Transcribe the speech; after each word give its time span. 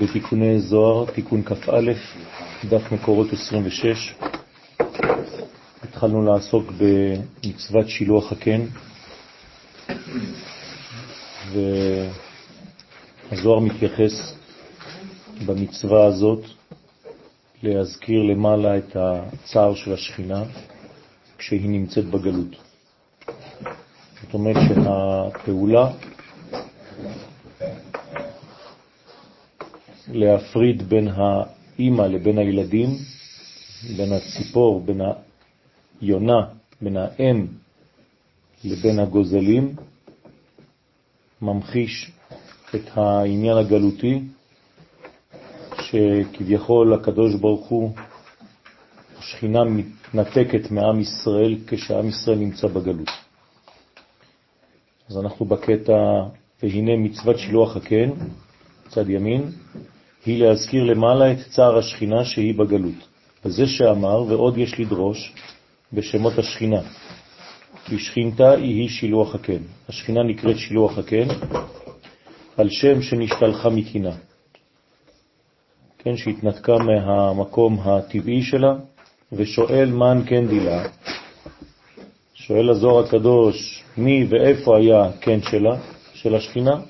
בתיקוני 0.00 0.60
זוהר, 0.60 1.10
תיקון 1.10 1.42
כ"א, 1.42 1.92
דף 2.68 2.92
מקורות 2.92 3.32
26. 3.32 4.14
התחלנו 5.82 6.22
לעסוק 6.24 6.72
במצוות 6.78 7.88
שילוח 7.88 8.32
הקן, 8.32 8.60
והזוהר 13.30 13.58
מתייחס 13.58 14.34
במצווה 15.46 16.06
הזאת 16.06 16.44
להזכיר 17.62 18.22
למעלה 18.22 18.78
את 18.78 18.96
הצער 18.96 19.74
של 19.74 19.92
השכינה 19.92 20.42
כשהיא 21.38 21.70
נמצאת 21.70 22.04
בגלות. 22.04 22.56
זאת 24.22 24.34
אומרת 24.34 24.56
שהפעולה 24.68 25.90
להפריד 30.12 30.82
בין 30.88 31.08
האימא 31.08 32.02
לבין 32.02 32.38
הילדים, 32.38 32.88
בין 33.96 34.12
הציפור, 34.12 34.80
בין 34.80 35.00
היונה, 36.00 36.40
בין 36.80 36.96
האם 36.96 37.46
לבין 38.64 38.98
הגוזלים, 38.98 39.76
ממחיש 41.42 42.12
את 42.74 42.90
העניין 42.94 43.56
הגלותי, 43.56 44.20
שכביכול 45.80 46.94
הקדוש 46.94 47.34
ברוך 47.34 47.66
הוא, 47.66 47.92
השכינה 49.18 49.64
מתנתקת 49.64 50.70
מעם 50.70 51.00
ישראל 51.00 51.58
כשעם 51.66 52.08
ישראל 52.08 52.38
נמצא 52.38 52.66
בגלות. 52.66 53.08
אז 55.10 55.18
אנחנו 55.18 55.46
בקטע, 55.46 55.92
והנה 56.62 56.96
מצוות 56.96 57.38
שילוח 57.38 57.76
הקן, 57.76 58.10
צד 58.88 59.10
ימין, 59.10 59.50
היא 60.26 60.44
להזכיר 60.44 60.84
למעלה 60.84 61.32
את 61.32 61.38
צער 61.50 61.78
השכינה 61.78 62.24
שהיא 62.24 62.54
בגלות. 62.54 63.08
וזה 63.44 63.66
שאמר, 63.66 64.22
ועוד 64.22 64.58
יש 64.58 64.80
לדרוש 64.80 65.32
בשמות 65.92 66.38
השכינה, 66.38 66.80
כי 67.84 67.98
שכינתה 67.98 68.50
היא 68.50 68.88
שילוח 68.88 69.34
הקן. 69.34 69.62
השכינה 69.88 70.22
נקראת 70.22 70.58
שילוח 70.58 70.98
הקן, 70.98 71.28
על 72.56 72.70
שם 72.70 73.02
שנשתלחה 73.02 73.68
מקינה. 73.68 74.12
כן, 75.98 76.16
שהתנתקה 76.16 76.78
מהמקום 76.78 77.80
הטבעי 77.80 78.42
שלה, 78.42 78.74
ושואל 79.32 79.90
מן 79.90 80.22
כן 80.26 80.48
דילה. 80.48 80.84
שואל 82.34 82.70
הזוהר 82.70 83.04
הקדוש, 83.04 83.84
מי 83.96 84.26
ואיפה 84.28 84.76
היה 84.76 85.10
כן 85.20 85.42
שלה, 85.42 85.76
של 86.14 86.34
השכינה? 86.34 86.80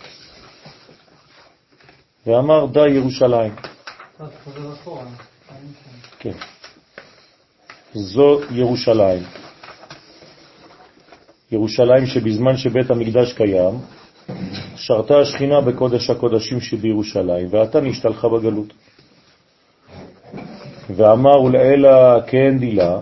ואמר 2.27 2.67
די 2.67 2.89
ירושלים. 2.89 3.53
כן. 6.19 6.33
זו 7.95 8.41
ירושלים. 8.51 9.23
ירושלים 11.53 12.07
שבזמן 12.07 12.57
שבית 12.57 12.91
המקדש 12.91 13.33
קיים, 13.33 13.75
שרתה 14.77 15.19
השכינה 15.19 15.61
בקודש 15.61 16.11
הקודשים 16.11 16.61
שבירושלים, 16.61 17.49
ואתה 17.51 17.81
נשתלחה 17.81 18.29
בגלות. 18.29 18.73
ואמר 20.91 21.43
ולאלה 21.43 22.21
כן 22.27 22.59
דילה, 22.59 22.99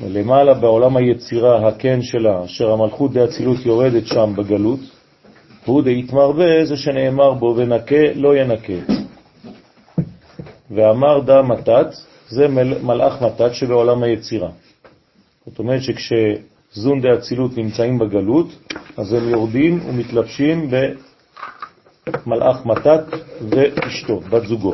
ולמעלה 0.00 0.54
בעולם 0.54 0.96
היצירה 0.96 1.68
הכן 1.68 2.02
שלה, 2.02 2.44
אשר 2.44 2.70
המלכות 2.72 3.12
דאצילות 3.12 3.66
יורדת 3.66 4.06
שם 4.06 4.32
בגלות, 4.36 4.80
הוא 5.64 5.82
דהתמרבה 5.82 6.64
זה 6.64 6.76
שנאמר 6.76 7.34
בו 7.34 7.54
ונקה 7.56 8.12
לא 8.14 8.36
ינקה. 8.36 8.94
ואמר 10.70 11.20
דה 11.20 11.42
מתת, 11.42 11.86
זה 12.28 12.48
מלאך 12.82 13.22
מתת 13.22 13.54
שבעולם 13.54 14.02
היצירה. 14.02 14.50
זאת 15.46 15.58
אומרת 15.58 15.80
שכשזון 15.82 17.00
דאצילות 17.00 17.56
נמצאים 17.56 17.98
בגלות, 17.98 18.46
אז 18.96 19.12
הם 19.12 19.28
יורדים 19.28 19.80
ומתלבשים 19.86 20.70
במלאך 22.06 22.66
מתת 22.66 23.04
ואשתו, 23.50 24.20
בת 24.20 24.46
זוגו. 24.46 24.72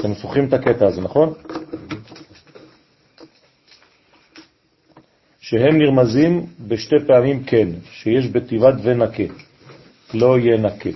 אתם 0.00 0.14
זוכרים 0.14 0.44
את 0.48 0.52
הקטע 0.52 0.86
הזה, 0.86 1.00
נכון? 1.00 1.32
שהם 5.40 5.78
נרמזים 5.78 6.46
בשתי 6.68 6.96
פעמים 7.06 7.44
כן, 7.44 7.68
שיש 7.90 8.26
בטבעת 8.26 8.74
ונקה, 8.82 9.22
לא 10.14 10.38
ינקה. 10.38 10.90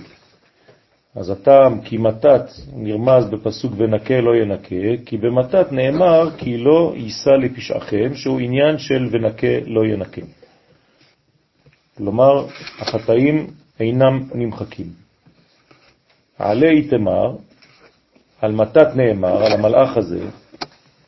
אז 1.15 1.29
הטעם 1.29 1.81
כי 1.81 1.97
מתת 1.97 2.45
נרמז 2.73 3.25
בפסוק 3.25 3.73
ונקה 3.77 4.21
לא 4.21 4.35
ינקה, 4.35 5.03
כי 5.05 5.17
במתת 5.17 5.71
נאמר 5.71 6.29
כי 6.37 6.57
לא 6.57 6.93
יישא 6.95 7.29
לפשעכם, 7.29 8.15
שהוא 8.15 8.39
עניין 8.39 8.77
של 8.77 9.07
ונקה 9.11 9.59
לא 9.65 9.85
ינקה. 9.85 10.21
כלומר, 11.97 12.45
החטאים 12.79 13.47
אינם 13.79 14.29
נמחקים. 14.35 14.87
עלי 16.39 16.87
תמר, 16.87 17.35
על 18.41 18.51
מתת 18.51 18.87
נאמר, 18.95 19.43
על 19.43 19.51
המלאך 19.51 19.97
הזה, 19.97 20.25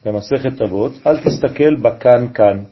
במסכת 0.06 0.62
אבות, 0.62 0.92
אל 1.08 1.18
תסתכל 1.24 1.76
בכאן 1.76 2.34
כאן. 2.34 2.64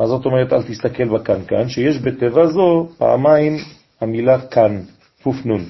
מה 0.00 0.06
זאת 0.06 0.26
אומרת 0.26 0.52
אל 0.52 0.62
תסתכל 0.62 1.18
כאן? 1.46 1.68
שיש 1.68 1.98
בטבע 1.98 2.46
זו 2.46 2.88
פעמיים 2.98 3.56
המילה 4.00 4.46
כאן, 4.46 4.80
פופנון, 5.22 5.64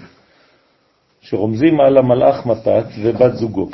שרומזים 1.20 1.80
על 1.80 1.96
המלאך 1.98 2.46
מתת 2.46 2.84
ובת 3.02 3.34
זוגו. 3.34 3.68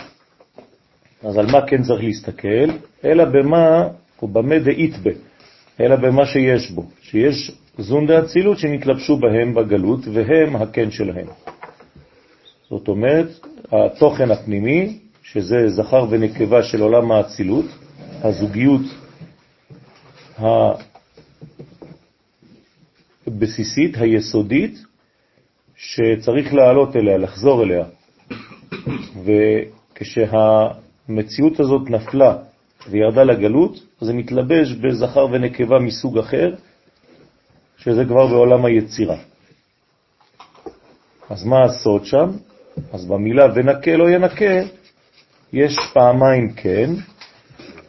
אז 1.23 1.39
על 1.39 1.47
מה 1.47 1.67
כן 1.67 1.83
צריך 1.83 2.03
להסתכל? 2.03 2.71
אלא 3.05 3.25
במה, 3.25 3.89
או 4.23 4.29
במה 4.29 4.59
דאית 4.59 4.99
בה, 4.99 5.11
אלא 5.81 5.97
במה 5.97 6.27
שיש 6.27 6.71
בו, 6.71 6.85
שיש 7.01 7.53
זון 7.79 8.07
דאצילות 8.07 8.59
שנתלבשו 8.59 9.17
בהם 9.17 9.55
בגלות, 9.55 10.01
והם 10.13 10.57
הכן 10.57 10.91
שלהם. 10.91 11.27
זאת 12.71 12.89
אומרת, 12.89 13.29
התוכן 13.73 14.31
הפנימי, 14.31 14.99
שזה 15.23 15.69
זכר 15.69 16.07
ונקבה 16.11 16.63
של 16.63 16.83
עולם 16.83 17.13
האצילות, 17.13 17.67
הזוגיות 18.23 18.83
הבסיסית, 23.27 23.97
היסודית, 23.97 24.79
שצריך 25.77 26.55
לעלות 26.55 26.97
אליה, 26.97 27.19
לחזור 27.19 27.63
אליה. 27.63 27.85
וכשהמציאות 29.25 31.61
הזאת 31.61 31.91
נפלה 31.91 32.37
וירדה 32.91 33.25
לגלות, 33.25 33.81
זה 34.01 34.13
מתלבש 34.13 34.73
בזכר 34.73 35.27
ונקבה 35.33 35.79
מסוג 35.79 36.19
אחר, 36.19 36.55
שזה 37.79 38.05
כבר 38.05 38.27
בעולם 38.27 38.65
היצירה. 38.65 39.17
אז 41.31 41.45
מה 41.45 41.65
הסוד 41.65 42.05
שם? 42.05 42.31
אז 42.93 43.05
במילה 43.05 43.47
ונקה 43.55 43.97
לא 43.97 44.11
ינקה, 44.11 44.61
יש 45.53 45.77
פעמיים 45.95 46.53
כן, 46.53 46.91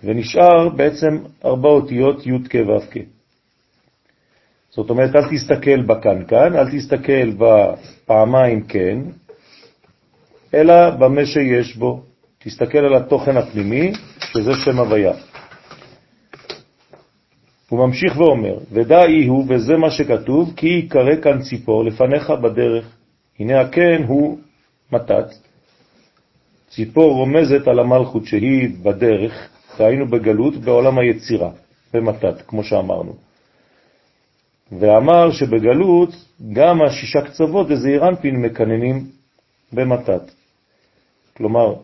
ונשאר 0.04 0.70
בעצם 0.70 1.18
ארבע 1.46 1.70
אותיות 1.70 2.26
י' 2.28 2.50
כ' 2.50 2.56
ו' 2.56 2.92
כ'. 2.92 2.98
זאת 4.70 4.90
אומרת, 4.90 5.16
אל 5.16 5.30
תסתכל 5.30 5.82
בכאן 5.82 6.26
כאן, 6.26 6.56
אל 6.56 6.72
תסתכל 6.72 7.32
בפעמיים 7.38 8.64
כן, 8.64 9.00
אלא 10.54 10.90
במה 10.90 11.26
שיש 11.26 11.76
בו. 11.78 12.04
תסתכל 12.44 12.78
על 12.78 12.96
התוכן 12.96 13.38
הפנימי, 13.38 13.92
שזה 14.20 14.52
שם 14.66 14.80
הוויה. 14.80 15.14
הוא 17.70 17.88
ממשיך 17.88 18.18
ואומר, 18.18 18.58
ודאי 18.72 19.26
הוא, 19.26 19.46
וזה 19.50 19.78
מה 19.78 19.92
שכתוב, 19.92 20.54
כי 20.56 20.68
יקרא 20.68 21.16
כאן 21.22 21.42
ציפור 21.42 21.86
לפניך 21.86 22.30
בדרך. 22.30 22.86
הנה 23.40 23.62
הכן 23.62 24.04
הוא 24.08 24.38
מתת. 24.92 25.26
ציפור 26.70 27.14
רומזת 27.14 27.68
על 27.68 27.80
המלכות 27.80 28.26
שהיא 28.26 28.70
בדרך, 28.84 29.50
היינו 29.86 30.08
בגלות 30.08 30.56
בעולם 30.56 30.98
היצירה, 30.98 31.50
במתת, 31.94 32.42
כמו 32.48 32.64
שאמרנו. 32.64 33.14
ואמר 34.80 35.32
שבגלות 35.32 36.10
גם 36.54 36.82
השישה 36.82 37.22
קצוות 37.22 37.68
וזעיר 37.70 38.08
אנפין 38.08 38.36
מקננים 38.36 39.06
במתת. 39.74 40.32
כלומר, 41.38 41.76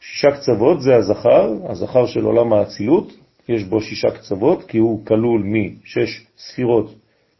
שישה 0.00 0.30
קצוות 0.30 0.82
זה 0.82 0.96
הזכר, 0.96 1.52
הזכר 1.68 2.06
של 2.06 2.24
עולם 2.24 2.52
האצילות, 2.52 3.12
יש 3.48 3.64
בו 3.64 3.80
שישה 3.80 4.10
קצוות, 4.10 4.64
כי 4.64 4.78
הוא 4.78 5.06
כלול 5.06 5.42
משש 5.44 6.26
ספירות, 6.38 6.94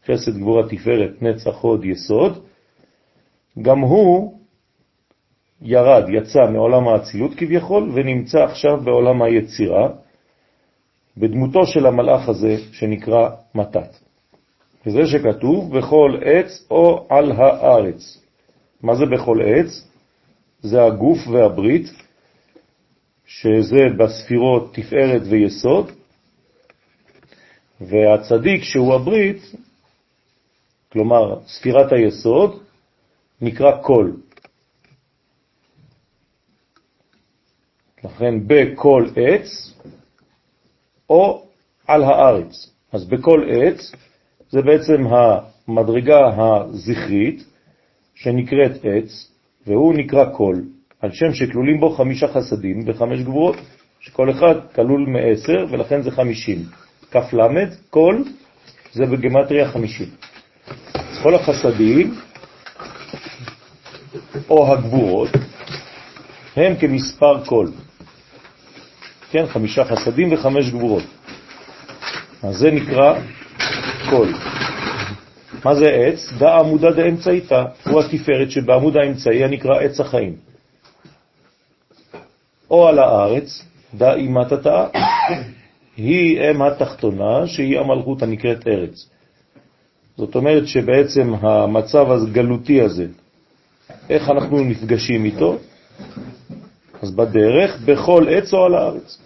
חסד, 0.05 0.37
גבורה, 0.37 0.69
תפארת, 0.69 1.21
נצח, 1.21 1.55
הוד, 1.61 1.85
יסוד. 1.85 2.43
גם 3.61 3.79
הוא 3.79 4.40
ירד, 5.61 6.03
יצא 6.09 6.39
מעולם 6.53 6.87
האצילות 6.87 7.31
כביכול, 7.37 7.91
ונמצא 7.93 8.39
עכשיו 8.43 8.81
בעולם 8.83 9.21
היצירה, 9.21 9.89
בדמותו 11.17 11.65
של 11.65 11.85
המלאך 11.85 12.29
הזה 12.29 12.57
שנקרא 12.71 13.29
מתת. 13.55 13.97
וזה 14.85 14.99
שכתוב 15.05 15.77
בכל 15.77 16.17
עץ 16.25 16.67
או 16.71 17.07
על 17.09 17.31
הארץ. 17.31 18.21
מה 18.83 18.95
זה 18.95 19.05
בכל 19.05 19.37
עץ? 19.45 19.87
זה 20.61 20.83
הגוף 20.83 21.27
והברית, 21.27 21.87
שזה 23.25 23.79
בספירות 23.97 24.73
תפארת 24.73 25.21
ויסוד, 25.29 25.91
והצדיק 27.81 28.63
שהוא 28.63 28.93
הברית, 28.93 29.41
כלומר 30.91 31.39
ספירת 31.47 31.91
היסוד, 31.91 32.59
נקרא 33.41 33.71
כל. 33.81 34.11
לכן 38.03 38.33
בכל 38.47 39.05
עץ 39.15 39.73
או 41.09 41.45
על 41.87 42.03
הארץ. 42.03 42.69
אז 42.91 43.05
בכל 43.05 43.43
עץ 43.49 43.91
זה 44.49 44.61
בעצם 44.61 45.03
המדרגה 45.07 46.19
הזכרית 46.37 47.43
שנקראת 48.15 48.71
עץ, 48.83 49.31
והוא 49.67 49.93
נקרא 49.93 50.25
כל, 50.33 50.55
על 51.01 51.11
שם 51.11 51.33
שכלולים 51.33 51.79
בו 51.79 51.89
חמישה 51.89 52.27
חסדים 52.27 52.83
וחמש 52.85 53.19
גבורות, 53.19 53.55
שכל 53.99 54.31
אחד 54.31 54.55
כלול 54.75 55.05
מעשר 55.09 55.65
ולכן 55.69 56.01
זה 56.01 56.11
חמישים. 56.11 56.57
כף 57.11 57.33
למד, 57.33 57.69
כל, 57.89 58.15
זה 58.91 59.05
בגמטריה 59.05 59.71
חמישים. 59.71 60.07
כל 61.23 61.35
החסדים 61.35 62.15
או 64.49 64.73
הגבורות 64.73 65.29
הם 66.55 66.75
כמספר 66.75 67.45
כל. 67.45 67.67
כן, 69.31 69.45
חמישה 69.47 69.85
חסדים 69.85 70.33
וחמש 70.33 70.69
גבורות. 70.69 71.03
אז 72.43 72.55
זה 72.55 72.71
נקרא 72.71 73.19
כל. 74.09 74.27
מה 75.65 75.75
זה 75.75 75.89
עץ? 75.89 76.31
דא 76.37 76.59
עמודה 76.59 76.91
דאמצעיתא, 76.91 77.63
הוא 77.89 78.01
התפארת 78.01 78.51
שבעמוד 78.51 78.97
האמצעי 78.97 79.43
הנקרא 79.43 79.79
עץ 79.79 79.99
החיים. 79.99 80.35
או 82.71 82.87
על 82.87 82.99
הארץ, 82.99 83.65
דא 83.93 84.13
אימת 84.13 84.51
התאה, 84.51 84.87
היא 85.97 86.51
אם 86.51 86.61
התחתונה 86.61 87.47
שהיא 87.47 87.79
המלכות 87.79 88.21
הנקראת 88.21 88.67
ארץ. 88.67 89.09
זאת 90.17 90.35
אומרת 90.35 90.67
שבעצם 90.67 91.33
המצב 91.41 92.11
הגלותי 92.11 92.81
הזה, 92.81 93.05
איך 94.09 94.29
אנחנו 94.29 94.59
נפגשים 94.59 95.25
איתו? 95.25 95.57
אז 97.01 97.11
בדרך, 97.11 97.79
בכל 97.85 98.25
עץ 98.29 98.53
או 98.53 98.65
על 98.65 98.75
הארץ. 98.75 99.17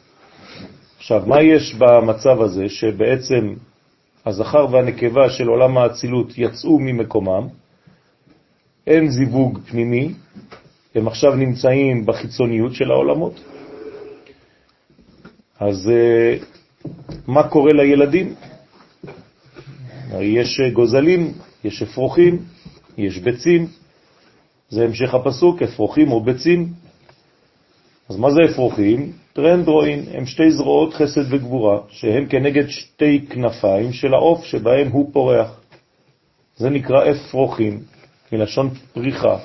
עכשיו, 0.97 1.23
מה 1.25 1.41
יש 1.41 1.75
במצב 1.75 2.41
הזה 2.41 2.69
שבעצם 2.69 3.53
הזכר 4.25 4.67
והנקבה 4.71 5.29
של 5.29 5.47
עולם 5.47 5.77
האצילות 5.77 6.37
יצאו 6.37 6.79
ממקומם, 6.79 7.47
אין 8.87 9.09
זיווג 9.09 9.59
פנימי, 9.69 10.13
הם 10.95 11.07
עכשיו 11.07 11.35
נמצאים 11.35 12.05
בחיצוניות 12.05 12.73
של 12.73 12.91
העולמות. 12.91 13.39
אז 15.59 15.89
אה, 15.89 16.37
מה 17.27 17.47
קורה 17.47 17.73
לילדים? 17.73 18.35
יש 20.19 20.61
גוזלים, 20.73 21.33
יש 21.63 21.81
אפרוחים, 21.81 22.39
יש 22.97 23.17
ביצים, 23.17 23.67
זה 24.69 24.83
המשך 24.83 25.13
הפסוק, 25.13 25.61
אפרוחים 25.61 26.11
או 26.11 26.23
ביצים. 26.23 26.84
אז 28.09 28.17
מה 28.17 28.31
זה 28.31 28.39
אפרוחים? 28.51 29.11
טרנדרוין 29.33 30.03
הם 30.13 30.25
שתי 30.25 30.51
זרועות 30.51 30.93
חסד 30.93 31.33
וגבורה, 31.33 31.79
שהם 31.89 32.25
כנגד 32.25 32.67
שתי 32.67 33.25
כנפיים 33.29 33.93
של 33.93 34.13
העוף 34.13 34.43
שבהם 34.43 34.91
הוא 34.91 35.13
פורח. 35.13 35.59
זה 36.57 36.69
נקרא 36.69 37.11
אפרוחים, 37.11 37.81
מלשון 38.31 38.69
פריחה. 38.93 39.37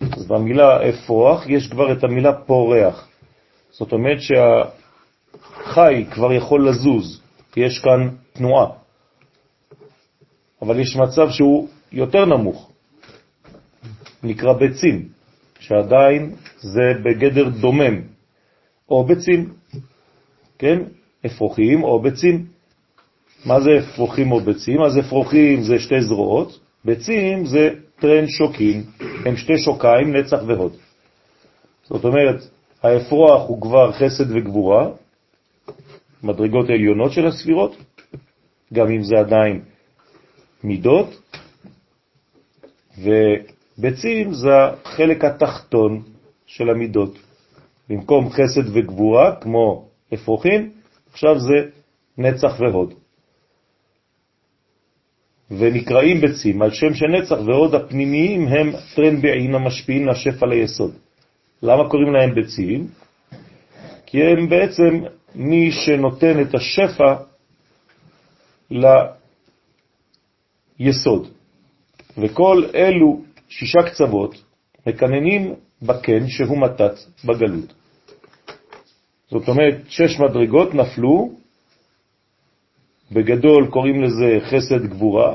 אז 0.00 0.26
במילה 0.26 0.88
אפרוח 0.88 1.46
יש 1.46 1.68
כבר 1.68 1.92
את 1.92 2.04
המילה 2.04 2.32
פורח. 2.32 3.08
זאת 3.70 3.92
אומרת 3.92 4.18
שהחי 4.20 6.04
כבר 6.10 6.32
יכול 6.32 6.68
לזוז, 6.68 7.20
יש 7.56 7.78
כאן 7.78 8.08
תנועה. 8.32 8.66
אבל 10.62 10.80
יש 10.80 10.96
מצב 10.96 11.30
שהוא 11.30 11.68
יותר 11.92 12.24
נמוך, 12.24 12.70
נקרא 14.22 14.52
ביצים, 14.52 15.08
שעדיין 15.60 16.34
זה 16.62 16.92
בגדר 17.04 17.48
דומם, 17.48 18.00
או 18.88 19.04
ביצים, 19.04 19.52
כן? 20.58 20.78
אפרוחים 21.26 21.82
או 21.82 22.02
ביצים. 22.02 22.46
מה 23.46 23.60
זה 23.60 23.70
אפרוחים 23.78 24.32
או 24.32 24.40
ביצים? 24.40 24.82
אז 24.82 24.98
אפרוחים 24.98 25.62
זה 25.62 25.78
שתי 25.78 26.02
זרועות, 26.02 26.60
ביצים 26.84 27.46
זה 27.46 27.70
טרן 28.00 28.26
שוקים, 28.28 28.82
הם 29.26 29.36
שתי 29.36 29.58
שוקיים, 29.58 30.16
נצח 30.16 30.38
והוד. 30.46 30.76
זאת 31.84 32.04
אומרת, 32.04 32.42
האפרוח 32.82 33.48
הוא 33.48 33.62
כבר 33.62 33.92
חסד 33.92 34.30
וגבורה, 34.36 34.88
מדרגות 36.22 36.70
עליונות 36.70 37.12
של 37.12 37.26
הספירות, 37.26 37.76
גם 38.72 38.90
אם 38.90 39.02
זה 39.02 39.18
עדיין 39.18 39.60
מידות, 40.64 41.36
וביצים 42.98 44.32
זה 44.32 44.50
החלק 44.84 45.24
התחתון 45.24 46.02
של 46.56 46.70
המידות. 46.70 47.18
במקום 47.88 48.30
חסד 48.30 48.76
וגבורה, 48.76 49.36
כמו 49.40 49.88
אפרוחים, 50.14 50.70
עכשיו 51.12 51.38
זה 51.38 51.54
נצח 52.18 52.60
והוד. 52.60 52.94
ונקראים 55.50 56.20
ביצים 56.20 56.62
על 56.62 56.70
שם 56.70 56.94
שנצח 56.94 57.36
והוד 57.46 57.74
הפנימיים 57.74 58.48
הם 58.48 58.72
טרן 58.94 59.20
בעין 59.20 59.54
המשפיעים 59.54 60.08
לשפע 60.08 60.46
ליסוד. 60.46 60.92
למה 61.62 61.88
קוראים 61.88 62.12
להם 62.12 62.34
ביצים? 62.34 62.88
כי 64.06 64.22
הם 64.22 64.48
בעצם 64.48 65.00
מי 65.34 65.70
שנותן 65.72 66.40
את 66.40 66.54
השפע 66.54 67.14
ליסוד. 70.80 71.28
וכל 72.18 72.64
אלו 72.74 73.20
שישה 73.48 73.82
קצוות 73.90 74.42
מקננים 74.86 75.54
בקן 75.82 76.28
שהוא 76.28 76.58
מתת 76.60 76.94
בגלות. 77.24 77.72
זאת 79.30 79.48
אומרת, 79.48 79.74
שש 79.88 80.20
מדרגות 80.20 80.74
נפלו, 80.74 81.32
בגדול 83.12 83.70
קוראים 83.70 84.02
לזה 84.02 84.38
חסד 84.40 84.86
גבורה, 84.86 85.34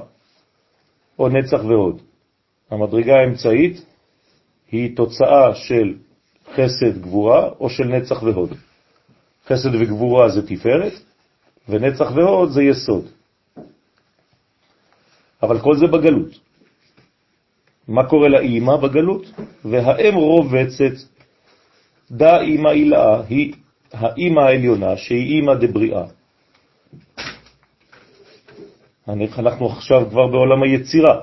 או 1.19 1.29
נצח 1.29 1.63
ועוד. 1.63 2.01
המדרגה 2.71 3.13
האמצעית 3.15 3.85
היא 4.71 4.95
תוצאה 4.95 5.55
של 5.55 5.93
חסד 6.53 7.01
גבורה 7.01 7.49
או 7.59 7.69
של 7.69 7.83
נצח 7.83 8.23
והוד. 8.23 8.53
חסד 9.45 9.75
וגבורה 9.75 10.29
זה 10.29 10.47
תפארת, 10.47 10.93
ונצח 11.69 12.11
והוד 12.15 12.49
זה 12.49 12.63
יסוד. 12.63 13.05
אבל 15.43 15.59
כל 15.59 15.77
זה 15.77 15.87
בגלות. 15.87 16.46
מה 17.87 18.03
קורה 18.03 18.27
לאימא 18.27 18.75
בגלות? 18.75 19.25
והאם 19.65 20.15
רובצת, 20.15 20.95
דא 22.11 22.39
אימא 22.39 22.69
אילאה, 22.69 23.21
היא 23.29 23.53
האימא 23.93 24.39
העליונה, 24.39 24.97
שהיא 24.97 25.35
אימא 25.35 25.53
דבריאה. 25.53 26.03
אנחנו 29.07 29.69
עכשיו 29.69 30.09
כבר 30.09 30.27
בעולם 30.27 30.63
היצירה. 30.63 31.19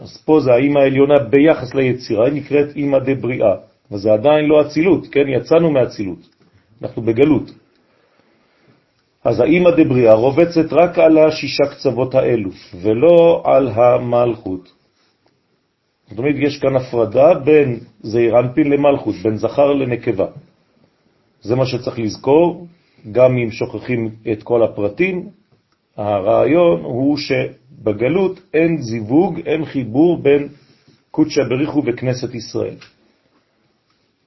אז 0.00 0.22
פה 0.24 0.40
זה 0.40 0.52
האימא 0.52 0.78
העליונה 0.78 1.18
ביחס 1.18 1.74
ליצירה, 1.74 2.26
היא 2.26 2.34
נקראת 2.34 2.76
אימא 2.76 2.98
דבריאה. 2.98 3.54
וזה 3.92 4.12
עדיין 4.12 4.44
לא 4.44 4.60
אצילות, 4.60 5.06
כן? 5.12 5.28
יצאנו 5.28 5.70
מאצילות, 5.70 6.18
אנחנו 6.82 7.02
בגלות. 7.02 7.50
אז 9.24 9.40
האימא 9.40 9.70
דבריאה 9.70 10.14
רובצת 10.14 10.72
רק 10.72 10.98
על 10.98 11.18
השישה 11.18 11.64
קצוות 11.70 12.14
האלו, 12.14 12.50
ולא 12.82 13.42
על 13.44 13.68
המלכות. 13.68 14.81
זאת 16.12 16.18
אומרת, 16.18 16.34
יש 16.38 16.58
כאן 16.58 16.76
הפרדה 16.76 17.34
בין 17.34 17.80
זעיר 18.02 18.38
אנפין 18.38 18.70
למלכות, 18.70 19.14
בין 19.22 19.36
זכר 19.36 19.72
לנקבה. 19.72 20.26
זה 21.42 21.56
מה 21.56 21.66
שצריך 21.66 21.98
לזכור, 21.98 22.66
גם 23.12 23.36
אם 23.38 23.50
שוכחים 23.50 24.10
את 24.32 24.42
כל 24.42 24.62
הפרטים, 24.62 25.28
הרעיון 25.96 26.80
הוא 26.84 27.16
שבגלות 27.16 28.40
אין 28.54 28.82
זיווג, 28.82 29.40
אין 29.46 29.64
חיבור 29.64 30.22
בין 30.22 30.48
קודשא 31.10 31.42
בריחו 31.48 31.82
וכנסת 31.86 32.34
ישראל. 32.34 32.76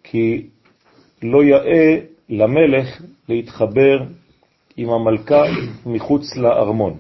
כי 0.04 0.48
לא 1.22 1.44
יאה 1.44 1.98
למלך 2.30 3.02
להתחבר 3.30 3.98
עם 4.78 4.90
המלכה 4.90 5.44
מחוץ 5.86 6.36
לארמון, 6.36 6.98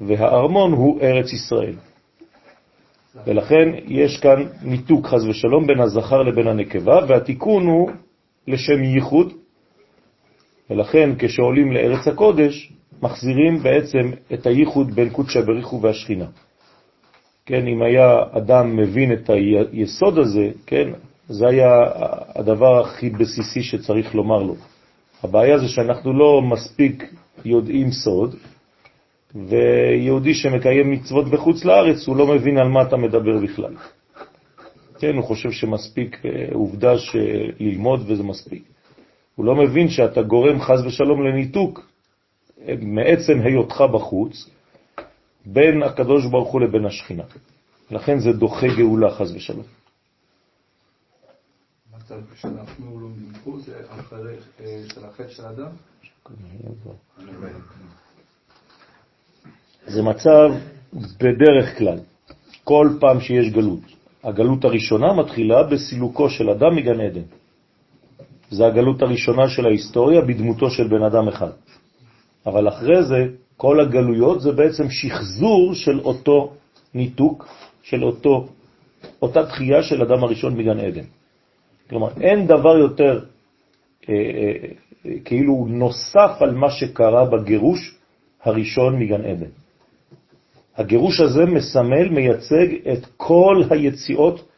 והארמון 0.00 0.72
הוא 0.72 1.00
ארץ 1.00 1.32
ישראל. 1.32 1.74
ולכן 3.26 3.68
יש 3.86 4.20
כאן 4.20 4.44
ניתוק 4.62 5.06
חז 5.06 5.26
ושלום 5.26 5.66
בין 5.66 5.80
הזכר 5.80 6.22
לבין 6.22 6.46
הנקבה, 6.48 6.98
והתיקון 7.08 7.66
הוא 7.66 7.90
לשם 8.48 8.82
ייחוד, 8.82 9.32
ולכן 10.70 11.10
כשעולים 11.18 11.72
לארץ 11.72 12.08
הקודש, 12.08 12.72
מחזירים 13.02 13.58
בעצם 13.62 14.10
את 14.34 14.46
הייחוד 14.46 14.94
בין 14.94 15.10
קודשא 15.10 15.40
בריחו 15.40 15.82
והשכינה. 15.82 16.26
כן, 17.46 17.66
אם 17.66 17.82
היה 17.82 18.22
אדם 18.30 18.76
מבין 18.76 19.12
את 19.12 19.30
היסוד 19.30 20.18
הזה, 20.18 20.50
כן, 20.66 20.90
זה 21.28 21.48
היה 21.48 21.68
הדבר 22.34 22.80
הכי 22.80 23.10
בסיסי 23.10 23.62
שצריך 23.62 24.14
לומר 24.14 24.42
לו. 24.42 24.54
הבעיה 25.22 25.58
זה 25.58 25.68
שאנחנו 25.68 26.12
לא 26.12 26.42
מספיק 26.42 27.14
יודעים 27.44 27.90
סוד, 27.90 28.36
ויהודי 29.34 30.34
שמקיים 30.34 30.90
מצוות 30.90 31.28
בחוץ 31.28 31.64
לארץ, 31.64 32.08
הוא 32.08 32.16
לא 32.16 32.26
מבין 32.26 32.58
על 32.58 32.68
מה 32.68 32.82
אתה 32.82 32.96
מדבר 32.96 33.38
בכלל. 33.42 33.74
כן, 34.98 35.16
הוא 35.16 35.24
חושב 35.24 35.50
שמספיק 35.50 36.24
אה, 36.24 36.48
עובדה 36.52 36.92
ללמוד 37.60 38.00
וזה 38.10 38.22
מספיק. 38.22 38.64
הוא 39.34 39.46
לא 39.46 39.54
מבין 39.54 39.88
שאתה 39.88 40.22
גורם 40.22 40.60
חז 40.60 40.86
ושלום 40.86 41.22
לניתוק 41.22 41.80
אה, 42.68 42.74
מעצם 42.80 43.40
היותך 43.44 43.84
בחוץ 43.94 44.50
בין 45.46 45.82
הקדוש 45.82 46.26
ברוך 46.30 46.52
הוא 46.52 46.60
לבין 46.60 46.86
השכינה. 46.86 47.24
לכן 47.90 48.18
זה 48.18 48.32
דוחה 48.32 48.66
גאולה 48.76 49.10
חז 49.10 49.34
ושלום. 49.34 49.66
המצב 51.92 52.20
שאנחנו 52.36 53.00
לומדים 53.00 53.32
פה 53.44 53.58
זה 53.58 53.80
אחרי 53.88 54.36
אה, 54.60 54.82
של 54.94 55.04
החטא 55.04 55.28
של 55.28 55.44
האדם? 55.44 55.70
זה 59.86 60.02
מצב 60.02 60.50
בדרך 61.20 61.78
כלל, 61.78 61.98
כל 62.64 62.88
פעם 63.00 63.20
שיש 63.20 63.50
גלות. 63.50 63.80
הגלות 64.24 64.64
הראשונה 64.64 65.12
מתחילה 65.12 65.62
בסילוקו 65.62 66.30
של 66.30 66.50
אדם 66.50 66.76
מגן 66.76 67.00
עדן. 67.00 67.26
זה 68.50 68.66
הגלות 68.66 69.02
הראשונה 69.02 69.48
של 69.48 69.66
ההיסטוריה 69.66 70.20
בדמותו 70.20 70.70
של 70.70 70.88
בן 70.88 71.02
אדם 71.02 71.28
אחד. 71.28 71.50
אבל 72.46 72.68
אחרי 72.68 73.02
זה, 73.04 73.26
כל 73.56 73.80
הגלויות 73.80 74.40
זה 74.40 74.52
בעצם 74.52 74.90
שחזור 74.90 75.74
של 75.74 76.00
אותו 76.00 76.52
ניתוק, 76.94 77.48
של 77.82 78.04
אותו, 78.04 78.48
אותה 79.22 79.46
תחייה 79.46 79.82
של 79.82 80.02
אדם 80.02 80.24
הראשון 80.24 80.56
מגן 80.56 80.78
עדן. 80.80 81.04
כלומר, 81.90 82.08
אין 82.20 82.46
דבר 82.46 82.76
יותר 82.78 83.24
אה, 84.08 84.14
אה, 84.14 85.20
כאילו 85.24 85.66
נוסף 85.68 86.30
על 86.40 86.54
מה 86.54 86.70
שקרה 86.70 87.24
בגירוש 87.24 87.94
הראשון 88.42 88.98
מגן 88.98 89.24
עדן. 89.24 89.63
הגירוש 90.76 91.20
הזה 91.20 91.46
מסמל, 91.46 92.08
מייצג 92.08 92.66
את 92.92 93.06
כל 93.16 93.62
היציאות 93.70 94.48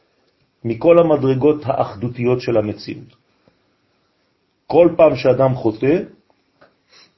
מכל 0.65 0.99
המדרגות 0.99 1.61
האחדותיות 1.65 2.41
של 2.41 2.57
המציאות. 2.57 3.17
כל 4.67 4.89
פעם 4.97 5.17
שאדם 5.17 5.55
חוטא, 5.55 5.99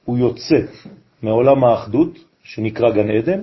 הוא 0.05 0.17
יוצא 0.17 0.59
מעולם 1.21 1.63
האחדות, 1.63 2.17
שנקרא 2.43 2.89
גן 2.91 3.09
עדן, 3.09 3.41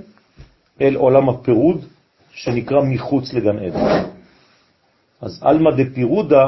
אל 0.81 0.95
עולם 0.95 1.29
הפירוד, 1.29 1.85
שנקרא 2.33 2.83
מחוץ 2.83 3.33
לגן 3.33 3.59
עדן. 3.59 4.05
אז 5.21 5.43
אלמא 5.47 5.71
דפירודה 5.71 6.45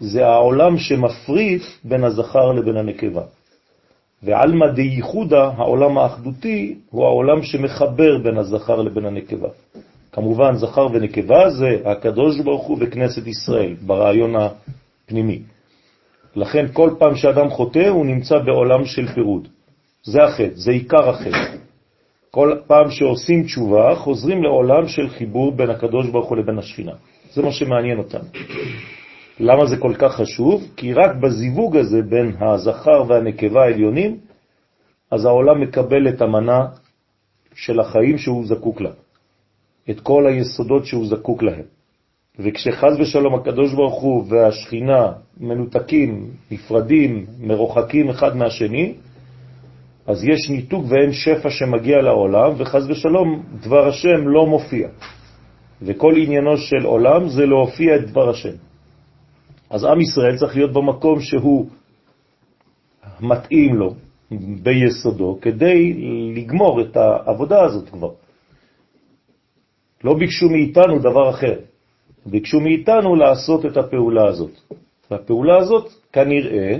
זה 0.00 0.26
העולם 0.26 0.78
שמפריד 0.78 1.62
בין 1.84 2.04
הזכר 2.04 2.52
לבין 2.52 2.76
הנקבה. 2.76 3.22
ועלמא 4.22 4.66
דייחודה, 4.66 5.50
העולם 5.56 5.98
האחדותי, 5.98 6.74
הוא 6.90 7.04
העולם 7.04 7.42
שמחבר 7.42 8.18
בין 8.18 8.38
הזכר 8.38 8.82
לבין 8.82 9.04
הנקבה. 9.04 9.48
כמובן, 10.12 10.54
זכר 10.56 10.86
ונקבה 10.92 11.50
זה 11.50 11.78
הקדוש 11.84 12.40
ברוך 12.40 12.66
הוא 12.66 12.78
בכנסת 12.78 13.26
ישראל, 13.26 13.74
ברעיון 13.86 14.34
הפנימי. 14.36 15.42
לכן 16.36 16.66
כל 16.72 16.90
פעם 16.98 17.16
שאדם 17.16 17.50
חוטא 17.50 17.88
הוא 17.88 18.06
נמצא 18.06 18.38
בעולם 18.38 18.84
של 18.84 19.06
פירוד. 19.14 19.48
זה 20.04 20.24
החטא, 20.24 20.54
זה 20.54 20.70
עיקר 20.70 21.08
החטא. 21.08 21.56
כל 22.30 22.56
פעם 22.66 22.90
שעושים 22.90 23.44
תשובה 23.44 23.94
חוזרים 23.94 24.42
לעולם 24.42 24.88
של 24.88 25.08
חיבור 25.08 25.52
בין 25.52 25.70
הקדוש 25.70 26.08
ברוך 26.08 26.28
הוא 26.28 26.36
לבין 26.36 26.58
השכינה. 26.58 26.92
זה 27.32 27.42
מה 27.42 27.52
שמעניין 27.52 27.98
אותנו. 27.98 28.24
למה 29.42 29.66
זה 29.66 29.76
כל 29.76 29.94
כך 29.98 30.14
חשוב? 30.14 30.62
כי 30.76 30.92
רק 30.92 31.16
בזיווג 31.16 31.76
הזה 31.76 32.02
בין 32.02 32.32
הזכר 32.40 33.04
והנקבה 33.08 33.62
העליונים, 33.62 34.18
אז 35.10 35.24
העולם 35.24 35.60
מקבל 35.60 36.08
את 36.08 36.22
המנה 36.22 36.66
של 37.54 37.80
החיים 37.80 38.18
שהוא 38.18 38.46
זקוק 38.46 38.80
לה, 38.80 38.90
את 39.90 40.00
כל 40.00 40.26
היסודות 40.26 40.86
שהוא 40.86 41.06
זקוק 41.06 41.42
להם. 41.42 41.64
וכשחז 42.38 43.00
ושלום 43.00 43.34
הקדוש 43.34 43.74
ברוך 43.74 44.02
הוא 44.02 44.24
והשכינה 44.28 45.12
מנותקים, 45.40 46.30
נפרדים, 46.50 47.26
מרוחקים 47.40 48.08
אחד 48.08 48.36
מהשני, 48.36 48.94
אז 50.06 50.24
יש 50.24 50.50
ניתוק 50.50 50.84
ואין 50.88 51.12
שפע 51.12 51.50
שמגיע 51.50 52.02
לעולם, 52.02 52.52
וחז 52.56 52.90
ושלום 52.90 53.42
דבר 53.62 53.88
השם 53.88 54.28
לא 54.28 54.46
מופיע. 54.46 54.88
וכל 55.82 56.14
עניינו 56.16 56.56
של 56.56 56.84
עולם 56.84 57.28
זה 57.28 57.46
להופיע 57.46 57.96
את 57.96 58.10
דבר 58.10 58.30
השם. 58.30 58.71
אז 59.72 59.84
עם 59.84 60.00
ישראל 60.00 60.36
צריך 60.36 60.56
להיות 60.56 60.72
במקום 60.72 61.20
שהוא 61.20 61.66
מתאים 63.20 63.74
לו 63.74 63.94
ביסודו, 64.62 65.38
כדי 65.42 65.92
לגמור 66.34 66.80
את 66.80 66.96
העבודה 66.96 67.64
הזאת 67.64 67.88
כבר. 67.88 68.10
לא 70.04 70.14
ביקשו 70.14 70.48
מאיתנו 70.48 70.98
דבר 70.98 71.30
אחר, 71.30 71.58
ביקשו 72.26 72.60
מאיתנו 72.60 73.16
לעשות 73.16 73.66
את 73.66 73.76
הפעולה 73.76 74.28
הזאת. 74.28 74.50
והפעולה 75.10 75.56
הזאת, 75.56 75.88
כנראה, 76.12 76.78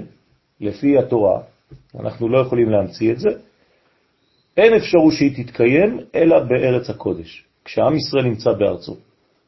לפי 0.61 0.99
התורה, 0.99 1.41
אנחנו 2.01 2.29
לא 2.29 2.39
יכולים 2.39 2.71
להמציא 2.71 3.13
את 3.13 3.19
זה, 3.19 3.31
אין 4.57 4.75
אפשרות 4.75 5.13
שהיא 5.13 5.45
תתקיים 5.45 5.99
אלא 6.15 6.39
בארץ 6.39 6.91
הקודש, 6.91 7.45
כשעם 7.65 7.97
ישראל 7.97 8.25
נמצא 8.25 8.53
בארצו. 8.53 8.97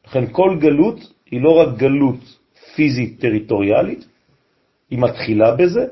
לכן 0.07 0.25
כל 0.31 0.57
גלות 0.59 0.99
היא 1.31 1.41
לא 1.41 1.51
רק 1.51 1.77
גלות 1.77 2.44
פיזית 2.75 3.21
טריטוריאלית, 3.21 4.05
היא 4.89 4.99
מתחילה 4.99 5.55
בזה, 5.55 5.85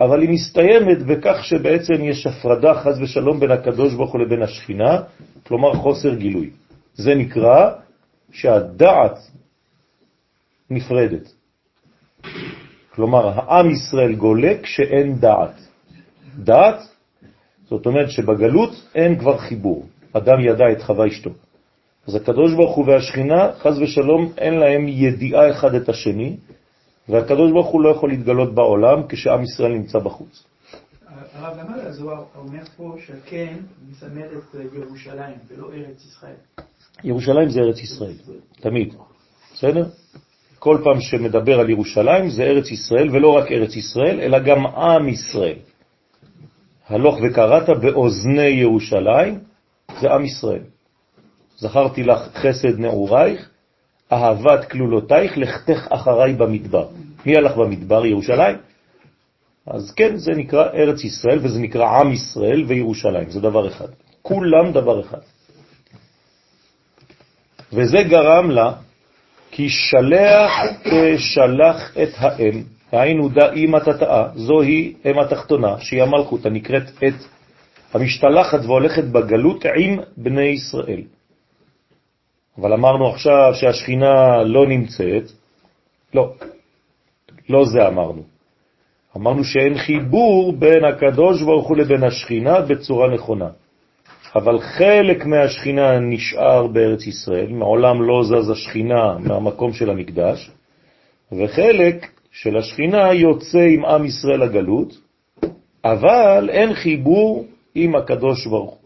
אבל 0.00 0.20
היא 0.20 0.30
מסתיימת 0.30 1.02
בכך 1.02 1.44
שבעצם 1.44 2.04
יש 2.04 2.26
הפרדה 2.26 2.74
חז 2.74 3.00
ושלום 3.00 3.40
בין 3.40 3.50
הקדוש 3.50 3.94
ברוך 3.94 4.12
הוא 4.12 4.20
לבין 4.20 4.42
השכינה, 4.42 5.02
כלומר 5.46 5.74
חוסר 5.74 6.14
גילוי. 6.14 6.50
זה 6.94 7.14
נקרא 7.14 7.70
שהדעת 8.32 9.18
נפרדת. 10.70 11.32
כלומר, 12.94 13.28
העם 13.28 13.70
ישראל 13.70 14.14
גולה 14.14 14.52
כשאין 14.62 15.14
דעת. 15.18 15.54
דעת, 16.38 16.80
זאת 17.66 17.86
אומרת 17.86 18.10
שבגלות 18.10 18.70
אין 18.94 19.18
כבר 19.18 19.38
חיבור. 19.38 19.86
אדם 20.12 20.40
ידע 20.40 20.72
את 20.72 20.82
חווה 20.82 21.06
אשתו. 21.06 21.30
אז 22.08 22.14
הקדוש 22.14 22.54
ברוך 22.54 22.76
הוא 22.76 22.86
והשכינה, 22.88 23.52
חז 23.58 23.78
ושלום, 23.78 24.32
אין 24.38 24.54
להם 24.54 24.88
ידיעה 24.88 25.50
אחד 25.50 25.74
את 25.74 25.88
השני, 25.88 26.36
והקדוש 27.08 27.52
ברוך 27.52 27.66
הוא 27.66 27.82
לא 27.82 27.88
יכול 27.88 28.10
להתגלות 28.10 28.54
בעולם 28.54 29.02
כשעם 29.08 29.42
ישראל 29.42 29.72
נמצא 29.72 29.98
בחוץ. 29.98 30.44
הרב, 31.34 31.58
למה 31.58 31.76
הזוהר 31.82 32.24
אומר 32.36 32.64
פה 32.76 32.96
שכן 33.06 33.56
מסמל 33.90 34.22
את 34.22 34.56
ירושלים 34.74 35.36
ולא 35.48 35.66
ארץ 35.72 36.04
ישראל? 36.04 36.36
ירושלים 37.04 37.48
זה 37.48 37.60
ארץ 37.60 37.78
ישראל, 37.78 38.14
תמיד, 38.60 38.94
בסדר? 39.54 39.84
כל 40.58 40.78
פעם 40.84 41.00
שמדבר 41.00 41.60
על 41.60 41.70
ירושלים 41.70 42.30
זה 42.30 42.42
ארץ 42.42 42.70
ישראל, 42.70 43.10
ולא 43.10 43.28
רק 43.28 43.52
ארץ 43.52 43.76
ישראל, 43.76 44.20
אלא 44.20 44.38
גם 44.38 44.66
עם 44.66 45.08
ישראל. 45.08 45.56
הלוך 46.88 47.18
וקראת 47.22 47.68
באוזני 47.82 48.46
ירושלים, 48.46 49.38
זה 50.00 50.10
עם 50.10 50.24
ישראל. 50.24 50.62
זכרתי 51.56 52.02
לך 52.02 52.18
חסד 52.34 52.78
נעורייך, 52.78 53.48
אהבת 54.12 54.64
כלולותייך, 54.64 55.38
לכתך 55.38 55.86
אחריי 55.90 56.32
במדבר. 56.32 56.88
מי 57.26 57.36
הלך 57.36 57.56
במדבר? 57.56 58.06
ירושלים. 58.06 58.56
אז 59.66 59.92
כן, 59.96 60.16
זה 60.16 60.32
נקרא 60.32 60.64
ארץ 60.74 61.04
ישראל, 61.04 61.38
וזה 61.42 61.60
נקרא 61.60 61.88
עם 61.88 62.12
ישראל 62.12 62.64
וירושלים, 62.66 63.30
זה 63.30 63.40
דבר 63.40 63.68
אחד. 63.68 63.88
כולם 64.22 64.72
דבר 64.72 65.00
אחד. 65.00 65.18
וזה 67.72 68.02
גרם 68.02 68.50
לה, 68.50 68.72
כי 69.50 69.68
שלח 69.68 70.52
תשלח 70.84 71.96
את 72.02 72.08
האם, 72.16 72.62
היינו 72.92 73.28
דא 73.28 73.52
אימא 73.52 73.78
תתאה, 73.78 74.28
זוהי 74.34 74.94
אם 75.04 75.18
התחתונה, 75.18 75.80
שהיא 75.80 76.02
המלכות 76.02 76.46
הנקראת 76.46 76.82
את 77.04 77.14
המשתלחת 77.94 78.60
והולכת 78.64 79.04
בגלות 79.04 79.64
עם 79.76 79.98
בני 80.16 80.42
ישראל. 80.46 81.02
אבל 82.58 82.72
אמרנו 82.72 83.08
עכשיו 83.08 83.52
שהשכינה 83.54 84.42
לא 84.42 84.66
נמצאת, 84.66 85.24
לא, 86.14 86.32
לא 87.48 87.64
זה 87.64 87.88
אמרנו. 87.88 88.22
אמרנו 89.16 89.44
שאין 89.44 89.78
חיבור 89.78 90.52
בין 90.52 90.84
הקדוש 90.84 91.42
ברוך 91.42 91.68
הוא 91.68 91.76
לבין 91.76 92.04
השכינה 92.04 92.60
בצורה 92.60 93.14
נכונה. 93.14 93.48
אבל 94.34 94.60
חלק 94.60 95.26
מהשכינה 95.26 95.98
נשאר 95.98 96.66
בארץ 96.66 97.06
ישראל, 97.06 97.52
מעולם 97.52 98.02
לא 98.02 98.22
זז 98.24 98.50
השכינה 98.50 99.18
מהמקום 99.18 99.72
של 99.72 99.90
המקדש, 99.90 100.50
וחלק 101.32 102.06
של 102.32 102.56
השכינה 102.56 103.12
יוצא 103.12 103.58
עם 103.58 103.84
עם 103.84 104.04
ישראל 104.04 104.40
לגלות, 104.40 104.94
אבל 105.84 106.50
אין 106.52 106.74
חיבור 106.74 107.44
עם 107.74 107.96
הקדוש 107.96 108.46
ברוך 108.46 108.70
הוא. 108.70 108.83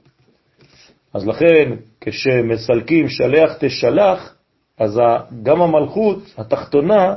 אז 1.15 1.27
לכן, 1.27 1.73
כשמסלקים 2.01 3.09
שלח 3.09 3.57
תשלח, 3.61 4.35
אז 4.79 5.01
גם 5.43 5.63
המלכות 5.63 6.19
התחתונה 6.39 7.15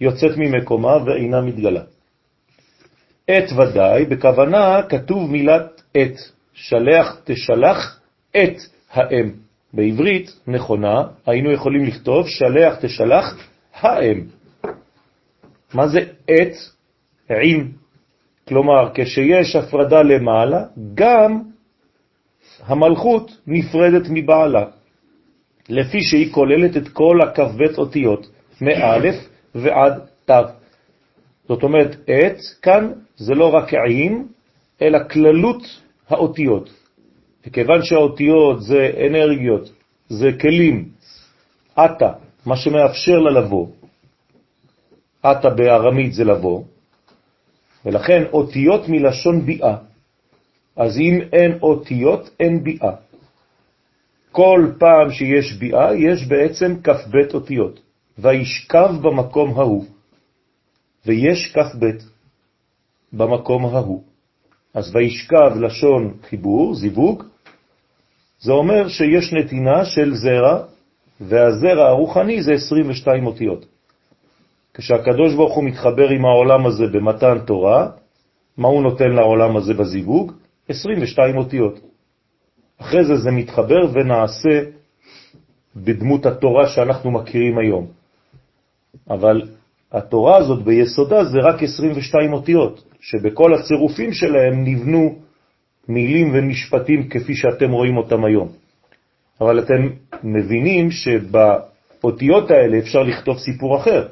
יוצאת 0.00 0.36
ממקומה 0.36 0.96
ואינה 1.06 1.40
מתגלה. 1.40 1.82
את 3.24 3.44
ודאי, 3.52 4.04
בכוונה 4.04 4.82
כתוב 4.88 5.30
מילת 5.30 5.82
את, 5.92 6.14
שלח 6.52 7.20
תשלח 7.24 8.00
את 8.36 8.56
האם. 8.92 9.30
בעברית 9.72 10.30
נכונה 10.46 11.02
היינו 11.26 11.52
יכולים 11.52 11.84
לכתוב 11.84 12.28
שלח 12.28 12.76
תשלח 12.80 13.48
האם. 13.74 14.24
מה 15.74 15.88
זה 15.88 16.00
את 16.24 16.52
עם? 17.42 17.68
כלומר, 18.48 18.90
כשיש 18.94 19.56
הפרדה 19.56 20.02
למעלה, 20.02 20.64
גם 20.94 21.42
המלכות 22.66 23.36
נפרדת 23.46 24.06
מבעלה, 24.10 24.64
לפי 25.68 26.02
שהיא 26.02 26.32
כוללת 26.32 26.76
את 26.76 26.88
כל 26.88 27.18
הכ"ב 27.22 27.78
אותיות, 27.78 28.26
מא' 28.60 28.98
ועד 29.54 30.00
ת'. 30.30 30.30
זאת 31.48 31.62
אומרת, 31.62 31.96
את 32.04 32.38
כאן 32.62 32.92
זה 33.16 33.34
לא 33.34 33.54
רק 33.54 33.74
עם, 33.74 34.26
אלא 34.82 34.98
כללות 35.10 35.62
האותיות. 36.08 36.70
וכיוון 37.46 37.82
שהאותיות 37.82 38.62
זה 38.62 38.90
אנרגיות, 39.06 39.70
זה 40.08 40.30
כלים, 40.40 40.88
אתה, 41.74 42.12
מה 42.46 42.56
שמאפשר 42.56 43.18
לה 43.18 43.40
לבוא, 43.40 43.66
אתה 45.20 45.50
בארמית 45.50 46.12
זה 46.12 46.24
לבוא, 46.24 46.64
ולכן 47.84 48.22
אותיות 48.32 48.88
מלשון 48.88 49.40
ביאה. 49.40 49.76
אז 50.80 50.98
אם 50.98 51.20
אין 51.32 51.58
אותיות, 51.62 52.30
אין 52.40 52.64
ביאה. 52.64 52.94
כל 54.32 54.72
פעם 54.78 55.10
שיש 55.10 55.52
ביאה, 55.52 55.94
יש 55.94 56.26
בעצם 56.26 56.80
כ"ב 56.84 57.16
אותיות. 57.34 57.80
וישכב 58.18 58.90
במקום 59.02 59.60
ההוא, 59.60 59.84
ויש 61.06 61.52
כ"ב 61.54 61.84
במקום 63.12 63.64
ההוא. 63.64 64.02
אז 64.74 64.96
וישכב 64.96 65.50
לשון 65.60 66.14
חיבור, 66.28 66.74
זיווג, 66.74 67.24
זה 68.40 68.52
אומר 68.52 68.88
שיש 68.88 69.32
נתינה 69.32 69.84
של 69.84 70.14
זרע, 70.14 70.64
והזרע 71.20 71.88
הרוחני 71.88 72.42
זה 72.42 72.52
22 72.52 73.26
אותיות. 73.26 73.66
כשהקדוש 74.74 75.34
ברוך 75.34 75.54
הוא 75.54 75.64
מתחבר 75.64 76.08
עם 76.08 76.24
העולם 76.24 76.66
הזה 76.66 76.86
במתן 76.86 77.38
תורה, 77.46 77.88
מה 78.56 78.68
הוא 78.68 78.82
נותן 78.82 79.10
לעולם 79.10 79.56
הזה 79.56 79.74
בזיווג? 79.74 80.39
22 80.70 81.36
אותיות. 81.36 81.80
אחרי 82.80 83.04
זה 83.04 83.16
זה 83.16 83.30
מתחבר 83.30 83.92
ונעשה 83.92 84.60
בדמות 85.76 86.26
התורה 86.26 86.68
שאנחנו 86.68 87.10
מכירים 87.10 87.58
היום. 87.58 87.86
אבל 89.10 89.42
התורה 89.92 90.36
הזאת 90.36 90.64
ביסודה 90.64 91.24
זה 91.24 91.38
רק 91.38 91.62
22 91.62 92.32
אותיות, 92.32 92.84
שבכל 93.00 93.54
הצירופים 93.54 94.12
שלהם 94.12 94.64
נבנו 94.64 95.18
מילים 95.88 96.30
ומשפטים 96.34 97.08
כפי 97.08 97.34
שאתם 97.34 97.70
רואים 97.70 97.96
אותם 97.96 98.24
היום. 98.24 98.48
אבל 99.40 99.58
אתם 99.58 99.88
מבינים 100.22 100.90
שבאותיות 100.90 102.50
האלה 102.50 102.78
אפשר 102.78 103.02
לכתוב 103.02 103.38
סיפור 103.38 103.76
אחר, 103.76 104.08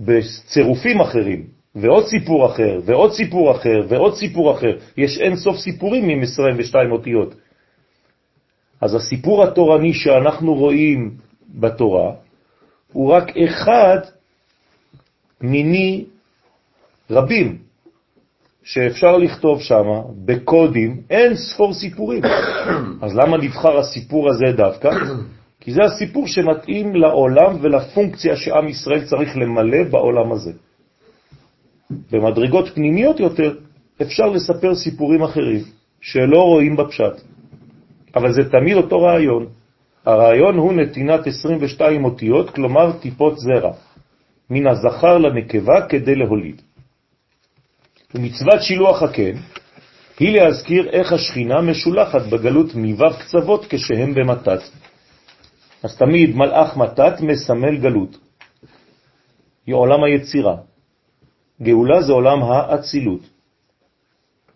בצירופים 0.00 1.00
אחרים, 1.00 1.55
ועוד 1.76 2.06
סיפור 2.06 2.46
אחר, 2.46 2.80
ועוד 2.84 3.12
סיפור 3.12 3.56
אחר, 3.56 3.80
ועוד 3.88 4.14
סיפור 4.14 4.52
אחר. 4.52 4.76
יש 4.96 5.18
אין 5.18 5.36
סוף 5.36 5.56
סיפורים 5.56 6.08
עם 6.08 6.22
22 6.22 6.92
אותיות. 6.92 7.34
אז 8.80 8.94
הסיפור 8.94 9.44
התורני 9.44 9.92
שאנחנו 9.94 10.54
רואים 10.54 11.10
בתורה 11.54 12.12
הוא 12.92 13.12
רק 13.12 13.36
אחד 13.36 13.98
מיני 15.40 16.04
רבים 17.10 17.58
שאפשר 18.64 19.16
לכתוב 19.16 19.60
שם 19.60 19.84
בקודים 20.24 21.00
אין 21.10 21.36
ספור 21.36 21.74
סיפורים. 21.74 22.22
אז 23.04 23.16
למה 23.16 23.36
נבחר 23.36 23.78
הסיפור 23.78 24.30
הזה 24.30 24.56
דווקא? 24.56 24.90
כי 25.60 25.72
זה 25.72 25.80
הסיפור 25.82 26.26
שמתאים 26.26 26.94
לעולם 26.94 27.56
ולפונקציה 27.60 28.36
שעם 28.36 28.68
ישראל 28.68 29.04
צריך 29.04 29.36
למלא 29.36 29.82
בעולם 29.90 30.32
הזה. 30.32 30.52
במדרגות 31.90 32.68
פנימיות 32.74 33.20
יותר 33.20 33.54
אפשר 34.02 34.26
לספר 34.26 34.74
סיפורים 34.74 35.22
אחרים 35.22 35.60
שלא 36.00 36.42
רואים 36.42 36.76
בפשט, 36.76 37.22
אבל 38.16 38.32
זה 38.32 38.50
תמיד 38.50 38.76
אותו 38.76 39.02
רעיון. 39.02 39.46
הרעיון 40.06 40.56
הוא 40.56 40.72
נתינת 40.72 41.26
22 41.26 42.04
אותיות, 42.04 42.50
כלומר 42.50 42.92
טיפות 42.92 43.38
זרע, 43.38 43.72
מן 44.50 44.66
הזכר 44.66 45.18
לנקבה 45.18 45.86
כדי 45.88 46.14
להוליד. 46.14 46.62
ומצוות 48.14 48.62
שילוח 48.62 49.02
הקן 49.02 49.36
היא 50.18 50.40
להזכיר 50.40 50.88
איך 50.90 51.12
השכינה 51.12 51.60
משולחת 51.60 52.22
בגלות 52.22 52.74
מו"ב 52.74 53.12
קצוות 53.18 53.66
כשהם 53.68 54.14
במתת. 54.14 54.60
אז 55.82 55.96
תמיד 55.96 56.36
מלאך 56.36 56.76
מתת 56.76 57.20
מסמל 57.20 57.76
גלות. 57.76 58.18
היא 59.66 59.74
עולם 59.74 60.04
היצירה. 60.04 60.56
גאולה 61.62 62.02
זה 62.02 62.12
עולם 62.12 62.42
האצילות. 62.42 63.20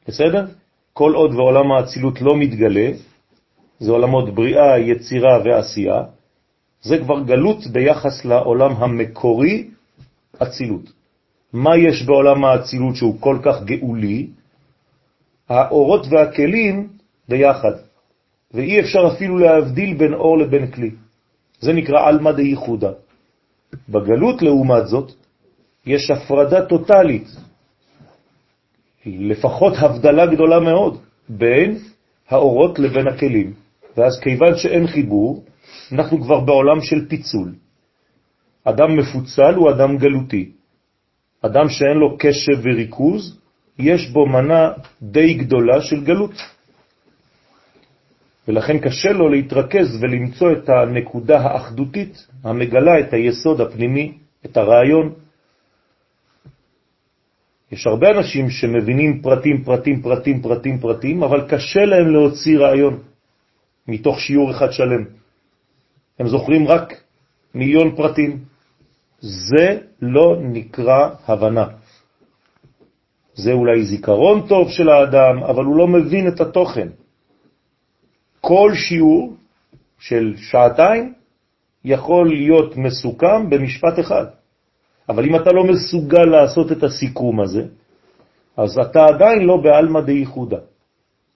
בסדר? 0.09 0.47
כל 0.93 1.13
עוד 1.15 1.35
ועולם 1.35 1.73
האצילות 1.73 2.21
לא 2.23 2.37
מתגלה, 2.37 2.91
זה 3.81 3.91
עולמות 3.91 4.35
בריאה, 4.35 4.79
יצירה 4.79 5.39
ועשייה, 5.45 6.03
זה 6.83 6.99
כבר 6.99 7.21
גלות 7.21 7.67
ביחס 7.67 8.25
לעולם 8.25 8.73
המקורי, 8.77 9.69
אצילות. 10.43 10.93
מה 11.53 11.77
יש 11.77 12.03
בעולם 12.03 12.45
האצילות 12.45 12.97
שהוא 12.97 13.21
כל 13.21 13.39
כך 13.43 13.63
גאולי? 13.65 14.27
האורות 15.49 16.07
והכלים 16.11 16.89
ביחד, 17.29 17.73
ואי 18.55 18.81
אפשר 18.81 19.09
אפילו 19.15 19.39
להבדיל 19.39 19.95
בין 19.95 20.15
אור 20.15 20.39
לבין 20.39 20.71
כלי. 20.71 20.91
זה 21.61 21.73
נקרא 21.73 22.09
אלמא 22.09 22.33
דייחודה. 22.33 22.93
בגלות, 23.89 24.43
לעומת 24.43 24.87
זאת, 24.87 25.13
יש 25.87 26.11
הפרדה 26.11 26.67
טוטלית, 26.67 27.29
לפחות 29.07 29.75
הבדלה 29.77 30.27
גדולה 30.27 30.61
מאוד, 30.61 31.01
בין 31.29 31.79
האורות 32.29 32.79
לבין 32.79 33.09
הכלים. 33.09 33.53
ואז 33.97 34.21
כיוון 34.21 34.57
שאין 34.57 34.87
חיבור, 34.87 35.45
אנחנו 35.93 36.23
כבר 36.23 36.41
בעולם 36.41 36.81
של 36.81 37.09
פיצול. 37.09 37.55
אדם 38.65 38.97
מפוצל 38.97 39.55
הוא 39.55 39.71
אדם 39.71 39.99
גלותי. 39.99 40.51
אדם 41.43 41.69
שאין 41.69 41.97
לו 41.97 42.17
קשב 42.19 42.61
וריכוז, 42.63 43.39
יש 43.79 44.11
בו 44.11 44.27
מנה 44.27 44.73
די 45.03 45.35
גדולה 45.35 45.81
של 45.81 46.05
גלות. 46.05 46.35
ולכן 48.49 48.79
קשה 48.79 49.13
לו 49.13 49.29
להתרכז 49.29 49.99
ולמצוא 50.01 50.53
את 50.53 50.69
הנקודה 50.69 51.41
האחדותית 51.41 52.27
המגלה 52.45 53.01
את 53.01 53.13
היסוד 53.13 53.61
הפנימי, 53.61 54.19
את 54.47 54.57
הרעיון. 54.57 55.13
יש 57.73 57.87
הרבה 57.87 58.11
אנשים 58.11 58.51
שמבינים 58.51 59.23
פרטים, 59.23 59.65
פרטים, 59.65 60.03
פרטים, 60.03 60.43
פרטים, 60.43 60.79
פרטים, 60.79 61.23
אבל 61.23 61.49
קשה 61.49 61.85
להם 61.85 62.07
להוציא 62.13 62.59
רעיון 62.59 62.99
מתוך 63.89 64.21
שיעור 64.21 64.51
אחד 64.51 64.73
שלם. 64.73 65.05
הם 66.19 66.29
זוכרים 66.29 66.69
רק 66.69 67.03
מיליון 67.55 67.97
פרטים. 67.97 68.39
זה 69.21 69.79
לא 70.03 70.37
נקרא 70.41 71.09
הבנה. 71.27 71.67
זה 73.35 73.53
אולי 73.53 73.85
זיכרון 73.85 74.49
טוב 74.49 74.71
של 74.71 74.89
האדם, 74.89 75.43
אבל 75.43 75.65
הוא 75.65 75.77
לא 75.77 75.87
מבין 75.89 76.29
את 76.29 76.41
התוכן. 76.41 76.89
כל 78.41 78.73
שיעור 78.75 79.37
של 79.99 80.35
שעתיים 80.37 81.13
יכול 81.85 82.29
להיות 82.29 82.77
מסוכם 82.77 83.51
במשפט 83.51 83.99
אחד. 84.01 84.40
אבל 85.11 85.25
אם 85.27 85.37
אתה 85.37 85.53
לא 85.53 85.65
מסוגל 85.65 86.25
לעשות 86.25 86.73
את 86.73 86.83
הסיכום 86.83 87.41
הזה, 87.41 87.63
אז 88.57 88.79
אתה 88.79 89.07
עדיין 89.07 89.43
לא 89.43 89.57
בעלמא 89.57 90.01
דייחודה. 90.01 90.63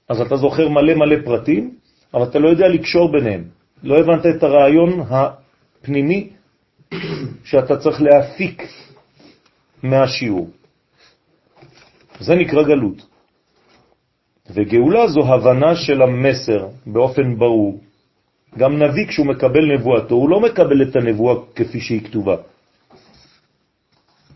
אז 0.09 0.21
אתה 0.21 0.37
זוכר 0.37 0.69
מלא 0.69 0.95
מלא 0.95 1.17
פרטים, 1.25 1.75
אבל 2.15 2.23
אתה 2.23 2.39
לא 2.39 2.49
יודע 2.49 2.69
לקשור 2.69 3.13
ביניהם. 3.13 3.45
לא 3.83 3.99
הבנת 3.99 4.27
את 4.27 4.43
הרעיון 4.43 4.91
הפנימי 5.11 6.31
שאתה 7.45 7.77
צריך 7.77 8.03
להפיק 8.03 8.63
מהשיעור. 9.83 10.49
זה 12.21 12.35
נקרא 12.35 12.63
גלות. 12.63 12.99
וגאולה 14.55 15.09
זו 15.09 15.21
הבנה 15.35 15.77
של 15.77 16.03
המסר 16.03 16.69
באופן 16.87 17.39
ברור. 17.39 17.81
גם 18.59 18.83
נביא 18.83 19.07
כשהוא 19.09 19.27
מקבל 19.27 19.65
נבואתו, 19.75 20.15
הוא 20.15 20.31
לא 20.31 20.41
מקבל 20.41 20.83
את 20.83 20.97
הנבואה 20.97 21.35
כפי 21.55 21.81
שהיא 21.81 22.05
כתובה. 22.05 22.54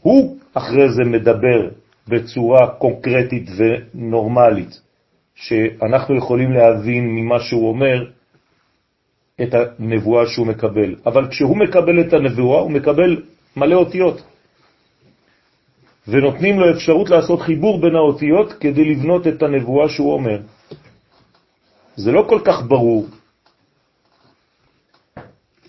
הוא 0.08 0.36
אחרי 0.54 0.88
זה 0.92 1.04
מדבר 1.04 1.68
בצורה 2.08 2.66
קונקרטית 2.78 3.50
ונורמלית, 3.56 4.80
שאנחנו 5.34 6.16
יכולים 6.16 6.52
להבין 6.52 7.04
ממה 7.08 7.40
שהוא 7.40 7.68
אומר 7.68 8.10
את 9.42 9.54
הנבואה 9.54 10.26
שהוא 10.26 10.46
מקבל. 10.46 10.94
אבל 11.06 11.28
כשהוא 11.28 11.56
מקבל 11.56 12.00
את 12.00 12.12
הנבואה, 12.12 12.60
הוא 12.60 12.70
מקבל 12.70 13.22
מלא 13.56 13.74
אותיות. 13.74 14.22
ונותנים 16.08 16.60
לו 16.60 16.70
אפשרות 16.70 17.10
לעשות 17.10 17.40
חיבור 17.40 17.80
בין 17.80 17.94
האותיות 17.94 18.52
כדי 18.52 18.84
לבנות 18.84 19.26
את 19.26 19.42
הנבואה 19.42 19.88
שהוא 19.88 20.12
אומר. 20.12 20.40
זה 21.96 22.12
לא 22.12 22.24
כל 22.28 22.40
כך 22.44 22.64
ברור, 22.68 23.06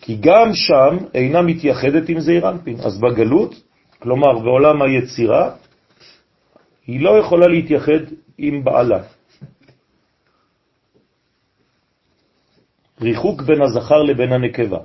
כי 0.02 0.15
גם 0.15 0.54
שם 0.54 0.97
אינה 1.13 1.41
מתייחדת 1.41 2.10
עם 2.10 2.19
זעיר 2.19 2.49
אנפין. 2.49 2.80
אז 2.80 2.97
בגלות, 2.99 3.68
כלומר 3.99 4.39
בעולם 4.39 4.81
היצירה, 4.81 5.55
היא 6.88 7.01
לא 7.01 7.19
יכולה 7.19 7.47
להתייחד 7.47 8.03
עם 8.38 8.63
בעלה. 8.63 9.03
ריחוק 13.01 13.41
בין 13.41 13.62
הזכר 13.62 14.03
לבין 14.03 14.31
הנקבה, 14.31 14.79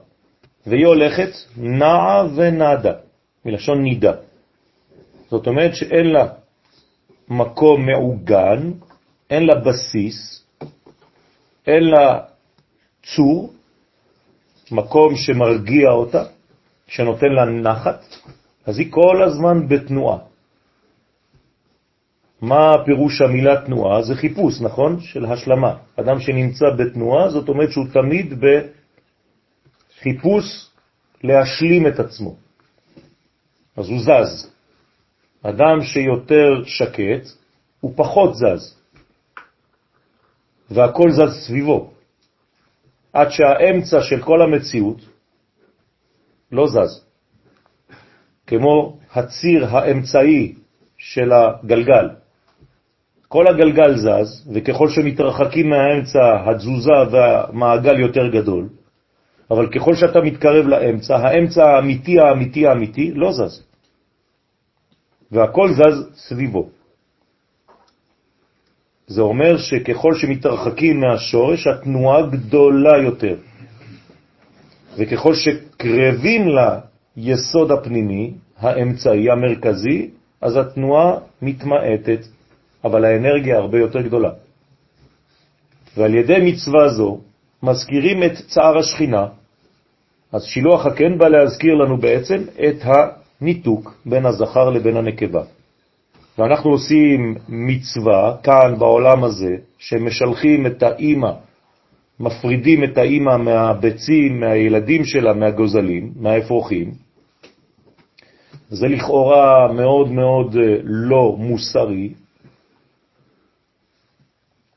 והיא 0.67 0.87
הולכת 0.87 1.31
נעה 1.57 2.25
ונדה, 2.37 2.93
מלשון 3.45 3.83
נידה. 3.83 4.13
זאת 5.31 5.47
אומרת 5.47 5.75
שאין 5.75 6.07
לה 6.07 6.27
מקום 7.29 7.87
מעוגן, 7.87 8.73
אין 9.31 9.47
לה 9.47 9.55
בסיס, 9.55 10.47
אין 11.67 11.85
לה 11.85 12.21
צור, 13.03 13.53
מקום 14.71 15.17
שמרגיע 15.17 15.91
אותה, 15.91 16.25
שנותן 16.87 17.33
לה 17.33 17.45
נחת, 17.45 18.05
אז 18.67 18.79
היא 18.79 18.93
כל 18.93 19.23
הזמן 19.23 19.69
בתנועה. 19.69 20.19
מה 22.41 22.85
פירוש 22.85 23.21
המילה 23.21 23.65
תנועה? 23.65 24.03
זה 24.03 24.15
חיפוש, 24.15 24.61
נכון? 24.61 25.01
של 25.01 25.25
השלמה. 25.25 25.77
אדם 25.97 26.21
שנמצא 26.21 26.67
בתנועה, 26.79 27.29
זאת 27.29 27.49
אומרת 27.49 27.71
שהוא 27.71 27.87
תמיד 27.93 28.35
בחיפוש 30.01 30.69
להשלים 31.25 31.87
את 31.87 32.01
עצמו. 32.01 32.37
אז 33.77 33.89
הוא 33.89 33.99
זז. 34.01 34.51
אדם 35.43 35.83
שיותר 35.83 36.65
שקט, 36.65 37.29
הוא 37.81 37.93
פחות 37.97 38.35
זז, 38.35 38.77
והכל 40.71 41.11
זז 41.11 41.47
סביבו, 41.47 41.93
עד 43.13 43.29
שהאמצע 43.31 44.03
של 44.03 44.23
כל 44.23 44.43
המציאות 44.43 45.01
לא 46.53 46.67
זז, 46.67 47.04
כמו 48.47 48.99
הציר 49.15 49.67
האמצעי 49.77 50.55
של 50.99 51.33
הגלגל. 51.33 52.09
כל 53.29 53.47
הגלגל 53.47 53.97
זז, 53.97 54.49
וככל 54.53 54.89
שמתרחקים 54.89 55.71
מהאמצע, 55.71 56.51
התזוזה 56.51 57.01
והמעגל 57.11 58.01
יותר 58.01 58.29
גדול, 58.29 58.69
אבל 59.51 59.67
ככל 59.67 59.95
שאתה 59.95 60.21
מתקרב 60.21 60.67
לאמצע, 60.67 61.17
האמצע 61.17 61.65
האמיתי 61.65 62.21
האמיתי 62.21 62.67
האמיתי 62.67 63.13
לא 63.15 63.33
זז. 63.33 63.63
והכל 65.33 65.69
זז 65.73 66.11
סביבו. 66.15 66.69
זה 69.07 69.23
אומר 69.23 69.59
שככל 69.59 70.15
שמתרחקים 70.15 71.01
מהשורש, 71.01 71.67
התנועה 71.67 72.27
גדולה 72.27 72.99
יותר. 73.03 73.37
וככל 74.99 75.35
שקרבים 75.35 76.49
ליסוד 77.17 77.71
הפנימי, 77.71 78.33
האמצעי, 78.59 79.31
המרכזי, 79.31 80.11
אז 80.41 80.57
התנועה 80.57 81.19
מתמעטת, 81.43 82.21
אבל 82.85 83.05
האנרגיה 83.05 83.59
הרבה 83.59 83.79
יותר 83.79 84.01
גדולה. 84.01 84.31
ועל 85.97 86.15
ידי 86.15 86.39
מצווה 86.53 86.89
זו 86.89 87.21
מזכירים 87.63 88.23
את 88.23 88.33
צער 88.49 88.79
השכינה, 88.79 89.27
אז 90.33 90.45
שילוח 90.45 90.87
הקן 90.87 91.19
בא 91.19 91.29
להזכיר 91.29 91.75
לנו 91.75 91.97
בעצם 91.97 92.43
את 92.69 92.77
הניתוק 92.85 93.95
בין 94.07 94.27
הזכר 94.27 94.71
לבין 94.71 94.97
הנקבה. 94.97 95.43
ואנחנו 96.39 96.71
עושים 96.71 97.35
מצווה 97.49 98.37
כאן 98.43 98.79
בעולם 98.79 99.25
הזה, 99.25 99.55
שמשלחים 99.79 100.67
את 100.67 100.83
האימא, 100.83 101.31
מפרידים 102.21 102.85
את 102.85 102.99
האימא 102.99 103.37
מהביצים, 103.37 104.41
מהילדים 104.41 105.05
שלה, 105.05 105.33
מהגוזלים, 105.35 106.13
מהאפרוחים. 106.17 107.04
זה 108.71 108.89
לכאורה 108.89 109.73
מאוד 109.73 110.09
מאוד 110.11 110.57
אה, 110.57 110.77
לא 110.83 111.37
מוסרי, 111.39 112.13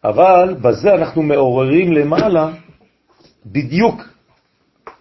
אבל 0.04 0.56
בזה 0.62 0.94
אנחנו 0.94 1.22
מעוררים 1.22 1.92
למעלה 1.92 2.52
בדיוק 3.46 4.02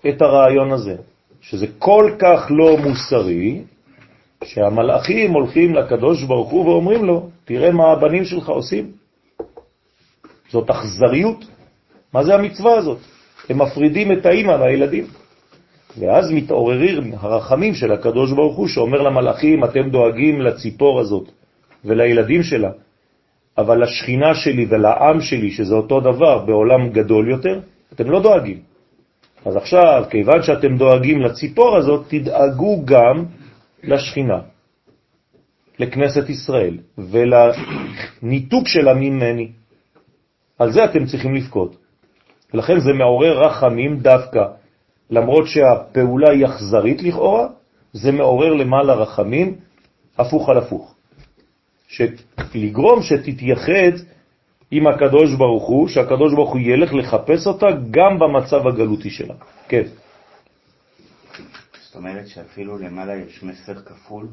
את 0.08 0.22
הרעיון 0.22 0.72
הזה, 0.72 0.96
שזה 1.40 1.66
כל 1.78 2.10
כך 2.18 2.46
לא 2.50 2.76
מוסרי, 2.76 3.62
שהמלאכים 4.44 5.32
הולכים 5.32 5.74
לקדוש 5.74 6.22
ברוך 6.22 6.50
הוא 6.50 6.64
ואומרים 6.64 7.04
לו, 7.04 7.28
תראה 7.44 7.70
מה 7.70 7.92
הבנים 7.92 8.24
שלך 8.24 8.48
עושים. 8.48 8.92
זאת 10.50 10.70
אכזריות. 10.70 11.44
מה 12.12 12.24
זה 12.24 12.34
המצווה 12.34 12.76
הזאת? 12.76 12.98
הם 13.48 13.62
מפרידים 13.62 14.12
את 14.12 14.26
האימא 14.26 14.52
והילדים. 14.52 15.06
ואז 15.98 16.32
מתעוררים 16.32 17.12
הרחמים 17.20 17.74
של 17.74 17.92
הקדוש 17.92 18.32
ברוך 18.32 18.56
הוא, 18.56 18.68
שאומר 18.68 19.02
למלאכים, 19.02 19.64
אתם 19.64 19.90
דואגים 19.90 20.40
לציפור 20.40 21.00
הזאת 21.00 21.28
ולילדים 21.84 22.42
שלה, 22.42 22.70
אבל 23.58 23.82
לשכינה 23.82 24.34
שלי 24.34 24.66
ולעם 24.68 25.20
שלי, 25.20 25.50
שזה 25.50 25.74
אותו 25.74 26.00
דבר 26.00 26.44
בעולם 26.44 26.88
גדול 26.88 27.30
יותר, 27.30 27.60
אתם 27.92 28.10
לא 28.10 28.22
דואגים. 28.22 28.60
אז 29.44 29.56
עכשיו, 29.56 30.04
כיוון 30.10 30.42
שאתם 30.42 30.76
דואגים 30.76 31.22
לציפור 31.22 31.76
הזאת, 31.76 32.04
תדאגו 32.08 32.82
גם 32.84 33.24
לשכינה, 33.84 34.38
לכנסת 35.78 36.28
ישראל, 36.28 36.78
ולניתוק 36.98 38.68
שלה 38.68 38.94
ממני. 38.94 39.48
על 40.58 40.72
זה 40.72 40.84
אתם 40.84 41.04
צריכים 41.04 41.34
לפקוד. 41.34 41.76
ולכן 42.54 42.80
זה 42.80 42.92
מעורר 42.92 43.46
רחמים 43.46 43.98
דווקא, 43.98 44.44
למרות 45.10 45.46
שהפעולה 45.46 46.30
היא 46.30 46.46
אכזרית 46.46 47.02
לכאורה, 47.02 47.46
זה 47.92 48.12
מעורר 48.12 48.54
למעלה 48.54 48.94
רחמים, 48.94 49.54
הפוך 50.18 50.48
על 50.48 50.58
הפוך. 50.58 50.94
לגרום 52.54 53.02
שתתייחד 53.02 53.92
עם 54.70 54.86
הקדוש 54.86 55.34
ברוך 55.34 55.68
הוא, 55.68 55.88
שהקדוש 55.88 56.34
ברוך 56.34 56.50
הוא 56.50 56.60
ילך 56.60 56.94
לחפש 56.94 57.46
אותה 57.46 57.66
גם 57.90 58.18
במצב 58.18 58.66
הגלותי 58.66 59.10
שלה. 59.10 59.34
כן. 59.68 59.82
זאת 61.82 61.94
אומרת 61.94 62.28
שאפילו 62.28 62.78
למעלה 62.78 63.16
יש 63.16 63.42
מסר 63.42 63.74
כפול, 63.74 64.28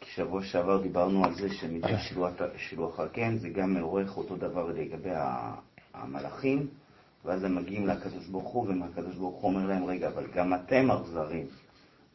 כי 0.00 0.10
שבוע 0.10 0.42
שעבר 0.42 0.82
דיברנו 0.82 1.24
על 1.24 1.34
זה 1.34 1.48
שמדי 1.54 1.94
שילוח 2.56 3.00
הקן 3.00 3.36
זה 3.36 3.48
גם 3.48 3.74
מעורך 3.74 4.16
אותו 4.16 4.36
דבר 4.36 4.66
לגבי 4.66 5.14
המלאכים, 5.94 6.66
ואז 7.24 7.44
הם 7.44 7.56
מגיעים 7.56 7.86
לקדוש 7.86 8.26
ברוך 8.26 8.48
הוא, 8.48 8.66
ומהקדוש 8.68 9.16
ברוך 9.16 9.42
הוא 9.42 9.50
אומר 9.50 9.66
להם, 9.66 9.84
רגע, 9.84 10.08
אבל 10.08 10.24
גם 10.34 10.54
אתם 10.54 10.90
אכזרים 10.90 11.46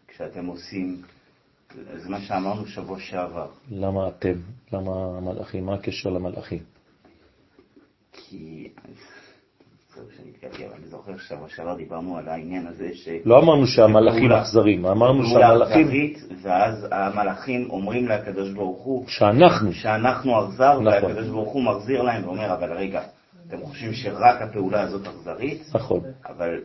כשאתם 0.08 0.46
עושים 0.46 1.02
זה 1.96 2.10
מה 2.10 2.22
שאמרנו 2.22 2.68
שבוע 2.68 3.00
שעבר. 3.00 3.48
למה 3.72 4.08
אתם? 4.08 4.34
למה 4.74 4.92
המלאכים? 5.18 5.66
מה 5.66 5.74
הקשר 5.74 6.10
למלאכים? 6.10 6.60
כי... 8.14 8.70
אני 10.78 10.88
זוכר 10.88 11.18
שבוע 11.18 11.50
שעבר 11.50 11.76
דיברנו 11.76 12.18
על 12.18 12.28
העניין 12.28 12.68
הזה 12.68 12.90
ש... 12.94 13.10
לא 13.26 13.40
אמרנו 13.40 13.68
שהמלאכים 13.68 14.32
אכזרים, 14.32 14.86
אמרנו 14.86 15.24
שהמלאכים... 15.26 15.88
ואז 16.42 16.88
המלאכים 16.92 17.70
אומרים 17.70 18.08
לקדוש 18.08 18.50
ברוך 18.50 18.82
הוא... 18.82 19.08
שאנחנו. 19.08 19.74
שאנחנו 19.74 20.46
אכזר, 20.46 20.80
נכון. 20.80 20.88
והקדוש 20.88 21.28
ברוך 21.28 21.50
הוא 21.50 21.64
מחזיר 21.64 22.02
להם 22.02 22.24
ואומר, 22.24 22.54
אבל 22.54 22.74
רגע, 22.74 23.02
אתם 23.50 23.58
חושבים 23.64 23.94
שרק 23.94 24.42
הפעולה 24.42 24.82
הזאת 24.82 25.08
אכזרית? 25.08 25.62
נכון. 25.74 26.00
אבל... 26.26 26.62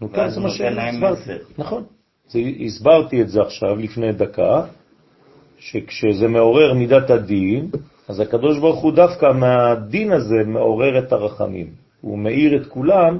נותן 0.00 0.30
להם 0.74 1.04
מסר. 1.04 1.38
נכון. 1.58 1.84
זה, 2.28 2.38
הסברתי 2.66 3.22
את 3.22 3.28
זה 3.28 3.40
עכשיו 3.40 3.76
לפני 3.76 4.12
דקה, 4.12 4.64
שכשזה 5.58 6.28
מעורר 6.28 6.74
מידת 6.74 7.10
הדין, 7.10 7.70
אז 8.08 8.20
הקדוש 8.20 8.58
ברוך 8.58 8.80
הוא 8.80 8.92
דווקא 8.92 9.26
מהדין 9.32 10.12
הזה 10.12 10.36
מעורר 10.46 10.98
את 10.98 11.12
הרחמים. 11.12 11.66
הוא 12.00 12.18
מאיר 12.18 12.62
את 12.62 12.66
כולם, 12.66 13.18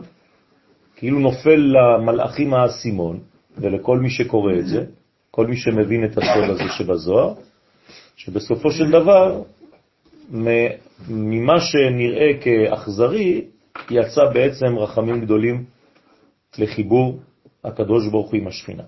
כאילו 0.97 1.19
נופל 1.19 1.75
למלאכים 1.75 2.55
האסימון, 2.55 3.21
ולכל 3.59 3.99
מי 3.99 4.11
שקורא 4.11 4.53
את 4.59 4.67
זה, 4.67 4.85
כל 5.31 5.47
מי 5.47 5.57
שמבין 5.57 6.05
את 6.05 6.19
הסוד 6.19 6.51
הזה 6.51 6.65
שבזוהר, 6.79 7.35
שבסופו 8.17 8.71
של 8.71 8.91
דבר, 8.91 9.43
ממה 11.09 11.61
שנראה 11.61 12.31
כאכזרי, 12.41 13.45
יצא 13.91 14.25
בעצם 14.35 14.79
רחמים 14.79 15.21
גדולים 15.21 15.65
לחיבור 16.59 17.21
הקדוש 17.65 18.09
ברוך 18.09 18.31
הוא 18.31 18.41
עם 18.41 18.47
השכינה. 18.47 18.83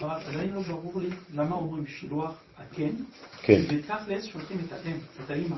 אבל 0.00 0.10
עדיין 0.28 0.50
לא 0.54 0.60
ברור 0.60 1.00
לי 1.00 1.08
למה 1.34 1.56
אומרים 1.56 1.86
שילוח 1.86 2.34
הקן, 2.58 2.90
כן. 3.42 3.60
ותכלס 3.68 4.24
שולחים 4.24 4.56
את 4.66 4.72
האם, 4.72 4.96
את 5.24 5.30
האימא. 5.30 5.56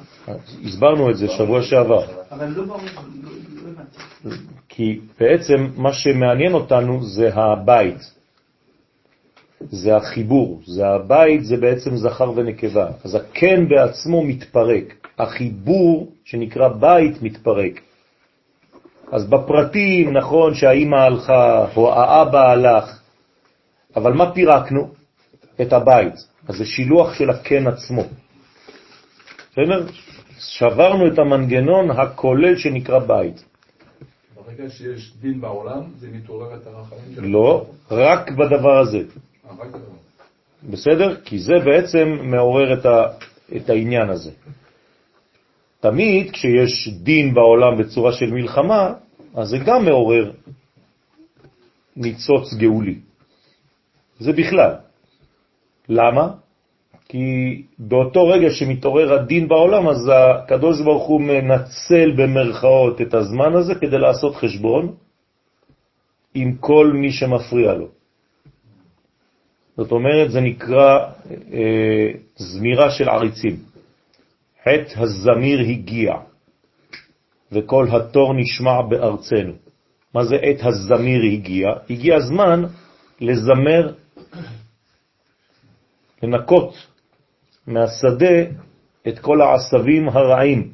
הסברנו 0.64 1.10
את 1.10 1.16
זה 1.16 1.28
שבוע 1.28 1.62
שעבר. 1.62 2.04
אבל 2.30 2.48
לא 2.48 2.64
ברור, 2.64 2.80
לא 3.22 3.30
לא 3.62 3.68
הבנתי. 3.68 4.44
כי 4.68 5.00
בעצם 5.20 5.66
מה 5.76 5.92
שמעניין 5.92 6.52
אותנו 6.52 7.04
זה 7.04 7.34
הבית, 7.34 8.12
זה 9.60 9.96
החיבור, 9.96 10.60
זה 10.66 10.86
הבית, 10.86 11.44
זה 11.44 11.56
בעצם 11.56 11.96
זכר 11.96 12.32
ונקבה. 12.36 12.90
אז 13.04 13.14
הקן 13.14 13.68
בעצמו 13.68 14.24
מתפרק, 14.24 14.99
החיבור 15.22 16.12
שנקרא 16.24 16.68
בית 16.68 17.22
מתפרק. 17.22 17.80
אז 19.12 19.26
בפרטים 19.26 20.16
נכון 20.16 20.54
שהאימא 20.54 20.96
הלכה 20.96 21.66
או 21.76 21.92
האבא 21.92 22.50
הלך, 22.50 23.00
אבל 23.96 24.12
מה 24.12 24.32
פירקנו? 24.32 24.90
את 25.62 25.72
הבית. 25.72 26.14
אז 26.48 26.54
זה 26.56 26.64
שילוח 26.64 27.14
של 27.14 27.30
הקן 27.30 27.66
עצמו. 27.66 28.02
בסדר? 29.52 29.86
שברנו 30.38 31.06
את 31.06 31.18
המנגנון 31.18 31.90
הכולל 31.90 32.56
שנקרא 32.56 32.98
בית. 32.98 33.44
ברגע 34.36 34.70
שיש 34.70 35.12
דין 35.20 35.40
בעולם, 35.40 35.82
זה 35.98 36.08
מתעורר 36.12 36.56
את 36.56 36.66
הרחמים. 36.66 37.32
לא, 37.32 37.66
רק 37.90 38.30
בדבר 38.30 38.78
הזה. 38.78 38.98
אה. 38.98 39.54
בסדר? 40.70 41.20
כי 41.24 41.38
זה 41.38 41.54
בעצם 41.64 42.08
מעורר 42.22 42.72
את, 42.72 42.86
ה, 42.86 43.04
את 43.56 43.70
העניין 43.70 44.08
הזה. 44.10 44.30
תמיד 45.80 46.30
כשיש 46.30 46.88
דין 47.02 47.34
בעולם 47.34 47.78
בצורה 47.78 48.12
של 48.12 48.30
מלחמה, 48.30 48.92
אז 49.34 49.48
זה 49.48 49.58
גם 49.58 49.84
מעורר 49.84 50.32
ניצוץ 51.96 52.54
גאולי. 52.54 52.94
זה 54.18 54.32
בכלל. 54.32 54.74
למה? 55.88 56.28
כי 57.08 57.62
באותו 57.78 58.28
רגע 58.28 58.50
שמתעורר 58.50 59.12
הדין 59.12 59.48
בעולם, 59.48 59.88
אז 59.88 60.10
הקדוש 60.14 60.80
ברוך 60.80 61.06
הוא 61.06 61.20
מנצל 61.20 62.10
במרכאות 62.16 63.00
את 63.00 63.14
הזמן 63.14 63.54
הזה 63.54 63.74
כדי 63.74 63.98
לעשות 63.98 64.36
חשבון 64.36 64.94
עם 66.34 66.56
כל 66.60 66.92
מי 66.94 67.12
שמפריע 67.12 67.74
לו. 67.74 67.88
זאת 69.76 69.92
אומרת, 69.92 70.30
זה 70.30 70.40
נקרא 70.40 70.98
אה, 71.52 72.08
זמירה 72.36 72.90
של 72.90 73.08
עריצים. 73.08 73.69
עת 74.66 74.92
הזמיר 74.96 75.60
הגיע, 75.60 76.12
וכל 77.52 77.86
התור 77.92 78.34
נשמע 78.34 78.82
בארצנו. 78.82 79.52
מה 80.14 80.24
זה 80.24 80.36
עת 80.36 80.60
הזמיר 80.62 81.22
הגיע? 81.32 81.68
הגיע 81.90 82.16
הזמן 82.16 82.62
לזמר, 83.20 83.92
לנקות 86.22 86.74
מהשדה 87.66 88.42
את 89.08 89.18
כל 89.18 89.40
העשבים 89.40 90.08
הרעים. 90.08 90.72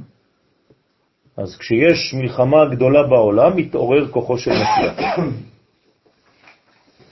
אז 1.36 1.56
כשיש 1.56 2.14
מלחמה 2.14 2.64
גדולה 2.70 3.02
בעולם, 3.02 3.56
מתעורר 3.56 4.08
כוחו 4.08 4.38
של 4.38 4.50
משיח. 4.50 5.18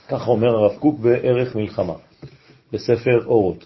כך 0.07 0.27
אומר 0.27 0.47
הרב 0.47 0.77
קוק 0.79 0.99
בערך 0.99 1.55
מלחמה, 1.55 1.93
בספר 2.73 3.25
אורות. 3.25 3.65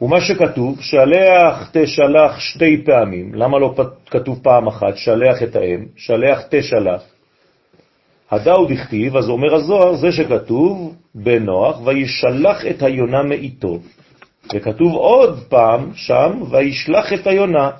ומה 0.00 0.20
שכתוב, 0.20 0.80
שלח 0.80 1.70
תשלח 1.72 2.38
שתי 2.38 2.82
פעמים, 2.84 3.34
למה 3.34 3.58
לא 3.58 3.74
כתוב 4.10 4.40
פעם 4.42 4.66
אחת, 4.66 4.96
שלח 4.96 5.42
את 5.42 5.56
האם, 5.56 5.86
שלח 5.96 6.42
תשלח. 6.50 7.02
הדאו 8.30 8.66
דכתיב, 8.66 9.16
אז 9.16 9.28
אומר 9.28 9.54
הזוהר, 9.54 9.94
זה 9.94 10.12
שכתוב 10.12 10.94
בנוח, 11.14 11.80
וישלח 11.84 12.66
את 12.70 12.82
היונה 12.82 13.22
מאיתו. 13.22 13.78
וכתוב 14.54 14.94
עוד 14.94 15.38
פעם 15.48 15.90
שם, 15.94 16.42
וישלח 16.50 17.12
את 17.12 17.26
היונה. 17.26 17.70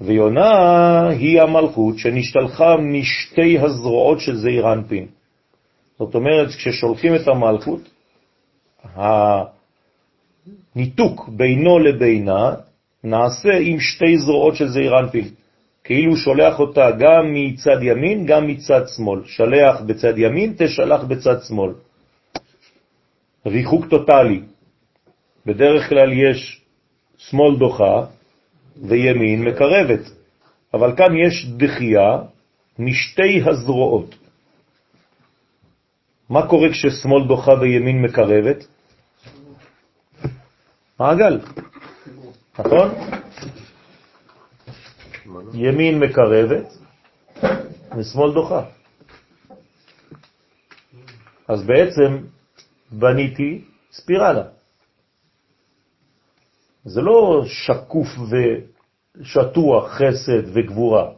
ויונה 0.00 1.08
היא 1.08 1.42
המלכות 1.42 1.98
שנשתלחה 1.98 2.76
משתי 2.76 3.58
הזרועות 3.58 4.20
של 4.20 4.36
זעיר 4.36 4.72
אנפין. 4.72 5.06
זאת 5.98 6.14
אומרת, 6.14 6.48
כששולחים 6.48 7.14
את 7.14 7.28
המלכות, 7.28 7.80
הניתוק 10.76 11.28
בינו 11.28 11.78
לבינה 11.78 12.54
נעשה 13.04 13.52
עם 13.60 13.80
שתי 13.80 14.18
זרועות 14.18 14.56
של 14.56 14.68
זעיר 14.68 14.98
אנפין. 14.98 15.28
כאילו 15.84 16.16
שולח 16.16 16.60
אותה 16.60 16.90
גם 16.90 17.34
מצד 17.34 17.82
ימין, 17.82 18.26
גם 18.26 18.46
מצד 18.46 18.88
שמאל. 18.96 19.20
שלח 19.24 19.80
בצד 19.80 20.18
ימין, 20.18 20.54
תשלח 20.58 21.04
בצד 21.04 21.42
שמאל. 21.42 21.70
ריחוק 23.46 23.86
טוטלי. 23.86 24.40
בדרך 25.46 25.88
כלל 25.88 26.12
יש 26.12 26.60
שמאל 27.18 27.56
דוחה 27.58 28.04
וימין 28.82 29.44
מקרבת, 29.44 30.10
אבל 30.74 30.96
כאן 30.96 31.16
יש 31.16 31.46
דחייה 31.56 32.18
משתי 32.78 33.42
הזרועות. 33.46 34.14
מה 36.30 36.46
קורה 36.46 36.68
כששמאל 36.68 37.26
דוחה 37.28 37.52
וימין 37.60 38.02
מקרבת? 38.02 38.66
מעגל, 41.00 41.40
נכון? 42.58 42.88
ימין 45.54 45.98
מקרבת 45.98 46.66
ושמאל 47.96 48.32
דוחה. 48.32 48.64
אז 51.48 51.62
בעצם 51.66 52.16
בניתי 52.92 53.64
ספירלה. 53.92 54.44
זה 56.84 57.00
לא 57.00 57.42
שקוף 57.46 58.08
ושטוח 59.20 59.88
חסד 59.88 60.42
וגבורה. 60.52 61.10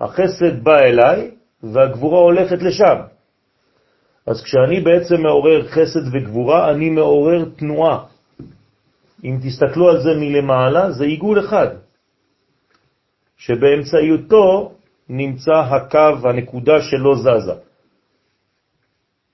החסד 0.00 0.64
בא 0.64 0.78
אליי 0.78 1.30
והגבורה 1.62 2.18
הולכת 2.18 2.62
לשם. 2.62 2.96
אז 4.26 4.42
כשאני 4.44 4.80
בעצם 4.80 5.22
מעורר 5.22 5.68
חסד 5.68 6.06
וגבורה, 6.12 6.70
אני 6.70 6.90
מעורר 6.90 7.44
תנועה. 7.56 8.11
אם 9.24 9.38
תסתכלו 9.42 9.88
על 9.90 10.02
זה 10.02 10.10
מלמעלה, 10.20 10.92
זה 10.92 11.04
עיגול 11.04 11.40
אחד, 11.40 11.68
שבאמצעיותו 13.36 14.72
נמצא 15.08 15.56
הקו, 15.70 16.28
הנקודה 16.28 16.82
שלא 16.82 17.14
זזה, 17.14 17.54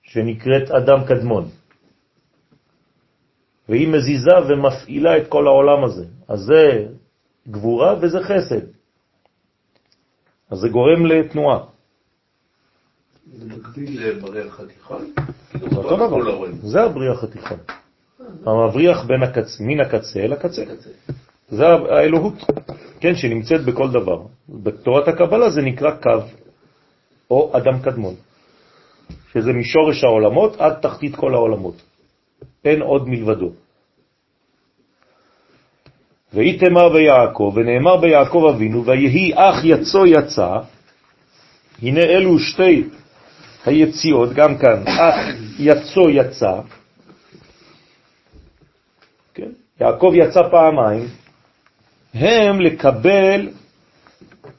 שנקראת 0.01 0.71
אדם 0.71 1.05
קדמון. 1.07 1.49
והיא 3.69 3.87
מזיזה 3.87 4.35
ומפעילה 4.49 5.17
את 5.17 5.27
כל 5.27 5.47
העולם 5.47 5.83
הזה. 5.83 6.05
אז 6.27 6.39
זה 6.39 6.87
גבורה 7.47 7.95
וזה 8.01 8.19
חסד. 8.19 8.65
אז 10.49 10.57
זה 10.59 10.69
גורם 10.69 11.05
לתנועה. 11.05 11.59
זה 13.33 13.45
מקביל 13.45 14.07
לבריח 14.07 14.59
התיכון? 14.59 15.13
זה 15.69 15.75
אותו 15.75 15.95
דבר, 15.95 16.45
זה 16.61 16.81
הבריח 16.81 17.23
התיכון. 17.23 17.57
המבריח 18.45 19.05
בין 19.05 19.23
הקצ... 19.23 19.59
מן 19.59 19.79
הקצה 19.79 20.19
אל 20.19 20.33
הקצה. 20.33 20.63
זה 21.49 21.65
האלוהות, 21.67 22.33
כן, 22.99 23.15
שנמצאת 23.15 23.65
בכל 23.65 23.91
דבר. 23.91 24.21
בתורת 24.49 25.07
הקבלה 25.07 25.49
זה 25.49 25.61
נקרא 25.61 25.91
קו, 25.91 26.21
או 27.31 27.51
אדם 27.57 27.79
קדמון, 27.81 28.15
שזה 29.33 29.53
משורש 29.53 30.03
העולמות 30.03 30.61
עד 30.61 30.73
תחתית 30.81 31.15
כל 31.15 31.33
העולמות. 31.33 31.81
אין 32.65 32.81
עוד 32.81 33.09
מלבדו. 33.09 33.51
ואיתמר 36.33 36.89
ביעקב, 36.89 37.53
ונאמר 37.55 37.97
ביעקב 37.97 38.51
אבינו, 38.55 38.85
ויהי 38.85 39.31
אח 39.35 39.55
יצו 39.63 40.05
יצא, 40.05 40.59
הנה 41.81 42.01
אלו 42.01 42.39
שתי 42.39 42.83
היציאות, 43.65 44.33
גם 44.33 44.57
כאן, 44.57 44.83
אח 44.87 45.15
יצו 45.59 46.09
יצא, 46.09 46.61
כן? 49.33 49.51
יעקב 49.81 50.11
יצא 50.15 50.41
פעמיים, 50.51 51.07
הם 52.13 52.61
לקבל 52.61 53.49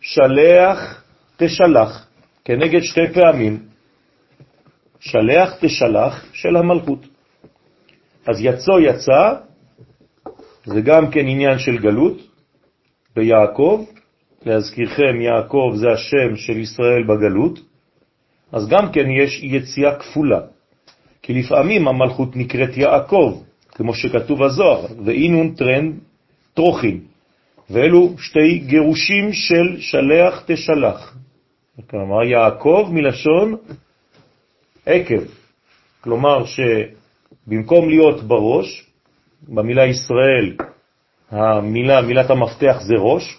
שלח 0.01 1.03
תשלח, 1.37 2.07
כנגד 2.45 2.81
שתי 2.81 3.13
פעמים, 3.15 3.59
שלח 5.01 5.55
תשלח 5.61 6.25
של 6.33 6.57
המלכות. 6.57 7.07
אז 8.29 8.37
יצו 8.41 8.81
יצא, 8.81 9.35
זה 10.65 10.81
גם 10.81 11.11
כן 11.11 11.27
עניין 11.27 11.59
של 11.59 11.79
גלות 11.79 12.19
ביעקב, 13.17 13.85
להזכירכם, 14.47 15.21
יעקב 15.21 15.73
זה 15.75 15.87
השם 15.93 16.37
של 16.37 16.59
ישראל 16.59 17.03
בגלות, 17.03 17.59
אז 18.53 18.69
גם 18.69 18.93
כן 18.93 19.11
יש 19.11 19.43
יציאה 19.43 19.99
כפולה, 19.99 20.41
כי 21.23 21.35
לפעמים 21.35 21.89
המלכות 21.89 22.37
נקראת 22.37 22.77
יעקב, 22.77 23.43
כמו 23.81 23.95
שכתוב 23.95 24.43
הזוהר, 24.43 24.87
ואינון 25.05 25.55
טרן 25.55 25.93
טרוחים, 26.55 27.01
ואלו 27.71 28.15
שתי 28.19 28.59
גירושים 28.59 29.33
של 29.33 29.77
שלח 29.81 30.43
תשלח. 30.47 31.17
כלומר, 31.91 32.23
יעקב 32.23 32.89
מלשון 32.93 33.57
עקב, 34.87 35.23
כלומר 36.01 36.45
שבמקום 36.45 37.89
להיות 37.89 38.23
בראש, 38.23 38.87
במילה 39.49 39.87
ישראל, 39.87 40.57
המילה, 41.31 42.03
מילת 42.03 42.31
המפתח 42.31 42.81
זה 42.81 42.95
ראש, 42.99 43.39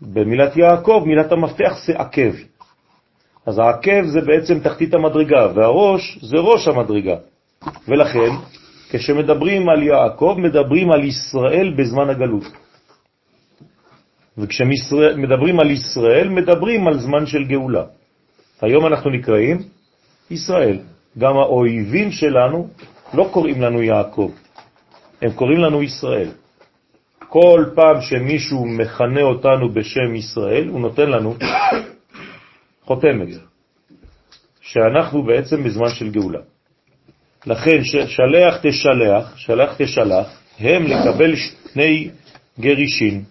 במילת 0.00 0.56
יעקב 0.56 1.02
מילת 1.06 1.32
המפתח 1.32 1.72
זה 1.86 1.92
עקב. 1.92 2.32
אז 3.46 3.58
העקב 3.58 4.04
זה 4.04 4.20
בעצם 4.20 4.60
תחתית 4.60 4.94
המדרגה, 4.94 5.46
והראש 5.54 6.18
זה 6.22 6.36
ראש 6.36 6.68
המדרגה. 6.68 7.16
ולכן, 7.88 8.30
כשמדברים 8.92 9.68
על 9.68 9.82
יעקב, 9.82 10.34
מדברים 10.38 10.92
על 10.92 11.04
ישראל 11.04 11.74
בזמן 11.76 12.10
הגלות. 12.10 12.44
וכשמדברים 14.38 15.60
על 15.60 15.70
ישראל, 15.70 16.28
מדברים 16.28 16.88
על 16.88 16.98
זמן 17.00 17.26
של 17.26 17.44
גאולה. 17.44 17.84
היום 18.60 18.86
אנחנו 18.86 19.10
נקראים 19.10 19.58
ישראל. 20.30 20.78
גם 21.18 21.36
האויבים 21.36 22.12
שלנו 22.12 22.68
לא 23.14 23.28
קוראים 23.32 23.60
לנו 23.62 23.82
יעקב, 23.82 24.30
הם 25.22 25.32
קוראים 25.32 25.58
לנו 25.58 25.82
ישראל. 25.82 26.28
כל 27.28 27.64
פעם 27.74 28.00
שמישהו 28.00 28.66
מכנה 28.66 29.22
אותנו 29.22 29.68
בשם 29.72 30.14
ישראל, 30.14 30.68
הוא 30.68 30.80
נותן 30.80 31.10
לנו 31.10 31.34
חותמת, 32.88 33.28
שאנחנו 34.60 35.22
בעצם 35.22 35.64
בזמן 35.64 35.88
של 35.88 36.10
גאולה. 36.10 36.51
לכן 37.46 37.84
שלח 38.06 38.56
תשלח, 38.62 39.36
שלח 39.36 39.74
תשלח, 39.78 40.42
הם 40.58 40.82
לקבל 40.82 41.36
שני 41.36 42.10
גרישין, 42.60 43.24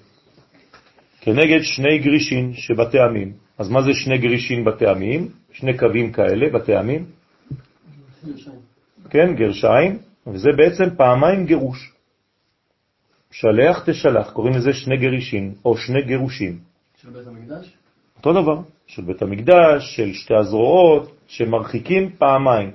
כנגד 1.21 1.62
שני 1.62 2.00
גרישין 2.00 2.54
שבטעמים. 2.54 3.34
אז 3.58 3.69
מה 3.69 3.82
זה 3.82 3.93
שני 3.93 4.17
גרישין 4.17 4.65
בטעמים? 4.65 5.28
שני 5.52 5.78
קווים 5.78 6.12
כאלה 6.12 6.50
בטעמים? 6.54 7.06
כן, 9.10 9.36
גרשיים, 9.36 9.97
וזה 10.28 10.50
בעצם 10.58 10.95
פעמיים 10.97 11.45
גירוש. 11.45 11.93
שלח 13.32 13.84
תשלח, 13.86 14.32
קוראים 14.32 14.54
לזה 14.54 14.74
שני 14.74 14.97
גרישין, 14.97 15.54
או 15.65 15.78
שני 15.78 16.02
גירושים. 16.02 16.60
של 17.02 17.10
בית 17.10 17.28
המקדש? 17.28 17.74
אותו 18.17 18.34
דבר, 18.34 18.62
של 18.88 19.02
בית 19.02 19.21
המקדש, 19.21 19.95
של 19.95 20.13
שתי 20.13 20.34
הזרועות, 20.36 21.12
שמרחיקים 21.28 22.10
פעמיים. 22.17 22.71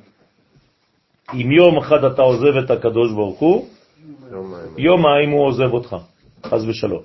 אם 1.35 1.53
יום 1.53 1.79
אחד 1.79 2.05
אתה 2.05 2.23
עוזב 2.23 2.57
את 2.65 2.71
הקדוש 2.71 3.13
ברוך 3.13 3.39
הוא, 3.39 3.69
יומיים 4.79 5.31
הוא 5.31 5.47
עוזב 5.47 5.73
אותך, 5.73 5.97
חז 6.47 6.69
ושלום. 6.69 7.03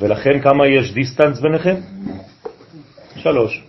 ולכן 0.00 0.40
כמה 0.42 0.66
יש 0.66 0.92
דיסטנס 0.92 1.40
ביניכם? 1.40 1.74
שלוש. 3.16 3.62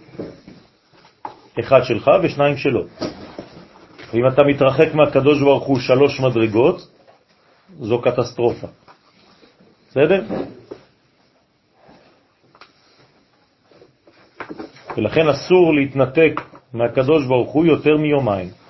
אחד 1.59 1.83
שלך 1.83 2.11
ושניים 2.23 2.57
שלו. 2.57 2.83
ואם 4.13 4.27
אתה 4.27 4.43
מתרחק 4.43 4.93
מהקדוש 4.93 5.41
ברוך 5.41 5.63
הוא 5.63 5.79
שלוש 5.79 6.19
מדרגות, 6.19 6.87
זו 7.79 8.01
קטסטרופה. 8.01 8.67
בסדר? 9.89 10.23
ולכן 14.97 15.27
אסור 15.27 15.73
להתנתק 15.73 16.41
מהקדוש 16.73 17.25
ברוך 17.27 17.51
הוא 17.51 17.65
יותר 17.65 17.97
מיומיים. 17.97 18.60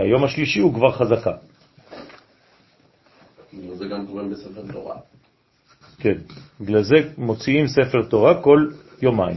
היום 0.00 0.24
השלישי 0.24 0.60
הוא 0.60 0.74
כבר 0.74 0.92
חזקה. 0.92 1.32
זה 3.74 3.84
גם 3.84 4.06
קורה 4.06 4.22
בספר 4.24 4.72
תורה. 4.72 4.96
כן, 5.98 6.14
בגלל 6.60 6.82
זה 6.82 6.94
מוציאים 7.18 7.66
ספר 7.66 8.02
תורה 8.02 8.42
כל 8.42 8.66
יומיים, 9.02 9.36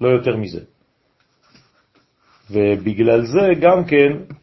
לא 0.00 0.08
יותר 0.08 0.36
מזה. 0.36 0.60
ובגלל 2.50 3.26
זה 3.26 3.60
גם 3.60 3.84
כן, 3.84 4.34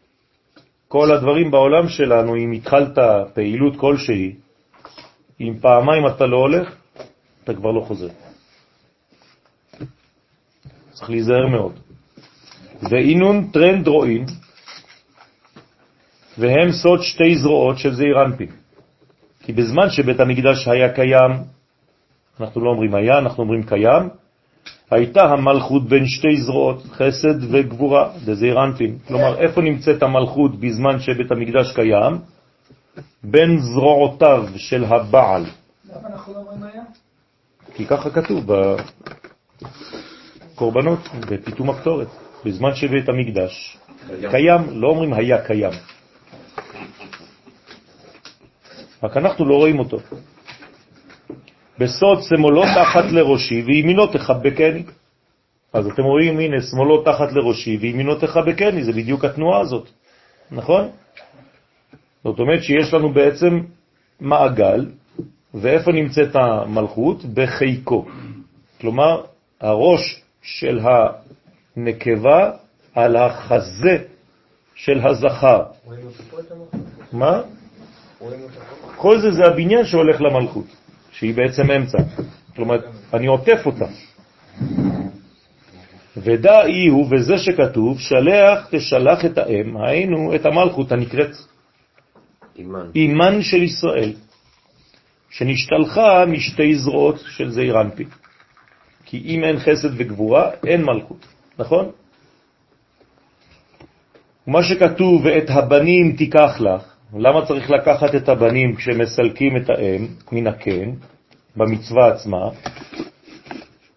כל 0.88 1.12
הדברים 1.12 1.50
בעולם 1.50 1.88
שלנו, 1.88 2.36
אם 2.36 2.52
התחלת 2.52 2.98
פעילות 3.34 3.76
כלשהי, 3.76 4.34
אם 5.40 5.54
פעמיים 5.60 6.06
אתה 6.06 6.26
לא 6.26 6.36
הולך, 6.36 6.74
אתה 7.44 7.54
כבר 7.54 7.70
לא 7.70 7.80
חוזר. 7.80 8.08
צריך 10.92 11.10
להיזהר 11.10 11.46
מאוד. 11.46 11.72
ואינון 12.90 13.50
טרנד 13.50 13.88
רואין, 13.88 14.26
והם 16.40 16.72
סוד 16.72 17.02
שתי 17.02 17.36
זרועות 17.36 17.78
של 17.78 17.94
זעיר 17.94 18.22
אנפין. 18.26 18.48
כי 19.42 19.52
בזמן 19.52 19.90
שבית 19.90 20.20
המקדש 20.20 20.68
היה 20.68 20.92
קיים, 20.92 21.32
אנחנו 22.40 22.64
לא 22.64 22.70
אומרים 22.70 22.94
היה, 22.94 23.18
אנחנו 23.18 23.42
אומרים 23.42 23.62
קיים, 23.62 24.08
הייתה 24.90 25.22
המלכות 25.22 25.88
בין 25.88 26.06
שתי 26.06 26.36
זרועות, 26.36 26.82
חסד 26.82 27.52
וגבורה, 27.52 28.10
דזעיר 28.24 28.64
אנפין. 28.64 28.98
כלומר, 29.08 29.38
איפה 29.38 29.60
נמצאת 29.60 30.02
המלכות 30.02 30.60
בזמן 30.60 31.00
שבית 31.00 31.32
המקדש 31.32 31.72
קיים? 31.74 32.18
בין 33.22 33.58
זרועותיו 33.58 34.44
של 34.56 34.84
הבעל. 34.84 35.44
למה 35.44 36.08
אנחנו 36.08 36.32
לא 36.34 36.38
אומרים 36.38 36.62
היה? 36.62 36.82
כי 37.74 37.86
ככה 37.86 38.10
כתוב 38.10 38.44
בקורבנות, 40.54 41.08
בפיתום 41.30 41.70
הקטורת. 41.70 42.08
בזמן 42.44 42.74
שבית 42.74 43.08
המקדש 43.08 43.78
קיים, 44.30 44.60
לא 44.70 44.88
אומרים 44.88 45.12
היה 45.12 45.44
קיים. 45.46 45.72
רק 49.02 49.16
אנחנו 49.16 49.44
לא 49.44 49.54
רואים 49.54 49.78
אותו. 49.78 49.98
בסוד 51.78 52.22
שמאלו 52.22 52.62
תחת 52.62 53.04
לראשי 53.12 53.62
וימינו 53.66 54.06
תחבקני. 54.06 54.82
אז 55.72 55.86
אתם 55.86 56.02
רואים, 56.02 56.38
הנה, 56.38 56.62
שמאלו 56.62 57.02
תחת 57.02 57.32
לראשי 57.32 57.76
וימינו 57.80 58.14
תחבקני, 58.14 58.84
זה 58.84 58.92
בדיוק 58.92 59.24
התנועה 59.24 59.60
הזאת, 59.60 59.88
נכון? 60.50 60.88
זאת 62.24 62.38
אומרת 62.38 62.62
שיש 62.62 62.94
לנו 62.94 63.12
בעצם 63.12 63.60
מעגל, 64.20 64.86
ואיפה 65.54 65.92
נמצאת 65.92 66.36
המלכות? 66.36 67.24
בחיקו. 67.24 68.06
כלומר, 68.80 69.22
הראש 69.60 70.22
של 70.42 70.80
הנקבה 71.76 72.50
על 72.94 73.16
החזה 73.16 73.96
של 74.74 75.06
הזכר. 75.06 75.62
מה? 77.12 77.42
כל 78.96 79.20
זה 79.20 79.32
זה 79.32 79.44
הבניין 79.44 79.84
שהולך 79.84 80.20
למלכות, 80.20 80.66
שהיא 81.12 81.34
בעצם 81.34 81.70
אמצע. 81.70 81.98
כלומר, 82.56 82.76
אני 83.14 83.26
עוטף 83.26 83.66
אותה. 83.66 83.86
ודאי 86.16 86.86
הוא, 86.88 87.06
וזה 87.10 87.38
שכתוב, 87.38 88.00
שלח 88.00 88.68
תשלח 88.70 89.24
את 89.24 89.38
האם, 89.38 89.76
היינו 89.76 90.34
את 90.34 90.46
המלכות 90.46 90.92
הנקראת 90.92 91.30
אימן, 92.58 92.90
אימן 92.94 93.42
של 93.42 93.62
ישראל, 93.62 94.12
שנשתלחה 95.30 96.26
משתי 96.26 96.74
זרועות 96.74 97.20
של 97.28 97.50
זעיר 97.50 97.80
אנפי. 97.80 98.04
כי 99.04 99.22
אם 99.24 99.44
אין 99.44 99.58
חסד 99.58 99.88
וגבורה, 99.96 100.50
אין 100.66 100.84
מלכות, 100.84 101.26
נכון? 101.58 101.90
ומה 104.46 104.62
שכתוב, 104.62 105.24
ואת 105.24 105.50
הבנים 105.50 106.16
תיקח 106.16 106.60
לך, 106.60 106.82
למה 107.14 107.46
צריך 107.46 107.70
לקחת 107.70 108.14
את 108.14 108.28
הבנים 108.28 108.76
כשמסלקים 108.76 109.56
את 109.56 109.70
האם 109.70 110.06
מן 110.32 110.46
הקן, 110.46 110.90
במצווה 111.56 112.08
עצמה? 112.08 112.50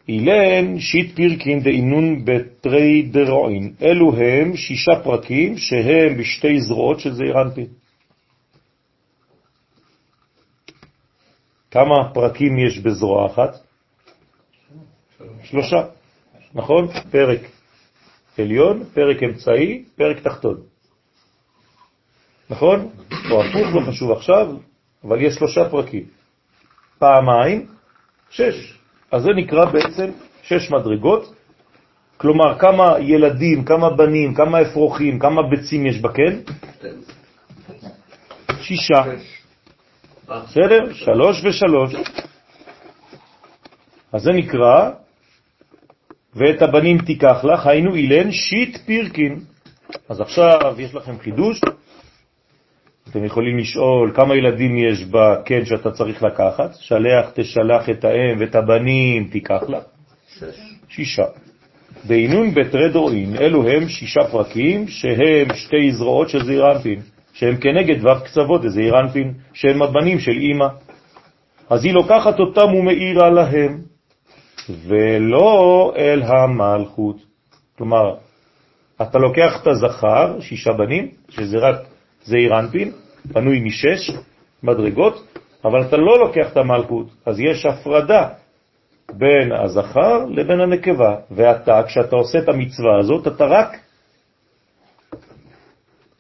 אילן 0.08 0.80
שיט 0.80 1.16
פירקין 1.16 1.60
דאינון 1.60 2.26
בתרי 2.26 3.02
דרועין. 3.02 3.74
אלו 3.82 4.16
הם 4.16 4.56
שישה 4.56 4.92
פרקים 5.04 5.58
שהם 5.58 6.18
בשתי 6.18 6.62
זרועות 6.62 7.00
של 7.00 7.14
זעיר 7.14 7.42
אנפין. 7.42 7.68
כמה 11.72 12.14
פרקים 12.14 12.60
יש 12.60 12.80
בזרוע 12.80 13.26
אחת? 13.26 13.56
שלושה, 15.44 15.86
נכון? 16.54 16.88
פרק 17.12 17.40
עליון, 18.38 18.84
פרק 18.94 19.24
אמצעי, 19.24 19.84
פרק 19.96 20.20
תחתון. 20.20 20.73
נכון? 22.54 22.90
או 23.32 23.44
הפוך, 23.44 23.68
לא 23.76 23.82
חשוב 23.88 24.12
עכשיו, 24.12 24.48
אבל 25.04 25.22
יש 25.22 25.36
שלושה 25.36 25.70
פרקים. 25.70 26.04
פעמיים, 27.00 27.66
שש. 28.30 28.78
אז 29.12 29.24
זה 29.24 29.30
נקרא 29.36 29.66
בעצם 29.66 30.12
שש 30.44 30.72
מדרגות. 30.72 31.34
כלומר, 32.18 32.60
כמה 32.60 33.00
ילדים, 33.00 33.66
כמה 33.66 33.90
בנים, 33.90 34.34
כמה 34.34 34.62
אפרוחים, 34.62 35.20
כמה 35.20 35.42
ביצים 35.50 35.86
יש 35.86 35.98
בקן? 36.02 36.34
שישה. 38.62 39.04
בסדר? 40.28 40.94
שלוש 40.94 41.44
ושלוש. 41.46 41.96
אז 44.14 44.22
זה 44.22 44.32
נקרא, 44.32 44.92
ואת 46.36 46.62
הבנים 46.62 46.98
תיקח 46.98 47.44
לך, 47.44 47.68
היינו 47.68 47.96
אילן 47.96 48.32
שיט 48.32 48.78
פירקין. 48.86 49.40
אז 50.10 50.22
עכשיו 50.22 50.76
יש 50.78 50.96
לכם 50.96 51.20
חידוש, 51.20 51.62
אתם 53.14 53.26
יכולים 53.26 53.58
לשאול 53.58 54.12
כמה 54.16 54.36
ילדים 54.36 54.78
יש 54.78 55.04
בקן 55.04 55.66
שאתה 55.66 55.92
צריך 55.92 56.24
לקחת, 56.24 56.76
שלח 56.80 57.30
תשלח 57.34 57.90
את 57.90 58.06
האם 58.06 58.40
ואת 58.40 58.56
הבנים 58.56 59.28
תיקח 59.32 59.62
לה. 59.68 59.80
שש. 60.28 60.60
שישה. 60.90 61.24
בעינון 62.08 62.54
בתרי 62.54 62.90
דורין, 62.90 63.36
אלו 63.36 63.68
הם 63.68 63.88
שישה 63.88 64.20
פרקים 64.32 64.88
שהם 64.88 65.48
שתי 65.56 65.92
זרועות 65.92 66.30
של 66.30 66.44
זעיר 66.44 66.72
אנפין, 66.72 67.00
שהם 67.34 67.58
כנגד 67.58 68.06
ו' 68.06 68.24
קצוות 68.26 68.62
דזעיר 68.62 69.00
אנפין, 69.00 69.34
שהם 69.54 69.82
הבנים 69.82 70.20
של 70.20 70.38
אמא. 70.42 70.68
אז 71.70 71.86
היא 71.86 71.94
לוקחת 71.94 72.40
אותם 72.40 72.74
ומאירה 72.74 73.30
להם, 73.30 73.82
ולא 74.88 75.94
אל 75.98 76.22
המלכות. 76.24 77.18
כלומר, 77.78 78.16
אתה 79.02 79.18
לוקח 79.18 79.62
את 79.62 79.68
הזכר, 79.68 80.40
שישה 80.40 80.74
בנים, 80.74 81.08
שזה 81.30 81.58
רק 81.58 81.76
זעיר 82.24 82.60
אנפין, 82.60 82.92
בנוי 83.26 83.60
משש 83.60 84.12
מדרגות, 84.64 85.38
אבל 85.66 85.82
אתה 85.82 85.98
לא 85.98 86.20
לוקח 86.20 86.52
את 86.52 86.58
המלכות, 86.58 87.08
אז 87.26 87.40
יש 87.40 87.66
הפרדה 87.66 88.30
בין 89.12 89.52
הזכר 89.52 90.26
לבין 90.30 90.60
הנקבה, 90.60 91.16
ואתה, 91.32 91.82
כשאתה 91.88 92.16
עושה 92.16 92.40
את 92.40 92.50
המצווה 92.50 93.00
הזאת, 93.00 93.28
אתה 93.28 93.46
רק, 93.46 93.78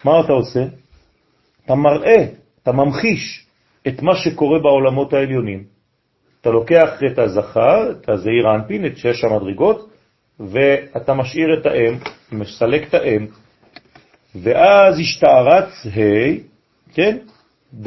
מה 0.05 0.19
אתה 0.19 0.33
עושה? 0.33 0.63
אתה 1.65 1.75
מראה, 1.75 2.25
אתה 2.63 2.71
ממחיש 2.71 3.45
את 3.87 4.01
מה 4.01 4.15
שקורה 4.15 4.59
בעולמות 4.59 5.13
העליונים. 5.13 5.63
אתה 6.41 6.49
לוקח 6.49 6.89
את 7.11 7.19
הזכר, 7.19 7.91
את 7.91 8.09
הזעיר 8.09 8.55
אנפין, 8.55 8.85
את 8.85 8.97
שש 8.97 9.23
המדרגות, 9.23 9.89
ואתה 10.39 11.13
משאיר 11.13 11.59
את 11.59 11.65
האם, 11.65 11.97
מסלק 12.31 12.87
את 12.87 12.93
האם, 12.93 13.27
ואז 14.35 14.99
השתערץ 14.99 15.69
ה', 15.85 16.52
כן, 16.93 17.17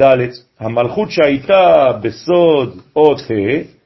ד', 0.01 0.27
המלכות 0.59 1.11
שהייתה 1.11 1.87
בסוד 2.01 2.81
אות 2.95 3.19
ה', 3.21 3.77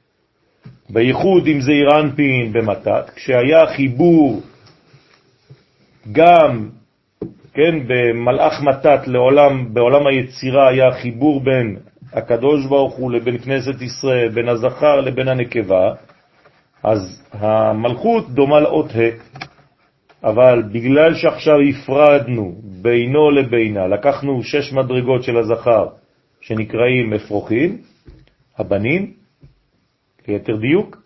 בייחוד 0.90 1.48
עם 1.48 1.62
זעיר 1.62 2.00
אנפין 2.00 2.54
במתת, 2.54 3.10
כשהיה 3.16 3.68
חיבור 3.76 4.42
גם, 6.12 6.70
כן, 7.54 7.76
במלאך 7.88 8.62
מתת 8.62 9.08
לעולם, 9.08 9.74
בעולם 9.74 10.08
היצירה 10.08 10.70
היה 10.70 10.92
חיבור 10.92 11.44
בין 11.44 11.78
הקדוש 12.14 12.66
ברוך 12.66 12.94
הוא 12.96 13.12
לבין 13.12 13.38
כנסת 13.38 13.82
ישראל, 13.82 14.30
בין 14.30 14.50
הזכר 14.50 15.02
לבין 15.02 15.28
הנקבה, 15.28 15.94
אז 16.84 17.24
המלכות 17.34 18.30
דומה 18.30 18.60
לאות 18.60 18.92
ה', 18.92 19.40
אבל 20.24 20.64
בגלל 20.72 21.14
שעכשיו 21.14 21.56
הפרדנו 21.70 22.62
בינו 22.82 23.32
לבינה, 23.32 23.88
לקחנו 23.88 24.44
שש 24.44 24.74
מדרגות 24.74 25.24
של 25.24 25.38
הזכר 25.38 25.88
שנקראים 26.42 27.14
אפרוחים, 27.14 27.78
הבנים, 28.58 29.14
ליתר 30.28 30.56
דיוק, 30.56 31.02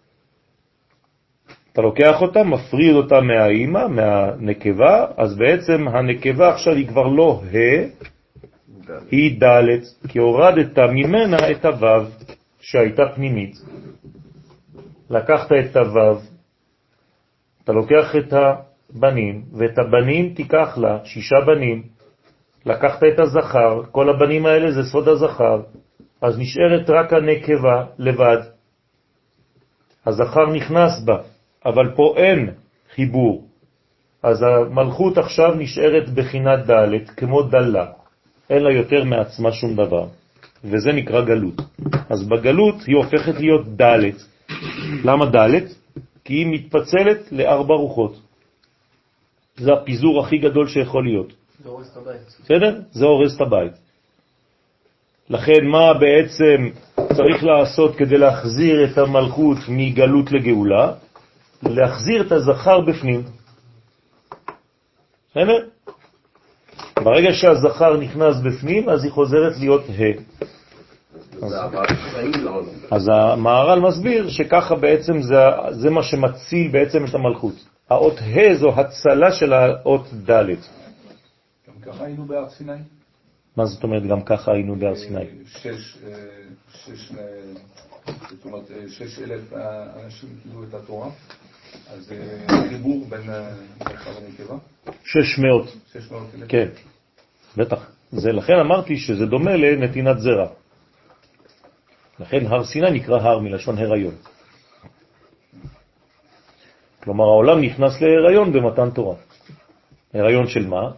אתה 1.74 1.82
לוקח 1.82 2.22
אותם, 2.22 2.49
מפריד 2.51 2.95
אותם 2.95 3.28
מהאימא, 3.28 3.88
מהנקבה, 3.88 5.05
אז 5.18 5.38
בעצם 5.38 5.88
הנקבה 5.88 6.49
עכשיו 6.49 6.74
היא 6.74 6.88
כבר 6.88 7.07
לא 7.07 7.41
ה', 7.53 8.05
היא 9.11 9.43
ד', 9.43 9.80
כי 10.07 10.20
הורדת 10.20 10.80
ממנה 10.80 11.38
את 11.51 11.66
הו' 11.66 12.05
שהייתה 12.61 13.03
פנימית. 13.16 13.55
לקחת 15.09 15.51
את 15.51 15.78
הו', 15.78 16.20
אתה 17.63 17.74
לוקח 17.74 18.16
את 18.16 18.34
הבנים, 18.95 19.43
ואת 19.53 19.77
הבנים 19.77 20.33
תיקח 20.33 20.77
לה, 20.77 20.99
שישה 21.03 21.35
בנים, 21.45 21.83
לקחת 22.65 23.03
את 23.03 23.19
הזכר, 23.19 23.81
כל 23.91 24.09
הבנים 24.09 24.45
האלה 24.45 24.71
זה 24.71 24.83
סוד 24.83 25.07
הזכר, 25.07 25.61
אז 26.21 26.39
נשארת 26.39 26.89
רק 26.89 27.13
הנקבה 27.13 27.85
לבד. 27.99 28.37
הזכר 30.05 30.45
נכנס 30.53 31.03
בה, 31.05 31.17
אבל 31.65 31.95
פה 31.95 32.13
אין 32.17 32.49
חיבור. 32.95 33.47
אז 34.23 34.41
המלכות 34.41 35.17
עכשיו 35.17 35.53
נשארת 35.53 36.09
בחינת 36.09 36.59
ד' 36.69 37.09
כמו 37.17 37.41
דלה, 37.41 37.85
אין 38.49 38.63
לה 38.63 38.73
יותר 38.73 39.03
מעצמה 39.03 39.51
שום 39.51 39.75
דבר, 39.75 40.05
וזה 40.63 40.91
נקרא 40.91 41.21
גלות. 41.21 41.61
אז 42.09 42.27
בגלות 42.27 42.75
היא 42.87 42.95
הופכת 42.95 43.39
להיות 43.39 43.81
ד'. 43.81 44.09
למה 45.03 45.25
ד'? 45.25 45.59
כי 46.25 46.33
היא 46.33 46.47
מתפצלת 46.51 47.31
לארבע 47.31 47.73
רוחות. 47.75 48.24
זה 49.57 49.73
הפיזור 49.73 50.25
הכי 50.25 50.37
גדול 50.37 50.67
שיכול 50.67 51.03
להיות. 51.03 51.33
זה 51.63 51.69
הורס 51.69 51.91
את 51.91 51.97
הבית. 51.97 52.21
בסדר? 52.43 52.79
זה 52.91 53.05
הורס 53.05 53.35
את 53.35 53.41
הבית. 53.41 53.73
לכן 55.29 55.65
מה 55.71 55.93
בעצם 55.93 56.69
צריך 56.95 57.43
לעשות 57.43 57.95
כדי 57.95 58.17
להחזיר 58.17 58.91
את 58.91 58.97
המלכות 58.97 59.57
מגלות 59.67 60.31
לגאולה? 60.31 60.93
להחזיר 61.63 62.21
את 62.27 62.31
הזכר 62.31 62.81
בפנים. 62.81 63.23
בסדר? 65.31 65.67
ברגע 67.03 67.33
שהזכר 67.33 67.97
נכנס 67.97 68.35
בפנים, 68.45 68.89
אז 68.89 69.03
היא 69.03 69.11
חוזרת 69.11 69.57
להיות 69.59 69.83
ה'. 69.89 70.21
לעולם. 72.43 72.65
אז 72.91 73.09
המהר"ל 73.13 73.79
מסביר 73.79 74.29
שככה 74.29 74.75
בעצם 74.75 75.21
זה, 75.21 75.35
זה 75.71 75.89
מה 75.89 76.03
שמציל 76.03 76.71
בעצם 76.71 77.05
את 77.05 77.15
המלכות. 77.15 77.74
האות 77.89 78.19
ה' 78.19 78.55
זו 78.55 78.69
הצלה 78.69 79.31
של 79.31 79.53
האות 79.53 80.13
ד'. 80.13 80.45
גם 81.67 81.81
ככה 81.81 82.05
היינו 82.05 82.25
בהר 82.25 82.49
סיני? 82.49 82.71
מה 83.57 83.65
זאת 83.65 83.83
אומרת 83.83 84.03
גם 84.03 84.21
ככה 84.21 84.51
היינו 84.51 84.75
בהר 84.75 84.95
סיני? 84.95 85.19
אה, 85.19 85.25
שש, 85.45 85.97
אה, 86.03 86.13
שש, 86.73 87.11
אה, 87.11 87.25
זאת 88.29 88.45
אומרת, 88.45 88.63
שש 88.88 89.19
אלף 89.19 89.53
אנשים 90.03 90.29
קיבלו 90.43 90.63
את 90.63 90.73
התורה, 90.73 91.09
אז 91.89 92.13
חיבור 92.69 93.05
בין 93.09 93.21
זכר 93.79 94.11
ונקבה, 94.17 94.55
שש 95.03 95.39
מאות, 95.39 95.75
שש 95.93 96.11
מאות 96.11 96.27
אלף. 96.36 96.51
כן, 96.51 96.67
בטח. 97.57 97.91
זה 98.11 98.31
לכן 98.31 98.53
אמרתי 98.53 98.97
שזה 98.97 99.25
דומה 99.25 99.55
לנתינת 99.55 100.19
זרע. 100.19 100.47
לכן 102.19 102.45
הר 102.45 102.65
סיני 102.65 102.91
נקרא 102.91 103.17
הר 103.17 103.39
מלשון 103.39 103.77
הריון. 103.77 104.15
כלומר 107.05 107.23
העולם 107.23 107.61
נכנס 107.61 108.01
להיריון 108.01 108.53
במתן 108.53 108.89
תורה. 108.89 109.15
הריון 110.13 110.47
של 110.47 110.67
מה? 110.67 110.91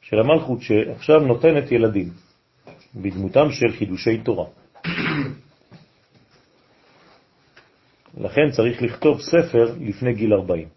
של 0.00 0.18
המלכות 0.18 0.62
שעכשיו 0.62 1.18
נותנת 1.20 1.72
ילדים 1.72 2.08
בדמותם 2.94 3.50
של 3.50 3.72
חידושי 3.78 4.18
תורה. 4.18 4.46
לכן 8.16 8.50
צריך 8.50 8.82
לכתוב 8.82 9.20
ספר 9.20 9.74
לפני 9.80 10.14
גיל 10.14 10.34
40, 10.34 10.68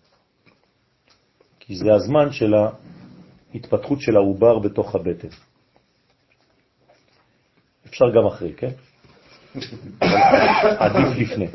כי 1.59 1.75
זה 1.75 1.93
הזמן 1.93 2.31
של 2.31 2.53
ההתפתחות 3.53 4.01
של 4.01 4.17
העובר 4.17 4.59
בתוך 4.59 4.95
הבטן. 4.95 5.27
אפשר 7.87 8.05
גם 8.15 8.25
אחרי, 8.27 8.53
כן? 8.53 8.71
עדיף 10.83 11.17
לפני. 11.17 11.47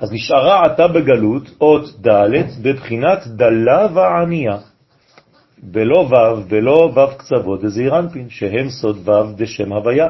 אז 0.00 0.12
נשארה 0.12 0.62
עתה 0.64 0.88
בגלות 0.88 1.42
אות 1.60 2.06
ד' 2.06 2.62
בבחינת 2.62 3.26
דלה 3.26 3.86
וענייה, 3.94 4.56
בלא 5.62 5.98
ו', 5.98 6.48
בלא 6.48 6.92
ו' 6.94 7.18
קצוות 7.18 7.60
דזעיר 7.62 7.98
אנפין, 7.98 8.30
שהם 8.30 8.68
סוד 8.68 9.08
ו' 9.08 9.32
דשם 9.36 9.72
הוויה, 9.72 10.08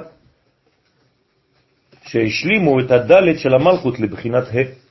שהשלימו 2.03 2.80
את 2.80 2.91
הדלת 2.91 3.39
של 3.39 3.55
המלכות 3.55 4.01
לבחינת 4.01 4.45
ה'. 4.45 4.89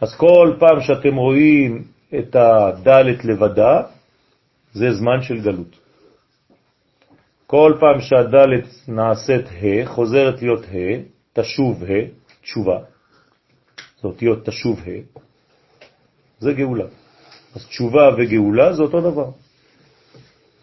אז 0.00 0.16
כל 0.16 0.56
פעם 0.58 0.80
שאתם 0.80 1.16
רואים 1.16 1.84
את 2.18 2.36
הדלת 2.36 3.24
לבדה, 3.24 3.82
זה 4.72 4.92
זמן 4.92 5.22
של 5.22 5.40
גלות. 5.40 5.76
כל 7.46 7.72
פעם 7.80 8.00
שהדלת 8.00 8.64
נעשית 8.88 9.46
ה', 9.46 9.86
חוזרת 9.86 10.42
להיות 10.42 10.64
ה', 10.64 11.00
תשוב 11.32 11.84
ה', 11.84 12.04
תשובה, 12.42 12.78
זה 14.02 14.08
אותיות 14.08 14.46
תשוב 14.46 14.80
ה', 14.80 15.18
זה 16.38 16.52
גאולה. 16.52 16.84
אז 17.54 17.66
תשובה 17.66 18.08
וגאולה 18.18 18.72
זה 18.72 18.82
אותו 18.82 19.00
דבר. 19.00 19.30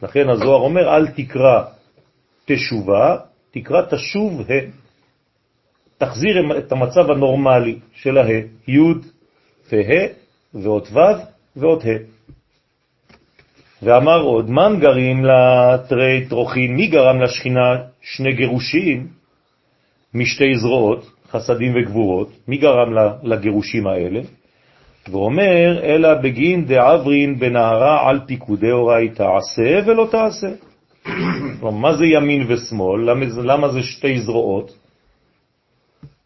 לכן 0.03 0.29
הזוהר 0.29 0.61
אומר, 0.61 0.95
אל 0.95 1.07
תקרא 1.07 1.63
תשובה, 2.45 3.17
תקרא 3.51 3.81
תשוב 3.89 4.41
ה'. 4.41 4.86
תחזיר 5.97 6.57
את 6.57 6.71
המצב 6.71 7.11
הנורמלי 7.11 7.79
של 7.93 8.17
ה', 8.17 8.29
י' 8.67 8.79
וה' 9.71 10.07
ועוד 10.53 10.88
ו' 10.91 10.99
ועוד 11.55 11.81
ה'. 11.86 12.15
ואמר 13.83 14.21
עוד, 14.21 14.49
מן 14.49 14.79
גרים 14.79 15.25
לתרי 15.25 16.25
טרוכין, 16.29 16.75
מי 16.75 16.88
גרם 16.88 17.21
לשכינה 17.21 17.75
שני 18.01 18.33
גירושים 18.33 19.07
משתי 20.13 20.55
זרועות, 20.61 21.14
חסדים 21.32 21.73
וגבורות, 21.76 22.30
מי 22.47 22.57
גרם 22.57 22.93
לגירושים 23.23 23.88
האלה? 23.88 24.19
ואומר, 25.11 25.80
אלא 25.84 26.13
בגין 26.13 26.65
דעברין 26.65 27.39
בנהרה 27.39 28.09
על 28.09 28.19
פיקודי 28.28 28.69
הוראי 28.69 29.09
תעשה 29.09 29.80
ולא 29.86 30.07
תעשה. 30.11 30.47
כלומר, 31.59 31.78
מה 31.80 31.97
זה 31.97 32.05
ימין 32.05 32.51
ושמאל? 32.51 33.09
למה, 33.09 33.30
זה- 33.30 33.41
למה 33.41 33.69
זה 33.69 33.84
שתי 33.84 34.19
זרועות? 34.21 34.78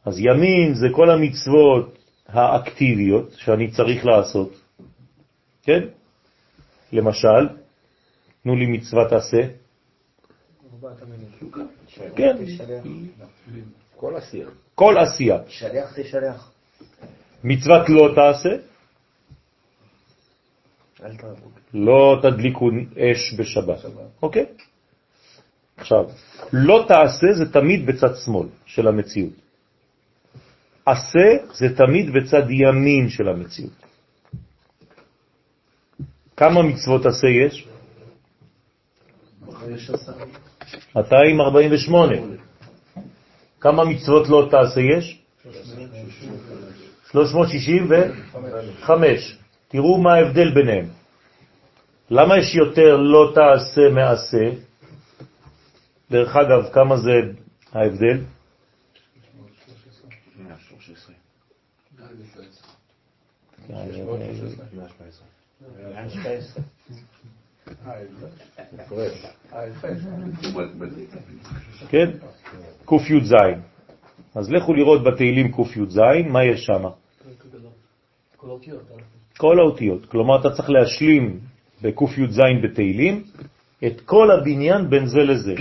אז 0.05 0.19
ימין 0.19 0.73
זה 0.73 0.87
כל 0.91 1.09
המצוות 1.09 1.97
האקטיביות 2.27 3.31
שאני 3.37 3.71
צריך 3.71 4.05
לעשות. 4.05 4.51
כן? 5.63 5.79
למשל, 6.93 7.47
תנו 8.43 8.55
לי 8.55 8.65
מצוות 8.65 9.11
עשה. 9.11 9.41
כן, 12.15 12.37
כל 13.95 14.15
עשייה. 14.15 14.47
כל 14.79 14.95
עשייה. 14.97 15.37
שלח 15.47 15.99
תשלח. 15.99 16.51
מצוות 17.43 17.89
לא 17.89 18.05
תעשה. 18.15 18.49
לא 21.73 22.19
תדליקו 22.21 22.69
אש 22.95 23.33
בשבת. 23.37 23.77
אוקיי? 24.21 24.45
עכשיו, 25.77 26.03
לא 26.53 26.85
תעשה 26.87 27.27
זה 27.37 27.53
תמיד 27.53 27.85
בצד 27.85 28.15
שמאל 28.25 28.47
של 28.65 28.87
המציאות. 28.87 29.33
עשה 30.85 31.27
זה 31.53 31.75
תמיד 31.75 32.13
בצד 32.15 32.43
ימין 32.49 33.09
של 33.09 33.27
המציאות. 33.27 33.79
כמה 36.37 36.63
מצוות 36.63 37.05
עשה 37.05 37.27
יש? 37.27 37.67
248. 40.95 42.48
כמה 43.61 43.85
מצוות 43.85 44.29
לא 44.29 44.47
תעשה 44.51 44.81
יש? 44.81 45.19
365. 47.11 49.37
תראו 49.67 49.97
מה 49.97 50.13
ההבדל 50.13 50.53
ביניהם. 50.53 50.89
למה 52.09 52.37
יש 52.37 52.55
יותר 52.55 52.97
לא 52.97 53.31
תעשה 53.35 53.89
מעשה? 53.89 54.49
דרך 56.11 56.35
אגב, 56.35 56.69
כמה 56.73 56.97
זה 56.97 57.11
ההבדל? 57.73 58.17
113. 60.37 61.15
כן? 71.89 72.09
קי"ז. 72.85 73.33
אז 74.35 74.51
לכו 74.51 74.73
לראות 74.73 75.03
בתהילים 75.03 75.51
קי"ז, 75.51 75.99
מה 76.29 76.43
יש 76.45 76.65
שם? 76.65 76.83
כל 79.37 79.59
האותיות. 79.59 80.05
כלומר, 80.05 80.39
אתה 80.39 80.49
צריך 80.49 80.69
להשלים 80.69 81.39
בקי"ז 81.81 82.39
בתהילים 82.63 83.23
את 83.87 84.01
כל 84.05 84.31
הבניין 84.31 84.89
בין 84.89 85.05
זה 85.05 85.19
לזה. 85.19 85.55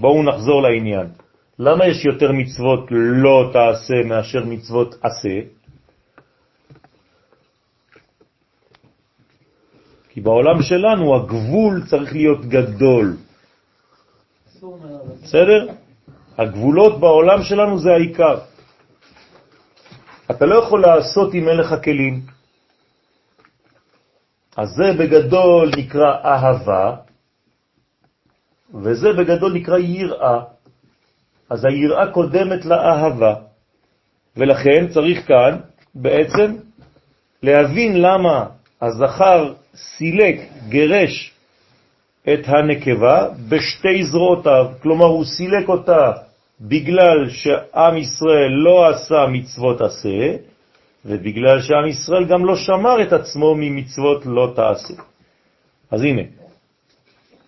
בואו 0.00 0.22
נחזור 0.22 0.62
לעניין. 0.62 1.06
למה 1.58 1.86
יש 1.86 2.04
יותר 2.04 2.32
מצוות 2.32 2.86
לא 2.90 3.50
תעשה 3.52 3.94
מאשר 4.04 4.44
מצוות 4.44 4.94
עשה? 5.02 5.57
כי 10.18 10.22
בעולם 10.22 10.62
שלנו 10.62 11.14
הגבול 11.16 11.86
צריך 11.86 12.12
להיות 12.12 12.44
גדול. 12.44 13.16
בסדר? 15.22 15.66
הגבולות 16.38 17.00
בעולם 17.00 17.42
שלנו 17.42 17.78
זה 17.78 17.90
העיקר. 17.90 18.38
אתה 20.30 20.46
לא 20.46 20.54
יכול 20.54 20.80
לעשות 20.82 21.34
אם 21.34 21.48
אין 21.48 21.56
לך 21.56 21.74
כלים. 21.84 22.26
אז 24.56 24.68
זה 24.74 24.98
בגדול 24.98 25.70
נקרא 25.78 26.10
אהבה, 26.24 26.96
וזה 28.74 29.12
בגדול 29.12 29.52
נקרא 29.54 29.78
יראה. 29.78 30.40
אז 31.50 31.64
היראה 31.64 32.12
קודמת 32.12 32.64
לאהבה, 32.64 33.34
ולכן 34.36 34.88
צריך 34.90 35.28
כאן 35.28 35.60
בעצם 35.94 36.56
להבין 37.42 38.02
למה 38.02 38.46
הזכר 38.82 39.54
סילק, 39.74 40.40
גרש 40.68 41.32
את 42.32 42.40
הנקבה 42.46 43.28
בשתי 43.48 44.04
זרועותיו, 44.04 44.66
כלומר 44.82 45.06
הוא 45.06 45.24
סילק 45.24 45.68
אותה 45.68 46.12
בגלל 46.60 47.28
שעם 47.28 47.96
ישראל 47.96 48.50
לא 48.50 48.88
עשה 48.88 49.26
מצוות 49.32 49.80
עשה, 49.80 50.36
ובגלל 51.04 51.60
שעם 51.60 51.86
ישראל 51.88 52.24
גם 52.24 52.44
לא 52.44 52.56
שמר 52.56 53.02
את 53.02 53.12
עצמו 53.12 53.54
ממצוות 53.54 54.26
לא 54.26 54.52
תעשה. 54.56 54.94
אז 55.90 56.02
הנה, 56.02 56.22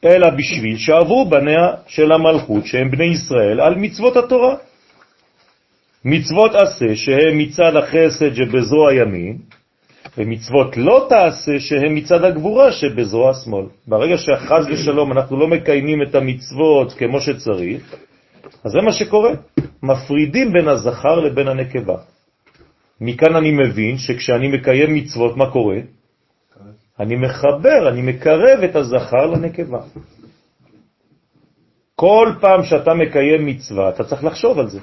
אלא 0.05 0.31
בשביל 0.31 0.77
שעברו 0.77 1.25
בניה 1.29 1.69
של 1.87 2.13
המלכות, 2.13 2.67
שהם 2.67 2.91
בני 2.91 3.05
ישראל, 3.05 3.61
על 3.61 3.75
מצוות 3.75 4.17
התורה. 4.17 4.55
מצוות 6.05 6.55
עשה, 6.55 6.97
שהם 6.97 7.39
מצד 7.39 7.77
החסד 7.77 8.35
שבזרוע 8.35 8.95
ימין, 8.95 9.39
ומצוות 10.21 10.77
לא 10.77 11.07
תעשה, 11.09 11.59
שהם 11.59 11.95
מצד 11.95 12.25
הגבורה 12.25 12.73
שבזרוע 12.73 13.35
שמאל. 13.35 13.65
ברגע 13.87 14.17
שחז 14.17 14.67
ושלום 14.73 15.13
אנחנו 15.13 15.37
לא 15.41 15.49
מקיימים 15.49 16.03
את 16.03 16.15
המצוות 16.15 16.93
כמו 16.93 17.21
שצריך, 17.21 17.95
אז 18.65 18.73
זה 18.73 18.81
מה 18.81 18.93
שקורה. 18.93 19.31
מפרידים 19.83 20.53
בין 20.53 20.69
הזכר 20.69 21.21
לבין 21.21 21.49
הנקבה. 21.49 21.97
מכאן 23.01 23.37
אני 23.37 23.51
מבין 23.51 23.99
שכשאני 23.99 24.49
מקיים 24.49 24.95
מצוות, 24.95 25.37
מה 25.37 25.51
קורה? 25.51 25.79
אני 27.01 27.17
מחבר, 27.17 27.89
אני 27.89 28.03
מקרב 28.03 28.59
את 28.65 28.77
הזכר 28.77 29.27
לנקבה. 29.27 29.81
כל 31.97 32.33
פעם 32.41 32.65
שאתה 32.65 32.95
מקיים 32.95 33.47
מצווה, 33.47 33.89
אתה 33.89 34.05
צריך 34.05 34.25
לחשוב 34.25 34.59
על 34.59 34.69
זה. 34.69 34.81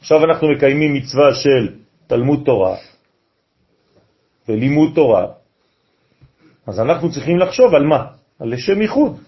עכשיו 0.00 0.24
אנחנו 0.24 0.48
מקיימים 0.50 0.94
מצווה 0.94 1.34
של 1.34 1.68
תלמוד 2.06 2.42
תורה 2.44 2.76
ולימוד 4.48 4.92
תורה, 4.94 5.26
אז 6.66 6.80
אנחנו 6.80 7.12
צריכים 7.12 7.38
לחשוב 7.38 7.74
על 7.74 7.86
מה? 7.86 8.04
על 8.40 8.52
לשם 8.52 8.82
ייחוד. 8.82 9.20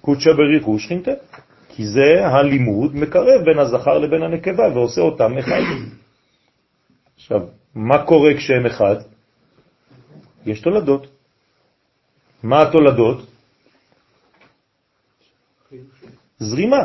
קודשא 0.00 0.30
בריחו 0.32 0.78
שכינתה. 0.78 1.10
כי 1.68 1.86
זה 1.86 2.26
הלימוד 2.26 2.96
מקרב 2.96 3.44
בין 3.44 3.58
הזכר 3.58 3.98
לבין 3.98 4.22
הנקבה 4.22 4.62
ועושה 4.74 5.00
אותם 5.00 5.38
אחד. 5.38 5.60
עכשיו, 7.16 7.40
מה 7.74 8.04
קורה 8.04 8.34
כשהם 8.36 8.66
אחד? 8.66 8.96
יש 10.46 10.60
תולדות. 10.60 11.06
מה 12.42 12.62
התולדות? 12.62 13.26
זרימה. 16.38 16.82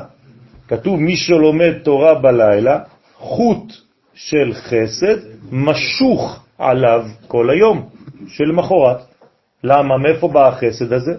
כתוב 0.68 1.00
מי 1.00 1.16
שלומד 1.16 1.74
תורה 1.84 2.16
בלילה, 2.20 2.80
חוט 3.18 3.74
של 4.14 4.54
חסד 4.54 5.18
משוך 5.52 6.46
עליו 6.62 7.06
כל 7.28 7.50
היום, 7.50 7.90
של 8.28 8.52
מחורת. 8.52 8.98
למה? 9.64 9.98
מאיפה 9.98 10.28
בא 10.28 10.48
החסד 10.48 10.94
הזה? 10.94 11.12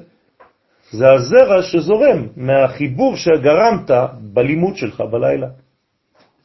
זה 0.90 1.12
הזרע 1.12 1.62
שזורם 1.62 2.26
מהחיבור 2.36 3.16
שגרמת 3.16 3.90
בלימוד 4.20 4.76
שלך 4.76 5.00
בלילה. 5.00 5.46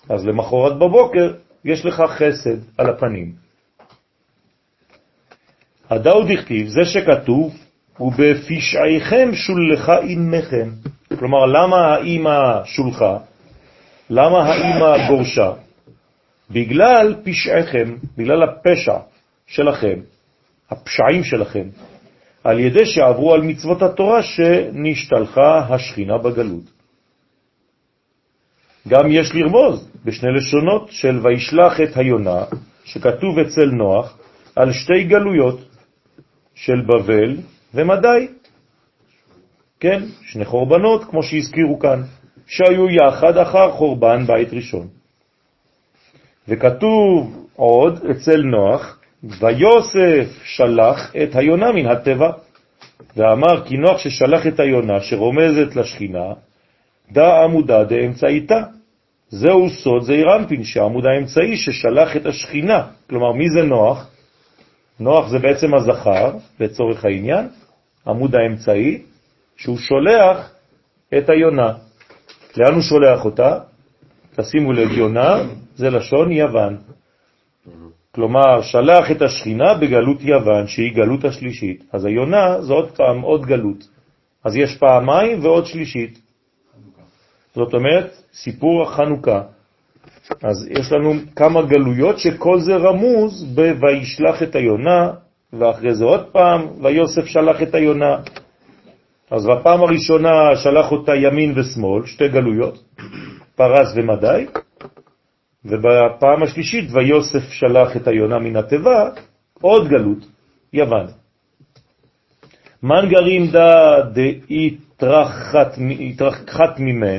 אז 0.09 0.25
למחורת 0.25 0.75
בבוקר 0.75 1.33
יש 1.65 1.85
לך 1.85 2.03
חסד 2.07 2.57
על 2.77 2.89
הפנים. 2.89 3.31
הדאו 5.89 6.23
דכתיב, 6.23 6.67
זה 6.67 6.85
שכתוב, 6.85 7.53
ובפשעיכם 7.99 9.29
שולחה 9.33 9.97
אימכם. 9.97 10.69
כלומר, 11.19 11.45
למה 11.45 11.77
האימא 11.77 12.65
שולחה? 12.65 13.17
למה 14.09 14.43
האימא 14.43 15.07
גורשה? 15.07 15.66
בגלל 16.51 17.15
פשעיכם, 17.23 17.95
בגלל 18.17 18.43
הפשע 18.43 18.97
שלכם, 19.47 19.99
הפשעים 20.69 21.23
שלכם, 21.23 21.67
על 22.43 22.59
ידי 22.59 22.85
שעברו 22.85 23.33
על 23.33 23.41
מצוות 23.41 23.81
התורה 23.81 24.23
שנשתלחה 24.23 25.59
השכינה 25.69 26.17
בגלות. 26.17 26.63
גם 28.87 29.11
יש 29.11 29.35
לרמוז 29.35 29.91
בשני 30.05 30.29
לשונות 30.37 30.91
של 30.91 31.19
וישלח 31.23 31.81
את 31.81 31.97
היונה, 31.97 32.43
שכתוב 32.83 33.39
אצל 33.39 33.65
נוח, 33.65 34.17
על 34.55 34.71
שתי 34.73 35.03
גלויות 35.03 35.59
של 36.55 36.81
בבל 36.87 37.37
ומדי. 37.73 38.27
כן, 39.79 40.03
שני 40.21 40.45
חורבנות, 40.45 41.03
כמו 41.03 41.23
שהזכירו 41.23 41.79
כאן, 41.79 42.01
שהיו 42.47 42.89
יחד 42.89 43.37
אחר 43.37 43.71
חורבן 43.71 44.25
בית 44.27 44.53
ראשון. 44.53 44.96
וכתוב 46.47 47.47
עוד 47.55 48.05
אצל 48.11 48.41
נוח, 48.41 48.99
ויוסף 49.23 50.43
שלח 50.43 51.15
את 51.23 51.35
היונה 51.35 51.71
מן 51.71 51.87
הטבע, 51.87 52.31
ואמר 53.17 53.65
כי 53.65 53.77
נוח 53.77 53.97
ששלח 53.97 54.47
את 54.47 54.59
היונה 54.59 55.01
שרומזת 55.01 55.75
לשכינה, 55.75 56.33
דא 57.11 57.43
עמודה 57.43 57.83
דאמצעיתה. 57.83 58.63
זהו 59.29 59.69
סוד 59.69 60.01
זעיר 60.03 60.35
אנפין, 60.35 60.63
שהעמוד 60.63 61.05
האמצעי 61.05 61.57
ששלח 61.57 62.15
את 62.15 62.25
השכינה. 62.25 62.87
כלומר, 63.09 63.31
מי 63.31 63.49
זה 63.49 63.67
נוח? 63.67 64.07
נוח 64.99 65.27
זה 65.27 65.39
בעצם 65.39 65.73
הזכר, 65.73 66.31
לצורך 66.59 67.05
העניין, 67.05 67.47
עמוד 68.07 68.35
האמצעי, 68.35 69.01
שהוא 69.57 69.77
שולח 69.77 70.51
את 71.17 71.29
היונה. 71.29 71.73
לאן 72.57 72.73
הוא 72.73 72.81
שולח 72.81 73.25
אותה? 73.25 73.59
תשימו 74.39 74.73
לב, 74.73 74.91
יונה 74.91 75.43
זה 75.75 75.89
לשון 75.89 76.31
יוון. 76.31 76.77
כלומר, 78.15 78.61
שלח 78.61 79.11
את 79.11 79.21
השכינה 79.21 79.73
בגלות 79.73 80.21
יוון, 80.21 80.67
שהיא 80.67 80.95
גלות 80.95 81.25
השלישית. 81.25 81.83
אז 81.93 82.05
היונה 82.05 82.61
זה 82.61 82.73
עוד 82.73 82.91
פעם 82.91 83.21
עוד 83.21 83.45
גלות. 83.45 83.87
אז 84.43 84.55
יש 84.55 84.77
פעמיים 84.77 85.43
ועוד 85.43 85.65
שלישית. 85.65 86.19
זאת 87.55 87.73
אומרת, 87.73 88.17
סיפור 88.33 88.83
החנוכה. 88.83 89.41
אז 90.43 90.67
יש 90.69 90.91
לנו 90.91 91.13
כמה 91.35 91.61
גלויות 91.61 92.19
שכל 92.19 92.59
זה 92.59 92.75
רמוז 92.75 93.55
ב"וישלח 93.55 94.43
את 94.43 94.55
היונה", 94.55 95.11
ואחרי 95.53 95.95
זה 95.95 96.05
עוד 96.05 96.25
פעם, 96.31 96.67
ויוסף 96.83 97.25
שלח 97.25 97.61
את 97.61 97.75
היונה. 97.75 98.17
אז 99.31 99.45
בפעם 99.45 99.81
הראשונה 99.81 100.55
שלח 100.55 100.91
אותה 100.91 101.15
ימין 101.15 101.53
ושמאל, 101.59 102.05
שתי 102.05 102.27
גלויות, 102.27 102.83
פרס 103.57 103.93
ומדי, 103.95 104.45
ובפעם 105.65 106.43
השלישית 106.43 106.89
ויוסף 106.93 107.49
שלח 107.49 107.97
את 107.97 108.07
היונה 108.07 108.39
מן 108.39 108.55
התיבה, 108.55 109.09
עוד 109.61 109.87
גלות, 109.87 110.25
יוון. 110.73 111.05
דה 113.51 114.01
דהתרחת 114.13 115.77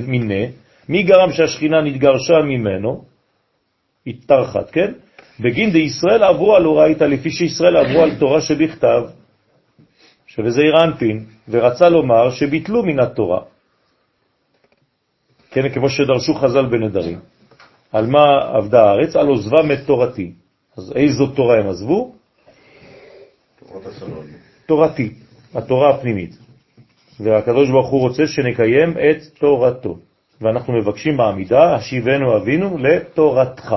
מיני, 0.07 0.47
מי 0.89 1.03
גרם 1.03 1.33
שהשכינה 1.33 1.83
נתגרשה 1.83 2.39
ממנו? 2.45 3.05
התרחת, 4.07 4.71
כן? 4.71 4.93
בגין 5.41 5.71
דה 5.71 5.79
ישראל 5.79 6.23
עברו 6.23 6.57
על 6.57 6.67
אורייתא, 6.67 7.05
לפי 7.05 7.31
שישראל 7.31 7.77
עברו 7.77 8.03
על 8.03 8.19
תורה 8.19 8.41
שבכתב, 8.41 9.03
שבזה 10.27 10.61
אירנפין, 10.63 11.25
ורצה 11.49 11.89
לומר 11.89 12.31
שביטלו 12.31 12.83
מן 12.83 13.01
התורה. 13.01 13.41
כן, 15.51 15.69
כמו 15.69 15.89
שדרשו 15.89 16.35
חז"ל 16.35 16.67
בנדרים. 16.67 17.19
על 17.93 18.07
מה 18.07 18.25
עבדה 18.57 18.85
הארץ? 18.85 19.17
על 19.17 19.27
עוזבם 19.27 19.73
את 19.73 19.79
תורתי. 19.87 20.33
אז 20.77 20.93
איזו 20.97 21.27
תורה 21.27 21.59
הם 21.59 21.69
עזבו? 21.69 22.15
תורתי, 24.67 25.15
התורה 25.55 25.95
הפנימית. 25.95 26.39
והקדוש 27.21 27.71
ברוך 27.71 27.91
הוא 27.91 28.01
רוצה 28.01 28.27
שנקיים 28.27 28.91
את 28.91 29.39
תורתו. 29.39 29.99
ואנחנו 30.41 30.73
מבקשים 30.73 31.17
בעמידה, 31.17 31.75
השיבנו 31.75 32.37
אבינו 32.37 32.79
לתורתך, 32.79 33.77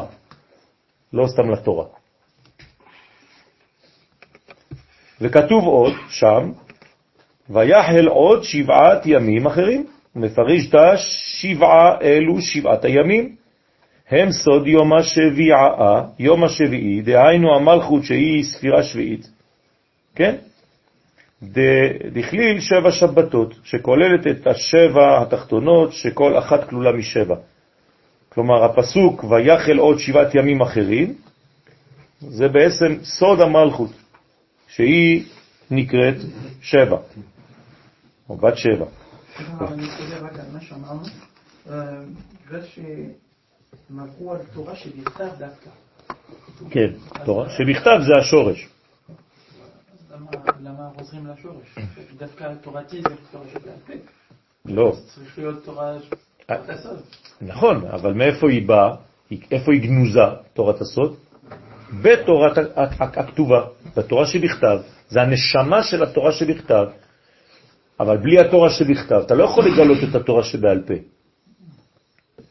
לא 1.13 1.27
סתם 1.27 1.51
לתורה. 1.51 1.85
וכתוב 5.21 5.63
עוד 5.63 5.93
שם, 6.09 6.51
ויחל 7.49 8.07
עוד 8.07 8.43
שבעת 8.43 9.05
ימים 9.05 9.47
אחרים. 9.47 9.87
מפריש 10.15 10.69
דש 10.69 11.01
שבעה 11.41 12.01
אלו 12.01 12.41
שבעת 12.41 12.85
הימים. 12.85 13.35
הם 14.09 14.31
סוד 14.31 14.67
יום 14.67 14.93
השביעה, 14.93 16.03
יום 16.19 16.43
השביעי, 16.43 17.01
דהיינו 17.01 17.55
המלכות 17.55 18.03
שהיא 18.03 18.43
ספירה 18.43 18.83
שביעית. 18.83 19.29
כן? 20.15 20.35
דכליל 22.13 22.59
שבע 22.59 22.91
שבתות, 22.91 23.53
שכוללת 23.63 24.27
את 24.27 24.47
השבע 24.47 25.21
התחתונות, 25.21 25.93
שכל 25.93 26.37
אחת 26.37 26.69
כלולה 26.69 26.91
משבע. 26.91 27.35
כלומר, 28.29 28.63
הפסוק 28.63 29.23
ויחל 29.23 29.77
עוד 29.77 29.99
שבעת 29.99 30.35
ימים 30.35 30.61
אחרים, 30.61 31.13
זה 32.19 32.47
בעצם 32.47 33.03
סוד 33.03 33.41
המלכות, 33.41 33.91
שהיא 34.67 35.23
נקראת 35.71 36.15
שבע, 36.61 36.97
או 38.29 38.37
בת 38.37 38.57
שבע. 38.57 38.85
אני 39.39 39.87
חוזר 39.97 40.25
רק 40.25 40.39
על 40.39 40.45
מה 40.53 40.61
שאמרנו, 40.61 41.03
בגלל 42.45 42.65
שהם 42.65 43.99
עברו 43.99 44.33
על 44.33 44.39
תורה 44.53 44.75
שבכתב 44.75 45.29
דווקא. 45.37 45.69
כן, 46.69 46.87
תורה 47.25 47.49
שבכתב 47.49 47.99
זה 48.07 48.13
השורש. 48.19 48.69
למה 50.59 50.89
חוזרים 50.97 51.27
לשורש? 51.27 51.75
דווקא 52.17 52.53
תורתי 52.61 53.01
זה 53.01 53.15
תורה 53.31 53.45
שבעל 53.53 53.75
פה. 53.87 53.93
לא. 54.65 54.95
צריך 55.15 55.37
להיות 55.37 55.65
תורה 55.65 55.97
אה. 56.49 56.55
נכון, 57.41 57.85
אבל 57.87 58.13
מאיפה 58.13 58.49
היא 58.49 58.67
באה? 58.67 58.95
איפה 59.51 59.73
היא 59.73 59.81
גנוזה, 59.81 60.35
תורת 60.53 60.81
הסוד? 60.81 61.15
בתורת 62.01 62.57
הכתובה, 62.99 63.61
בתורה 63.97 64.25
שבכתב. 64.25 64.77
זה 65.09 65.21
הנשמה 65.21 65.83
של 65.83 66.03
התורה 66.03 66.31
שבכתב. 66.31 66.85
אבל 67.99 68.17
בלי 68.17 68.39
התורה 68.39 68.69
שבכתב, 68.69 69.21
אתה 69.25 69.35
לא 69.35 69.43
יכול 69.43 69.65
לגלות 69.65 69.97
את 70.09 70.15
התורה 70.15 70.43
שבעל 70.43 70.81
פה. 70.87 70.93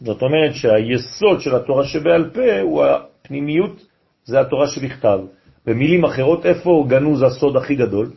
זאת 0.00 0.22
אומרת 0.22 0.54
שהיסוד 0.54 1.40
של 1.40 1.54
התורה 1.54 1.84
שבעל 1.84 2.30
פה 2.30 2.60
הוא 2.60 2.84
הפנימיות, 2.84 3.86
זה 4.24 4.40
התורה 4.40 4.66
שבכתב. 4.68 5.18
במילים 5.66 6.04
אחרות, 6.04 6.46
איפה 6.46 6.84
גנוז 6.88 7.22
הסוד 7.22 7.56
הכי 7.56 7.74
גדול? 7.74 8.10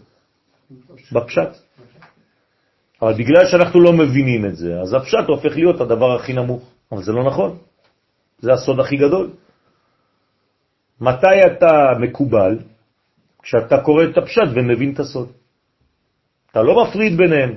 בפשט. 1.11 1.49
אבל 3.01 3.13
בגלל 3.13 3.45
שאנחנו 3.51 3.82
לא 3.82 3.93
מבינים 3.93 4.45
את 4.45 4.55
זה, 4.55 4.82
אז 4.82 4.93
הפשט 4.93 5.28
הופך 5.28 5.55
להיות 5.55 5.82
הדבר 5.82 6.15
הכי 6.15 6.34
נמוך. 6.34 6.63
אבל 6.91 7.03
זה 7.03 7.11
לא 7.11 7.24
נכון. 7.24 7.57
זה 8.39 8.53
הסוד 8.53 8.80
הכי 8.80 8.97
גדול. 8.97 9.30
מתי 11.01 11.41
אתה 11.47 11.99
מקובל? 11.99 12.59
כשאתה 13.43 13.82
קורא 13.82 14.03
את 14.03 14.17
הפשט 14.17 14.49
ומבין 14.55 14.93
את 14.93 14.99
הסוד. 14.99 15.32
אתה 16.53 16.61
לא 16.61 16.83
מפריד 16.83 17.17
ביניהם. 17.17 17.55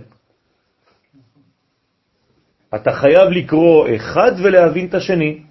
אתה 2.75 2.93
חייב 2.93 3.29
לקרוא 3.31 3.89
אחד 3.97 4.33
ולהבין 4.45 4.87
את 4.89 4.95
השני. 4.95 5.43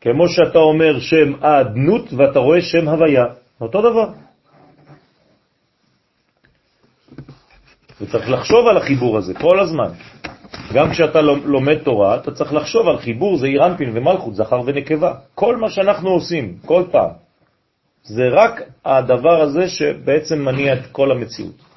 כמו 0.00 0.28
שאתה 0.28 0.58
אומר 0.58 1.00
שם 1.00 1.32
האדנות 1.42 2.12
ואתה 2.12 2.38
רואה 2.38 2.60
שם 2.62 2.88
הוויה, 2.88 3.24
אותו 3.60 3.82
דבר. 3.82 4.08
וצריך 8.00 8.30
לחשוב 8.30 8.66
על 8.66 8.76
החיבור 8.76 9.18
הזה 9.18 9.34
כל 9.34 9.60
הזמן. 9.60 9.90
גם 10.74 10.90
כשאתה 10.90 11.20
לומד 11.22 11.78
תורה, 11.78 12.16
אתה 12.16 12.30
צריך 12.30 12.52
לחשוב 12.52 12.88
על 12.88 12.98
חיבור, 12.98 13.36
זה 13.38 13.46
אירנפין 13.46 13.90
ומלכות, 13.94 14.34
זכר 14.34 14.60
ונקבה. 14.66 15.14
כל 15.34 15.56
מה 15.56 15.70
שאנחנו 15.70 16.10
עושים, 16.10 16.58
כל 16.66 16.82
פעם, 16.90 17.10
זה 18.02 18.22
רק 18.32 18.62
הדבר 18.84 19.40
הזה 19.42 19.68
שבעצם 19.68 20.38
מניע 20.38 20.74
את 20.74 20.86
כל 20.92 21.10
המציאות. 21.10 21.67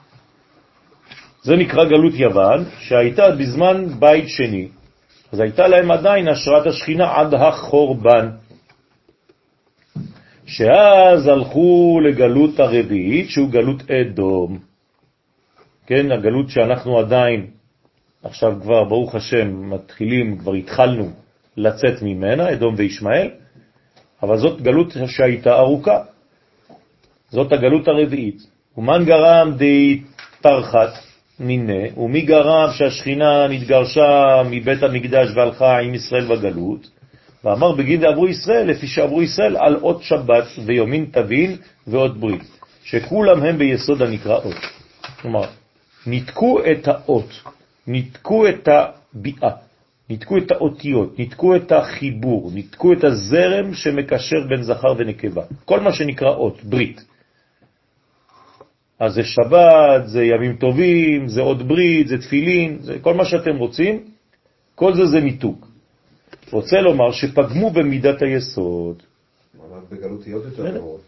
זה 1.44 1.56
נקרא 1.56 1.86
גלות 1.86 2.14
יוון, 2.14 2.64
שהייתה 2.80 3.32
בזמן 3.32 3.86
בית 4.00 4.26
שני, 4.28 4.68
אז 5.32 5.40
הייתה 5.40 5.68
להם 5.68 5.92
עדיין 5.92 6.28
השראת 6.28 6.68
השכינה 6.68 7.16
עד 7.16 7.34
החורבן. 7.34 8.30
שאז 10.46 11.28
הלכו 11.28 12.00
לגלות 12.04 12.60
הרביעית, 12.60 13.30
שהוא 13.30 13.50
גלות 13.50 13.92
אדום. 13.92 14.60
כן, 15.88 16.12
הגלות 16.12 16.50
שאנחנו 16.50 17.00
עדיין, 17.00 17.48
עכשיו 18.24 18.54
כבר, 18.62 18.84
ברוך 18.84 19.16
השם, 19.16 19.70
מתחילים, 19.70 20.38
כבר 20.38 20.54
התחלנו 20.54 21.10
לצאת 21.58 22.02
ממנה, 22.02 22.54
אדום 22.54 22.76
וישמעאל, 22.78 23.30
אבל 24.24 24.38
זאת 24.38 24.62
גלות 24.62 24.94
שהייתה 25.08 25.60
ארוכה. 25.60 25.98
זאת 27.30 27.52
הגלות 27.52 27.88
הרביעית. 27.88 28.42
ומן 28.78 29.06
גרם 29.06 29.54
די 29.58 30.02
תרחת, 30.42 31.11
מיני, 31.40 31.90
ומי 31.98 32.22
גרם 32.22 32.70
שהשכינה 32.74 33.48
נתגרשה 33.48 34.42
מבית 34.50 34.84
המקדש 34.84 35.30
והלכה 35.36 35.80
עם 35.80 35.94
ישראל 35.94 36.26
בגלות, 36.26 36.90
ואמר 37.44 37.72
בגין 37.72 38.02
דעברו 38.02 38.28
ישראל, 38.28 38.68
לפי 38.68 38.88
שעברו 38.88 39.22
ישראל, 39.22 39.58
על 39.58 39.76
אות 39.82 40.04
שבת 40.04 40.46
ויומין 40.66 41.06
תבין 41.12 41.58
ועוד 41.88 42.22
ברית, 42.22 42.44
שכולם 42.84 43.44
הם 43.44 43.58
ביסוד 43.58 44.02
הנקרא 44.02 44.36
אות. 44.36 44.62
כלומר, 45.22 45.44
ניתקו 46.08 46.60
את 46.72 46.88
האות, 46.88 47.42
ניתקו 47.88 48.48
את 48.48 48.68
הביאה, 48.68 49.52
ניתקו 50.10 50.38
את 50.38 50.52
האותיות, 50.52 51.20
ניתקו 51.20 51.56
את 51.56 51.72
החיבור, 51.72 52.52
ניתקו 52.54 52.94
את 52.94 53.04
הזרם 53.04 53.74
שמקשר 53.74 54.48
בין 54.50 54.64
זכר 54.64 54.94
ונקבה. 54.98 55.42
כל 55.66 55.80
מה 55.80 55.94
שנקרא 55.94 56.30
אות, 56.30 56.64
ברית. 56.64 57.11
אז 59.02 59.14
זה 59.14 59.24
שבת, 59.24 60.08
זה 60.08 60.24
ימים 60.24 60.56
טובים, 60.56 61.28
זה 61.28 61.42
עוד 61.42 61.68
ברית, 61.68 62.08
זה 62.08 62.18
תפילין, 62.18 62.78
זה 62.82 63.00
כל 63.02 63.14
מה 63.14 63.26
שאתם 63.26 63.58
רוצים, 63.58 64.04
כל 64.76 64.94
זה 64.94 65.06
זה 65.06 65.20
ניתוק. 65.20 65.68
רוצה 66.52 66.82
לומר 66.82 67.12
שפגמו 67.12 67.70
במידת 67.72 68.22
היסוד. 68.22 69.04
בגלות 69.92 70.26
היא 70.26 70.36
עוד 70.36 70.46
יותר 70.46 70.78
גרועות. 70.78 71.02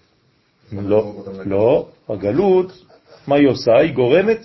לא, 0.72 1.14
לא, 1.46 1.88
הגלות, 2.10 2.86
מה 3.28 3.36
היא 3.36 3.48
עושה? 3.48 3.72
היא 3.78 3.94
גורמת 3.94 4.42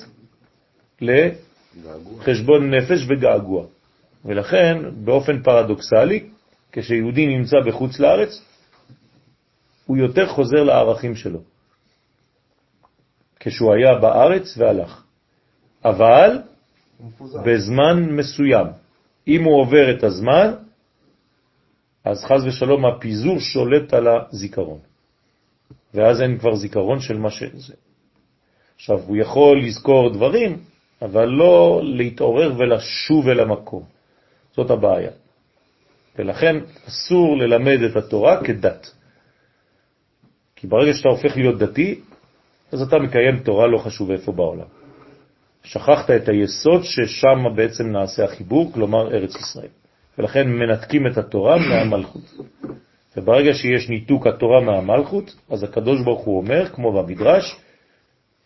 לחשבון 1.00 2.74
נפש 2.74 3.06
וגעגוע. 3.08 3.64
ולכן, 4.24 4.76
באופן 5.04 5.42
פרדוקסלי, 5.42 6.20
כשיהודי 6.72 7.26
נמצא 7.26 7.56
בחוץ 7.66 7.98
לארץ, 7.98 8.42
הוא 9.86 9.96
יותר 9.96 10.26
חוזר 10.26 10.62
לערכים 10.62 11.14
שלו. 11.16 11.40
כשהוא 13.40 13.74
היה 13.74 13.94
בארץ 13.94 14.58
והלך. 14.58 15.02
אבל 15.84 16.38
בזמן 17.44 18.02
מסוים. 18.02 18.66
אם 19.28 19.44
הוא 19.44 19.60
עובר 19.60 19.90
את 19.90 20.04
הזמן, 20.04 20.54
אז 22.04 22.24
חז 22.24 22.44
ושלום 22.46 22.86
הפיזור 22.86 23.38
שולט 23.40 23.94
על 23.94 24.06
הזיכרון. 24.08 24.78
ואז 25.94 26.20
אין 26.20 26.38
כבר 26.38 26.54
זיכרון 26.54 27.00
של 27.00 27.18
מה 27.18 27.30
שזה. 27.30 27.74
עכשיו, 28.76 28.98
הוא 28.98 29.16
יכול 29.16 29.62
לזכור 29.64 30.10
דברים, 30.14 30.58
אבל 31.02 31.24
לא 31.24 31.80
להתעורר 31.84 32.52
ולשוב 32.58 33.28
אל 33.28 33.40
המקום. 33.40 33.82
זאת 34.56 34.70
הבעיה. 34.70 35.10
ולכן 36.18 36.56
אסור 36.88 37.36
ללמד 37.36 37.78
את 37.90 37.96
התורה 37.96 38.44
כדת. 38.44 38.90
כי 40.56 40.66
ברגע 40.66 40.94
שאתה 40.94 41.08
הופך 41.08 41.36
להיות 41.36 41.58
דתי, 41.58 42.00
אז 42.72 42.82
אתה 42.82 42.98
מקיים 42.98 43.38
תורה 43.38 43.66
לא 43.66 43.78
חשוב 43.78 44.10
איפה 44.10 44.32
בעולם. 44.32 44.66
שכחת 45.62 46.10
את 46.10 46.28
היסוד 46.28 46.82
ששם 46.82 47.56
בעצם 47.56 47.86
נעשה 47.86 48.24
החיבור, 48.24 48.72
כלומר 48.72 49.14
ארץ 49.14 49.36
ישראל. 49.36 49.68
ולכן 50.18 50.48
מנתקים 50.48 51.06
את 51.06 51.18
התורה 51.18 51.56
מהמלכות. 51.58 52.34
וברגע 53.16 53.54
שיש 53.54 53.88
ניתוק 53.88 54.26
התורה 54.26 54.60
מהמלכות, 54.60 55.36
אז 55.50 55.62
הקדוש 55.62 56.02
ברוך 56.04 56.24
הוא 56.24 56.38
אומר, 56.38 56.68
כמו 56.68 56.92
במדרש, 56.92 57.56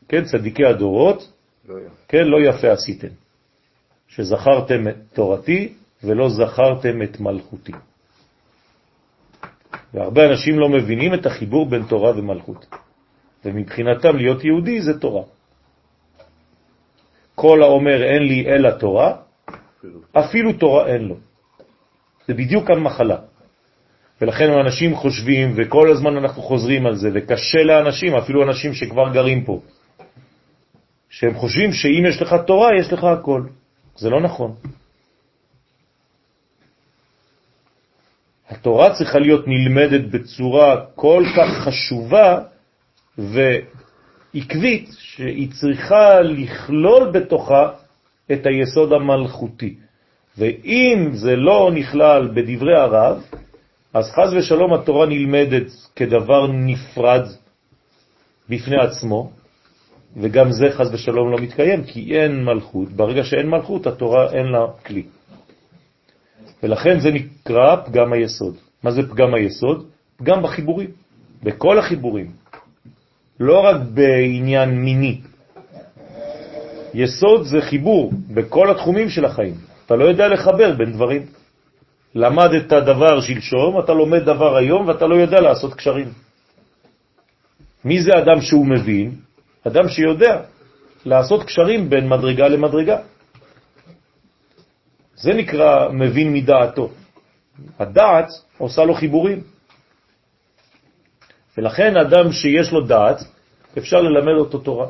כן, 0.08 0.24
צדיקי 0.24 0.64
הדורות, 0.66 1.32
לא. 1.68 1.74
כן, 2.08 2.24
לא 2.24 2.38
יפה 2.48 2.72
עשיתם, 2.72 3.08
שזכרתם 4.08 4.88
את 4.88 4.96
תורתי 5.12 5.72
ולא 6.04 6.28
זכרתם 6.28 7.02
את 7.02 7.20
מלכותי. 7.20 7.72
והרבה 9.94 10.26
אנשים 10.30 10.58
לא 10.58 10.68
מבינים 10.68 11.14
את 11.14 11.26
החיבור 11.26 11.66
בין 11.66 11.82
תורה 11.88 12.18
ומלכות. 12.18 12.66
ומבחינתם 13.44 14.16
להיות 14.16 14.44
יהודי 14.44 14.82
זה 14.82 15.00
תורה. 15.00 15.22
כל 17.34 17.62
האומר 17.62 18.02
אין 18.02 18.22
לי 18.22 18.46
אלא 18.46 18.70
תורה, 18.70 19.16
אפילו 20.12 20.52
תורה 20.52 20.86
אין 20.86 21.02
לו. 21.02 21.16
זה 22.28 22.34
בדיוק 22.34 22.70
המחלה. 22.70 23.16
ולכן 24.20 24.50
אנשים 24.50 24.94
חושבים, 24.94 25.54
וכל 25.56 25.90
הזמן 25.90 26.16
אנחנו 26.16 26.42
חוזרים 26.42 26.86
על 26.86 26.94
זה, 26.96 27.10
וקשה 27.14 27.62
לאנשים, 27.62 28.14
אפילו 28.14 28.42
אנשים 28.42 28.74
שכבר 28.74 29.12
גרים 29.12 29.44
פה, 29.44 29.60
שהם 31.10 31.34
חושבים 31.34 31.72
שאם 31.72 32.04
יש 32.08 32.22
לך 32.22 32.34
תורה, 32.46 32.68
יש 32.80 32.92
לך 32.92 33.04
הכל. 33.04 33.42
זה 33.96 34.10
לא 34.10 34.20
נכון. 34.20 34.54
התורה 38.48 38.94
צריכה 38.94 39.18
להיות 39.18 39.44
נלמדת 39.48 40.10
בצורה 40.10 40.86
כל 40.94 41.24
כך 41.36 41.48
חשובה 41.64 42.51
ועקבית, 43.18 44.88
שהיא 44.98 45.50
צריכה 45.52 46.20
לכלול 46.20 47.10
בתוכה 47.10 47.70
את 48.32 48.46
היסוד 48.46 48.92
המלכותי. 48.92 49.74
ואם 50.38 51.10
זה 51.12 51.36
לא 51.36 51.70
נכלל 51.74 52.28
בדברי 52.34 52.76
הרב, 52.76 53.22
אז 53.94 54.10
חז 54.10 54.34
ושלום 54.34 54.74
התורה 54.74 55.06
נלמדת 55.06 55.70
כדבר 55.96 56.46
נפרד 56.46 57.26
בפני 58.48 58.76
עצמו, 58.76 59.30
וגם 60.16 60.52
זה 60.52 60.66
חז 60.70 60.94
ושלום 60.94 61.32
לא 61.32 61.38
מתקיים, 61.38 61.84
כי 61.84 62.20
אין 62.20 62.44
מלכות. 62.44 62.88
ברגע 62.88 63.24
שאין 63.24 63.48
מלכות, 63.48 63.86
התורה 63.86 64.32
אין 64.32 64.46
לה 64.46 64.66
כלי. 64.86 65.02
ולכן 66.62 67.00
זה 67.00 67.10
נקרא 67.10 67.76
פגם 67.76 68.12
היסוד. 68.12 68.56
מה 68.82 68.90
זה 68.90 69.08
פגם 69.08 69.34
היסוד? 69.34 69.86
פגם 70.16 70.42
בחיבורים, 70.42 70.90
בכל 71.42 71.78
החיבורים, 71.78 72.30
לא 73.40 73.60
רק 73.60 73.76
בעניין 73.94 74.70
מיני. 74.70 75.20
יסוד 76.94 77.42
זה 77.42 77.60
חיבור 77.60 78.12
בכל 78.28 78.70
התחומים 78.70 79.08
של 79.08 79.24
החיים. 79.24 79.54
אתה 79.86 79.96
לא 79.96 80.04
יודע 80.04 80.28
לחבר 80.28 80.74
בין 80.74 80.92
דברים. 80.92 81.22
למדת 82.14 82.72
דבר 82.72 83.20
שלשום, 83.20 83.80
אתה 83.80 83.92
לומד 83.92 84.22
דבר 84.22 84.56
היום 84.56 84.88
ואתה 84.88 85.06
לא 85.06 85.14
יודע 85.14 85.40
לעשות 85.40 85.74
קשרים. 85.74 86.08
מי 87.84 88.02
זה 88.02 88.10
אדם 88.18 88.40
שהוא 88.40 88.66
מבין? 88.66 89.16
אדם 89.66 89.88
שיודע 89.88 90.40
לעשות 91.04 91.42
קשרים 91.42 91.90
בין 91.90 92.08
מדרגה 92.08 92.48
למדרגה. 92.48 92.98
זה 95.16 95.32
נקרא 95.32 95.88
מבין 95.88 96.32
מדעתו. 96.32 96.90
הדעת 97.78 98.28
עושה 98.58 98.84
לו 98.84 98.94
חיבורים. 98.94 99.40
ולכן 101.58 101.96
אדם 101.96 102.32
שיש 102.32 102.72
לו 102.72 102.80
דעת, 102.80 103.16
אפשר 103.78 104.00
ללמד 104.00 104.38
אותו 104.38 104.58
תורה. 104.58 104.86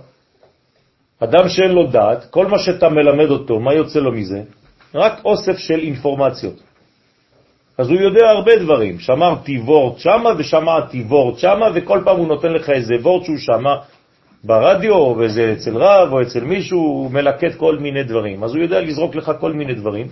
אדם 1.20 1.48
שאין 1.48 1.72
לו 1.72 1.86
דעת, 1.86 2.24
כל 2.30 2.46
מה 2.46 2.58
שאתה 2.58 2.88
מלמד 2.88 3.30
אותו, 3.30 3.60
מה 3.60 3.74
יוצא 3.74 3.98
לו 3.98 4.12
מזה? 4.12 4.42
רק 4.94 5.24
אוסף 5.24 5.58
של 5.58 5.78
אינפורמציות. 5.78 6.62
אז 7.78 7.90
הוא 7.90 8.00
יודע 8.00 8.30
הרבה 8.30 8.56
דברים. 8.56 8.98
שמרתי 8.98 9.58
וורט 9.58 9.98
שמה 9.98 10.30
ושמעתי 10.38 11.02
וורט 11.02 11.38
שמה, 11.38 11.66
וכל 11.74 12.00
פעם 12.04 12.16
הוא 12.16 12.28
נותן 12.28 12.52
לך 12.52 12.70
איזה 12.70 12.94
וורט 13.02 13.24
שהוא 13.24 13.38
שמע 13.38 13.74
ברדיו, 14.44 14.94
או 14.94 15.16
וזה 15.18 15.52
אצל 15.52 15.76
רב, 15.76 16.12
או 16.12 16.22
אצל 16.22 16.44
מישהו, 16.44 16.78
הוא 16.78 17.10
מלקט 17.10 17.54
כל 17.56 17.78
מיני 17.78 18.02
דברים. 18.02 18.44
אז 18.44 18.54
הוא 18.54 18.62
יודע 18.62 18.80
לזרוק 18.80 19.14
לך 19.14 19.32
כל 19.40 19.52
מיני 19.52 19.74
דברים. 19.74 20.06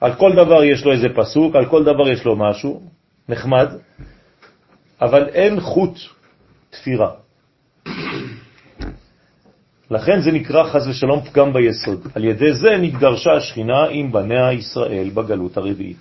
על 0.00 0.14
כל 0.14 0.32
דבר 0.32 0.64
יש 0.64 0.84
לו 0.84 0.92
איזה 0.92 1.08
פסוק, 1.16 1.56
על 1.56 1.66
כל 1.66 1.84
דבר 1.84 2.08
יש 2.08 2.24
לו 2.24 2.36
משהו, 2.36 2.82
נחמד, 3.28 3.68
אבל 5.00 5.28
אין 5.28 5.60
חוט 5.60 5.98
תפירה. 6.70 7.10
לכן 9.90 10.20
זה 10.20 10.32
נקרא 10.32 10.64
חז 10.64 10.88
ושלום 10.88 11.20
פגם 11.24 11.52
ביסוד. 11.52 12.06
על 12.14 12.24
ידי 12.24 12.54
זה 12.54 12.76
נתגרשה 12.80 13.32
השכינה 13.32 13.84
עם 13.90 14.12
בניה 14.12 14.52
ישראל 14.52 15.10
בגלות 15.10 15.56
הרביעית, 15.56 15.96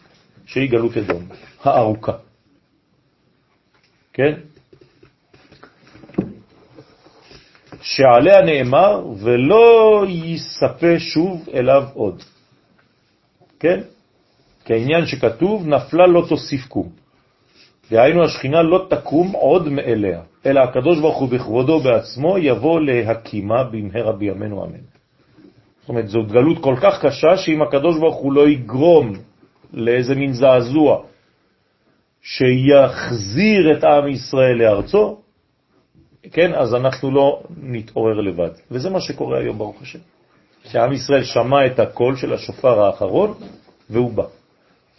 שהיא 0.46 0.70
גלות 0.70 0.98
אדום, 0.98 1.24
הארוכה. 1.64 2.14
כן? 4.14 4.34
שעליה 7.82 8.42
נאמר, 8.42 9.08
ולא 9.20 10.06
יספה 10.08 11.00
שוב 11.00 11.50
אליו 11.54 11.84
עוד. 11.94 12.24
כן? 13.60 13.82
כי 14.66 14.74
העניין 14.74 15.06
שכתוב, 15.06 15.68
נפלה 15.68 16.08
לא 16.08 16.26
תוסיף 16.30 16.66
קום. 16.68 17.03
דהיינו, 17.92 18.24
השכינה 18.24 18.62
לא 18.62 18.86
תקום 18.90 19.32
עוד 19.32 19.70
מאליה, 19.70 20.22
אלא 20.46 20.60
הקדוש 20.60 21.00
ברוך 21.00 21.18
הוא 21.18 21.30
בכבודו 21.30 21.80
בעצמו 21.80 22.38
יבוא 22.38 22.80
להקימה 22.80 23.64
במהרה 23.64 24.12
בימינו 24.12 24.66
אמן. 24.66 24.84
זאת 25.82 25.90
אומרת, 25.90 26.08
זאת 26.08 26.32
גלות 26.32 26.64
כל 26.64 26.76
כך 26.82 27.06
קשה, 27.06 27.38
שאם 27.38 27.62
הקדוש 27.62 28.00
ברוך 28.00 28.16
הוא 28.16 28.34
לא 28.34 28.50
יגרום 28.50 29.14
לאיזה 29.74 30.16
מין 30.16 30.34
זעזוע 30.34 31.04
שיחזיר 32.22 33.78
את 33.78 33.84
עם 33.84 34.08
ישראל 34.08 34.58
לארצו, 34.58 35.18
כן, 36.32 36.54
אז 36.54 36.76
אנחנו 36.76 37.12
לא 37.12 37.44
נתעורר 37.64 38.22
לבד. 38.22 38.50
וזה 38.72 38.90
מה 38.90 39.02
שקורה 39.02 39.40
היום, 39.40 39.58
ברוך 39.58 39.82
השם. 39.82 40.00
שעם 40.64 40.94
ישראל 40.94 41.24
שמע 41.24 41.66
את 41.66 41.80
הקול 41.80 42.16
של 42.16 42.34
השופר 42.34 42.80
האחרון, 42.80 43.34
והוא 43.90 44.14
בא. 44.14 44.24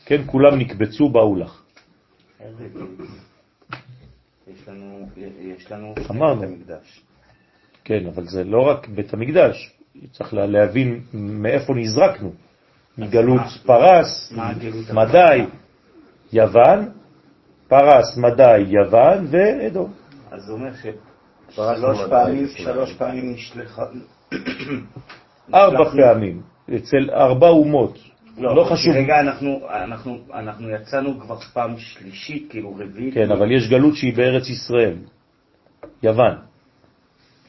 כן, 0.07 0.23
כולם 0.27 0.59
נקבצו, 0.59 1.09
באו 1.09 1.37
לך. 1.37 1.64
יש 4.49 4.69
לנו, 4.69 5.09
יש 5.41 5.73
לנו 5.73 5.95
אמרנו. 6.11 6.41
בית 6.41 6.51
המקדש. 6.51 7.03
כן, 7.85 8.07
אבל 8.07 8.27
זה 8.27 8.45
לא 8.45 8.61
רק 8.61 8.89
בית 8.89 9.15
המקדש, 9.15 9.73
צריך 10.13 10.35
לה- 10.35 10.47
להבין 10.47 11.01
מאיפה 11.15 11.75
נזרקנו. 11.75 12.33
מגלות 12.99 13.41
פרס, 13.67 14.33
מדי, 14.95 15.45
יוון, 16.33 16.89
פרס, 17.69 18.17
מדי, 18.17 18.59
יוון 18.59 19.27
ואדום. 19.31 19.93
אז 20.31 20.43
זה 20.43 20.53
אומר 20.53 20.71
ששלוש 20.75 21.99
פעמים. 22.11 22.47
שלוש 22.49 22.93
פעמים 22.93 23.33
נשלחה... 23.35 23.83
ארבע 25.55 25.91
פעמים, 25.97 26.43
אצל 26.77 27.11
ארבע 27.11 27.49
אומות. 27.49 27.99
לא 28.39 28.65
חשוב. 28.73 28.93
רגע, 28.95 29.21
אנחנו, 29.21 29.61
אנחנו, 29.71 30.19
אנחנו 30.33 30.71
יצאנו 30.71 31.21
כבר 31.21 31.41
פעם 31.41 31.79
שלישית, 31.79 32.47
כאילו 32.51 32.75
רביעית. 32.79 33.15
כן, 33.15 33.31
אבל 33.31 33.53
יש 33.53 33.69
גלות 33.71 33.97
שהיא 33.97 34.17
בארץ 34.17 34.49
ישראל, 34.49 34.97
יוון. 36.03 36.37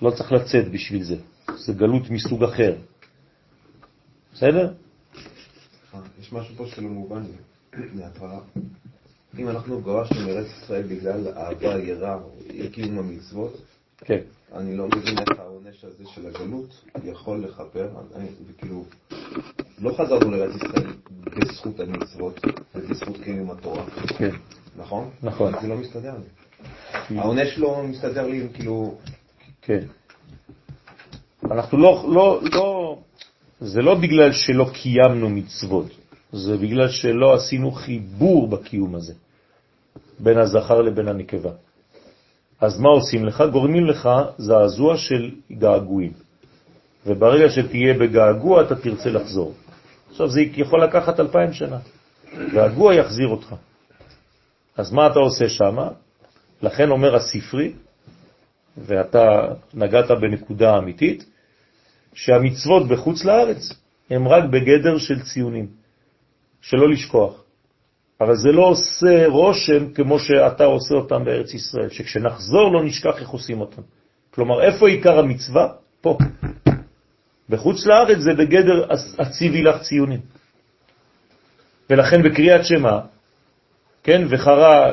לא 0.01 0.11
צריך 0.11 0.31
לצאת 0.31 0.71
בשביל 0.71 1.03
זה. 1.03 1.15
זה 1.55 1.73
גלות 1.73 2.09
מסוג 2.09 2.43
אחר. 2.43 2.75
בסדר? 4.33 4.73
יש 6.21 6.33
משהו 6.33 6.55
פה 6.55 6.65
שלא 6.67 6.87
מובן 6.89 7.21
לי, 7.23 7.83
מהתורה. 7.93 8.39
אם 9.39 9.49
אנחנו 9.49 9.81
גורשנו 9.81 10.27
מארץ 10.27 10.47
ישראל 10.63 10.83
בגלל 10.83 11.27
אהבה, 11.27 11.79
יראה, 11.79 12.15
קיום 12.71 12.99
המצוות, 12.99 13.61
כן. 13.97 14.19
אני 14.55 14.77
לא 14.77 14.87
מבין 14.87 15.17
איך 15.17 15.39
העונש 15.39 15.83
הזה 15.83 16.03
של 16.15 16.27
הגלות 16.27 16.81
יכול 17.03 17.43
לכפר, 17.43 17.87
אני- 18.15 18.27
וכאילו, 18.47 18.85
לא 19.79 19.93
חזרנו 19.97 20.31
לארץ 20.31 20.55
ישראל 20.55 20.93
בזכות 21.23 21.79
המצוות 21.79 22.39
ובזכות 22.75 23.17
קיום 23.23 23.51
התורה, 23.51 23.83
כן, 24.17 24.31
נכון? 24.77 25.09
נכון. 25.23 25.53
זה 25.61 25.67
לא 25.67 25.75
מסתדר 25.75 26.13
לי. 26.13 27.19
העונש 27.19 27.57
לא 27.57 27.83
מסתדר 27.83 28.27
לי 28.27 28.47
כאילו, 28.53 28.97
כן. 29.61 29.79
אנחנו 31.51 31.77
לא, 31.77 32.05
לא, 32.13 32.41
לא, 32.53 32.97
זה 33.59 33.81
לא 33.81 33.95
בגלל 33.95 34.31
שלא 34.31 34.69
קיימנו 34.73 35.29
מצוות, 35.29 35.85
זה 36.31 36.57
בגלל 36.57 36.89
שלא 36.89 37.33
עשינו 37.33 37.71
חיבור 37.71 38.47
בקיום 38.47 38.95
הזה, 38.95 39.13
בין 40.19 40.37
הזכר 40.37 40.81
לבין 40.81 41.07
הנקבה. 41.07 41.51
אז 42.61 42.79
מה 42.79 42.89
עושים 42.89 43.25
לך? 43.25 43.43
גורמים 43.51 43.85
לך 43.85 44.09
זעזוע 44.37 44.97
של 44.97 45.31
געגועים. 45.51 46.13
וברגע 47.05 47.49
שתהיה 47.49 47.93
בגעגוע 47.93 48.61
אתה 48.61 48.75
תרצה 48.75 49.09
לחזור. 49.09 49.53
עכשיו 50.15 50.29
זה 50.29 50.41
יכול 50.41 50.83
לקחת 50.83 51.19
אלפיים 51.19 51.53
שנה. 51.53 51.79
געגוע 52.53 52.95
יחזיר 52.95 53.27
אותך. 53.27 53.55
אז 54.77 54.91
מה 54.91 55.07
אתה 55.07 55.19
עושה 55.19 55.49
שם? 55.49 55.77
לכן 56.61 56.89
אומר 56.89 57.15
הספרי, 57.15 57.73
ואתה 58.77 59.47
נגעת 59.73 60.11
בנקודה 60.11 60.77
אמיתית, 60.77 61.25
שהמצוות 62.13 62.87
בחוץ 62.87 63.25
לארץ 63.25 63.73
הם 64.09 64.27
רק 64.27 64.43
בגדר 64.43 64.97
של 64.97 65.23
ציונים, 65.23 65.67
שלא 66.61 66.89
לשכוח. 66.89 67.43
אבל 68.21 68.35
זה 68.35 68.49
לא 68.51 68.63
עושה 68.67 69.27
רושם 69.27 69.93
כמו 69.93 70.19
שאתה 70.19 70.63
עושה 70.63 70.95
אותם 70.95 71.25
בארץ 71.25 71.53
ישראל, 71.53 71.89
שכשנחזור 71.89 72.73
לא 72.73 72.83
נשכח 72.83 73.19
איך 73.19 73.29
עושים 73.29 73.61
אותם. 73.61 73.81
כלומר, 74.31 74.63
איפה 74.63 74.87
עיקר 74.87 75.19
המצווה? 75.19 75.67
פה. 76.01 76.17
בחוץ 77.49 77.85
לארץ 77.85 78.17
זה 78.17 78.33
בגדר 78.33 78.85
הציבי 79.19 79.63
לך 79.63 79.81
ציונים. 79.81 80.19
ולכן 81.89 82.23
בקריאת 82.23 82.65
שמה, 82.65 82.99
כן, 84.03 84.21
וחרה, 84.29 84.91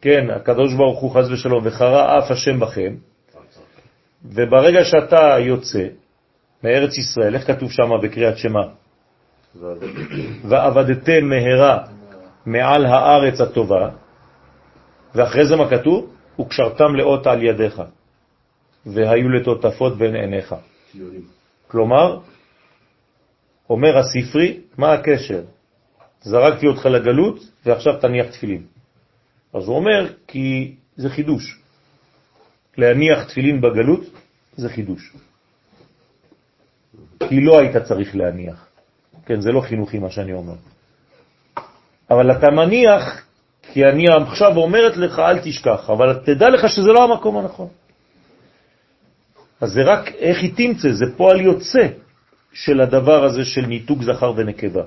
כן, 0.00 0.30
הקדוש 0.36 0.74
ברוך 0.74 1.00
הוא 1.00 1.14
חז 1.14 1.30
ושלום, 1.30 1.60
וחרה 1.66 2.18
אף 2.18 2.30
השם 2.30 2.60
בכם, 2.60 2.94
וברגע 4.24 4.84
שאתה 4.84 5.36
יוצא 5.38 5.86
מארץ 6.64 6.98
ישראל, 6.98 7.34
איך 7.34 7.46
כתוב 7.46 7.70
שם 7.70 7.90
בקריאת 8.02 8.38
שמה? 8.38 8.62
ועבדתם 10.48 11.24
מהרה 11.28 11.84
מעל 12.46 12.86
הארץ 12.86 13.40
הטובה, 13.40 13.88
ואחרי 15.14 15.46
זה 15.46 15.56
מה 15.56 15.70
כתוב? 15.70 16.10
וקשרתם 16.40 16.94
לאות 16.96 17.26
על 17.26 17.42
ידיך, 17.42 17.82
והיו 18.86 19.28
לטוטפות 19.28 19.98
בין 19.98 20.14
עיניך. 20.16 20.54
כלומר, 21.68 22.18
אומר 23.70 23.98
הספרי, 23.98 24.60
מה 24.78 24.92
הקשר? 24.92 25.42
זרקתי 26.20 26.66
אותך 26.66 26.86
לגלות 26.86 27.38
ועכשיו 27.66 28.00
תניח 28.00 28.26
תפילין. 28.26 28.62
אז 29.54 29.68
הוא 29.68 29.76
אומר, 29.76 30.12
כי 30.26 30.74
זה 30.96 31.08
חידוש. 31.10 31.60
להניח 32.78 33.24
תפילין 33.24 33.60
בגלות 33.60 34.00
זה 34.56 34.68
חידוש. 34.68 35.12
כי 37.28 37.40
לא 37.40 37.58
היית 37.58 37.76
צריך 37.76 38.16
להניח. 38.16 38.66
כן, 39.26 39.40
זה 39.40 39.52
לא 39.52 39.60
חינוכי 39.60 39.98
מה 39.98 40.10
שאני 40.10 40.32
אומר. 40.32 40.54
אבל 42.10 42.32
אתה 42.32 42.50
מניח, 42.50 43.26
כי 43.72 43.84
אני 43.84 44.04
עכשיו 44.08 44.56
אומרת 44.56 44.96
לך 44.96 45.18
אל 45.18 45.38
תשכח, 45.38 45.90
אבל 45.90 46.20
תדע 46.24 46.50
לך 46.50 46.68
שזה 46.68 46.92
לא 46.92 47.04
המקום 47.04 47.38
הנכון. 47.38 47.68
אז 49.64 49.72
זה 49.72 49.82
רק 49.82 50.12
איך 50.18 50.42
היא 50.42 50.52
תמצא, 50.56 50.92
זה 50.92 51.04
פועל 51.16 51.40
יוצא 51.40 51.86
של 52.52 52.80
הדבר 52.80 53.24
הזה 53.24 53.44
של 53.44 53.66
ניתוק 53.66 54.02
זכר 54.02 54.32
ונקבה. 54.36 54.82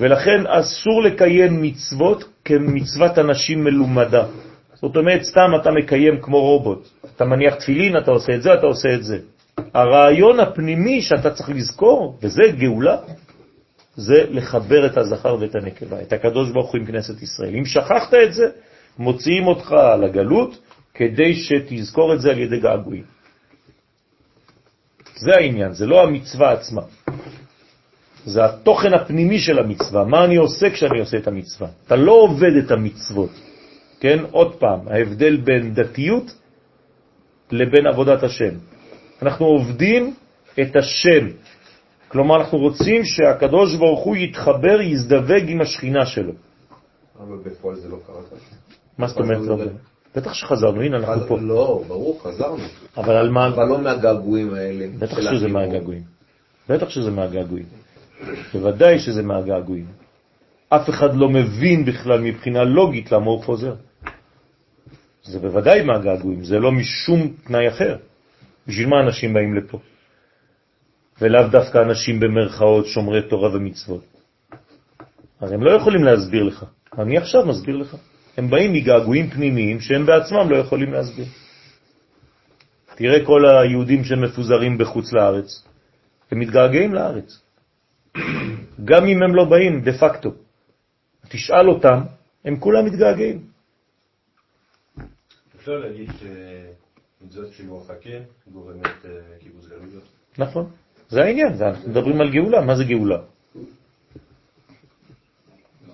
ולכן 0.00 0.46
אסור 0.46 1.02
לקיים 1.02 1.62
מצוות 1.62 2.24
כמצוות 2.44 3.18
אנשים 3.18 3.64
מלומדה. 3.64 4.26
זאת 4.74 4.96
אומרת, 4.96 5.22
סתם 5.22 5.50
אתה 5.60 5.70
מקיים 5.70 6.20
כמו 6.20 6.40
רובוט. 6.40 6.88
אתה 7.16 7.24
מניח 7.24 7.54
תפילין, 7.54 7.96
אתה 7.96 8.10
עושה 8.10 8.34
את 8.34 8.42
זה, 8.42 8.54
אתה 8.54 8.66
עושה 8.66 8.94
את 8.94 9.04
זה. 9.04 9.18
הרעיון 9.74 10.40
הפנימי 10.40 11.02
שאתה 11.02 11.30
צריך 11.30 11.48
לזכור, 11.48 12.18
וזה 12.22 12.42
גאולה, 12.58 12.96
זה 13.96 14.24
לחבר 14.30 14.86
את 14.86 14.96
הזכר 14.96 15.36
ואת 15.40 15.54
הנקבה, 15.54 16.02
את 16.02 16.12
הקדוש 16.12 16.50
ברוך 16.50 16.70
הוא 16.72 16.80
עם 16.80 16.86
כנסת 16.86 17.22
ישראל. 17.22 17.54
אם 17.54 17.64
שכחת 17.64 18.14
את 18.14 18.34
זה, 18.34 18.46
מוציאים 18.98 19.46
אותך 19.46 19.74
לגלות 20.02 20.58
כדי 20.94 21.34
שתזכור 21.34 22.14
את 22.14 22.20
זה 22.20 22.30
על 22.30 22.38
ידי 22.38 22.60
געגועים. 22.60 23.21
זה 25.22 25.30
העניין, 25.36 25.72
זה 25.72 25.86
לא 25.86 26.02
המצווה 26.02 26.52
עצמה. 26.52 26.82
זה 28.24 28.44
התוכן 28.44 28.94
הפנימי 28.94 29.38
של 29.38 29.58
המצווה, 29.58 30.04
מה 30.04 30.24
אני 30.24 30.36
עושה 30.36 30.70
כשאני 30.70 31.00
עושה 31.00 31.16
את 31.16 31.26
המצווה. 31.26 31.68
אתה 31.86 31.96
לא 31.96 32.12
עובד 32.12 32.52
את 32.64 32.70
המצוות, 32.70 33.30
כן? 34.00 34.18
עוד 34.30 34.54
פעם, 34.54 34.80
ההבדל 34.88 35.36
בין 35.36 35.74
דתיות 35.74 36.34
לבין 37.50 37.86
עבודת 37.86 38.22
השם. 38.22 38.54
אנחנו 39.22 39.46
עובדים 39.46 40.14
את 40.60 40.76
השם, 40.76 41.26
כלומר 42.08 42.36
אנחנו 42.36 42.58
רוצים 42.58 43.04
שהקדוש 43.04 43.76
ברוך 43.76 44.04
הוא 44.04 44.16
יתחבר, 44.16 44.80
יזדווג 44.80 45.44
עם 45.48 45.60
השכינה 45.60 46.06
שלו. 46.06 46.32
אבל 47.18 47.36
בפועל 47.44 47.76
זה 47.76 47.88
לא 47.88 47.96
קרה. 48.06 48.16
מה 48.98 49.06
זאת 49.06 49.18
אומרת? 49.18 49.70
בטח 50.16 50.32
שחזרנו, 50.32 50.82
הנה 50.82 50.96
אנחנו 50.96 51.26
פה. 51.26 51.38
לא, 51.40 51.84
ברור, 51.88 52.20
חזרנו. 52.22 52.64
אבל 52.96 53.16
על 53.16 53.30
מה? 53.30 53.46
אבל 53.46 53.64
לא 53.64 53.78
מהגעגועים 53.78 54.54
האלה. 54.54 54.86
בטח 54.98 55.20
שזה. 55.20 55.48
מהגעגועים. 55.48 56.02
בטח 56.68 56.88
שזה 56.88 57.10
מהגעגועים. 57.10 57.66
בוודאי 58.54 58.98
שזה 58.98 59.22
מהגעגועים. 59.22 59.86
אף 60.68 60.90
אחד 60.90 61.14
לא 61.14 61.28
מבין 61.28 61.84
בכלל 61.84 62.20
מבחינה 62.20 62.64
לוגית 62.64 63.12
למה 63.12 63.26
הוא 63.26 63.42
חוזר. 63.42 63.74
זה 65.24 65.38
בוודאי 65.38 65.82
מהגעגועים, 65.82 66.44
זה 66.44 66.58
לא 66.58 66.72
משום 66.72 67.32
תנאי 67.44 67.68
אחר. 67.68 67.96
בשביל 68.66 68.88
מה 68.88 69.00
אנשים 69.06 69.34
באים 69.34 69.54
לפה? 69.54 69.78
ולאו 71.20 71.48
דווקא 71.48 71.78
אנשים 71.78 72.20
במרכאות 72.20 72.86
שומרי 72.86 73.22
תורה 73.28 73.56
ומצוות. 73.56 74.04
אז 75.40 75.52
הם 75.52 75.62
לא 75.62 75.70
יכולים 75.70 76.04
להסביר 76.04 76.42
לך. 76.42 76.64
אני 76.98 77.18
עכשיו 77.18 77.46
מסביר 77.46 77.76
לך. 77.76 77.96
הם 78.36 78.50
באים 78.50 78.72
מגעגועים 78.72 79.30
פנימיים 79.30 79.80
שהם 79.80 80.06
בעצמם 80.06 80.50
לא 80.50 80.56
יכולים 80.56 80.92
להסביר. 80.92 81.26
תראה 82.94 83.26
כל 83.26 83.42
היהודים 83.46 84.04
שמפוזרים 84.04 84.78
בחוץ 84.78 85.12
לארץ, 85.12 85.64
הם 86.30 86.38
מתגעגעים 86.38 86.94
לארץ. 86.94 87.40
גם 88.90 89.04
אם 89.04 89.22
הם 89.22 89.34
לא 89.34 89.44
באים 89.44 89.80
דה 89.80 89.92
פקטו. 89.92 90.30
תשאל 91.28 91.68
אותם, 91.68 92.00
הם 92.44 92.56
כולם 92.56 92.86
מתגעגעים. 92.86 93.42
אפשר 95.56 95.72
להגיד 95.72 96.10
שמצוות 96.20 97.52
שימור 97.52 97.84
חכה 97.86 98.18
גורמת 98.52 99.04
אה, 99.04 99.10
קיבוץ 99.38 99.66
גלויות. 99.66 100.04
נכון, 100.38 100.70
זה 101.08 101.22
העניין, 101.22 101.52
ואנחנו 101.58 101.90
מדברים 101.90 102.20
על 102.20 102.30
גאולה. 102.30 102.60
מה 102.60 102.76
זה 102.76 102.84
גאולה? 102.84 103.18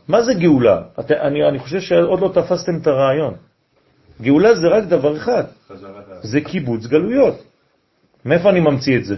מה 0.09 0.23
זה 0.23 0.35
גאולה? 0.35 0.83
את, 1.01 1.11
אני, 1.11 1.49
אני 1.49 1.59
חושב 1.59 1.81
שעוד 1.81 2.21
לא 2.21 2.29
תפסתם 2.35 2.73
את 2.83 2.87
הרעיון. 2.87 3.35
גאולה 4.21 4.55
זה 4.55 4.67
רק 4.69 4.85
דבר 4.85 5.17
אחד. 5.17 5.45
זה 6.23 6.41
קיבוץ 6.41 6.87
גלויות. 6.87 7.35
מאיפה 8.25 8.51
אני 8.51 8.61
ממציא 8.61 8.99
את 8.99 9.05
זה? 9.05 9.17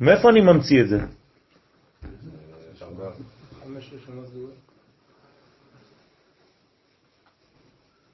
מאיפה 0.00 0.30
אני 0.30 0.40
ממציא 0.40 0.82
את 0.82 0.88
זה? 0.88 0.98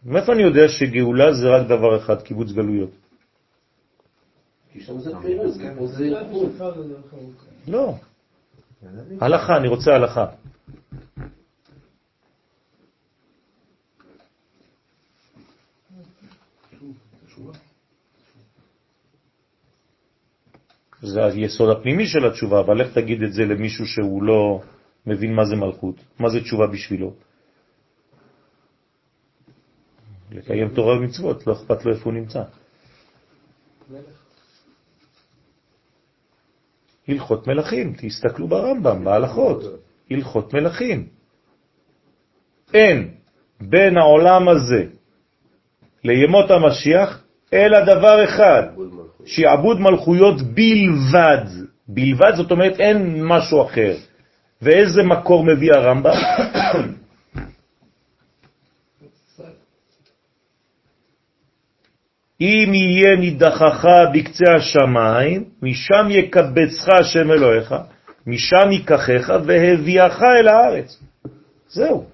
מאיפה 0.05 0.33
אני 0.33 0.43
יודע 0.43 0.69
שגאולה 0.69 1.33
זה 1.33 1.49
רק 1.49 1.67
דבר 1.67 1.97
אחד, 1.97 2.23
קיבוץ 2.23 2.53
גלויות? 2.53 3.04
לא. 7.69 7.95
הלכה, 9.21 9.57
אני 9.57 9.69
רוצה 9.69 9.95
הלכה. 9.95 10.27
זה 21.03 21.25
היסוד 21.25 21.71
הפנימי 21.71 22.07
של 22.07 22.27
התשובה, 22.27 22.61
אבל 22.61 22.81
איך 22.81 22.95
תגיד 22.95 23.23
את 23.23 23.33
זה 23.33 23.45
למישהו 23.45 23.87
שהוא 23.87 24.23
לא 24.23 24.61
מבין 25.07 25.35
מה 25.35 25.45
זה 25.45 25.57
מלכות? 25.57 25.97
מה 26.19 26.29
זה 26.31 26.41
תשובה 26.41 26.67
בשבילו? 26.67 27.15
לקיים 30.31 30.69
תורה 30.69 30.99
ומצוות, 30.99 31.47
לא 31.47 31.53
אכפת 31.53 31.85
לו 31.85 31.93
איפה 31.93 32.05
הוא 32.05 32.13
נמצא. 32.13 32.43
הלכות 37.09 37.47
מלכים, 37.47 37.93
תסתכלו 37.97 38.49
ברמב"ם, 38.49 39.05
בהלכות, 39.05 39.63
הלכות 40.11 40.55
מלכים. 40.55 41.07
אין 42.75 43.09
בין 43.61 43.97
העולם 43.97 44.49
הזה 44.49 44.85
לימות 46.05 46.51
המשיח 46.51 47.25
אלא 47.53 47.85
דבר 47.85 48.25
אחד, 48.25 48.63
שיעבוד 49.27 49.81
מלכויות 49.81 50.43
בלבד. 50.43 51.47
בלבד 51.89 52.33
זאת 52.37 52.51
אומרת 52.51 52.81
אין 52.81 53.25
משהו 53.25 53.63
אחר. 53.63 53.95
ואיזה 54.63 55.03
מקור 55.03 55.45
מביא 55.45 55.73
הרמב"ם? 55.75 56.13
אם 62.41 62.75
יהיה 62.75 63.17
נידחך 63.17 63.85
בקצה 64.15 64.55
השמיים, 64.57 65.45
משם 65.63 66.07
יקבצך 66.11 66.89
השם 67.01 67.31
אלוהיך, 67.31 67.75
משם 68.27 68.71
ייקחך 68.71 69.33
והביאך 69.47 70.23
אל 70.23 70.49
הארץ. 70.49 71.01
זהו. 71.69 72.05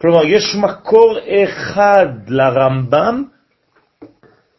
כלומר, 0.00 0.24
יש 0.24 0.56
מקור 0.60 1.18
אחד 1.44 2.06
לרמב"ם 2.28 3.24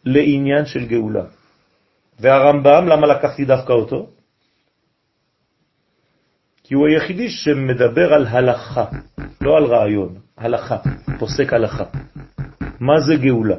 לעניין 0.04 0.66
של 0.66 0.86
גאולה. 0.86 1.24
והרמב"ם, 2.20 2.88
למה 2.88 3.06
לקחתי 3.06 3.44
דווקא 3.44 3.72
אותו? 3.72 4.08
כי 6.64 6.74
הוא 6.74 6.86
היחידי 6.86 7.28
שמדבר 7.28 8.14
על 8.14 8.26
הלכה, 8.26 8.84
לא 9.40 9.56
על 9.56 9.64
רעיון, 9.64 10.14
הלכה, 10.36 10.76
פוסק 11.18 11.52
הלכה. 11.52 11.84
מה 12.80 13.00
זה 13.00 13.16
גאולה? 13.16 13.56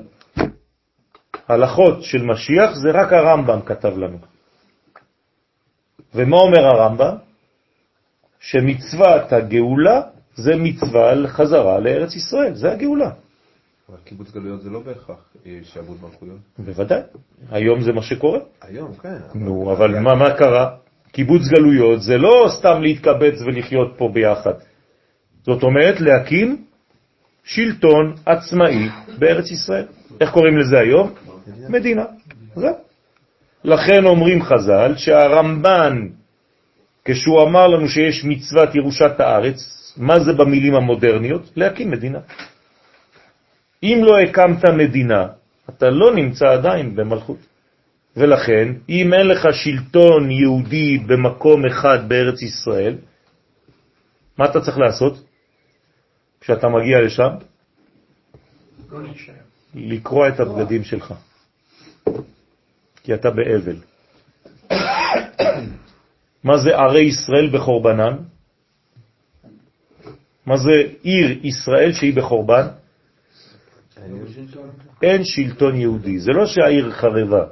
הלכות 1.50 2.04
של 2.04 2.24
משיח 2.24 2.74
זה 2.74 2.92
רק 2.92 3.14
הרמב"ם 3.14 3.60
כתב 3.66 3.98
לנו. 3.98 4.18
ומה 6.16 6.38
אומר 6.38 6.66
הרמב"ם? 6.66 7.16
שמצוות 8.40 9.34
הגאולה 9.34 10.02
זה 10.36 10.56
מצווה 10.56 11.14
לחזרה 11.14 11.80
לארץ 11.80 12.16
ישראל, 12.16 12.54
זה 12.56 12.72
הגאולה. 12.72 13.10
אבל 13.90 13.98
קיבוץ 14.04 14.32
גלויות 14.32 14.62
זה 14.62 14.70
לא 14.70 14.80
בהכרח 14.80 15.34
אה, 15.46 15.60
שעבוד 15.64 15.98
מלכויות. 16.02 16.38
בוודאי, 16.60 17.02
היום 17.50 17.82
זה 17.82 17.92
מה 17.92 18.02
שקורה. 18.02 18.40
היום, 18.62 18.94
כן. 18.94 19.18
נו, 19.36 19.72
אבל 19.72 20.00
מה, 20.00 20.16
מה 20.16 20.38
קרה? 20.38 20.76
קיבוץ 21.12 21.42
גלויות 21.48 22.02
זה 22.02 22.18
לא 22.18 22.48
סתם 22.60 22.82
להתקבץ 22.82 23.42
ולחיות 23.46 23.94
פה 23.98 24.10
ביחד. 24.14 24.54
זאת 25.44 25.64
אומרת 25.64 26.02
להקים 26.02 26.66
שלטון 27.44 28.16
עצמאי 28.26 28.90
בארץ 29.20 29.52
ישראל. 29.52 29.86
איך 30.22 30.32
קוראים 30.32 30.58
לזה 30.58 30.80
היום? 30.80 31.14
מדינה. 31.70 32.06
זה. 32.56 32.68
לכן 33.64 34.06
אומרים 34.06 34.44
חז"ל 34.44 34.94
שהרמב"ן, 34.98 36.08
כשהוא 37.06 37.44
אמר 37.44 37.68
לנו 37.68 37.88
שיש 37.88 38.26
מצוות 38.26 38.76
ירושת 38.76 39.20
הארץ, 39.20 39.58
מה 39.98 40.20
זה 40.20 40.34
במילים 40.34 40.76
המודרניות? 40.76 41.52
להקים 41.56 41.92
מדינה. 41.92 42.20
אם 43.84 44.02
לא 44.04 44.20
הקמת 44.20 44.66
מדינה, 44.66 45.28
אתה 45.70 45.90
לא 45.90 46.16
נמצא 46.16 46.46
עדיין 46.46 46.96
במלכות. 46.96 47.40
ולכן, 48.18 48.68
אם 48.90 49.14
אין 49.14 49.28
לך 49.28 49.48
שלטון 49.52 50.32
יהודי 50.32 50.98
במקום 50.98 51.66
אחד 51.66 52.10
בארץ 52.10 52.42
ישראל, 52.42 52.96
מה 54.38 54.46
אתה 54.46 54.62
צריך 54.62 54.78
לעשות 54.78 55.24
כשאתה 56.42 56.68
מגיע 56.68 57.02
לשם? 57.02 57.30
לא. 58.92 59.00
לקרוע 59.76 60.28
את 60.28 60.40
הבגדים 60.40 60.84
שלך, 60.84 61.14
כי 63.04 63.14
אתה 63.14 63.30
באבל. 63.30 63.76
מה 66.44 66.58
זה 66.58 66.78
ערי 66.78 67.02
ישראל 67.02 67.50
בחורבנן? 67.50 68.16
מה 70.46 70.58
זה 70.58 70.72
עיר 71.04 71.40
ישראל 71.44 71.94
שהיא 71.94 72.14
בחורבן? 72.14 72.68
אין 75.02 75.24
שלטון 75.24 75.76
יהודי. 75.76 76.20
זה 76.20 76.32
לא 76.32 76.46
שהעיר 76.46 76.92
חרבה, 76.92 77.44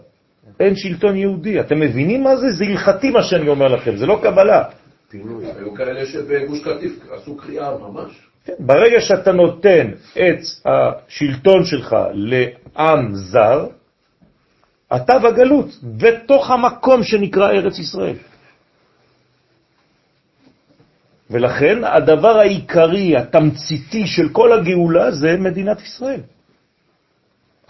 אין 0.59 0.75
שלטון 0.75 1.15
יהודי. 1.15 1.59
אתם 1.59 1.79
מבינים 1.79 2.23
מה 2.23 2.35
זה? 2.37 2.51
זה 2.51 2.65
הלכתי 2.65 3.09
מה 3.09 3.23
שאני 3.23 3.49
אומר 3.49 3.67
לכם, 3.67 3.95
זה 3.95 4.05
לא 4.05 4.19
קבלה. 4.23 4.63
היו 5.13 5.75
כאלה 5.75 6.05
שבגוש 6.05 6.63
קטיף 6.63 6.93
עשו 7.11 7.37
קריאה 7.37 7.77
ממש. 7.77 8.11
כן, 8.45 8.53
ברגע 8.59 9.01
שאתה 9.01 9.31
נותן 9.31 9.91
את 10.13 10.39
השלטון 10.65 11.65
שלך 11.65 11.95
לעם 12.13 13.15
זר, 13.15 13.67
אתה 14.95 15.19
בגלות, 15.19 15.69
בתוך 15.83 16.51
המקום 16.51 17.03
שנקרא 17.03 17.51
ארץ 17.51 17.79
ישראל. 17.79 18.15
ולכן 21.29 21.83
הדבר 21.83 22.39
העיקרי, 22.39 23.17
התמציתי 23.17 24.07
של 24.07 24.29
כל 24.29 24.53
הגאולה 24.53 25.11
זה 25.11 25.37
מדינת 25.37 25.81
ישראל. 25.81 26.21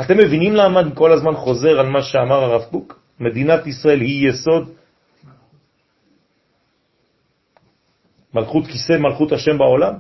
אתם 0.01 0.18
מבינים 0.18 0.53
למה 0.55 0.80
אני 0.80 0.91
כל 0.93 1.11
הזמן 1.11 1.34
חוזר 1.36 1.80
על 1.80 1.89
מה 1.89 2.01
שאמר 2.01 2.43
הרב 2.43 2.63
קוק? 2.72 2.99
מדינת 3.20 3.68
ישראל 3.68 4.01
היא 4.01 4.30
יסוד 4.30 4.72
מלכות 8.34 8.68
כיסא 8.68 8.93
מלכות 8.97 9.32
השם 9.32 9.57
בעולם? 9.57 9.93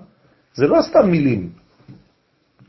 זה 0.53 0.67
לא 0.67 0.81
סתם 0.81 1.09
מילים. 1.09 1.49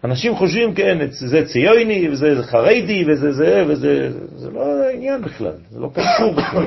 אנשים 0.04 0.36
חושבים, 0.36 0.74
כן, 0.74 0.98
זה 1.10 1.46
ציוני, 1.46 2.08
וזה 2.08 2.42
חרדי, 2.42 3.04
וזה 3.08 3.32
זה, 3.32 3.64
וזה, 3.68 4.10
זה 4.36 4.50
לא 4.50 4.82
העניין 4.82 5.22
בכלל, 5.22 5.56
זה 5.70 5.80
לא 5.80 5.90
קשור 5.94 6.32
בכלל. 6.32 6.66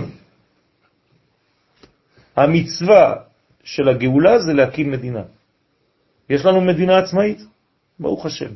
המצווה 2.35 3.15
של 3.63 3.89
הגאולה 3.89 4.39
זה 4.39 4.53
להקים 4.53 4.91
מדינה. 4.91 5.23
יש 6.29 6.45
לנו 6.45 6.61
מדינה 6.61 6.97
עצמאית, 6.97 7.41
ברוך 7.99 8.25
השם. 8.25 8.51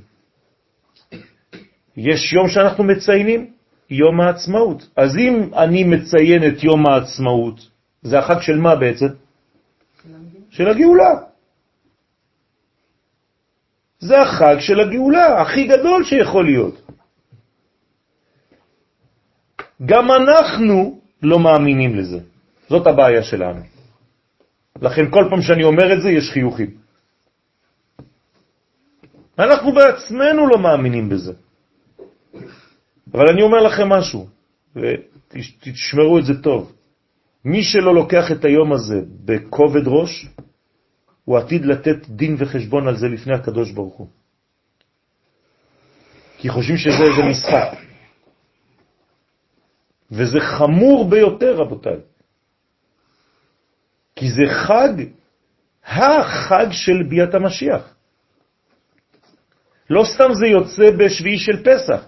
יש 1.98 2.34
יום 2.34 2.48
שאנחנו 2.50 2.84
מציינים, 2.84 3.52
יום 3.90 4.22
העצמאות. 4.22 4.90
אז 4.96 5.18
אם 5.18 5.54
אני 5.54 5.84
מציין 5.84 6.48
את 6.48 6.64
יום 6.64 6.88
העצמאות, 6.88 7.70
זה 8.04 8.20
החג 8.20 8.42
של 8.42 8.58
מה 8.58 8.76
בעצם? 8.76 9.08
של 10.50 10.68
הגאולה. 10.68 11.35
זה 14.00 14.22
החג 14.22 14.56
של 14.60 14.80
הגאולה, 14.80 15.42
הכי 15.42 15.68
גדול 15.68 16.04
שיכול 16.04 16.46
להיות. 16.46 16.82
גם 19.86 20.12
אנחנו 20.12 21.00
לא 21.24 21.40
מאמינים 21.40 21.96
לזה. 21.96 22.20
זאת 22.70 22.88
הבעיה 22.88 23.24
שלנו. 23.24 23.62
לכן 24.82 25.12
כל 25.12 25.28
פעם 25.30 25.42
שאני 25.42 25.64
אומר 25.64 25.94
את 25.94 26.02
זה 26.02 26.10
יש 26.10 26.32
חיוכים. 26.32 26.70
אנחנו 29.40 29.74
בעצמנו 29.74 30.48
לא 30.48 30.58
מאמינים 30.60 31.10
בזה. 31.10 31.34
אבל 33.14 33.30
אני 33.30 33.42
אומר 33.42 33.62
לכם 33.64 33.90
משהו, 33.90 34.28
ותשמרו 34.76 36.20
את 36.20 36.26
זה 36.26 36.42
טוב. 36.42 36.72
מי 37.46 37.64
שלא 37.64 37.96
לוקח 37.96 38.32
את 38.32 38.46
היום 38.46 38.74
הזה 38.74 39.02
בכובד 39.26 39.88
ראש, 39.88 40.28
הוא 41.26 41.38
עתיד 41.38 41.66
לתת 41.66 42.08
דין 42.10 42.36
וחשבון 42.40 42.88
על 42.88 42.98
זה 42.98 43.08
לפני 43.08 43.34
הקדוש 43.36 43.72
ברוך 43.72 43.96
הוא. 43.96 44.08
כי 46.38 46.50
חושבים 46.50 46.78
שזה 46.78 47.04
איזה 47.04 47.24
משחק. 47.30 47.78
וזה 50.12 50.40
חמור 50.40 51.10
ביותר, 51.10 51.56
רבותיי. 51.56 51.98
כי 54.16 54.26
זה 54.32 54.42
חג, 54.54 54.94
החג 55.86 56.68
של 56.72 57.04
ביאת 57.10 57.34
המשיח. 57.34 57.96
לא 59.90 60.04
סתם 60.16 60.34
זה 60.34 60.48
יוצא 60.48 60.92
בשביעי 60.98 61.38
של 61.38 61.64
פסח. 61.64 62.06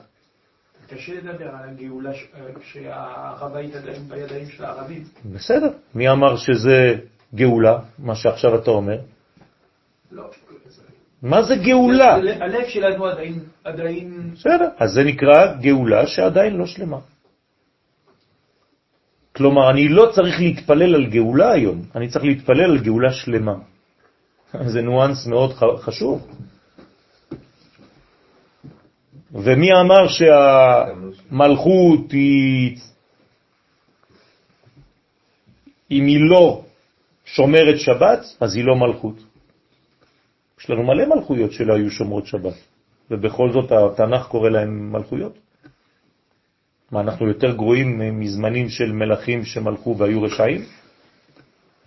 קשה 0.89 1.13
לדבר 1.13 1.49
על 1.49 1.69
הגאולה 1.69 2.13
ש- 2.13 2.27
שהערבית 2.63 3.75
עדיין 3.75 4.09
בידיים 4.09 4.49
של 4.49 4.65
הערבים. 4.65 5.03
בסדר. 5.25 5.69
מי 5.95 6.09
אמר 6.09 6.37
שזה 6.37 6.95
גאולה, 7.35 7.79
מה 7.99 8.15
שעכשיו 8.15 8.55
אתה 8.55 8.71
אומר? 8.71 8.97
לא, 10.11 10.23
מה 11.21 11.43
זה 11.43 11.55
גאולה? 11.55 12.15
הלב 12.15 12.67
שלנו 12.67 13.05
עדיין, 13.05 13.39
עדיין, 13.63 14.31
בסדר. 14.33 14.69
אז 14.77 14.91
זה 14.91 15.03
נקרא 15.03 15.53
גאולה 15.61 16.07
שעדיין 16.07 16.53
לא 16.53 16.65
שלמה. 16.65 16.99
כלומר, 19.35 19.69
אני 19.69 19.89
לא 19.89 20.11
צריך 20.15 20.39
להתפלל 20.39 20.95
על 20.95 21.05
גאולה 21.05 21.51
היום, 21.51 21.81
אני 21.95 22.09
צריך 22.09 22.25
להתפלל 22.25 22.63
על 22.63 22.77
גאולה 22.77 23.13
שלמה. 23.13 23.55
זה 24.73 24.81
ניואנס 24.81 25.27
מאוד 25.27 25.53
חשוב. 25.79 26.27
ומי 29.31 29.73
אמר 29.73 30.07
שהמלכות 30.07 32.11
היא, 32.11 32.77
אם 35.91 36.05
היא 36.05 36.19
לא 36.29 36.66
שומרת 37.27 37.79
שבת, 37.79 38.19
אז 38.39 38.55
היא 38.55 38.63
לא 38.63 38.75
מלכות. 38.75 39.23
יש 40.59 40.69
לנו 40.69 40.83
מלא 40.83 41.05
מלכויות 41.15 41.51
שלא 41.51 41.73
היו 41.73 41.91
שומרות 41.91 42.25
שבת, 42.25 42.57
ובכל 43.11 43.51
זאת 43.51 43.71
התנ"ך 43.71 44.27
קורא 44.27 44.49
להם 44.49 44.91
מלכויות. 44.91 45.37
מה, 46.91 46.99
אנחנו 46.99 47.27
יותר 47.27 47.55
גרועים 47.55 48.19
מזמנים 48.19 48.69
של 48.69 48.91
מלכים 48.91 49.43
שמלכו 49.43 49.97
והיו 49.97 50.23
רשעים? 50.23 50.61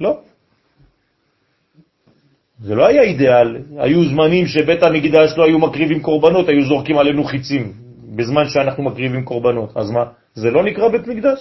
לא. 0.01 0.20
זה 2.61 2.74
לא 2.74 2.86
היה 2.86 3.03
אידיאל. 3.03 3.57
היו 3.78 4.05
זמנים 4.05 4.47
שבית 4.47 4.82
המקדש 4.82 5.34
לא 5.36 5.45
היו 5.45 5.59
מקריבים 5.59 6.03
קורבנות, 6.03 6.49
היו 6.49 6.68
זורקים 6.68 6.99
עלינו 6.99 7.24
חיצים 7.24 7.72
בזמן 8.16 8.49
שאנחנו 8.49 8.82
מקריבים 8.82 9.24
קורבנות. 9.24 9.76
אז 9.76 9.91
מה, 9.91 10.05
זה 10.34 10.51
לא 10.51 10.64
נקרא 10.64 10.88
בית 10.88 11.07
מקדש? 11.07 11.41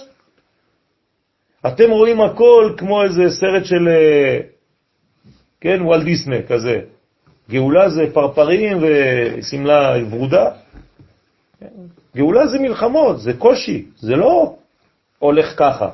אתם 1.66 1.90
רואים 1.90 2.20
הכל 2.20 2.74
כמו 2.76 3.02
איזה 3.02 3.22
סרט 3.40 3.64
של, 3.64 3.88
אה, 3.88 4.38
כן, 5.60 5.82
וואל 5.82 6.04
דיסנה 6.04 6.42
כזה. 6.42 6.80
גאולה 7.50 7.90
זה 7.90 8.02
פרפרים 8.12 8.78
וסמלה 8.82 9.96
ורודה. 10.10 10.50
גאולה 12.16 12.46
זה 12.46 12.58
מלחמות, 12.58 13.20
זה 13.20 13.32
קושי, 13.38 13.86
זה 13.96 14.16
לא 14.16 14.54
הולך 15.18 15.58
ככה. 15.58 15.90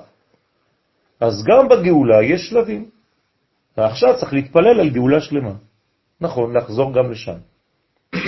אז 1.21 1.45
גם 1.45 1.69
בגאולה 1.69 2.23
יש 2.23 2.49
שלבים. 2.49 2.85
ועכשיו 3.77 4.17
צריך 4.17 4.33
להתפלל 4.33 4.81
על 4.81 4.89
גאולה 4.89 5.21
שלמה. 5.21 5.53
נכון, 6.21 6.57
לחזור 6.57 6.95
גם 6.95 7.11
לשם. 7.11 7.39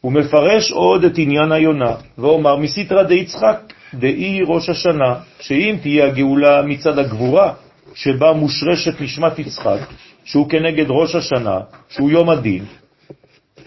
הוא 0.00 0.12
מפרש 0.12 0.72
עוד 0.72 1.04
את 1.04 1.12
עניין 1.16 1.52
היונה, 1.52 1.94
ואומר, 2.18 2.56
מסיתרא 2.56 3.02
דיצחק 3.02 3.60
דאי 3.94 4.40
ראש 4.46 4.68
השנה, 4.68 5.14
שאם 5.40 5.76
תהיה 5.82 6.06
הגאולה 6.06 6.62
מצד 6.62 6.98
הגבורה, 6.98 7.54
שבה 7.94 8.32
מושרשת 8.32 9.00
נשמת 9.00 9.38
יצחק, 9.38 9.80
שהוא 10.24 10.48
כנגד 10.50 10.86
ראש 10.88 11.14
השנה, 11.14 11.60
שהוא 11.88 12.10
יום 12.10 12.30
הדין, 12.30 12.64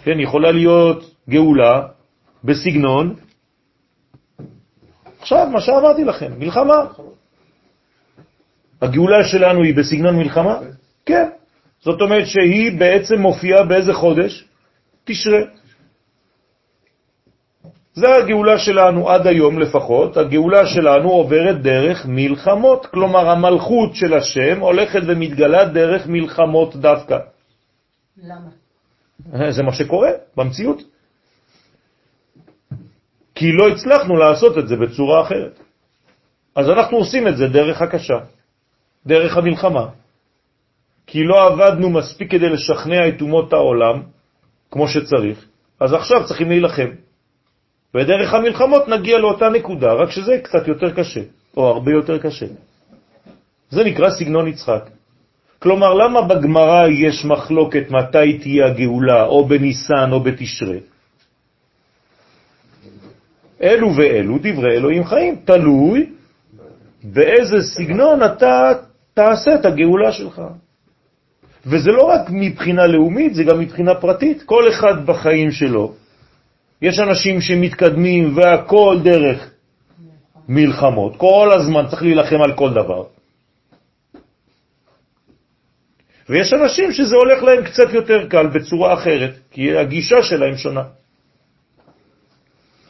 כן, 0.03 0.19
יכולה 0.19 0.51
להיות 0.51 1.15
גאולה 1.29 1.81
בסגנון, 2.43 3.15
עכשיו, 5.21 5.47
מה 5.51 5.61
שאמרתי 5.61 6.03
לכם, 6.03 6.31
מלחמה. 6.37 6.85
הגאולה 8.81 9.23
שלנו 9.23 9.63
היא 9.63 9.75
בסגנון 9.75 10.15
מלחמה? 10.17 10.59
כן. 11.05 11.29
זאת 11.81 12.01
אומרת 12.01 12.27
שהיא 12.27 12.79
בעצם 12.79 13.15
מופיעה 13.21 13.63
באיזה 13.63 13.93
חודש? 13.93 14.45
תשרה. 15.03 15.39
זה 17.93 18.15
הגאולה 18.15 18.59
שלנו 18.59 19.09
עד 19.09 19.27
היום 19.27 19.59
לפחות, 19.59 20.17
הגאולה 20.17 20.65
שלנו 20.65 21.09
עוברת 21.09 21.61
דרך 21.61 22.05
מלחמות, 22.05 22.85
כלומר 22.85 23.29
המלכות 23.29 23.95
של 23.95 24.13
השם 24.13 24.59
הולכת 24.59 25.01
ומתגלה 25.07 25.65
דרך 25.65 26.07
מלחמות 26.07 26.75
דווקא. 26.75 27.17
למה? 28.23 28.49
זה 29.55 29.63
מה 29.63 29.73
שקורה 29.73 30.09
במציאות. 30.37 30.81
כי 33.35 33.51
לא 33.51 33.67
הצלחנו 33.67 34.17
לעשות 34.17 34.57
את 34.57 34.67
זה 34.67 34.75
בצורה 34.75 35.21
אחרת. 35.21 35.59
אז 36.55 36.69
אנחנו 36.69 36.97
עושים 36.97 37.27
את 37.27 37.37
זה 37.37 37.47
דרך 37.47 37.81
הקשה, 37.81 38.19
דרך 39.05 39.37
המלחמה. 39.37 39.85
כי 41.07 41.23
לא 41.23 41.47
עבדנו 41.47 41.89
מספיק 41.89 42.31
כדי 42.31 42.49
לשכנע 42.49 43.07
את 43.07 43.21
אומות 43.21 43.53
העולם 43.53 44.03
כמו 44.71 44.87
שצריך, 44.87 45.45
אז 45.79 45.93
עכשיו 45.93 46.27
צריכים 46.27 46.49
להילחם. 46.49 47.10
ודרך 47.95 48.33
המלחמות 48.33 48.87
נגיע 48.87 49.17
לאותה 49.17 49.49
נקודה, 49.49 49.93
רק 49.93 50.09
שזה 50.11 50.37
קצת 50.43 50.67
יותר 50.67 50.91
קשה, 50.91 51.21
או 51.57 51.67
הרבה 51.67 51.91
יותר 51.91 52.17
קשה. 52.17 52.45
זה 53.69 53.83
נקרא 53.83 54.09
סגנון 54.09 54.47
יצחק. 54.47 54.89
כלומר, 55.59 55.93
למה 55.93 56.21
בגמרא 56.21 56.87
יש 56.87 57.25
מחלוקת 57.25 57.91
מתי 57.91 58.37
תהיה 58.37 58.65
הגאולה, 58.65 59.25
או 59.25 59.45
בניסן 59.45 60.11
או 60.11 60.19
בתשרה? 60.19 60.77
אלו 63.63 63.95
ואלו 63.95 64.37
דברי 64.41 64.77
אלוהים 64.77 65.03
חיים, 65.03 65.35
תלוי 65.45 66.09
באיזה 67.03 67.61
סגנון 67.61 68.23
אתה 68.23 68.71
תעשה 69.13 69.55
את 69.55 69.65
הגאולה 69.65 70.11
שלך. 70.11 70.41
וזה 71.65 71.91
לא 71.91 72.03
רק 72.03 72.29
מבחינה 72.29 72.87
לאומית, 72.87 73.35
זה 73.35 73.43
גם 73.43 73.59
מבחינה 73.59 73.95
פרטית. 73.95 74.43
כל 74.43 74.69
אחד 74.69 75.05
בחיים 75.05 75.51
שלו 75.51 75.93
יש 76.81 76.99
אנשים 76.99 77.41
שמתקדמים 77.41 78.37
והכל 78.37 78.99
דרך 79.03 79.51
מלחמות. 80.49 81.15
כל 81.17 81.49
הזמן 81.53 81.87
צריך 81.89 82.01
להילחם 82.01 82.41
על 82.41 82.53
כל 82.55 82.69
דבר. 82.73 83.03
ויש 86.29 86.53
אנשים 86.53 86.91
שזה 86.91 87.15
הולך 87.15 87.43
להם 87.43 87.63
קצת 87.65 87.93
יותר 87.93 88.27
קל 88.27 88.47
בצורה 88.47 88.93
אחרת, 88.93 89.33
כי 89.51 89.77
הגישה 89.77 90.23
שלהם 90.23 90.55
שונה. 90.57 90.83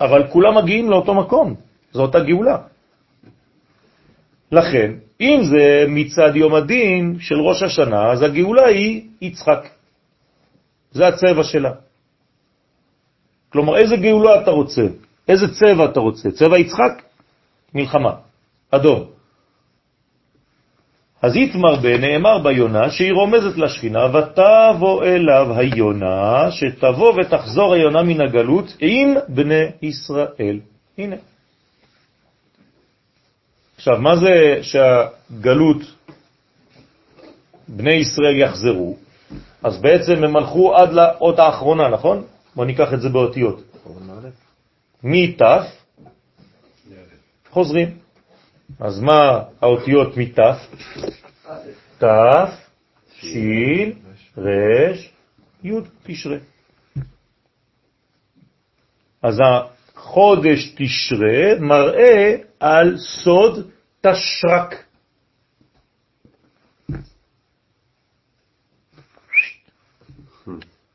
אבל 0.02 0.28
כולם 0.28 0.58
מגיעים 0.58 0.90
לאותו 0.90 1.14
מקום, 1.14 1.56
זו 1.94 2.02
אותה 2.02 2.20
גאולה. 2.20 2.58
לכן, 4.52 4.92
אם 5.22 5.40
זה 5.44 5.86
מצד 5.88 6.36
יום 6.36 6.56
הדין 6.56 7.18
של 7.20 7.36
ראש 7.36 7.64
השנה, 7.64 8.12
אז 8.12 8.22
הגאולה 8.22 8.66
היא 8.66 9.08
יצחק. 9.22 9.68
זה 10.92 11.08
הצבע 11.08 11.44
שלה. 11.44 11.72
כלומר, 13.52 13.78
איזה 13.78 13.96
גאולה 13.96 14.42
אתה 14.42 14.52
רוצה? 14.52 14.82
איזה 15.28 15.46
צבע 15.54 15.86
אתה 15.86 16.00
רוצה? 16.00 16.32
צבע 16.32 16.58
יצחק? 16.58 17.04
מלחמה. 17.74 18.14
אדום. 18.72 19.06
אז 21.22 21.36
יתמר 21.36 21.98
נאמר 21.98 22.38
ביונה 22.38 22.90
שהיא 22.90 23.14
רומזת 23.14 23.58
לשכינה, 23.58 24.06
ותבוא 24.06 25.04
אליו 25.04 25.48
היונה, 25.58 26.52
שתבוא 26.52 27.14
ותחזור 27.20 27.74
היונה 27.74 28.04
מן 28.04 28.22
הגלות 28.22 28.66
עם 28.80 29.16
בני 29.28 29.66
ישראל. 29.82 30.60
הנה. 30.98 31.16
עכשיו, 33.78 33.98
מה 34.02 34.16
זה 34.16 34.60
שהגלות, 34.62 35.82
בני 37.68 37.94
ישראל 37.94 38.36
יחזרו? 38.36 38.96
אז 39.64 39.82
בעצם 39.82 40.24
הם 40.24 40.36
הלכו 40.36 40.76
עד 40.76 40.94
לאות 40.94 41.40
האחרונה, 41.40 41.90
נכון? 41.90 42.24
בואו 42.56 42.68
ניקח 42.68 42.94
את 42.94 43.02
זה 43.02 43.10
באותיות. 43.10 43.62
מת' 45.04 45.42
חוזרים. 47.50 47.98
אז 48.80 49.00
מה 49.00 49.44
האותיות 49.62 50.18
מת'? 50.18 50.40
ת', 52.00 52.06
שיל, 53.14 53.94
רש, 54.38 55.14
י', 55.64 55.72
תשרה. 56.04 56.38
אז 59.24 59.40
החודש 59.44 60.76
תשרה 60.76 61.60
מראה 61.60 62.36
על 62.60 62.98
סוד 62.98 63.72
תשרק. 64.02 64.86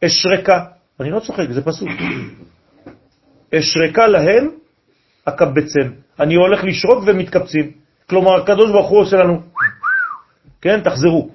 אשרקה. 0.05 0.76
אני 1.01 1.11
לא 1.11 1.21
צוחק, 1.21 1.51
זה 1.51 1.63
פסוק. 1.65 1.89
אשרקה 3.55 4.07
להם 4.07 4.51
הקבצם. 5.27 5.93
אני 6.21 6.35
הולך 6.35 6.65
לשרוק 6.65 7.05
ומתקבצים. 7.07 7.73
כלומר, 8.09 8.43
הקדוש 8.43 8.71
ברוך 8.71 8.89
הוא 8.91 9.01
עושה 9.01 9.17
לנו, 9.17 9.43
כן, 10.61 10.81
תחזרו. 10.85 11.31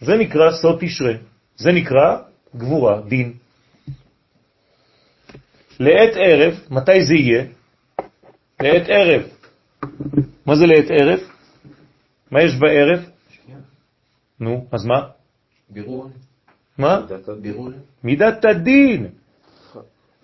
זה 0.00 0.16
נקרא 0.16 0.50
סוד 0.62 0.78
תשרה. 0.80 1.12
זה 1.56 1.72
נקרא 1.72 2.18
גבורה, 2.56 3.00
דין. 3.08 3.32
לעת 5.80 6.12
ערב, 6.16 6.54
מתי 6.70 7.04
זה 7.04 7.14
יהיה? 7.14 7.44
לעת 8.60 8.86
ערב. 8.88 9.22
מה 10.46 10.56
זה 10.56 10.66
לעת 10.66 10.90
ערב? 10.90 11.20
מה 12.30 12.42
יש 12.42 12.54
בערב? 12.54 13.00
נו, 14.40 14.66
אז 14.72 14.84
מה? 14.84 15.08
בירור. 15.70 16.10
מה? 16.78 17.00
מידת 18.04 18.44
הדין. 18.44 19.06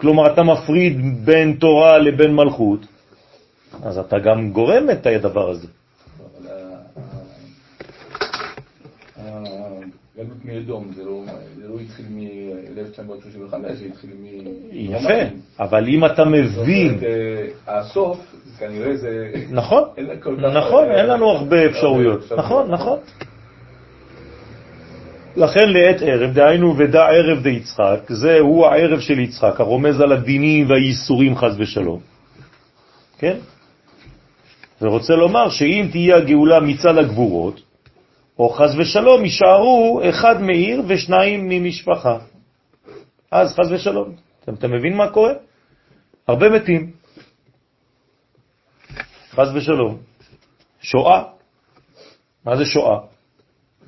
כלומר 0.00 0.32
אתה 0.32 0.42
מפריד 0.42 1.24
בין 1.24 1.56
תורה 1.60 1.98
לבין 1.98 2.34
מלכות, 2.34 2.80
אז 3.82 3.98
אתה 3.98 4.18
גם 4.18 4.50
גורם 4.52 4.90
את 4.90 5.06
הדבר 5.06 5.50
הזה. 5.50 5.68
אבל 6.38 6.50
הגלות 10.18 10.44
מאדום, 10.44 10.92
זה 10.96 11.04
לא 11.04 11.22
לא 11.76 11.80
התחיל 11.80 12.06
מ-1935, 12.10 13.74
זה 13.74 13.84
התחיל 13.84 14.10
מ... 14.20 14.26
יפה, 14.72 15.36
אבל 15.60 15.88
אם 15.88 16.04
אתה 16.04 16.24
מבין... 16.24 16.98
אה, 17.02 17.78
הסוף, 17.80 18.36
כנראה 18.58 18.96
זה... 18.96 19.32
נכון, 19.50 19.88
נכון, 20.54 20.90
אין 20.90 21.06
לנו 21.06 21.28
הרבה 21.30 21.66
אפשרויות. 21.66 22.32
נכון, 22.36 22.70
נכון. 22.70 22.98
לכן 25.36 25.68
לעת 25.68 26.02
ערב, 26.02 26.32
דהיינו 26.32 26.78
ודע 26.78 27.06
ערב 27.06 27.42
דיצחק, 27.42 28.00
זה 28.08 28.38
הוא 28.40 28.66
הערב 28.66 29.00
של 29.00 29.18
יצחק, 29.18 29.60
הרומז 29.60 30.00
על 30.00 30.12
הדינים 30.12 30.70
והאיסורים 30.70 31.36
חז 31.36 31.60
ושלום. 31.60 32.00
כן? 33.18 33.36
ורוצה 34.80 35.14
לומר 35.14 35.50
שאם 35.50 35.88
תהיה 35.92 36.16
הגאולה 36.16 36.60
מצד 36.60 36.98
הגבורות, 36.98 37.60
או 38.38 38.48
חז 38.48 38.78
ושלום 38.78 39.24
יישארו 39.24 40.00
אחד 40.08 40.42
מעיר 40.42 40.82
ושניים 40.88 41.48
ממשפחה. 41.48 42.18
אז 43.30 43.54
חז 43.54 43.72
ושלום. 43.72 44.14
אתם, 44.44 44.54
אתה 44.54 44.68
מבין 44.68 44.96
מה 44.96 45.08
קורה? 45.08 45.32
הרבה 46.28 46.48
מתים. 46.48 46.90
חז 49.30 49.56
ושלום. 49.56 49.98
שואה. 50.80 51.22
מה 52.44 52.56
זה 52.56 52.64
שואה? 52.64 53.15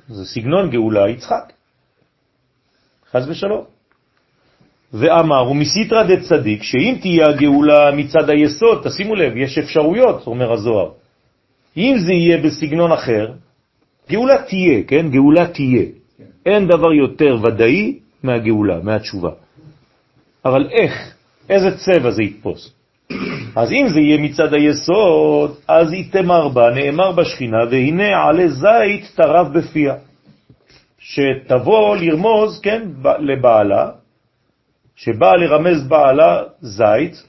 זה 0.09 0.25
סגנון 0.25 0.69
גאולה 0.69 1.09
יצחק. 1.09 1.53
חז 3.11 3.29
ושלום. 3.29 3.63
ואמר, 4.93 5.51
ומסיתרא 5.51 6.03
דצדיק, 6.03 6.63
שאם 6.63 6.95
תהיה 7.01 7.27
הגאולה 7.27 7.91
מצד 7.91 8.29
היסוד, 8.29 8.81
תשימו 8.83 9.15
לב, 9.15 9.37
יש 9.37 9.57
אפשרויות, 9.57 10.27
אומר 10.27 10.53
הזוהר. 10.53 10.91
אם 11.77 11.95
זה 12.05 12.13
יהיה 12.13 12.37
בסגנון 12.37 12.91
אחר, 12.91 13.33
גאולה 14.09 14.37
תהיה, 14.49 14.83
כן? 14.87 15.09
גאולה 15.09 15.47
תהיה. 15.47 15.85
אין 16.45 16.67
דבר 16.67 16.93
יותר 16.93 17.37
ודאי 17.43 17.99
מהגאולה, 18.23 18.79
מהתשובה. 18.83 19.31
אבל 20.45 20.69
איך? 20.71 21.13
איזה 21.49 21.77
צבע 21.77 22.11
זה 22.11 22.23
יתפוס? 22.23 22.78
אז 23.55 23.71
אם 23.71 23.89
זה 23.93 23.99
יהיה 23.99 24.17
מצד 24.17 24.53
היסוד, 24.53 25.55
אז 25.67 25.93
יתמר 25.93 26.47
בה, 26.47 26.69
נאמר 26.69 27.11
בשכינה, 27.11 27.57
והנה 27.71 28.27
עלי 28.27 28.49
זית 28.49 29.11
טרף 29.15 29.47
בפיה. 29.47 29.95
שתבוא 30.99 31.97
לרמוז, 31.97 32.59
כן, 32.61 32.87
לבעלה, 33.19 33.89
שבאה 34.95 35.35
לרמז 35.35 35.87
בעלה 35.87 36.43
זית, 36.61 37.23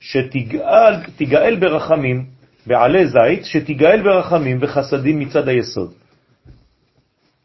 שתגאל 0.00 0.94
תגאל 1.16 1.56
ברחמים, 1.60 2.26
בעלי 2.66 3.06
זית, 3.06 3.44
שתגאל 3.44 4.02
ברחמים 4.02 4.58
וחסדים 4.60 5.18
מצד 5.18 5.48
היסוד. 5.48 5.92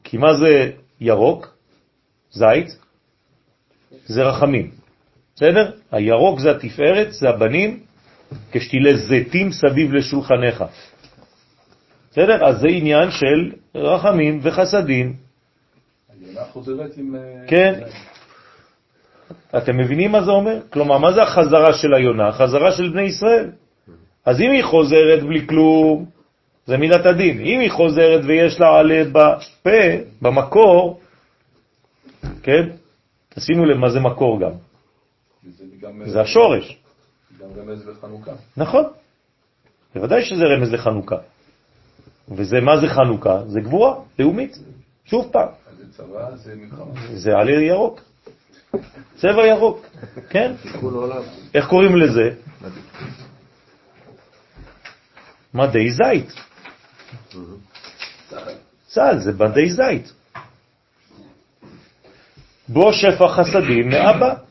כי 0.04 0.18
מה 0.18 0.34
זה 0.34 0.72
ירוק? 1.02 1.58
זית? 2.32 2.68
זה 4.06 4.24
רחמים. 4.24 4.77
בסדר? 5.38 5.72
הירוק 5.92 6.40
זה 6.40 6.52
התפארת, 6.52 7.14
זה 7.14 7.30
הבנים, 7.30 7.80
כשתילי 8.52 8.98
זיתים 8.98 9.52
סביב 9.52 9.94
לשולחניך. 9.94 10.64
בסדר? 12.12 12.46
אז 12.46 12.60
זה 12.60 12.68
עניין 12.68 13.12
של 13.12 13.52
רחמים 13.76 14.40
וחסדים. 14.42 15.14
אה, 17.16 17.48
כן. 17.48 17.74
אתם 19.58 19.78
מבינים 19.78 20.12
מה 20.12 20.24
זה 20.24 20.32
אומר? 20.32 20.58
כלומר, 20.70 20.98
מה 20.98 21.14
זה 21.14 21.24
החזרה 21.24 21.74
של 21.74 21.94
היונה? 21.94 22.28
החזרה 22.28 22.72
של 22.72 22.90
בני 22.90 23.02
ישראל. 23.02 23.50
אז 24.26 24.42
אם 24.42 24.52
היא 24.52 24.64
חוזרת 24.64 25.24
בלי 25.24 25.48
כלום, 25.48 26.06
זה 26.66 26.78
מידת 26.78 27.06
הדין. 27.06 27.40
אם 27.40 27.60
היא 27.60 27.72
חוזרת 27.72 28.22
ויש 28.26 28.60
לה 28.60 28.80
עלה 28.80 29.04
בפה, 29.12 29.82
במקור, 30.22 31.00
כן? 32.44 32.64
תשימו 33.30 33.66
לב 33.66 33.78
מה 33.78 33.90
זה 33.90 34.00
מקור 34.00 34.42
גם. 34.42 34.67
זה 36.06 36.22
השורש. 36.22 36.78
גם 37.40 37.48
רמז 37.58 37.88
לחנוכה. 37.88 38.32
נכון. 38.58 38.84
בוודאי 39.96 40.26
שזה 40.26 40.44
רמז 40.44 40.72
לחנוכה. 40.72 41.16
וזה, 42.30 42.62
מה 42.62 42.80
זה 42.80 42.88
חנוכה? 42.88 43.42
זה 43.48 43.60
גבורה 43.60 43.96
לאומית. 44.20 44.58
שוב 45.06 45.30
פעם, 45.32 45.48
זה 45.78 45.84
צבא, 45.92 46.36
זה 46.36 46.56
מלחמה. 46.56 46.86
זה 47.14 47.32
עלה 47.32 47.64
ירוק. 47.64 48.02
צבע 49.16 49.48
ירוק, 49.48 49.86
כן? 50.30 50.54
איך 51.54 51.68
קוראים 51.68 51.96
לזה? 51.96 52.30
מדי 55.54 55.92
זית. 55.92 56.34
צה"ל 58.88 59.20
זה 59.20 59.32
מדי 59.32 59.70
זית. 59.70 60.14
בו 62.68 62.94
שפע 62.94 63.28
חסדים 63.28 63.90
מאבא. 63.90 64.47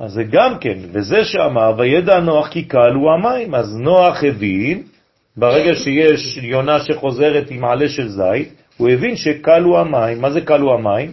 אז 0.00 0.12
זה 0.12 0.24
גם 0.24 0.58
כן, 0.60 0.78
וזה 0.92 1.24
שאמר, 1.24 1.74
וידע 1.78 2.20
נוח 2.20 2.48
כי 2.48 2.64
קל 2.64 2.92
הוא 2.94 3.10
המים. 3.12 3.54
אז 3.54 3.76
נוח 3.76 4.24
הבין, 4.24 4.82
ברגע 5.36 5.74
שיש 5.74 6.36
יונה 6.36 6.80
שחוזרת 6.80 7.50
עם 7.50 7.64
עלה 7.64 7.88
של 7.88 8.08
זית, 8.08 8.48
הוא 8.76 8.88
הבין 8.88 9.16
שקל 9.16 9.62
הוא 9.62 9.78
המים. 9.78 10.20
מה 10.20 10.30
זה 10.30 10.40
קל 10.40 10.60
הוא 10.60 10.72
המים? 10.72 11.12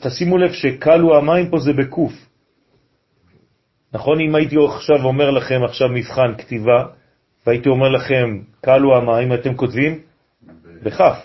תשימו 0.00 0.38
לב 0.38 0.52
שקלו 0.52 1.16
המים 1.16 1.50
פה 1.50 1.58
זה 1.58 1.72
בקוף. 1.72 2.12
נכון? 3.92 4.20
אם 4.20 4.34
הייתי 4.34 4.56
עכשיו 4.68 5.04
אומר 5.04 5.30
לכם 5.30 5.60
עכשיו 5.64 5.88
מבחן 5.88 6.34
כתיבה, 6.38 6.84
והייתי 7.46 7.68
אומר 7.68 7.88
לכם 7.88 8.38
קלו 8.60 8.96
המים, 8.96 9.32
אתם 9.34 9.54
כותבים? 9.54 9.98
בכף. 10.82 11.16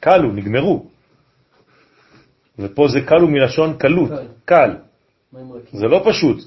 קלו, 0.00 0.32
נגמרו. 0.32 0.95
ופה 2.58 2.88
זה 2.88 3.00
קלו 3.00 3.28
מלשון 3.28 3.76
קלות, 3.78 4.10
קל. 4.44 4.70
זה 5.72 5.86
לא 5.86 6.02
פשוט. 6.04 6.38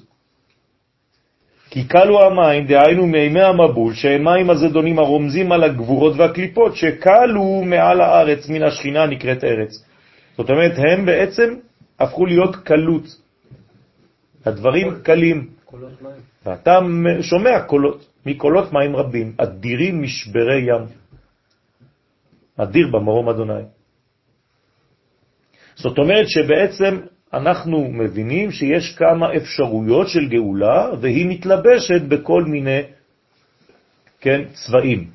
כי 1.69 1.88
קלו 1.88 2.22
המים, 2.26 2.65
דהיינו 2.65 3.07
מימי 3.07 3.41
המבול, 3.41 3.94
שהם 3.94 4.23
מים 4.23 4.49
הזדונים 4.49 4.99
הרומזים 4.99 5.52
על 5.52 5.64
הגבורות 5.64 6.14
והקליפות, 6.18 6.76
שקלו 6.76 7.61
מעל 7.65 8.02
הארץ 8.02 8.49
מן 8.49 8.64
השכינה 8.64 9.06
נקראת 9.06 9.44
ארץ. 9.44 9.86
זאת 10.38 10.49
אומרת, 10.49 10.72
הם 10.77 11.06
בעצם 11.06 11.56
הפכו 11.99 12.26
להיות 12.26 12.56
קלות. 12.56 13.06
הדברים 14.45 14.95
קלים. 15.03 15.48
ואתה 16.45 16.80
שומע 17.22 17.60
קולות, 17.60 18.06
מקולות 18.26 18.73
מים 18.73 18.95
רבים, 18.95 19.34
אדירים 19.38 20.02
משברי 20.02 20.61
ים. 20.68 20.86
אדיר 22.57 22.88
במרום 22.91 23.30
אדוני. 23.30 23.64
זאת 25.80 25.98
אומרת 25.98 26.30
שבעצם 26.30 27.00
אנחנו 27.34 27.88
מבינים 27.92 28.52
שיש 28.52 28.96
כמה 28.96 29.36
אפשרויות 29.36 30.08
של 30.08 30.28
גאולה, 30.30 30.88
והיא 31.02 31.26
מתלבשת 31.30 32.02
בכל 32.02 32.44
מיני, 32.44 32.82
כן, 34.22 34.42
צבעים, 34.54 35.08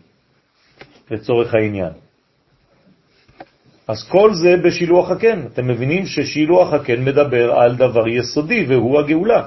לצורך 1.11 1.55
העניין. 1.55 1.93
אז 3.89 4.09
כל 4.09 4.35
זה 4.35 4.57
בשילוח 4.65 5.11
הקן. 5.11 5.47
אתם 5.53 5.69
מבינים 5.69 6.07
ששילוח 6.07 6.73
הקן 6.73 7.05
מדבר 7.05 7.53
על 7.53 7.77
דבר 7.77 8.09
יסודי, 8.09 8.65
והוא 8.69 8.99
הגאולה. 8.99 9.47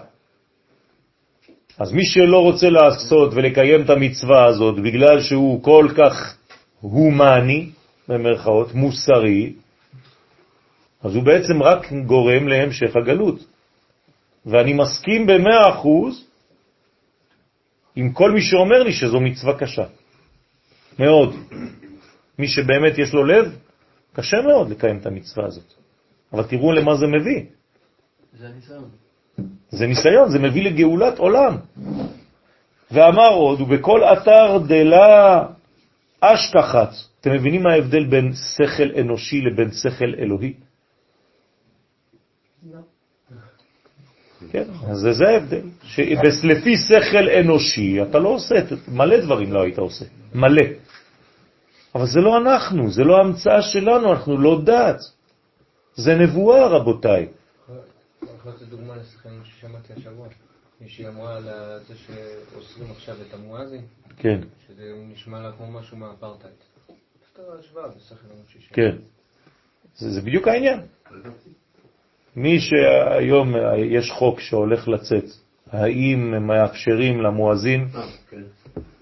אז 1.79 1.91
מי 1.91 2.05
שלא 2.05 2.39
רוצה 2.39 2.69
לעשות 2.69 3.33
ולקיים 3.33 3.81
את 3.81 3.89
המצווה 3.89 4.45
הזאת 4.45 4.75
בגלל 4.79 5.21
שהוא 5.21 5.63
כל 5.63 5.87
כך 5.97 6.37
הומני, 6.81 7.69
במרכאות, 8.07 8.73
מוסרי, 8.73 9.53
אז 11.03 11.15
הוא 11.15 11.23
בעצם 11.23 11.63
רק 11.63 11.91
גורם 12.05 12.47
להמשך 12.47 12.95
הגלות. 12.95 13.45
ואני 14.45 14.73
מסכים 14.73 15.27
במאה 15.27 15.69
אחוז 15.69 16.23
עם 17.95 18.11
כל 18.13 18.31
מי 18.31 18.41
שאומר 18.41 18.83
לי 18.83 18.93
שזו 18.93 19.19
מצווה 19.19 19.57
קשה. 19.57 19.85
מאוד. 20.99 21.35
מי 22.39 22.47
שבאמת 22.47 22.97
יש 22.97 23.13
לו 23.13 23.23
לב, 23.23 23.57
קשה 24.13 24.37
מאוד 24.47 24.69
לקיים 24.69 24.97
את 24.97 25.05
המצווה 25.05 25.45
הזאת. 25.47 25.73
אבל 26.33 26.43
תראו 26.43 26.71
למה 26.71 26.95
זה 26.95 27.07
מביא. 27.07 27.43
זה 28.39 28.47
הניסיון. 28.47 28.89
זה 29.69 29.87
ניסיון, 29.87 30.29
זה 30.29 30.39
מביא 30.39 30.63
לגאולת 30.63 31.19
עולם. 31.19 31.57
ואמר 32.91 33.29
עוד, 33.29 33.61
ובכל 33.61 34.03
אתר 34.03 34.57
דלה 34.67 35.45
אשכחת. 36.21 36.89
אתם 37.21 37.31
מבינים 37.31 37.63
מה 37.63 37.73
ההבדל 37.73 38.05
בין 38.05 38.33
שכל 38.33 38.99
אנושי 38.99 39.41
לבין 39.41 39.71
שכל 39.71 40.13
אלוהי? 40.17 40.53
כן, 44.51 44.63
אז 44.89 44.97
זה, 45.11 45.27
ההבדל. 45.27 45.61
שלפי 46.41 46.77
שכל 46.77 47.29
אנושי 47.43 48.01
אתה 48.01 48.19
לא 48.19 48.29
עושה, 48.29 48.55
מלא 48.87 49.21
דברים 49.25 49.53
לא 49.53 49.61
היית 49.61 49.77
עושה, 49.77 50.05
מלא. 50.33 50.63
אבל 51.95 52.05
זה 52.05 52.19
לא 52.19 52.37
אנחנו, 52.37 52.91
זה 52.91 53.03
לא 53.03 53.17
המצאה 53.17 53.61
שלנו, 53.61 54.13
אנחנו 54.13 54.37
לא 54.37 54.61
דת. 54.63 54.99
זה 55.95 56.15
נבואה, 56.15 56.67
רבותיי. 56.67 57.27
יכול 58.39 58.51
לתת 58.51 58.61
דוגמה 58.61 58.95
לשחקנים 58.95 59.41
ששמעתי 59.45 59.93
השבוע. 59.93 60.27
מישהי 60.81 61.07
אמרה 61.07 61.35
על 61.35 61.43
זה 61.87 61.93
שאוסרים 61.95 62.91
עכשיו 62.91 63.15
את 63.27 63.33
המואזין, 63.33 63.81
כן, 64.17 64.39
שזה 64.67 64.83
נשמע 65.11 65.39
לה 65.39 65.51
כמו 65.51 65.71
משהו 65.71 65.97
מהאפרטהייד. 65.97 66.55
כן. 68.73 68.95
זה 69.95 70.21
בדיוק 70.21 70.47
העניין. 70.47 70.79
מי 72.37 72.59
שהיום 72.59 73.53
יש 73.77 74.11
חוק 74.11 74.39
שהולך 74.39 74.87
לצאת, 74.87 75.23
האם 75.71 76.47
מאפשרים 76.47 77.21
למואזין 77.21 77.87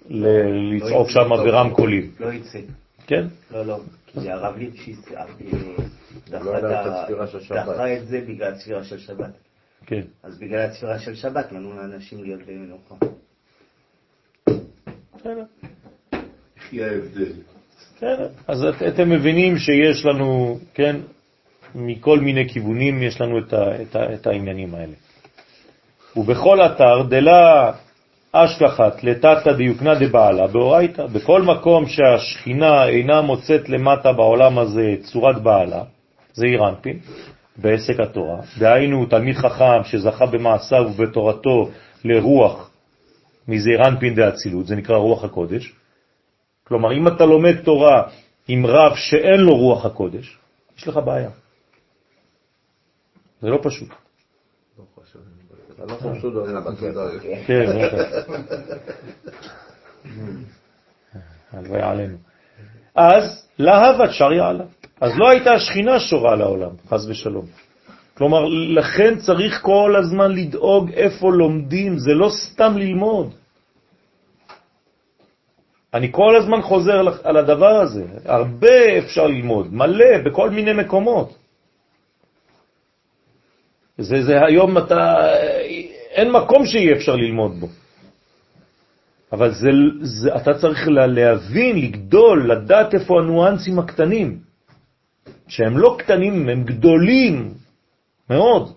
ל- 0.10 0.76
לצעוק 0.76 1.10
שם 1.10 1.30
ברמקולים? 1.30 2.12
לא 2.20 2.34
יצא. 2.34 2.60
כן? 3.08 3.26
לא, 3.52 3.66
לא, 3.66 3.80
כי 4.08 4.32
הרב 4.32 4.58
ליפשיץ 4.58 5.00
אה, 5.18 5.26
דחה 6.30 6.44
לא 7.66 7.98
את 7.98 8.08
זה 8.08 8.22
בגלל 8.28 8.54
הצפירה 8.54 8.84
של 8.84 9.00
שבת. 9.00 9.32
כן. 9.86 10.02
אז 10.24 10.40
בגלל 10.40 10.60
הצפירה 10.60 11.00
של 11.00 11.16
שבת 11.16 11.46
נתנו 11.52 11.74
לאנשים 11.76 12.24
להיות 12.24 12.40
במנוחה. 12.48 12.96
בסדר. 15.16 15.44
יחי 16.58 16.84
ההבדל. 16.84 17.32
בסדר. 17.96 18.30
אז 18.48 18.64
את, 18.64 18.84
אתם 18.84 19.10
מבינים 19.10 19.58
שיש 19.58 20.06
לנו, 20.06 20.60
כן, 20.74 20.96
מכל 21.76 22.20
מיני 22.20 22.50
כיוונים 22.50 23.04
יש 23.04 23.22
לנו 23.22 23.40
את, 23.40 23.54
ה, 23.54 23.82
את, 23.82 23.96
ה, 23.96 24.14
את 24.14 24.28
העניינים 24.28 24.76
האלה. 24.76 24.94
ובכל 26.16 26.62
אתר 26.62 27.02
דלה 27.02 27.72
אשכחת 28.32 29.04
לתתא 29.04 29.54
דיוקנה 29.58 29.96
דבעלה 29.96 30.48
באורייתא, 30.48 31.06
בכל 31.06 31.42
מקום 31.42 31.88
שהשכינה 31.88 32.88
אינה 32.88 33.22
מוצאת 33.22 33.70
למטה 33.70 34.14
בעולם 34.14 34.60
הזה 34.60 34.96
צורת 35.04 35.42
בעלה, 35.42 35.84
זה 36.34 36.46
אירנפין, 36.46 37.00
בעסק 37.58 38.00
התורה, 38.00 38.38
דהיינו 38.58 39.06
תלמיד 39.06 39.36
חכם 39.36 39.84
שזכה 39.84 40.26
במעשיו 40.26 40.86
ובתורתו 40.88 41.70
לרוח, 42.06 42.70
מזה 43.48 43.70
אירנפין 43.70 44.16
דאצילות, 44.16 44.68
זה 44.68 44.76
נקרא 44.76 44.98
רוח 44.98 45.24
הקודש, 45.24 45.74
כלומר, 46.68 46.94
אם 46.94 47.08
אתה 47.08 47.26
לומד 47.26 47.56
תורה 47.56 48.04
עם 48.48 48.66
רב 48.66 48.96
שאין 48.96 49.40
לו 49.40 49.56
רוח 49.58 49.86
הקודש, 49.86 50.38
יש 50.78 50.88
לך 50.88 51.00
בעיה. 51.06 51.30
זה 53.42 53.50
לא 53.50 53.60
פשוט. 53.64 53.90
כן. 57.48 57.66
הלוואי 61.52 61.82
עלינו. 61.82 62.18
אז 62.96 63.48
להבת 63.60 64.10
שריה 64.12 64.48
עליו. 64.48 64.66
אז 65.02 65.12
לא 65.16 65.30
הייתה 65.30 65.52
השכינה 65.54 66.00
שורה 66.00 66.36
לעולם, 66.36 66.72
חז 66.88 67.10
ושלום. 67.10 67.46
כלומר, 68.18 68.46
לכן 68.76 69.18
צריך 69.20 69.62
כל 69.62 69.96
הזמן 70.00 70.32
לדאוג 70.32 70.92
איפה 70.92 71.32
לומדים, 71.32 71.98
זה 71.98 72.14
לא 72.14 72.30
סתם 72.30 72.78
ללמוד. 72.78 73.34
אני 75.94 76.12
כל 76.12 76.36
הזמן 76.36 76.62
חוזר 76.62 77.04
על 77.24 77.38
הדבר 77.38 77.76
הזה, 77.82 78.06
הרבה 78.26 78.98
אפשר 78.98 79.28
ללמוד, 79.28 79.74
מלא, 79.74 80.18
בכל 80.26 80.50
מיני 80.50 80.74
מקומות. 80.74 81.45
זה, 83.98 84.24
זה 84.24 84.46
היום 84.46 84.78
אתה, 84.78 85.28
אין 86.12 86.32
מקום 86.32 86.66
שיהיה 86.66 86.96
אפשר 86.96 87.16
ללמוד 87.16 87.60
בו. 87.60 87.68
אבל 89.32 89.52
זה, 89.52 89.70
זה, 90.02 90.36
אתה 90.36 90.54
צריך 90.54 90.88
לה- 90.88 91.08
להבין, 91.08 91.76
לגדול, 91.80 92.52
לדעת 92.52 92.94
איפה 92.94 93.20
הניואנסים 93.20 93.80
הקטנים, 93.80 94.40
שהם 95.48 95.78
לא 95.78 95.96
קטנים, 96.00 96.50
הם 96.50 96.64
גדולים 96.64 97.54
מאוד. 98.30 98.72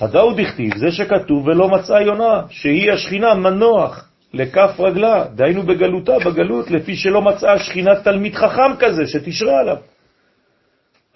הדאו 0.00 0.34
דכתיב, 0.34 0.76
זה 0.76 0.90
שכתוב 0.90 1.46
ולא 1.46 1.68
מצאה 1.68 2.02
יונה, 2.02 2.42
שהיא 2.50 2.92
השכינה 2.92 3.34
מנוח 3.34 4.08
לכף 4.34 4.80
רגלה, 4.80 5.24
דהיינו 5.34 5.62
בגלותה, 5.62 6.18
בגלות, 6.26 6.70
לפי 6.70 6.96
שלא 6.96 7.22
מצאה 7.22 7.52
השכינה 7.52 7.90
תלמיד 8.04 8.34
חכם 8.34 8.76
כזה 8.78 9.06
שתשרה 9.06 9.60
עליו. 9.60 9.76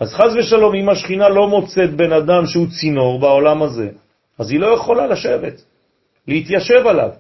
אז 0.01 0.14
חז 0.14 0.36
ושלום, 0.36 0.74
אם 0.74 0.89
השכינה 0.89 1.28
לא 1.28 1.48
מוצאת 1.48 1.90
בן 1.97 2.12
אדם 2.12 2.47
שהוא 2.47 2.66
צינור 2.81 3.20
בעולם 3.20 3.62
הזה, 3.62 3.89
אז 4.39 4.51
היא 4.51 4.60
לא 4.60 4.66
יכולה 4.66 5.06
לשבת, 5.06 5.62
להתיישב 6.28 6.86
עליו. 6.86 7.10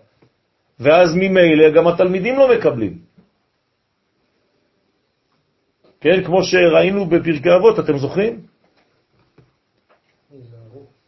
ואז 0.80 1.14
ממילא 1.14 1.70
גם 1.76 1.86
התלמידים 1.88 2.36
לא 2.36 2.48
מקבלים. 2.56 2.98
כן, 6.00 6.24
כמו 6.24 6.42
שראינו 6.42 7.06
בפרקי 7.06 7.54
אבות, 7.56 7.78
אתם 7.78 7.98
זוכרים? 7.98 8.40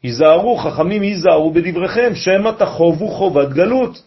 היזהרו, 0.02 0.56
חכמים 0.56 1.02
היזהרו 1.02 1.50
בדבריכם, 1.50 2.14
שמא 2.14 2.50
תחובו 2.58 3.08
חובת 3.08 3.48
גלות. 3.48 4.02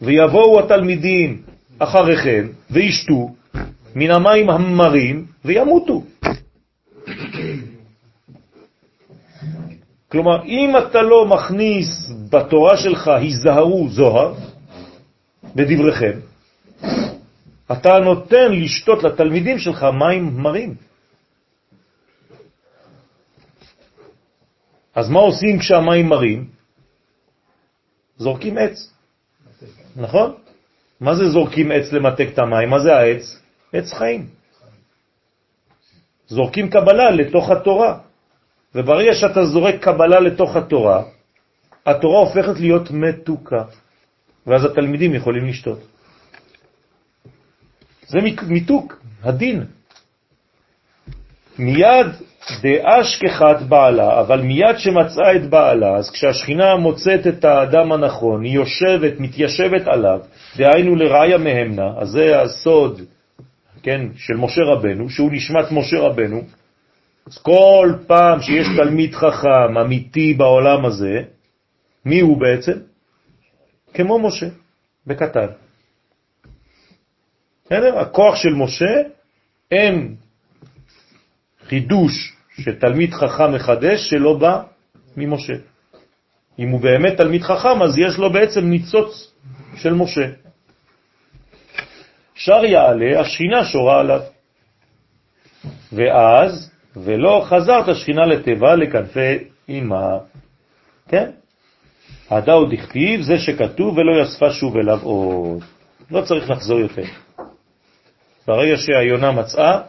ויבואו 0.00 0.60
התלמידים 0.60 1.42
אחריכם 1.78 2.48
וישתו 2.70 3.41
מן 3.94 4.10
המים 4.10 4.50
המרים 4.50 5.26
וימותו. 5.44 6.02
כלומר, 10.08 10.44
אם 10.44 10.72
אתה 10.78 11.02
לא 11.02 11.26
מכניס 11.26 11.88
בתורה 12.30 12.76
שלך 12.76 13.08
היזהרו 13.08 13.88
זוהר, 13.88 14.34
בדבריכם, 15.54 16.18
אתה 17.72 17.98
נותן 17.98 18.52
לשתות 18.52 19.02
לתלמידים 19.02 19.58
שלך 19.58 19.82
מים 19.82 20.36
מרים. 20.36 20.74
אז 24.94 25.08
מה 25.08 25.20
עושים 25.20 25.58
כשהמים 25.58 26.08
מרים? 26.08 26.48
זורקים 28.16 28.58
עץ, 28.58 28.92
נכון? 29.96 30.34
מה 31.00 31.14
זה 31.14 31.28
זורקים 31.28 31.72
עץ 31.72 31.92
למתק 31.92 32.28
את 32.32 32.38
המים? 32.38 32.70
מה 32.70 32.78
זה 32.78 32.96
העץ? 32.96 33.41
עץ 33.72 33.92
חיים. 33.92 34.26
זורקים 36.26 36.70
קבלה 36.70 37.10
לתוך 37.10 37.50
התורה. 37.50 37.98
וברגע 38.74 39.14
שאתה 39.14 39.44
זורק 39.44 39.74
קבלה 39.80 40.20
לתוך 40.20 40.56
התורה, 40.56 41.02
התורה 41.86 42.18
הופכת 42.18 42.60
להיות 42.60 42.90
מתוקה, 42.90 43.62
ואז 44.46 44.64
התלמידים 44.64 45.14
יכולים 45.14 45.46
לשתות. 45.46 45.78
זה 48.06 48.18
מיתוק, 48.48 49.02
הדין. 49.22 49.64
מיד 51.58 52.06
דאשכחת 52.62 53.62
בעלה, 53.68 54.20
אבל 54.20 54.40
מיד 54.40 54.78
שמצאה 54.78 55.36
את 55.36 55.50
בעלה, 55.50 55.96
אז 55.96 56.10
כשהשכינה 56.10 56.76
מוצאת 56.76 57.26
את 57.26 57.44
האדם 57.44 57.92
הנכון, 57.92 58.44
היא 58.44 58.52
יושבת, 58.52 59.20
מתיישבת 59.20 59.86
עליו, 59.86 60.20
דהיינו 60.56 60.96
לראיה 60.96 61.38
מהמנה, 61.38 61.88
אז 61.98 62.08
זה 62.08 62.40
הסוד, 62.40 63.00
כן, 63.82 64.06
של 64.16 64.34
משה 64.34 64.60
רבנו, 64.62 65.10
שהוא 65.10 65.32
נשמת 65.32 65.72
משה 65.72 65.98
רבנו, 66.00 66.42
אז 67.26 67.38
כל 67.38 67.92
פעם 68.06 68.40
שיש 68.40 68.66
תלמיד 68.76 69.14
חכם 69.14 69.78
אמיתי 69.80 70.34
בעולם 70.34 70.84
הזה, 70.84 71.22
מי 72.04 72.20
הוא 72.20 72.40
בעצם? 72.40 72.78
כמו 73.94 74.18
משה, 74.18 74.46
בקטן. 75.06 75.46
בסדר? 77.64 77.98
הכוח 77.98 78.36
של 78.36 78.54
משה, 78.54 78.94
אין 79.70 80.14
חידוש 81.64 82.36
שתלמיד 82.60 83.14
חכם 83.14 83.54
מחדש 83.54 84.10
שלא 84.10 84.38
בא 84.38 84.62
ממשה. 85.16 85.54
אם 86.58 86.68
הוא 86.68 86.80
באמת 86.80 87.16
תלמיד 87.16 87.42
חכם, 87.42 87.82
אז 87.82 87.98
יש 87.98 88.18
לו 88.18 88.32
בעצם 88.32 88.60
ניצוץ 88.60 89.32
של 89.76 89.92
משה. 89.94 90.26
שר 92.44 92.64
יעלה, 92.64 93.20
השכינה 93.20 93.64
שורה 93.64 94.00
עליו. 94.00 94.20
ואז 95.92 96.70
ולא 96.96 97.44
חזרת 97.48 97.96
שכינה 97.96 98.26
לטבע 98.26 98.76
לכנפי 98.76 99.38
אימה. 99.68 100.08
כן? 101.08 101.30
עדה 102.30 102.52
עוד 102.52 102.72
הכתיב, 102.72 103.20
זה 103.20 103.38
שכתוב 103.38 103.98
ולא 103.98 104.22
יספה 104.22 104.50
שוב 104.50 104.76
אליו 104.76 104.98
עוד. 105.02 105.62
לא 106.10 106.22
צריך 106.22 106.50
לחזור 106.50 106.78
יותר. 106.78 107.02
ברגע 108.46 108.76
שהיונה 108.76 109.32
מצאה 109.32 109.80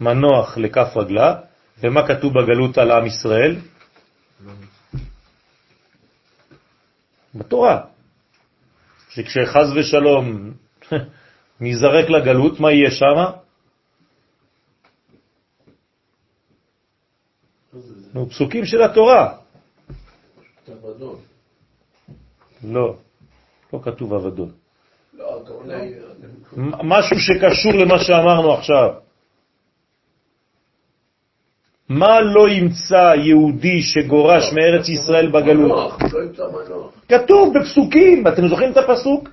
מנוח 0.00 0.58
לכף 0.58 0.96
רגלה, 0.96 1.34
ומה 1.82 2.08
כתוב 2.08 2.32
בגלות 2.32 2.78
על 2.78 2.90
עם 2.90 3.06
ישראל? 3.06 3.56
בתורה. 7.34 7.80
שכשחז 9.10 9.72
ושלום 9.76 10.52
נזרק 11.62 12.10
לגלות, 12.10 12.60
מה 12.60 12.72
יהיה 12.72 12.90
שם? 12.90 13.18
נו, 18.14 18.30
פסוקים 18.30 18.64
של 18.64 18.82
התורה. 18.82 19.34
לא, 22.64 22.96
לא 23.72 23.78
כתוב 23.82 24.14
עבדון. 24.14 24.50
משהו 26.82 27.16
שקשור 27.20 27.72
למה 27.72 27.98
שאמרנו 27.98 28.52
עכשיו. 28.52 28.90
מה 31.88 32.20
לא 32.20 32.48
ימצא 32.48 33.12
יהודי 33.16 33.82
שגורש 33.82 34.52
מארץ 34.52 34.88
ישראל 34.88 35.30
בגלות? 35.30 35.92
כתוב 37.08 37.54
בפסוקים, 37.58 38.28
אתם 38.28 38.48
זוכרים 38.48 38.72
את 38.72 38.76
הפסוק? 38.76 39.28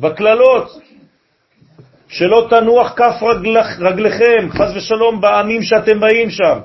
בקללות, 0.00 0.78
שלא 2.08 2.46
תנוח 2.50 2.92
כף 2.96 3.22
רגלך, 3.22 3.80
רגליכם, 3.80 4.48
חז 4.50 4.76
ושלום, 4.76 5.20
בעמים 5.20 5.62
שאתם 5.62 6.00
באים 6.00 6.30
שם. 6.30 6.58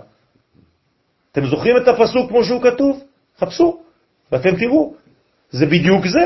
אתם 1.31 1.45
זוכרים 1.45 1.77
את 1.77 1.87
הפסוק 1.87 2.29
כמו 2.29 2.43
שהוא 2.43 2.61
כתוב? 2.61 3.03
חפשו, 3.39 3.79
ואתם 4.31 4.55
תראו. 4.55 4.93
זה 5.51 5.65
בדיוק 5.65 6.07
זה. 6.07 6.25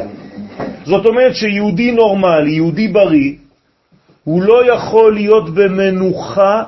זאת 0.84 1.06
אומרת 1.06 1.36
שיהודי 1.36 1.92
נורמלי, 1.92 2.52
יהודי 2.52 2.88
בריא, 2.88 3.34
הוא 4.24 4.44
לא 4.44 4.74
יכול 4.74 5.14
להיות 5.14 5.54
במנוחה 5.54 6.64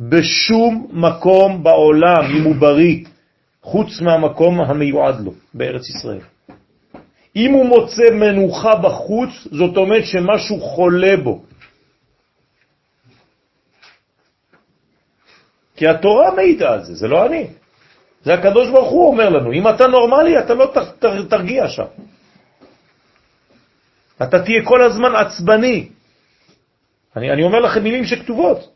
בשום 0.00 0.86
מקום 0.92 1.62
בעולם, 1.62 2.24
אם 2.36 2.44
הוא 2.44 2.54
בריא, 2.54 3.04
חוץ 3.62 4.00
מהמקום 4.00 4.60
המיועד 4.60 5.20
לו, 5.20 5.32
בארץ 5.54 5.88
ישראל. 5.88 6.33
אם 7.36 7.52
הוא 7.52 7.66
מוצא 7.66 8.10
מנוחה 8.10 8.74
בחוץ, 8.76 9.30
זאת 9.50 9.76
אומרת 9.76 10.04
שמשהו 10.04 10.60
חולה 10.60 11.16
בו. 11.16 11.42
כי 15.76 15.86
התורה 15.88 16.34
מעידה 16.34 16.72
על 16.72 16.84
זה, 16.84 16.94
זה 16.94 17.08
לא 17.08 17.26
אני. 17.26 17.46
זה 18.22 18.34
הקדוש 18.34 18.68
ברוך 18.68 18.90
הוא 18.90 19.08
אומר 19.08 19.28
לנו, 19.28 19.52
אם 19.52 19.68
אתה 19.68 19.86
נורמלי, 19.86 20.38
אתה 20.38 20.54
לא 20.54 20.72
תרגיע 21.28 21.68
שם. 21.68 21.90
אתה 24.22 24.42
תהיה 24.44 24.64
כל 24.64 24.82
הזמן 24.82 25.14
עצבני. 25.16 25.88
אני, 27.16 27.32
אני 27.32 27.42
אומר 27.42 27.60
לכם 27.60 27.82
מילים 27.82 28.04
שכתובות. 28.04 28.73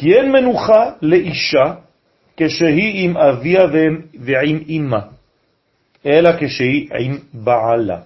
כי 0.00 0.14
אין 0.14 0.32
מנוחה 0.32 0.92
לאישה 1.02 1.74
כשהיא 2.36 3.04
עם 3.04 3.16
אביה 3.16 3.60
ועם 4.20 4.64
אמא, 4.68 4.98
אלא 6.06 6.30
כשהיא 6.40 6.88
עם 7.00 7.18
בעלה. 7.32 8.00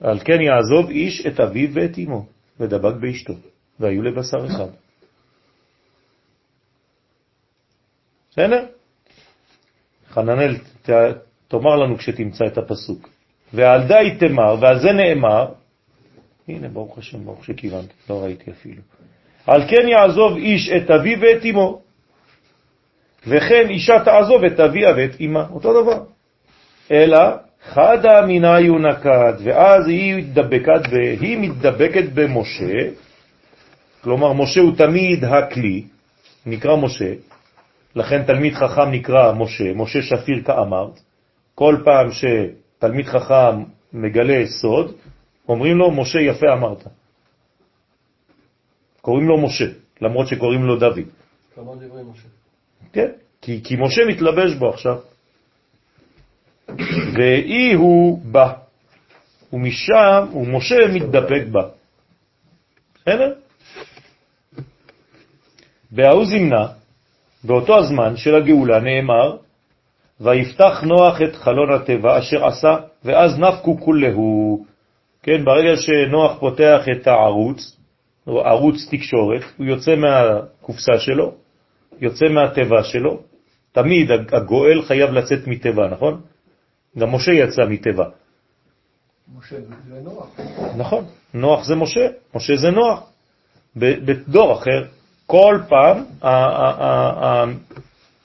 על 0.00 0.18
כן 0.24 0.40
יעזוב 0.40 0.90
איש 0.90 1.26
את 1.26 1.40
אביו 1.40 1.74
ואת 1.74 1.98
אמו, 1.98 2.26
ודבק 2.60 2.94
באשתו, 3.00 3.32
והיו 3.80 4.02
לבשר 4.02 4.46
אחד. 4.46 4.70
בסדר? 8.30 8.66
חננאל, 10.08 10.56
תאמר 11.48 11.76
לנו 11.76 11.98
כשתמצא 11.98 12.44
את 12.46 12.58
הפסוק. 12.58 13.08
ועל 13.54 13.88
די 13.88 14.16
תמר, 14.20 14.56
ועל 14.60 14.78
זה 14.80 14.92
נאמר, 14.92 15.52
הנה, 16.48 16.68
ברוך 16.68 16.98
השם, 16.98 17.24
ברוך 17.24 17.44
שכיוונת, 17.44 17.92
לא 18.10 18.22
ראיתי 18.22 18.50
אפילו. 18.50 18.82
על 19.46 19.62
כן 19.68 19.88
יעזוב 19.88 20.36
איש 20.36 20.70
את 20.70 20.90
אביו 20.90 21.20
ואת 21.20 21.44
אמו, 21.50 21.80
וכן 23.26 23.68
אישה 23.68 24.04
תעזוב 24.04 24.44
את 24.44 24.60
אביה 24.60 24.90
ואת 24.96 25.20
אמה, 25.20 25.46
אותו 25.52 25.82
דבר. 25.82 26.02
אלא 26.90 27.18
חדה 27.68 28.26
מינה 28.26 28.60
יונקת, 28.60 29.34
ואז 29.44 29.88
היא 29.88 30.14
מתדבקת, 30.14 30.80
והיא 30.90 31.38
מתדבקת 31.38 32.04
במשה, 32.14 32.90
כלומר 34.00 34.32
משה 34.32 34.60
הוא 34.60 34.76
תמיד 34.76 35.24
הכלי, 35.24 35.82
נקרא 36.46 36.76
משה, 36.76 37.12
לכן 37.96 38.22
תלמיד 38.22 38.54
חכם 38.54 38.90
נקרא 38.90 39.32
משה, 39.32 39.72
משה 39.74 40.02
שפיר 40.02 40.42
כאמרת, 40.44 41.00
כל 41.54 41.76
פעם 41.84 42.08
שתלמיד 42.10 43.06
חכם 43.06 43.62
מגלה 43.92 44.46
סוד, 44.46 44.94
אומרים 45.48 45.76
לו, 45.76 45.90
משה 45.90 46.20
יפה 46.20 46.52
אמרת. 46.52 46.86
קוראים 49.02 49.28
לו 49.28 49.38
משה, 49.38 49.64
למרות 50.00 50.28
שקוראים 50.28 50.64
לו 50.64 50.76
דוד. 50.76 50.98
כמה 51.54 51.74
דברי 51.74 52.02
משה. 52.12 52.28
כן, 52.92 53.08
כי, 53.42 53.60
כי 53.64 53.76
משה 53.76 54.02
מתלבש 54.08 54.54
בו 54.54 54.68
עכשיו. 54.68 54.98
ואי 57.14 57.72
הוא 57.72 58.18
בא, 58.24 58.52
ומשם, 59.52 60.26
ומשה 60.34 60.76
מתדפק 60.94 61.42
בה. 61.52 61.68
בסדר? 62.94 63.32
בהוא 65.90 66.24
זמנה, 66.24 66.66
באותו 67.44 67.78
הזמן 67.78 68.16
של 68.16 68.34
הגאולה 68.34 68.80
נאמר, 68.80 69.36
ויפתח 70.20 70.82
נוח 70.82 71.22
את 71.22 71.36
חלון 71.36 71.72
הטבע 71.72 72.18
אשר 72.18 72.46
עשה, 72.46 72.76
ואז 73.04 73.38
נפקו 73.38 73.80
כולהו. 73.80 74.64
כן, 75.22 75.44
ברגע 75.44 75.76
שנוח 75.76 76.38
פותח 76.40 76.80
את 76.92 77.06
הערוץ, 77.06 77.76
או 78.26 78.40
ערוץ 78.40 78.88
תקשורת, 78.90 79.42
הוא 79.56 79.66
יוצא 79.66 79.94
מהקופסה 79.96 80.98
שלו, 80.98 81.34
יוצא 82.00 82.28
מהטבע 82.28 82.82
שלו, 82.84 83.20
תמיד 83.72 84.10
הגואל 84.32 84.82
חייב 84.82 85.10
לצאת 85.10 85.46
מטבע, 85.46 85.88
נכון? 85.88 86.20
גם 86.98 87.14
משה 87.14 87.32
יצא 87.32 87.62
מטבע. 87.68 88.04
משה 89.38 89.56
זה 89.88 90.00
נוח. 90.02 90.26
נכון, 90.76 91.04
נוח 91.34 91.64
זה 91.64 91.74
משה, 91.74 92.08
משה 92.34 92.56
זה 92.56 92.70
נוח. 92.70 93.10
בדור 93.76 94.52
אחר, 94.52 94.84
כל 95.26 95.58
פעם 95.68 96.04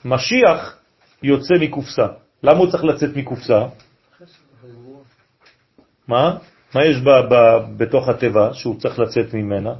המשיח 0.04 0.78
יוצא 1.22 1.54
מקופסה. 1.60 2.06
למה 2.42 2.58
הוא 2.58 2.70
צריך 2.70 2.84
לצאת 2.84 3.16
מקופסה? 3.16 3.66
מה? 6.08 6.36
מה 6.74 6.84
יש 6.84 6.96
ב, 6.96 7.08
ב, 7.08 7.34
בתוך 7.76 8.08
הטבע 8.08 8.50
שהוא 8.52 8.80
צריך 8.80 8.98
לצאת 8.98 9.34
ממנה? 9.34 9.74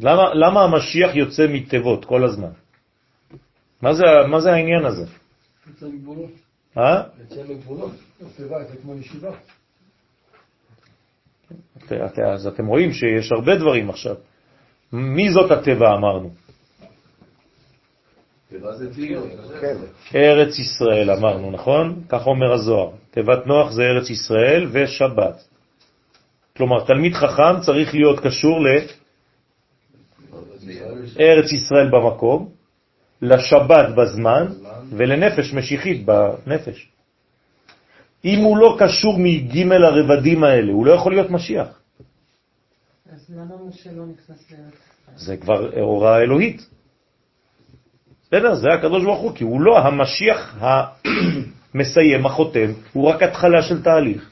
למה, 0.00 0.34
למה 0.34 0.64
המשיח 0.64 1.14
יוצא 1.14 1.46
מטבעות 1.48 2.04
כל 2.04 2.24
הזמן? 2.24 2.52
מה 3.82 3.94
זה, 3.94 4.04
מה 4.28 4.40
זה 4.40 4.52
העניין 4.52 4.84
הזה? 4.84 5.04
יוצא 5.66 5.86
מגבולות. 5.86 6.30
אה? 6.78 7.02
יוצא 7.20 7.42
מגבולות. 7.48 7.92
טבע 8.36 8.64
זה 8.64 8.76
כמו 8.82 8.94
ישיבה. 8.94 9.30
אז 12.34 12.46
אתם 12.46 12.66
רואים 12.66 12.92
שיש 12.92 13.32
הרבה 13.32 13.56
דברים 13.56 13.90
עכשיו. 13.90 14.16
מי 14.92 15.30
זאת 15.30 15.50
הטבע 15.50 15.94
אמרנו? 15.98 16.30
ארץ 20.14 20.58
ישראל 20.58 21.10
אמרנו, 21.10 21.50
נכון? 21.50 22.02
כך 22.08 22.26
אומר 22.26 22.52
הזוהר. 22.52 22.90
תיבת 23.10 23.46
נוח 23.46 23.72
זה 23.72 23.82
ארץ 23.82 24.10
ישראל 24.10 24.68
ושבת. 24.72 25.44
כלומר, 26.56 26.84
תלמיד 26.86 27.14
חכם 27.14 27.60
צריך 27.66 27.94
להיות 27.94 28.20
קשור 28.20 28.60
לארץ 31.16 31.52
ישראל 31.52 31.90
במקום, 31.90 32.48
לשבת 33.22 33.88
בזמן 33.96 34.46
ולנפש 34.90 35.52
משיחית 35.52 36.06
בנפש. 36.06 36.88
אם 38.24 38.38
הוא 38.38 38.56
לא 38.56 38.76
קשור 38.78 39.18
מג' 39.18 39.72
הרבדים 39.72 40.44
האלה, 40.44 40.72
הוא 40.72 40.86
לא 40.86 40.92
יכול 40.92 41.12
להיות 41.12 41.30
משיח. 41.30 41.80
אז 43.12 43.30
למה 43.30 43.54
משה 43.68 43.90
לא 43.92 44.04
נכנס 44.06 44.50
לארץ 44.50 44.74
ישראל? 44.74 45.16
זה 45.16 45.36
כבר 45.36 45.70
הוראה 45.80 46.18
אלוהית. 46.22 46.75
בסדר, 48.28 48.54
זה 48.54 48.68
הקדוש 48.72 49.04
ברוך 49.04 49.20
הוא, 49.20 49.34
כי 49.34 49.44
הוא 49.44 49.60
לא 49.60 49.78
המשיח 49.78 50.56
המסיים, 50.60 52.26
החותם, 52.26 52.72
הוא 52.92 53.08
רק 53.08 53.22
התחלה 53.22 53.62
של 53.62 53.82
תהליך. 53.82 54.30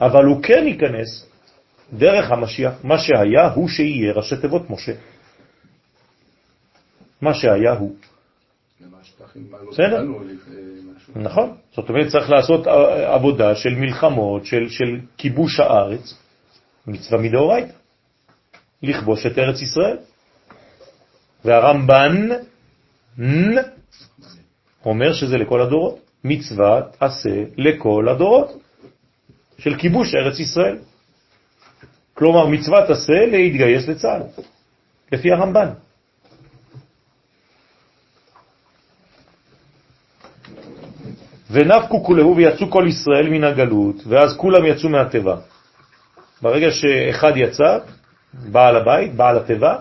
אבל 0.00 0.24
הוא 0.24 0.42
כן 0.42 0.64
ייכנס 0.66 1.26
דרך 1.92 2.30
המשיח, 2.30 2.72
מה 2.84 2.98
שהיה 2.98 3.48
הוא 3.54 3.68
שיהיה 3.68 4.12
ראשי 4.12 4.36
תיבות 4.36 4.70
משה. 4.70 4.92
מה 7.20 7.34
שהיה 7.34 7.72
הוא. 7.72 7.94
בסדר. 9.72 10.02
משהו. 10.02 11.12
נכון. 11.16 11.56
זאת 11.74 11.88
אומרת, 11.88 12.08
צריך 12.08 12.30
לעשות 12.30 12.66
ע- 12.66 13.14
עבודה 13.14 13.54
של 13.54 13.74
מלחמות, 13.74 14.46
של, 14.46 14.68
של 14.68 15.00
כיבוש 15.16 15.60
הארץ, 15.60 16.14
מצווה 16.86 17.20
מדאורייתא, 17.20 17.72
לכבוש 18.82 19.26
את 19.26 19.38
ארץ 19.38 19.62
ישראל. 19.62 19.96
והרמב"ן 21.44 22.28
אומר 24.84 25.12
שזה 25.12 25.36
לכל 25.36 25.60
הדורות. 25.60 25.98
מצוות 26.24 26.96
עשה 27.00 27.36
לכל 27.56 28.08
הדורות 28.08 28.62
של 29.58 29.74
כיבוש 29.78 30.14
ארץ 30.14 30.40
ישראל. 30.40 30.78
כלומר, 32.14 32.46
מצוות 32.46 32.90
עשה 32.90 33.26
להתגייס 33.26 33.88
לצה"ל, 33.88 34.22
לפי 35.12 35.32
הרמב"ן. 35.32 35.68
ונפקו 41.50 42.04
כולהו 42.04 42.36
ויצאו 42.36 42.70
כל 42.70 42.84
ישראל 42.88 43.28
מן 43.28 43.44
הגלות, 43.44 43.96
ואז 44.06 44.36
כולם 44.36 44.66
יצאו 44.66 44.88
מהטבע. 44.88 45.36
ברגע 46.42 46.70
שאחד 46.70 47.32
יצא, 47.36 47.78
בעל 48.34 48.76
הבית, 48.76 49.14
בעל 49.14 49.36
הטבע, 49.36 49.78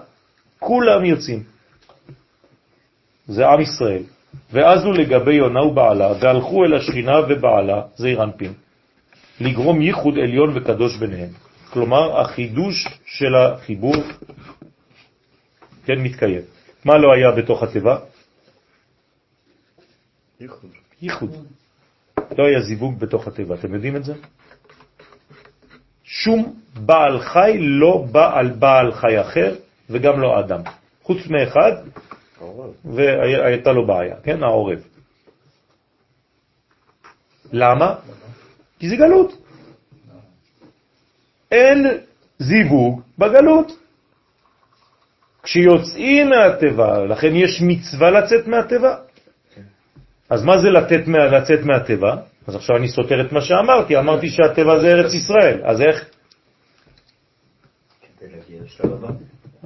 כולם 0.61 1.05
יוצאים. 1.05 1.43
זה 3.27 3.47
עם 3.47 3.61
ישראל. 3.61 4.03
ועזו 4.51 4.91
לגבי 4.91 5.33
יונה 5.33 5.61
ובעלה, 5.63 6.13
והלכו 6.21 6.65
אל 6.65 6.73
השכינה 6.73 7.19
ובעלה, 7.29 7.81
זה 7.95 8.07
אירנפין, 8.07 8.53
לגרום 9.39 9.81
ייחוד 9.81 10.17
עליון 10.17 10.57
וקדוש 10.57 10.97
ביניהם. 10.97 11.29
כלומר, 11.69 12.21
החידוש 12.21 12.87
של 13.05 13.35
החיבור, 13.35 13.95
כן, 15.85 15.99
מתקיים. 15.99 16.41
מה 16.85 16.97
לא 16.97 17.13
היה 17.13 17.31
בתוך 17.31 17.63
התיבה? 17.63 17.97
ייחוד. 21.01 21.31
לא 22.37 22.43
היה 22.45 22.61
זיווג 22.61 22.99
בתוך 22.99 23.27
התיבה, 23.27 23.55
אתם 23.55 23.73
יודעים 23.73 23.95
את 23.95 24.03
זה? 24.03 24.13
שום 26.03 26.55
בעל 26.75 27.19
חי 27.19 27.57
לא 27.59 28.05
בא 28.11 28.39
על 28.39 28.49
בעל 28.49 28.91
חי 28.91 29.21
אחר, 29.21 29.55
וגם 29.91 30.19
לא 30.19 30.39
אדם. 30.39 30.61
חוץ 31.03 31.27
מאחד, 31.27 31.71
והייתה 32.85 33.71
לו 33.71 33.87
בעיה, 33.87 34.15
כן? 34.23 34.43
העורב. 34.43 34.79
למה? 37.51 37.95
כי 38.79 38.89
זה 38.89 38.95
גלות. 38.95 39.37
אין 41.51 41.87
זיווג 42.39 43.01
בגלות. 43.17 43.71
כשיוצאים 45.43 46.29
מהטבע, 46.29 47.05
לכן 47.05 47.35
יש 47.35 47.61
מצווה 47.61 48.11
לצאת 48.11 48.47
מהטבע. 48.47 48.95
אז 50.29 50.43
מה 50.43 50.57
זה 50.57 50.69
לתת 50.69 51.07
לצאת 51.07 51.65
מהטבע? 51.65 52.15
אז 52.47 52.55
עכשיו 52.55 52.77
אני 52.77 52.87
סותר 52.87 53.25
את 53.25 53.31
מה 53.31 53.41
שאמרתי, 53.41 53.97
אמרתי 53.97 54.29
שהטבע 54.29 54.79
זה 54.79 54.87
ארץ 54.87 55.13
ישראל, 55.13 55.61
אז 55.65 55.81
איך? 55.81 56.05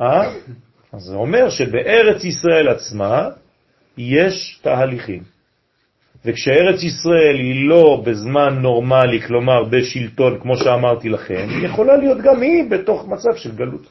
אה? 0.02 0.34
אז 0.94 1.02
זה 1.02 1.16
אומר 1.16 1.50
שבארץ 1.50 2.24
ישראל 2.24 2.68
עצמה 2.70 3.30
יש 3.98 4.60
תהליכים. 4.62 5.24
וכשארץ 6.26 6.84
ישראל 6.84 7.36
היא 7.36 7.70
לא 7.70 8.04
בזמן 8.06 8.60
נורמלי, 8.62 9.22
כלומר 9.22 9.64
בשלטון, 9.64 10.40
כמו 10.42 10.58
שאמרתי 10.58 11.10
לכם, 11.10 11.48
היא 11.50 11.66
יכולה 11.66 11.98
להיות 11.98 12.18
גם 12.22 12.42
היא 12.42 12.70
בתוך 12.70 13.08
מצב 13.08 13.36
של 13.36 13.56
גלות. 13.56 13.88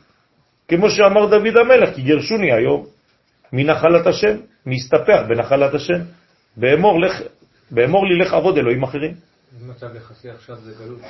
כמו 0.69 0.91
שאמר 0.91 1.27
דוד 1.27 1.57
המלך, 1.57 1.95
כי 1.95 2.03
גרשוני 2.03 2.53
היום 2.53 2.85
מנחלת 3.53 4.07
השם, 4.07 4.37
מסתפח 4.67 5.21
בנחלת 5.29 5.75
השם. 5.75 6.01
באמור, 6.57 7.01
לך, 7.01 7.23
באמור 7.71 8.07
לי 8.07 8.19
לך 8.19 8.33
עבוד 8.33 8.59
אלוהים 8.59 8.83
אחרים. 8.83 9.15
מצב 9.67 9.97
יחסי 9.97 10.31
עכשיו 10.31 10.57
זה 10.65 10.73
גלות. 10.85 11.01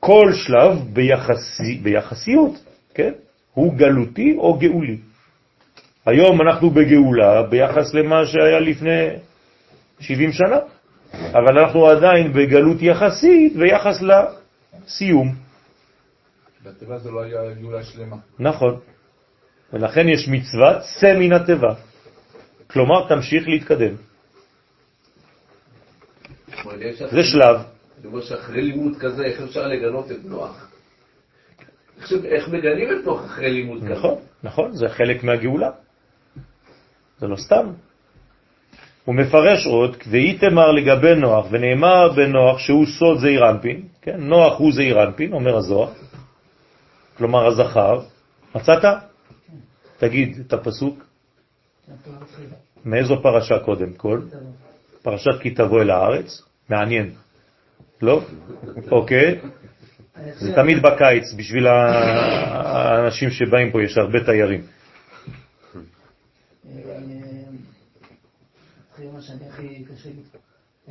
כל 0.00 0.32
שלב 0.32 0.78
ביחסי, 0.92 1.74
ביחסיות, 1.82 2.52
כן? 2.94 3.12
הוא 3.54 3.74
גלותי 3.74 4.34
או 4.38 4.58
גאולי. 4.58 4.98
היום 6.06 6.40
אנחנו 6.40 6.70
בגאולה 6.70 7.42
ביחס 7.42 7.94
למה 7.94 8.26
שהיה 8.26 8.60
לפני 8.60 9.08
70 10.00 10.32
שנה, 10.32 10.58
אבל 11.12 11.58
אנחנו 11.58 11.86
עדיין 11.86 12.32
בגלות 12.32 12.82
יחסית 12.82 13.56
ביחס 13.56 14.02
לסיום. 14.02 15.34
בטבע 16.64 16.98
זה 16.98 17.10
לא 17.10 17.22
היה 17.22 17.54
גאולה 17.54 17.82
שלמה. 17.84 18.16
נכון. 18.38 18.80
ולכן 19.72 20.08
יש 20.08 20.28
מצווה 20.28 20.80
צא 20.80 21.18
מן 21.18 21.32
התיבה. 21.32 21.74
כלומר, 22.66 23.08
תמשיך 23.08 23.48
להתקדם. 23.48 23.94
זה 27.10 27.22
שלב. 27.22 27.56
אני 27.56 28.06
אומר 28.06 28.20
שאחרי 28.20 28.62
לימוד 28.62 28.96
כזה, 29.00 29.24
איך 29.24 29.40
אפשר 29.40 29.66
לגנות 29.66 30.10
את 30.10 30.24
נוח? 30.24 30.69
איך- 32.02 32.12
איך 32.24 32.48
מגנים 32.48 32.88
את 32.90 33.04
נוח 33.06 33.24
אחרי 33.24 33.50
לימוד 33.52 33.78
כזה? 33.84 33.94
נכון, 33.94 34.14
נכון, 34.42 34.72
זה 34.72 34.88
חלק 34.88 35.24
מהגאולה. 35.24 35.70
זה 37.18 37.26
לא 37.26 37.36
סתם. 37.36 37.66
הוא 39.04 39.14
מפרש 39.14 39.66
עוד, 39.66 39.96
ואיתמר 40.10 40.70
לגבי 40.72 41.14
נוח, 41.14 41.46
ונאמר 41.50 42.12
בנוח 42.12 42.58
שהוא 42.58 42.86
סוד 42.98 43.18
זעיר 43.18 43.50
אנפין, 43.50 43.82
כן? 44.02 44.16
נוח 44.20 44.58
הוא 44.58 44.72
זעיר 44.72 45.02
אנפין, 45.02 45.32
אומר 45.32 45.56
הזוהר, 45.56 45.92
כלומר 47.16 47.46
הזכר. 47.46 48.00
מצאת? 48.54 48.84
תגיד 49.98 50.38
את 50.46 50.52
הפסוק. 50.52 51.04
מאיזו 52.84 53.22
פרשה 53.22 53.58
קודם 53.58 53.92
כל? 53.92 54.20
פרשת 55.02 55.40
כי 55.40 55.50
תבוא 55.50 55.82
אל 55.82 55.90
הארץ? 55.90 56.42
מעניין. 56.68 57.10
לא? 58.02 58.20
אוקיי. 58.90 59.38
זה 60.38 60.54
תמיד 60.54 60.82
בקיץ, 60.82 61.34
בשביל 61.36 61.66
האנשים 61.66 63.30
שבאים 63.30 63.72
פה, 63.72 63.82
יש 63.82 63.98
הרבה 63.98 64.24
תיירים. 64.24 64.60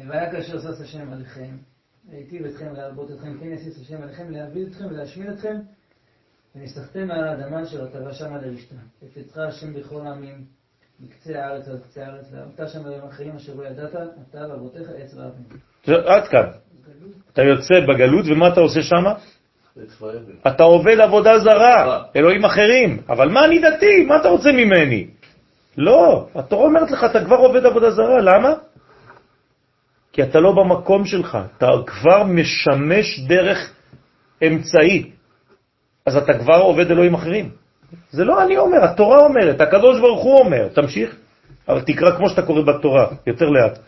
והיה 0.08 0.32
כאשר 0.32 0.60
שש 0.60 0.82
השם 0.82 1.14
עליכם, 1.14 1.58
והיטיב 2.10 2.46
אתכם 2.46 2.74
להרבות 2.74 3.12
אתכם, 3.12 3.38
כן 3.40 3.46
יסיס 3.52 3.82
השם 3.82 4.02
עליכם, 4.02 4.32
להביא 4.32 4.66
אתכם 4.68 4.86
ולהשמיד 4.86 5.30
אתכם, 5.30 5.56
ונסתכתם 6.56 7.08
מעל 7.08 7.24
האדמה 7.24 7.64
אשר 7.64 7.86
אתה 7.88 8.14
שמה 8.14 8.38
לרשתה. 8.42 8.76
ופצך 9.04 9.38
השם 9.38 9.74
בכל 9.74 10.02
העמים, 10.08 10.46
מקצה 11.00 11.46
הארץ 11.46 11.68
עד 11.68 11.80
קצה 11.90 12.06
הארץ, 12.06 12.26
ואהבת 12.32 12.70
שם 12.70 12.84
בימים 12.84 13.04
אחרים 13.08 13.36
אשר 13.36 13.56
לא 13.56 13.68
ידעת, 13.68 13.94
אתה 14.30 14.46
ואבותיך 14.50 14.90
עץ 14.98 15.14
ואבן. 15.14 15.44
זה- 15.86 15.94
עד 15.94 16.28
כאן. 16.28 16.50
אתה 17.34 17.42
יוצא 17.44 17.80
בגלות, 17.80 18.26
ומה 18.28 18.48
אתה 18.48 18.60
עושה 18.60 18.82
שם? 18.82 19.04
אתה 20.48 20.64
עובד 20.64 21.00
עבודה 21.00 21.40
זרה, 21.40 22.04
אלוהים 22.16 22.46
אחרים. 22.46 23.02
אבל 23.10 23.30
מה 23.30 23.46
אני 23.46 23.60
דתי? 23.60 24.06
מה 24.06 24.18
אתה 24.18 24.28
רוצה 24.30 24.52
ממני? 24.52 25.08
לא, 25.78 26.28
התורה 26.36 26.66
אומרת 26.66 26.92
לך, 26.92 27.04
אתה 27.04 27.26
כבר 27.26 27.36
עובד 27.36 27.66
עבודה 27.66 27.92
זרה, 27.92 28.22
למה? 28.22 28.54
כי 30.14 30.24
אתה 30.24 30.40
לא 30.40 30.52
במקום 30.52 31.06
שלך, 31.06 31.38
אתה 31.58 31.68
כבר 31.86 32.24
משמש 32.24 33.20
דרך 33.28 33.74
אמצעי, 34.48 35.12
אז 36.06 36.18
אתה 36.18 36.34
כבר 36.40 36.62
עובד 36.62 36.92
אלוהים 36.92 37.14
אחרים. 37.14 37.50
זה 38.12 38.24
לא 38.24 38.44
אני 38.44 38.58
אומר, 38.58 38.84
התורה 38.84 39.20
אומרת, 39.20 39.62
הקדוש 39.62 40.00
ברוך 40.00 40.24
הוא 40.24 40.40
אומר, 40.40 40.68
תמשיך, 40.68 41.16
אבל 41.68 41.82
תקרא 41.82 42.12
כמו 42.18 42.30
שאתה 42.30 42.42
קורא 42.42 42.62
בתורה, 42.62 43.08
יותר 43.28 43.50
לאט. 43.50 43.80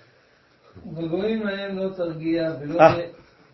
ובגויים 0.85 1.47
ההם 1.47 1.77
לא 1.77 1.89
תרגיע, 1.97 2.49
ולא 2.61 2.79
אה, 2.81 2.95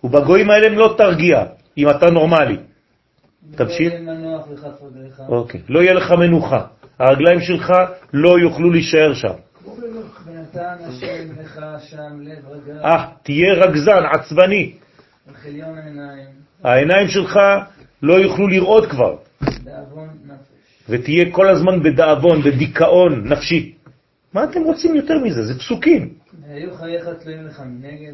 ובגויים 0.04 0.50
האלה 0.50 0.70
לא 0.70 0.96
תרגיע, 0.98 1.46
אם 1.78 1.90
אתה 1.90 2.12
נורמלי. 2.12 2.58
תמשיך. 3.56 3.94
לך 4.54 4.68
כבודך. 4.78 5.20
אוקיי, 5.28 5.62
לא 5.70 5.80
יהיה 5.80 5.94
לך 5.94 6.12
מנוחה, 6.12 6.66
הרגליים 7.00 7.42
שלך 7.42 7.74
לא 8.14 8.40
יוכלו 8.40 8.72
להישאר 8.72 9.14
שם. 9.14 9.34
אה, 12.84 13.08
תהיה 13.24 13.54
רגזן, 13.54 14.04
עצבני, 14.14 14.74
העיניים, 16.64 17.08
שלך 17.08 17.40
לא 18.02 18.14
יוכלו 18.14 18.48
לראות 18.48 18.86
כבר. 18.86 19.16
ותהיה 20.90 21.32
כל 21.32 21.50
הזמן 21.50 21.84
בדאבון, 21.84 22.42
בדיכאון 22.42 23.28
נפשי. 23.28 23.74
מה 24.34 24.44
אתם 24.44 24.62
רוצים 24.62 24.96
יותר 24.96 25.20
מזה? 25.24 25.44
זה 25.44 25.60
פסוקים. 25.60 26.14
והיו 26.58 26.76
חייך 26.76 27.10
תלויים 27.20 27.48
לך 27.48 27.60
מנגד, 27.60 28.14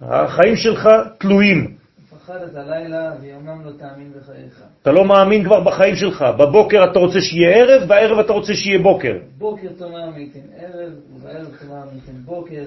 החיים 0.00 0.56
שלך 0.56 0.88
תלויים. 1.18 1.76
פחדת 2.10 2.54
לילה, 2.54 3.12
ויומם 3.20 3.64
לא 3.64 3.70
תאמין 3.78 4.12
בחייך. 4.12 4.62
אתה 4.82 4.92
לא 4.92 5.04
מאמין 5.04 5.44
כבר 5.44 5.64
בחיים 5.64 5.96
שלך. 5.96 6.24
בבוקר 6.38 6.90
אתה 6.90 6.98
רוצה 6.98 7.20
שיהיה 7.20 7.56
ערב, 7.56 7.88
בערב 7.88 8.18
אתה 8.18 8.32
רוצה 8.32 8.54
שיהיה 8.54 8.78
בוקר. 8.78 9.12
בוקר 9.38 9.68
תאמר 9.78 10.10
מייתן 10.10 10.40
ערב, 10.56 10.92
ובערב 11.14 11.56
תאמר 11.60 11.84
מייתן 11.92 12.22
בוקר, 12.24 12.62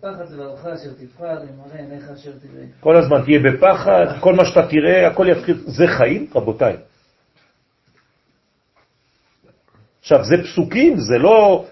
פחד 0.00 0.30
לבבך 0.30 0.66
אשר 0.66 0.90
תפחד, 1.00 1.36
ומראה 1.42 1.78
עיניך 1.78 2.10
אשר 2.10 2.30
תראה. 2.30 2.64
כל 2.80 2.96
הזמן 2.96 3.22
תהיה 3.24 3.38
בפחד, 3.38 4.06
כל 4.20 4.34
מה 4.34 4.44
שאתה 4.44 4.68
תראה, 4.68 5.06
הכל 5.06 5.26
יפחיד. 5.30 5.56
זה 5.66 5.86
חיים, 5.86 6.26
רבותיי. 6.34 6.76
עכשיו, 10.00 10.24
זה 10.24 10.36
פסוקים, 10.42 10.96
זה 10.96 11.18
לא 11.18 11.64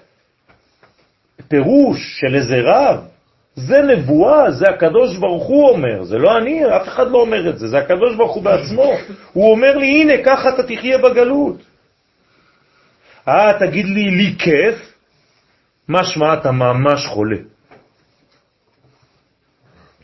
פירוש 1.48 2.20
של 2.20 2.34
איזה 2.34 2.56
רב, 2.64 3.00
זה 3.56 3.82
נבואה, 3.82 4.50
זה 4.50 4.64
הקדוש 4.68 5.16
ברוך 5.16 5.46
הוא 5.46 5.70
אומר, 5.70 6.04
זה 6.04 6.18
לא 6.18 6.38
אני, 6.38 6.76
אף 6.76 6.88
אחד 6.88 7.10
לא 7.10 7.18
אומר 7.18 7.50
את 7.50 7.58
זה, 7.58 7.68
זה 7.68 7.78
הקדוש 7.78 8.16
ברוך 8.16 8.34
הוא 8.34 8.42
בעצמו. 8.42 8.92
הוא 9.32 9.50
אומר 9.50 9.76
לי, 9.76 9.86
הנה, 9.86 10.12
ככה 10.24 10.48
אתה 10.48 10.62
תחיה 10.62 10.98
בגלות. 10.98 11.56
אה, 13.28 13.52
תגיד 13.58 13.86
לי, 13.86 14.10
לי 14.10 14.34
כיף? 14.38 14.92
משמע 15.88 16.34
אתה 16.34 16.52
ממש 16.52 17.06
חולה. 17.06 17.36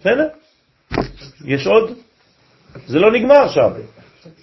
בסדר? 0.00 0.28
יש 1.44 1.66
עוד? 1.66 1.92
זה 2.86 2.98
לא 2.98 3.12
נגמר 3.12 3.48
שם. 3.48 3.70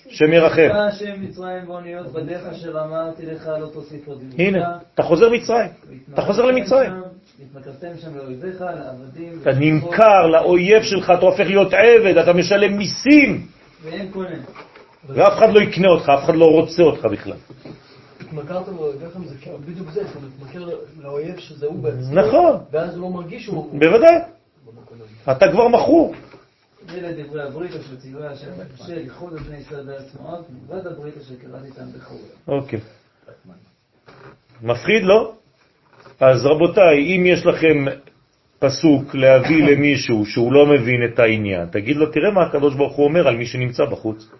שם 0.09 0.33
ירחם. 0.33 0.69
השם 0.73 1.21
מצרים 1.21 1.65
באוניות 1.65 2.13
בדרך 2.13 2.47
אשר 2.47 2.83
אמרתי 2.83 3.25
לך 3.25 3.49
לא 3.61 3.67
תוסיף 3.73 4.07
עוד 4.07 4.23
הנה, 4.37 4.77
אתה 4.93 5.03
חוזר 5.03 5.29
מצרים. 5.29 5.69
אתה 6.13 6.21
חוזר 6.21 6.45
למצרים. 6.45 6.91
התמכרתם 7.43 7.97
שם 7.97 8.17
לאויביך, 8.17 8.61
לעבדים. 8.61 9.39
אתה 9.41 9.51
נמכר 9.59 10.27
לאויב 10.27 10.83
שלך, 10.83 11.13
אתה 11.17 11.25
הופך 11.25 11.45
להיות 11.45 11.73
עבד, 11.73 12.17
אתה 12.17 12.33
משלם 12.33 12.77
מיסים. 12.77 13.47
ואין 13.83 14.11
קונה. 14.11 14.35
ואף 15.09 15.37
אחד 15.37 15.53
לא 15.53 15.61
יקנה 15.61 15.87
אותך, 15.87 16.09
אף 16.09 16.23
אחד 16.23 16.35
לא 16.35 16.45
רוצה 16.45 16.83
אותך 16.83 17.05
בכלל. 17.05 17.37
התמכרתם 18.21 18.75
לאויביכם 18.75 19.23
זה 19.25 19.35
בדיוק 19.65 19.91
זה, 19.91 20.01
אתה 20.01 20.19
מתמכר 20.19 20.69
לאויב 20.99 21.37
שזה 21.37 21.65
הוא 21.65 21.83
בעצמו. 21.83 22.15
נכון. 22.15 22.57
ואז 22.71 22.95
הוא 22.95 23.01
לא 23.01 23.09
מרגיש 23.09 23.43
שהוא... 23.43 23.79
בוודאי. 23.79 24.15
אתה 25.31 25.51
כבר 25.51 25.67
מכור. 25.67 26.13
אלה 26.93 27.23
דברי 27.23 27.43
הברית 27.43 27.71
אשר 27.71 27.95
ציווה 27.95 28.31
השם 28.31 28.51
משה 28.73 29.01
את 29.01 29.41
בני 29.47 29.57
ישראל 29.57 29.85
בארץ 29.85 30.15
מואב, 30.19 30.43
מלבד 30.49 30.87
הברית 30.87 31.17
אשר 31.17 31.35
קראת 31.41 31.65
איתם 31.65 31.85
בחורה. 31.97 32.29
אוקיי. 32.47 32.79
מפחיד, 34.61 35.03
לא? 35.03 35.33
אז 36.19 36.45
רבותיי, 36.45 37.15
אם 37.15 37.25
יש 37.25 37.45
לכם 37.45 37.85
פסוק 38.59 39.15
להביא 39.15 39.63
למישהו 39.63 40.25
שהוא 40.25 40.53
לא 40.53 40.65
מבין 40.65 41.05
את 41.05 41.19
העניין, 41.19 41.65
תגיד 41.71 41.97
לו, 41.97 42.11
תראה 42.11 42.31
מה 42.31 42.41
הקדוש 42.41 42.75
ברוך 42.75 42.95
הוא 42.95 43.05
אומר 43.05 43.27
על 43.27 43.35
מי 43.35 43.45
שנמצא 43.45 43.85
בחוץ. 43.85 44.31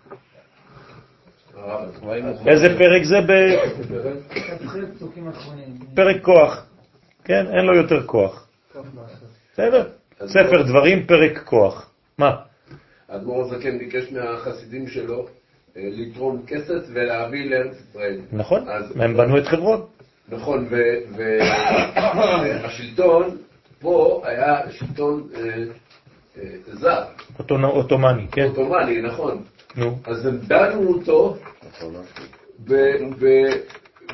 איזה 2.47 2.77
פרק 2.77 3.03
זה? 3.03 3.19
פרק 5.95 6.21
כוח. 6.21 6.65
כן, 7.23 7.45
אין 7.47 7.65
לו 7.65 7.75
יותר 7.75 8.03
כוח. 8.05 8.47
בסדר? 9.53 9.87
ספר 10.25 10.61
דברים, 10.61 11.05
פרק 11.05 11.43
כוח. 11.43 11.88
מה? 12.19 12.35
אדמו"ר 13.07 13.41
הזקן 13.41 13.77
ביקש 13.77 14.11
מהחסידים 14.11 14.87
שלו 14.87 15.27
אה, 15.77 15.81
לתרום 15.91 16.45
כסף 16.47 16.79
ולהביא 16.93 17.49
לארץ 17.49 17.75
ישראל. 17.89 18.19
נכון, 18.31 18.65
הם 18.99 19.17
בנו 19.17 19.37
את 19.37 19.47
חברון. 19.47 19.81
נכון, 20.29 20.67
והשלטון 21.95 23.37
פה 23.81 24.21
היה 24.25 24.71
שלטון 24.71 25.27
אה, 25.35 25.41
אה, 26.37 26.43
זר. 26.65 27.03
אוטומני, 27.39 28.27
כן. 28.31 28.45
אוטומני, 28.45 29.01
נכון. 29.01 29.43
נו. 29.75 29.97
אז 30.05 30.25
הם 30.25 30.37
דנו 30.37 30.87
אותו 30.87 31.37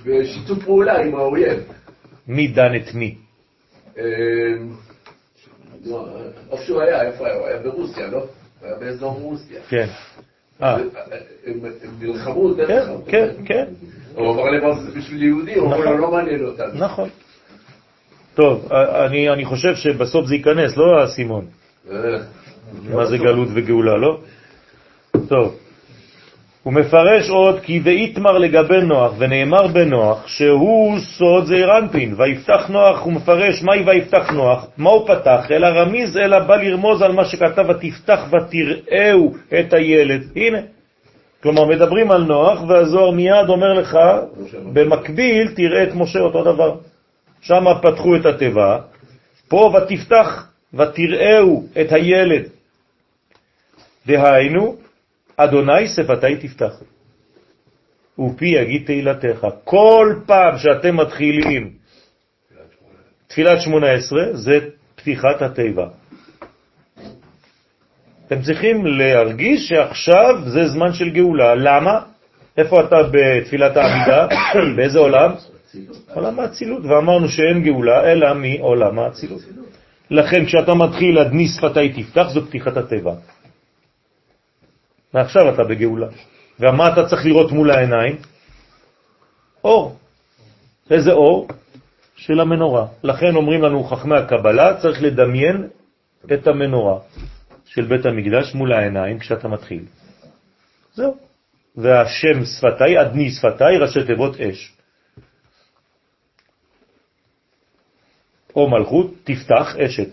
בשיתוף 0.06 0.64
פעולה 0.66 1.02
עם 1.02 1.16
האויב. 1.16 1.60
מי 2.28 2.48
דן 2.48 2.76
את 2.76 2.94
מי? 2.94 3.16
איפה 5.86 6.64
שהוא 6.66 6.82
היה, 6.82 7.02
איפה 7.02 7.28
היה? 7.28 7.36
הוא 7.36 7.48
היה 7.48 7.60
ברוסיה, 7.60 8.08
לא? 8.08 8.18
הוא 8.18 8.28
היה 8.62 8.76
באזור 8.80 9.12
רוסיה. 9.22 9.62
כן. 9.70 9.88
הם 10.60 11.60
נלחמו 12.00 12.54
דרך... 12.54 12.70
כן, 12.70 12.94
כן, 13.08 13.30
כן. 13.46 13.66
הוא 14.16 14.34
אמר 14.34 14.44
להם, 14.44 14.94
בשביל 14.98 15.24
יהודי, 15.24 15.56
הוא 15.56 15.68
אמר 15.68 15.78
לו, 15.78 15.98
לא 15.98 16.12
מעניין 16.12 16.46
אותנו. 16.46 16.74
נכון. 16.74 17.10
טוב, 18.36 18.72
אני, 18.72 19.30
אני 19.30 19.46
חושב 19.46 19.76
שבסוף 19.76 20.26
זה 20.26 20.36
ייכנס, 20.36 20.78
לא 20.78 21.00
האסימון. 21.00 21.46
מה 22.90 23.06
זה 23.06 23.18
גלות 23.18 23.48
וגאולה, 23.54 23.98
לא? 23.98 24.20
טוב. 25.28 25.56
הוא 26.66 26.74
מפרש 26.74 27.30
עוד 27.30 27.60
כי 27.60 27.82
ואיתמר 27.84 28.38
לגבי 28.38 28.82
נוח, 28.82 29.14
ונאמר 29.18 29.68
בנוח 29.68 30.28
שהוא 30.28 31.00
סוד 31.00 31.46
זעיר 31.46 31.78
אנפין, 31.78 32.16
ויפתח 32.18 32.68
נוח, 32.70 33.02
הוא 33.02 33.14
מפרש 33.14 33.64
מהי 33.64 33.84
ויפתח 33.86 34.32
נוח, 34.32 34.68
מה 34.78 34.90
הוא 34.90 35.08
פתח? 35.08 35.52
אלא 35.52 35.68
רמיז, 35.68 36.18
אלא 36.18 36.40
בא 36.40 36.56
לרמוז 36.56 37.02
על 37.02 37.12
מה 37.12 37.26
שכתב 37.26 37.66
ותפתח 37.70 38.20
ותראהו 38.32 39.36
את 39.60 39.74
הילד. 39.74 40.24
הנה. 40.36 40.58
כלומר, 41.44 41.66
מדברים 41.66 42.12
על 42.12 42.24
נוח, 42.24 42.60
והזוהר 42.68 43.12
מיד 43.12 43.50
אומר 43.50 43.74
לך, 43.74 43.98
במקביל 44.74 45.48
תראה 45.56 45.84
את 45.84 45.94
משה 45.96 46.20
אותו 46.20 46.44
דבר. 46.44 46.76
שם 47.42 47.66
פתחו 47.82 48.16
את 48.16 48.26
התיבה, 48.26 48.80
פה 49.48 49.74
ותפתח 49.76 50.48
ותראהו 50.74 51.64
את 51.82 51.92
הילד. 51.92 52.44
דהיינו, 54.08 54.85
אדוני 55.38 55.88
שפתי 55.88 56.36
תפתח, 56.48 56.74
ופי 58.20 58.46
יגיד 58.46 58.86
תהילתך. 58.86 59.48
כל 59.64 60.16
פעם 60.26 60.58
שאתם 60.58 60.98
מתחילים 60.98 61.74
תפילת 63.28 63.62
שמונה 63.62 63.92
עשרה, 63.92 64.24
זה 64.34 64.60
פתיחת 64.96 65.42
התיבה. 65.42 65.88
אתם 68.28 68.42
צריכים 68.42 68.86
להרגיש 68.86 69.70
שעכשיו 69.70 70.36
זה 70.46 70.68
זמן 70.68 70.94
של 70.94 71.10
גאולה. 71.10 71.56
למה? 71.56 72.00
איפה 72.58 72.82
אתה 72.82 72.96
בתפילת 73.12 73.78
העמידה? 73.78 74.28
באיזה 74.76 75.00
עולם? 75.00 75.32
עולם 76.14 76.40
האצילות. 76.40 76.86
ואמרנו 76.86 77.30
שאין 77.30 77.64
גאולה 77.64 78.12
אלא 78.12 78.34
מעולם 78.34 79.00
האצילות. 79.00 79.42
לכן 80.12 80.46
כשאתה 80.46 80.74
מתחיל 80.74 81.20
אדני 81.20 81.48
שפתי 81.48 82.04
תפתח, 82.04 82.28
זו 82.30 82.46
פתיחת 82.46 82.78
התיבה. 82.78 83.14
ועכשיו 85.16 85.54
אתה 85.54 85.64
בגאולה. 85.64 86.08
ומה 86.60 86.94
אתה 86.94 87.08
צריך 87.10 87.26
לראות 87.26 87.52
מול 87.52 87.72
העיניים? 87.72 88.16
אור. 89.64 89.96
איזה 90.92 91.12
אור? 91.12 91.48
של 92.16 92.40
המנורה. 92.40 92.88
לכן 93.04 93.36
אומרים 93.36 93.62
לנו 93.62 93.84
חכמי 93.84 94.18
הקבלה, 94.18 94.82
צריך 94.82 95.02
לדמיין 95.02 95.68
את 96.34 96.48
המנורה 96.48 97.00
של 97.66 97.86
בית 97.86 98.06
המקדש 98.06 98.56
מול 98.56 98.74
העיניים 98.74 99.20
כשאתה 99.20 99.48
מתחיל. 99.48 99.86
זהו. 100.94 101.18
והשם 101.76 102.46
שפתיי, 102.46 103.02
אדני 103.02 103.30
שפתיי, 103.32 103.78
ראשי 103.78 104.04
תיבות 104.04 104.40
אש. 104.40 104.74
או 108.56 108.70
מלכות, 108.70 109.12
תפתח 109.24 109.76
אשת. 109.76 110.10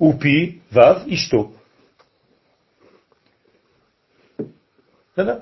ופי, 0.00 0.58
וו, 0.72 1.14
אשתו. 1.14 1.59
בסדר? 5.20 5.36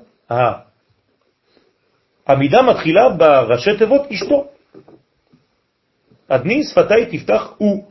העמידה 2.26 2.62
מתחילה 2.62 3.08
בראשי 3.08 3.76
תיבות 3.78 4.02
אשתו. 4.12 4.46
אדני 6.28 6.62
שפתיי 6.64 7.06
תפתח 7.06 7.52
הוא. 7.58 7.84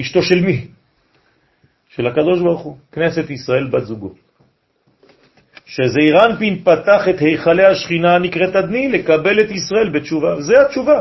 אשתו 0.00 0.22
של 0.22 0.40
מי? 0.40 0.66
של 1.88 2.06
הקדוש 2.06 2.40
ברוך 2.40 2.62
הוא, 2.62 2.76
כנסת 2.92 3.30
ישראל 3.30 3.66
בת 3.70 3.84
זוגו. 3.84 4.14
שזעיר 5.66 6.24
אנפין 6.24 6.64
פתח 6.64 7.08
את 7.10 7.18
היכלי 7.20 7.64
השכינה 7.64 8.14
הנקראת 8.14 8.56
אדני 8.56 8.88
לקבל 8.88 9.40
את 9.40 9.50
ישראל 9.50 9.90
בתשובה. 9.90 10.40
זה 10.40 10.54
התשובה. 10.66 11.00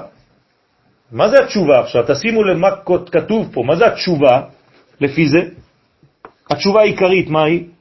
מה 1.11 1.29
זה 1.29 1.43
התשובה 1.43 1.79
עכשיו? 1.79 2.03
תשימו 2.07 2.43
למה 2.43 2.69
כתוב 3.11 3.53
פה. 3.53 3.63
מה 3.63 3.75
זה 3.75 3.85
התשובה 3.85 4.41
לפי 5.01 5.27
זה? 5.27 5.41
התשובה 6.49 6.81
העיקרית, 6.81 7.29
מה 7.29 7.43
היא? 7.43 7.74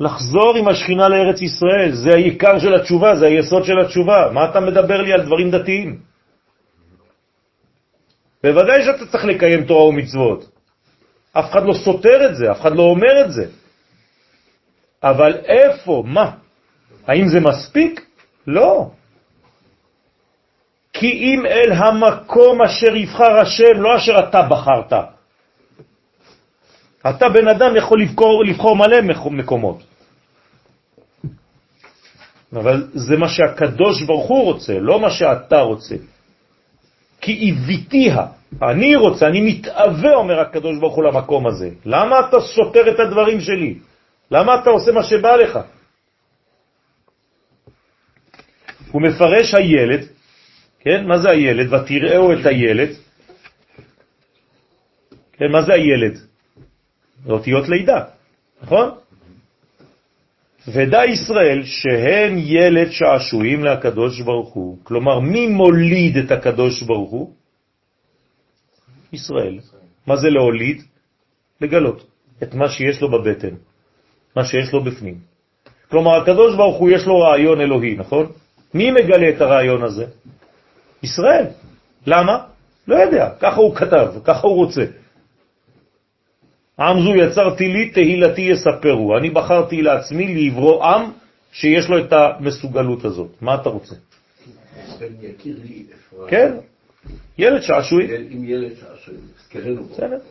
לחזור 0.00 0.56
עם 0.56 0.68
השכינה 0.68 1.08
לארץ 1.08 1.42
ישראל, 1.42 1.92
זה 1.92 2.10
העיקר 2.10 2.58
של 2.58 2.74
התשובה, 2.74 3.16
זה 3.16 3.26
היסוד 3.26 3.64
של 3.64 3.78
התשובה. 3.78 4.30
מה 4.32 4.50
אתה 4.50 4.60
מדבר 4.60 5.02
לי 5.02 5.12
על 5.12 5.22
דברים 5.26 5.50
דתיים? 5.50 5.98
בוודאי 8.42 8.84
שאתה 8.84 9.06
צריך 9.06 9.24
לקיים 9.24 9.64
תורה 9.64 9.84
ומצוות. 9.84 10.50
אף 11.32 11.50
אחד 11.50 11.62
לא 11.66 11.74
סותר 11.74 12.26
את 12.30 12.36
זה, 12.36 12.50
אף 12.50 12.60
אחד 12.60 12.76
לא 12.76 12.82
אומר 12.82 13.14
את 13.24 13.32
זה. 13.32 13.44
אבל 15.02 15.34
איפה? 15.44 16.02
מה? 16.06 16.30
האם 17.06 17.28
זה 17.28 17.40
מספיק? 17.40 18.06
לא. 18.46 18.90
כי 20.92 21.10
אם 21.12 21.46
אל 21.46 21.72
המקום 21.72 22.62
אשר 22.62 22.96
יבחר 22.96 23.38
השם, 23.38 23.82
לא 23.82 23.96
אשר 23.96 24.18
אתה 24.18 24.42
בחרת. 24.42 24.92
אתה 27.10 27.28
בן 27.28 27.48
אדם 27.48 27.76
יכול 27.76 28.02
לבחור, 28.02 28.44
לבחור 28.44 28.76
מלא 28.76 29.00
מקומות. 29.30 29.87
אבל 32.52 32.88
זה 32.94 33.16
מה 33.16 33.28
שהקדוש 33.28 34.02
ברוך 34.02 34.28
הוא 34.28 34.44
רוצה, 34.44 34.78
לא 34.78 35.00
מה 35.00 35.10
שאתה 35.10 35.60
רוצה. 35.60 35.96
כי 37.20 37.32
איביתיה, 37.32 38.26
אני 38.62 38.96
רוצה, 38.96 39.26
אני 39.26 39.40
מתאווה, 39.40 40.14
אומר 40.14 40.40
הקדוש 40.40 40.78
ברוך 40.78 40.94
הוא 40.94 41.04
למקום 41.04 41.46
הזה. 41.46 41.70
למה 41.84 42.16
אתה 42.28 42.40
סותר 42.40 42.90
את 42.94 43.00
הדברים 43.00 43.40
שלי? 43.40 43.78
למה 44.30 44.62
אתה 44.62 44.70
עושה 44.70 44.92
מה 44.92 45.02
שבא 45.02 45.36
לך? 45.36 45.58
הוא 48.92 49.02
מפרש 49.02 49.54
הילד, 49.54 50.02
כן? 50.80 51.06
מה 51.06 51.18
זה 51.18 51.30
הילד? 51.30 51.72
ותראו 51.72 52.32
את 52.32 52.46
הילד. 52.46 52.88
כן, 55.32 55.52
מה 55.52 55.62
זה 55.62 55.72
הילד? 55.72 56.14
זה 57.24 57.32
אותיות 57.32 57.68
לידה, 57.68 58.04
נכון? 58.62 58.90
ודע 60.72 61.04
ישראל 61.04 61.64
שהן 61.64 62.38
ילד 62.38 62.90
שעשועים 62.90 63.64
להקדוש 63.64 64.20
ברוך 64.20 64.52
הוא. 64.52 64.78
כלומר, 64.82 65.20
מי 65.20 65.46
מוליד 65.46 66.16
את 66.16 66.30
הקדוש 66.30 66.82
ברוך 66.82 67.10
הוא? 67.10 67.32
ישראל. 69.12 69.58
מה 70.06 70.16
זה 70.16 70.30
להוליד? 70.30 70.82
לגלות 71.60 72.06
את 72.42 72.54
מה 72.54 72.68
שיש 72.68 73.00
לו 73.02 73.10
בבטן, 73.10 73.54
מה 74.36 74.44
שיש 74.44 74.72
לו 74.72 74.84
בפנים. 74.84 75.18
כלומר, 75.90 76.22
הקדוש 76.22 76.56
ברוך 76.56 76.76
הוא 76.76 76.90
יש 76.90 77.06
לו 77.06 77.18
רעיון 77.18 77.60
אלוהי, 77.60 77.96
נכון? 77.96 78.26
מי 78.74 78.90
מגלה 78.90 79.28
את 79.28 79.40
הרעיון 79.40 79.82
הזה? 79.82 80.06
ישראל. 81.02 81.46
למה? 82.06 82.38
לא 82.88 82.96
יודע, 82.96 83.30
ככה 83.40 83.56
הוא 83.56 83.74
כתב, 83.74 84.08
ככה 84.24 84.46
הוא 84.46 84.56
רוצה. 84.56 84.84
עם 86.78 87.02
זו 87.02 87.14
יצרתי 87.14 87.68
לי, 87.68 87.90
תהילתי 87.90 88.40
יספרו. 88.40 89.18
אני 89.18 89.30
בחרתי 89.30 89.82
לעצמי 89.82 90.34
לעברו 90.34 90.84
עם 90.84 91.10
שיש 91.52 91.88
לו 91.88 91.98
את 91.98 92.12
המסוגלות 92.12 93.04
הזאת. 93.04 93.30
מה 93.40 93.54
אתה 93.54 93.68
רוצה? 93.68 93.94
כן, 96.28 96.52
ילד 97.38 97.62
שעשועים. 97.62 98.10
עם 98.30 98.44
ילד 98.44 98.72
שעשועים. 98.80 99.20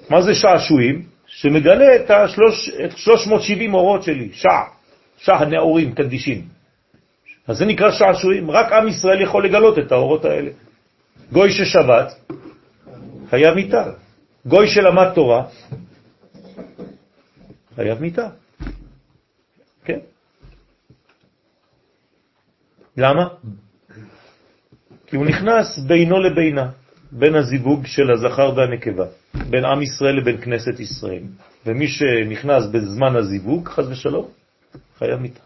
מה 0.09 0.21
זה 0.21 0.35
שעשועים? 0.35 1.03
שמגלה 1.27 1.95
את, 1.95 2.11
השלוש, 2.11 2.69
את 2.85 2.97
370 2.97 3.73
אורות 3.73 4.03
שלי, 4.03 4.29
שע, 4.33 4.49
שע 5.17 5.35
הנאורים, 5.35 5.93
קדישים. 5.93 6.41
אז 7.47 7.57
זה 7.57 7.65
נקרא 7.65 7.91
שעשועים, 7.91 8.51
רק 8.51 8.71
עם 8.71 8.87
ישראל 8.87 9.21
יכול 9.21 9.45
לגלות 9.45 9.79
את 9.79 9.91
האורות 9.91 10.25
האלה. 10.25 10.51
גוי 11.31 11.51
ששבת, 11.51 12.13
חייב 13.29 13.55
מיטה. 13.55 13.91
גוי 14.45 14.67
שלמד 14.67 15.07
תורה, 15.15 15.43
חייב 17.77 18.01
מיטה. 18.01 18.29
כן. 19.85 19.99
למה? 22.97 23.27
כי 25.07 25.15
הוא 25.15 25.25
נכנס 25.25 25.79
בינו 25.87 26.19
לבינה, 26.19 26.69
בין 27.11 27.35
הזיווג 27.35 27.85
של 27.85 28.11
הזכר 28.11 28.53
והנקבה, 28.55 29.05
בין 29.49 29.65
עם 29.65 29.81
ישראל 29.81 30.15
לבין 30.17 30.41
כנסת 30.41 30.79
ישראל. 30.79 31.23
ומי 31.65 31.87
שנכנס 31.87 32.65
בזמן 32.65 33.15
הזיווג, 33.15 33.67
חז 33.67 33.91
ושלום, 33.91 34.27
חייב 34.97 35.19
מיטה. 35.19 35.43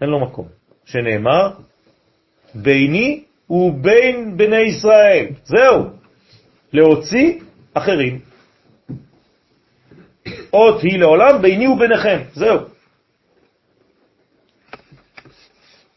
אין 0.00 0.08
לו 0.10 0.20
מקום. 0.26 0.48
שנאמר, 0.84 1.50
ביני 2.54 3.24
ובין 3.50 4.36
בני 4.36 4.60
ישראל. 4.60 5.26
זהו. 5.44 5.90
להוציא 6.72 7.40
אחרים. 7.74 8.20
אות 10.56 10.82
היא 10.82 10.98
לעולם 10.98 11.42
ביני 11.42 11.68
וביניכם. 11.68 12.18
זהו. 12.32 12.58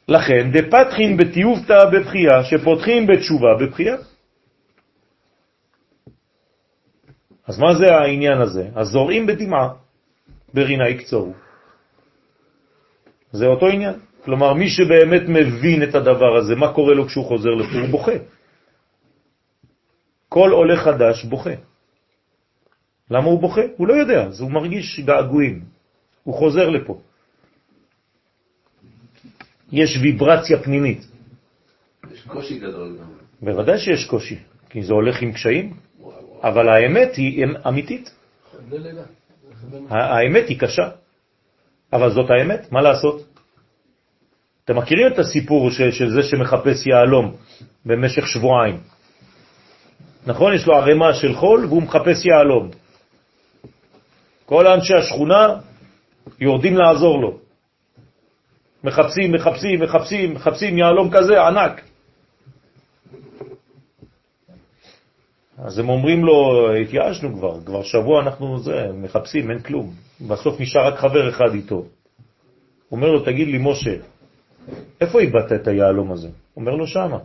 לכן, 0.08 0.52
דפתחין 0.52 1.18
בתיובתא 1.18 1.80
בבחייה, 1.94 2.44
שפותחים 2.44 3.08
בתשובה 3.08 3.56
בבחייה. 3.60 3.96
אז 7.48 7.60
מה 7.60 7.76
זה 7.76 7.86
העניין 7.96 8.42
הזה? 8.42 8.70
אז 8.76 8.88
זורעים 8.88 9.26
בדמעה, 9.26 9.70
ברינה 10.54 10.90
יקצורו. 10.90 11.34
זה 13.32 13.46
אותו 13.46 13.68
עניין. 13.68 13.96
כלומר, 14.26 14.54
מי 14.54 14.70
שבאמת 14.70 15.22
מבין 15.28 15.84
את 15.84 15.96
הדבר 15.96 16.38
הזה, 16.38 16.56
מה 16.56 16.74
קורה 16.74 16.94
לו 16.94 17.08
כשהוא 17.08 17.26
חוזר 17.26 17.50
לפה? 17.50 17.78
הוא 17.80 17.90
בוכה. 17.90 18.18
כל 20.30 20.50
עולה 20.52 20.78
חדש 20.78 21.26
בוכה. 21.26 21.69
למה 23.10 23.26
הוא 23.26 23.40
בוכה? 23.42 23.62
הוא 23.78 23.88
לא 23.88 23.94
יודע, 23.94 24.24
אז 24.24 24.42
הוא 24.42 24.52
מרגיש 24.52 25.00
געגועים. 25.00 25.62
הוא 26.24 26.36
חוזר 26.36 26.70
לפה. 26.70 27.00
יש 29.72 29.98
ויברציה 30.02 30.64
פנימית. 30.64 31.08
יש 32.14 32.22
קושי 32.28 32.60
גדול 32.60 32.98
גם. 33.00 33.06
בוודאי 33.42 33.80
שיש 33.80 34.06
קושי, 34.06 34.40
כי 34.70 34.84
זה 34.84 34.94
הולך 34.94 35.22
עם 35.22 35.32
קשיים, 35.32 35.74
אבל 36.44 36.70
האמת 36.70 37.16
היא 37.16 37.46
אמיתית. 37.68 38.16
האמת 39.90 40.48
היא 40.48 40.60
קשה, 40.60 40.90
אבל 41.94 42.12
זאת 42.12 42.30
האמת, 42.30 42.72
מה 42.72 42.82
לעשות? 42.82 43.24
אתם 44.66 44.78
מכירים 44.78 45.08
את 45.08 45.20
הסיפור 45.20 45.72
של, 45.72 45.92
של 45.92 46.10
זה 46.10 46.24
שמחפש 46.24 46.88
יעלום 46.88 47.36
במשך 47.86 48.28
שבועיים. 48.28 48.78
נכון? 50.28 50.54
יש 50.54 50.68
לו 50.68 50.76
ערימה 50.76 51.14
של 51.14 51.34
חול 51.34 51.66
והוא 51.66 51.84
מחפש 51.84 52.26
יעלום. 52.26 52.70
כל 54.50 54.68
אנשי 54.68 54.94
השכונה 54.94 55.60
יורדים 56.40 56.78
לעזור 56.78 57.22
לו. 57.22 57.38
מחפשים, 58.84 59.32
מחפשים, 59.32 59.82
מחפשים, 59.84 60.34
מחפשים 60.34 60.78
יעלום 60.78 61.10
כזה 61.12 61.42
ענק. 61.48 61.82
אז 65.58 65.80
הם 65.80 65.90
אומרים 65.90 66.26
לו, 66.26 66.70
התייאשנו 66.82 67.34
כבר, 67.38 67.62
כבר 67.66 67.84
שבוע 67.84 68.22
אנחנו 68.22 68.60
זה, 68.60 68.88
מחפשים, 68.94 69.52
אין 69.52 69.60
כלום. 69.60 69.94
בסוף 70.28 70.60
נשאר 70.60 70.88
רק 70.88 71.00
חבר 71.00 71.30
אחד 71.30 71.54
איתו. 71.54 71.86
אומר 72.92 73.08
לו, 73.12 73.20
תגיד 73.26 73.48
לי, 73.48 73.58
משה, 73.62 73.96
איפה 75.02 75.20
איבדת 75.20 75.52
את 75.52 75.68
היעלום 75.68 76.12
הזה? 76.12 76.30
אומר 76.58 76.72
לו, 76.72 76.88
שמה. 76.88 77.06
הוא 77.18 77.22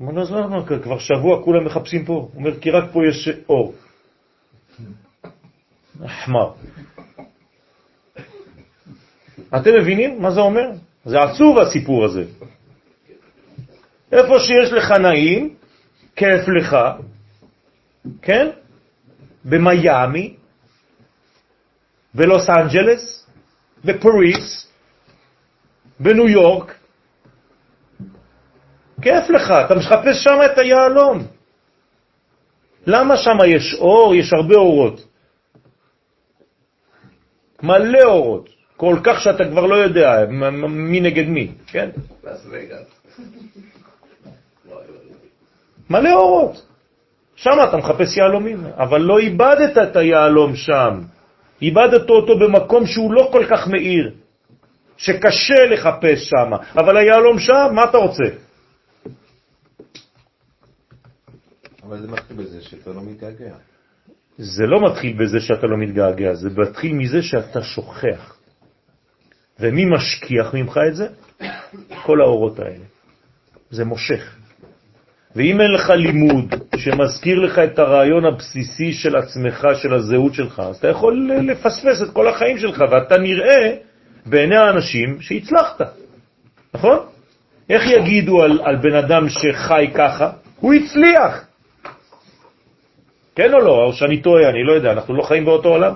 אומר 0.00 0.12
לו, 0.12 0.22
אז 0.22 0.32
למה? 0.32 0.66
כבר 0.82 0.98
שבוע 0.98 1.44
כולם 1.44 1.64
מחפשים 1.64 2.04
פה. 2.04 2.12
הוא 2.12 2.30
אומר, 2.34 2.60
כי 2.60 2.70
רק 2.70 2.84
פה 2.92 3.00
יש 3.06 3.28
אור. 3.48 3.72
אחמר. 6.06 6.52
אתם 9.56 9.70
מבינים 9.80 10.22
מה 10.22 10.30
זה 10.30 10.40
אומר? 10.40 10.70
זה 11.04 11.16
עצוב 11.22 11.58
הסיפור 11.58 12.04
הזה. 12.04 12.24
איפה 14.12 14.38
שיש 14.38 14.72
לך 14.72 14.90
נעים, 14.90 15.54
כיף 16.16 16.48
לך, 16.48 16.76
כן? 18.22 18.48
במיאמי, 19.44 20.36
בלוס 22.14 22.50
אנג'לס, 22.50 23.26
בפריס, 23.84 24.68
בניו 26.00 26.28
יורק, 26.28 26.74
כיף 29.02 29.30
לך, 29.30 29.50
אתה 29.50 29.74
מחפש 29.74 30.24
שם 30.24 30.38
את 30.44 30.58
היעלום. 30.58 31.26
למה 32.86 33.16
שם 33.16 33.38
יש 33.46 33.74
אור? 33.74 34.14
יש 34.14 34.32
הרבה 34.32 34.54
אורות. 34.54 35.09
מלא 37.62 38.04
אורות. 38.04 38.48
כל 38.76 38.96
כך 39.04 39.20
שאתה 39.20 39.44
כבר 39.44 39.66
לא 39.66 39.74
יודע 39.74 40.26
מי 40.68 41.00
נגד 41.00 41.28
מי, 41.28 41.52
כן? 41.66 41.90
מלא 45.90 46.12
אורות. 46.12 46.66
שם 47.36 47.50
אתה 47.68 47.76
מחפש 47.76 48.16
יעלומים, 48.16 48.64
אבל 48.76 49.00
לא 49.00 49.18
איבדת 49.18 49.78
את 49.78 49.96
היעלום 49.96 50.56
שם. 50.56 51.00
איבדת 51.62 52.10
אותו 52.10 52.38
במקום 52.38 52.86
שהוא 52.86 53.12
לא 53.12 53.28
כל 53.32 53.44
כך 53.50 53.68
מאיר, 53.68 54.14
שקשה 54.96 55.66
לחפש 55.70 56.28
שם, 56.28 56.50
אבל 56.74 56.96
היעלום 56.96 57.38
שם, 57.38 57.68
מה 57.74 57.84
אתה 57.84 57.98
רוצה? 57.98 58.24
אבל 61.82 62.00
זה 62.00 62.08
מתחיל 62.08 62.36
בזה 62.36 62.62
שאתה 62.62 62.90
לא 62.90 63.00
מתגעגע. 63.02 63.69
זה 64.40 64.66
לא 64.66 64.90
מתחיל 64.90 65.16
בזה 65.16 65.40
שאתה 65.40 65.66
לא 65.66 65.76
מתגעגע, 65.76 66.34
זה 66.34 66.48
מתחיל 66.56 66.92
מזה 66.92 67.22
שאתה 67.22 67.62
שוכח. 67.62 68.36
ומי 69.60 69.84
משכיח 69.84 70.54
ממך 70.54 70.80
את 70.88 70.96
זה? 70.96 71.06
כל 72.02 72.20
האורות 72.20 72.58
האלה. 72.58 72.84
זה 73.70 73.84
מושך. 73.84 74.36
ואם 75.36 75.60
אין 75.60 75.70
לך 75.72 75.90
לימוד 75.90 76.54
שמזכיר 76.76 77.38
לך 77.38 77.58
את 77.58 77.78
הרעיון 77.78 78.24
הבסיסי 78.24 78.92
של 78.92 79.16
עצמך, 79.16 79.66
של 79.82 79.94
הזהות 79.94 80.34
שלך, 80.34 80.60
אז 80.60 80.76
אתה 80.76 80.88
יכול 80.88 81.30
לפספס 81.42 82.02
את 82.02 82.10
כל 82.12 82.28
החיים 82.28 82.58
שלך, 82.58 82.84
ואתה 82.90 83.18
נראה 83.18 83.76
בעיני 84.26 84.56
האנשים 84.56 85.20
שהצלחת, 85.20 85.80
נכון? 86.74 86.98
איך 87.70 87.82
יגידו 87.86 88.42
על, 88.42 88.60
על 88.64 88.76
בן 88.76 88.94
אדם 88.94 89.28
שחי 89.28 89.90
ככה? 89.94 90.30
הוא 90.60 90.74
הצליח. 90.74 91.49
כן 93.34 93.52
או 93.52 93.58
לא? 93.58 93.84
או 93.84 93.92
שאני 93.92 94.20
טועה, 94.20 94.48
אני 94.48 94.64
לא 94.64 94.72
יודע, 94.72 94.92
אנחנו 94.92 95.14
לא 95.14 95.22
חיים 95.22 95.44
באותו 95.44 95.68
עולם. 95.68 95.94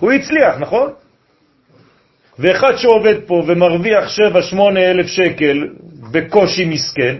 הוא 0.00 0.12
הצליח, 0.12 0.58
נכון? 0.58 0.92
ואחד 2.38 2.76
שעובד 2.76 3.14
פה 3.26 3.34
ומרוויח 3.46 4.04
7-8 4.52 4.56
אלף 4.76 5.06
שקל 5.06 5.68
בקושי 6.12 6.64
מסכן, 6.64 7.16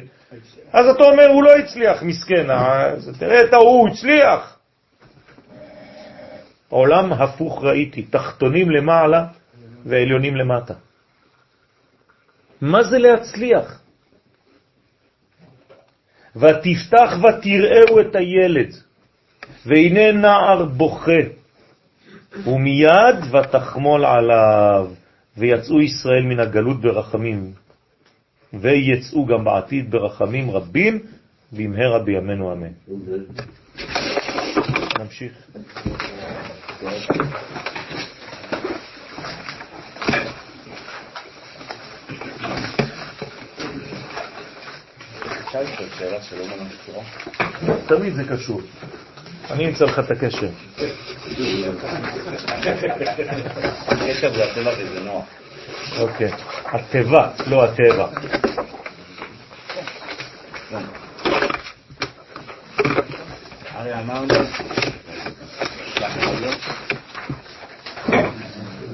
אז 0.72 0.86
אתה 0.88 1.04
אומר, 1.04 1.26
הוא 1.26 1.42
לא 1.42 1.56
הצליח, 1.56 2.02
מסכן, 2.02 2.50
אה, 2.50 2.92
תראה 3.18 3.44
את 3.44 3.52
ההוא, 3.52 3.80
הוא 3.80 3.88
הצליח. 3.88 4.58
עולם 6.68 7.12
הפוך 7.12 7.64
ראיתי, 7.64 8.02
תחתונים 8.02 8.70
למעלה 8.70 9.26
ועליונים 9.84 10.36
למטה. 10.36 10.74
מה 12.60 12.82
זה 12.82 12.98
להצליח? 12.98 13.80
ותפתח 16.36 17.12
ותראו 17.18 18.00
את 18.00 18.14
הילד, 18.14 18.74
והנה 19.66 20.12
נער 20.12 20.64
בוכה, 20.64 21.20
ומיד 22.46 23.16
ותחמול 23.32 24.04
עליו, 24.04 24.90
ויצאו 25.36 25.80
ישראל 25.80 26.22
מן 26.22 26.40
הגלות 26.40 26.80
ברחמים, 26.80 27.52
ויצאו 28.52 29.26
גם 29.26 29.44
בעתיד 29.44 29.90
ברחמים 29.90 30.50
רבים, 30.50 30.98
במהרה 31.52 31.98
בימינו 31.98 32.52
אמן. 32.52 32.72
נמשיך. 34.98 35.32
תמיד 47.86 48.14
זה 48.14 48.24
קשור. 48.24 48.60
אני 49.50 49.66
אמצא 49.68 49.84
לך 49.84 49.98
את 49.98 50.10
הקשר. 50.10 50.48
הקשר 53.88 54.34
זה 54.34 54.44
הטבע 54.44 54.72
וזה 54.78 55.00
נוח. 55.00 55.24
אוקיי. 55.98 56.30
הטבע, 56.64 57.28
לא 57.46 57.64
הטבע. 57.64 58.06
הרי 63.74 63.94
אמרנו 63.94 64.34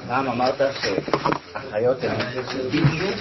פעם 0.08 0.28
אמרת 0.28 0.54
שהחיות 0.82 2.04
הן 2.04 2.16
בדיוק 2.68 3.16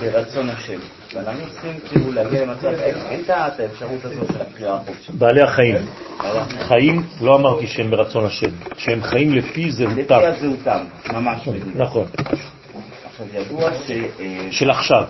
ברצון 0.00 0.50
השם. 0.50 0.78
ואנחנו 1.14 1.50
צריכים 1.50 1.80
כאילו 1.88 2.12
להגיע 2.12 2.42
למצב, 2.42 2.66
אין 2.66 3.20
את 3.20 3.30
האפשרות 3.60 4.04
הזו 4.04 4.26
של 4.32 4.40
הבחירה 4.40 4.76
החופשית. 4.76 5.14
בעלי 5.14 5.42
החיים. 5.42 5.76
חיים, 6.60 7.06
לא 7.20 7.36
אמרתי 7.36 7.66
שהם 7.66 7.90
ברצון 7.90 8.24
השם, 8.24 8.50
שהם 8.76 9.02
חיים 9.02 9.34
לפי 9.34 9.70
זהותם. 9.70 9.98
לפי 10.00 10.14
הזהותם, 10.14 10.84
ממש. 11.12 11.48
נכון. 11.74 12.06
עכשיו 13.04 13.26
ידוע 13.34 13.70
ש... 13.74 13.90
של 14.50 14.70
עכשיו. 14.70 15.04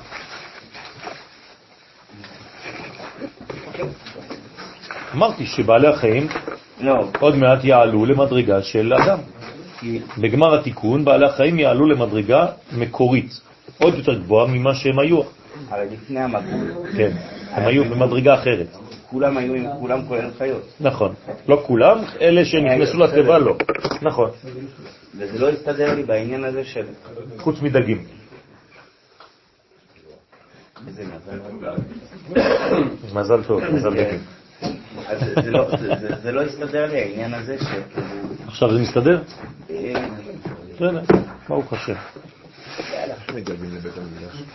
אמרתי 5.14 5.46
שבעלי 5.46 5.88
החיים 5.88 6.28
לא. 6.80 6.94
עוד 7.20 7.36
מעט 7.36 7.64
יעלו 7.64 8.06
למדרגה 8.06 8.62
של 8.62 8.94
אדם. 8.94 9.18
בגמר 10.18 10.54
התיקון 10.54 11.04
בעלי 11.04 11.26
החיים 11.26 11.58
יעלו 11.58 11.86
למדרגה 11.86 12.46
מקורית, 12.72 13.40
עוד 13.78 13.94
יותר 13.94 14.18
גבוהה 14.18 14.46
ממה 14.46 14.74
שהם 14.74 14.98
היו. 14.98 15.37
אבל 15.70 15.84
לפני 15.92 16.20
המגבול. 16.20 16.86
כן, 16.96 17.10
הם 17.50 17.66
היו 17.66 17.84
במדרגה 17.84 18.34
אחרת. 18.34 18.66
כולם 19.10 19.36
היו 19.36 19.54
עם 19.54 19.66
כולם 19.80 20.06
כולל 20.08 20.30
חיות. 20.38 20.62
נכון. 20.80 21.14
לא 21.48 21.62
כולם, 21.66 21.98
אלה 22.20 22.44
שנכנסו 22.44 22.98
לתיבה 22.98 23.38
לא. 23.38 23.56
נכון. 24.02 24.30
וזה 25.18 25.38
לא 25.38 25.48
הסתדר 25.50 25.94
לי 25.94 26.02
בעניין 26.02 26.44
הזה 26.44 26.64
של... 26.64 26.84
חוץ 27.38 27.62
מדגים. 27.62 28.04
מזל. 33.14 33.42
טוב, 33.46 33.60
מזל 33.72 33.90
דגים. 33.94 34.20
אז 35.06 35.18
זה 35.44 35.50
לא- 35.50 35.68
זה- 36.22 36.32
לא 36.32 36.42
הסתדר 36.42 36.86
לי 36.90 36.98
העניין 37.00 37.34
הזה 37.34 37.56
שכאילו... 37.58 37.82
עכשיו 38.46 38.72
זה 38.74 38.78
מסתדר? 38.80 39.22
אה, 39.70 40.06
בסדר, 40.74 41.00
ברוך 41.48 41.72
השם. 41.72 41.94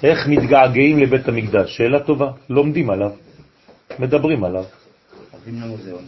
איך 0.03 0.27
מתגעגעים 0.27 0.99
לבית 0.99 1.27
המקדש? 1.27 1.77
שאלה 1.77 1.99
טובה. 1.99 2.31
לומדים 2.49 2.90
עליו, 2.90 3.11
מדברים 3.99 4.44
עליו. 4.44 4.64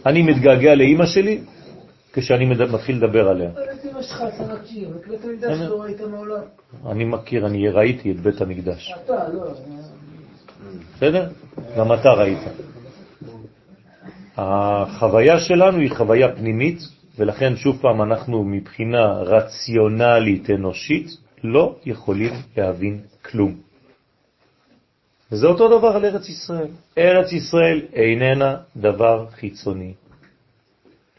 אני 0.06 0.22
מתגעגע 0.22 0.74
לאימא 0.74 1.06
שלי 1.06 1.40
כשאני 2.12 2.44
מתחיל 2.44 2.96
לדבר 2.96 3.28
עליה. 3.28 3.50
אני 6.90 7.04
מכיר, 7.04 7.46
אני 7.46 7.68
ראיתי 7.68 8.10
את 8.10 8.20
בית 8.20 8.40
המקדש. 8.40 8.94
בסדר? 10.96 11.28
גם 11.76 11.92
אתה 11.92 12.08
ראית. 12.08 12.38
החוויה 14.36 15.38
שלנו 15.38 15.78
היא 15.78 15.90
חוויה 15.90 16.36
פנימית, 16.36 16.78
ולכן 17.18 17.56
שוב 17.56 17.78
פעם 17.80 18.02
אנחנו 18.02 18.44
מבחינה 18.44 19.12
רציונלית 19.12 20.50
אנושית 20.50 21.25
לא 21.46 21.76
יכולים 21.84 22.32
להבין 22.56 23.00
כלום. 23.24 23.54
וזה 25.32 25.46
אותו 25.46 25.78
דבר 25.78 25.88
על 25.88 26.04
ארץ 26.04 26.28
ישראל. 26.28 26.68
ארץ 26.98 27.32
ישראל 27.32 27.82
איננה 27.92 28.56
דבר 28.76 29.26
חיצוני. 29.30 29.94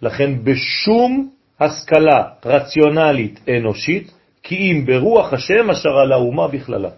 לכן 0.02 0.44
בשום 0.44 1.30
השכלה 1.60 2.24
רציונלית 2.46 3.40
אנושית, 3.50 4.12
כי 4.44 4.56
אם 4.56 4.86
ברוח 4.86 5.34
השם 5.34 5.70
אשר 5.70 5.90
על 5.90 6.12
האומה 6.12 6.48
בכללה. 6.48 6.90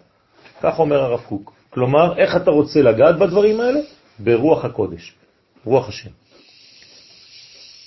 כך 0.61 0.79
אומר 0.79 1.01
הרב 1.01 1.21
קוק. 1.21 1.53
כלומר, 1.69 2.17
איך 2.17 2.35
אתה 2.35 2.51
רוצה 2.51 2.81
לגעת 2.81 3.19
בדברים 3.19 3.59
האלה? 3.59 3.79
ברוח 4.19 4.65
הקודש, 4.65 5.13
רוח 5.65 5.89
השם. 5.89 6.09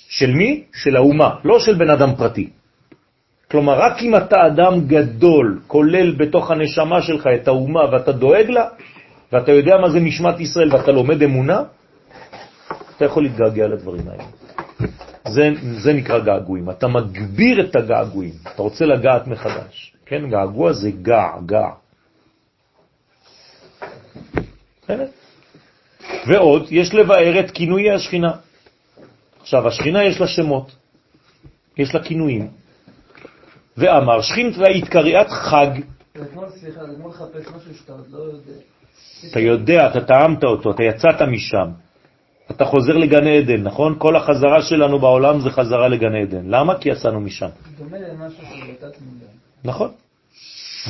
של 0.09 0.31
מי? 0.31 0.63
של 0.73 0.95
האומה, 0.95 1.29
לא 1.43 1.59
של 1.59 1.75
בן 1.75 1.89
אדם 1.89 2.15
פרטי. 2.15 2.49
כלומר, 3.53 3.79
רק 3.79 4.01
אם 4.01 4.15
אתה 4.15 4.47
אדם 4.47 4.87
גדול, 4.87 5.61
כולל 5.67 6.15
בתוך 6.17 6.51
הנשמה 6.51 7.01
שלך 7.01 7.27
את 7.35 7.47
האומה 7.47 7.81
ואתה 7.91 8.11
דואג 8.11 8.49
לה, 8.49 8.65
ואתה 9.31 9.51
יודע 9.51 9.77
מה 9.77 9.89
זה 9.89 9.99
נשמת 9.99 10.39
ישראל 10.39 10.73
ואתה 10.73 10.91
לומד 10.91 11.23
אמונה, 11.23 11.61
אתה 12.97 13.05
יכול 13.05 13.23
להתגעגע 13.23 13.67
לדברים 13.67 14.09
האלה. 14.09 14.23
זה, 15.27 15.49
זה 15.85 15.93
נקרא 15.93 16.19
געגועים. 16.19 16.69
אתה 16.69 16.87
מגביר 16.87 17.69
את 17.69 17.75
הגעגועים, 17.75 18.33
אתה 18.41 18.61
רוצה 18.61 18.85
לגעת 18.85 19.27
מחדש. 19.27 19.93
כן, 20.05 20.29
געגוע 20.29 20.73
זה 20.73 20.91
גע, 20.91 21.27
גע. 21.45 21.69
ועוד, 26.27 26.67
יש 26.71 26.93
לבאר 26.93 27.39
את 27.39 27.51
כינויי 27.51 27.91
השכינה. 27.91 28.31
עכשיו, 29.41 29.67
השכינה 29.67 30.03
יש 30.03 30.21
לה 30.21 30.27
שמות, 30.27 30.75
יש 31.77 31.95
לה 31.95 32.03
כינויים. 32.03 32.62
ואמר, 33.77 34.21
שכינת 34.21 35.29
חג, 35.29 35.67
לחפש 37.09 37.47
משהו 37.55 37.75
שאתה 37.75 37.93
עוד 37.93 38.07
לא 38.11 38.17
יודע. 38.17 38.59
אתה 39.31 39.39
יודע, 39.39 39.87
אתה 39.87 40.01
טעמת 40.01 40.43
אותו, 40.43 40.71
אתה 40.71 40.83
יצאת 40.83 41.21
משם. 41.21 41.69
אתה 42.51 42.65
חוזר 42.65 42.93
לגן 42.93 43.27
עדן, 43.27 43.63
נכון? 43.63 43.95
כל 43.99 44.15
החזרה 44.15 44.61
שלנו 44.61 44.99
בעולם 44.99 45.39
זה 45.39 45.49
חזרה 45.49 45.87
לגן 45.87 46.15
עדן. 46.15 46.45
למה? 46.45 46.77
כי 46.79 46.89
יצאנו 46.89 47.19
משם. 47.21 47.47
דומה 47.77 47.97
למשהו 47.97 48.43
של 48.45 48.73
תת 48.79 49.01
מודע. 49.01 49.25
נכון. 49.63 49.91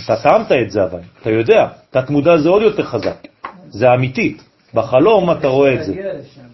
אתה 0.06 0.16
טעמת 0.24 0.52
את 0.52 0.72
זה 0.72 0.84
אבל, 0.84 1.00
אתה 1.22 1.30
יודע, 1.30 1.68
תת 1.90 2.10
מודע 2.10 2.38
זה 2.38 2.50
עוד 2.50 2.62
יותר 2.62 2.84
חזק, 2.84 3.28
זה 3.70 3.94
אמיתי. 3.94 4.38
בחלום 4.74 5.32
אתה 5.32 5.48
רואה 5.48 5.74
את 5.74 5.86
זה. 5.86 5.94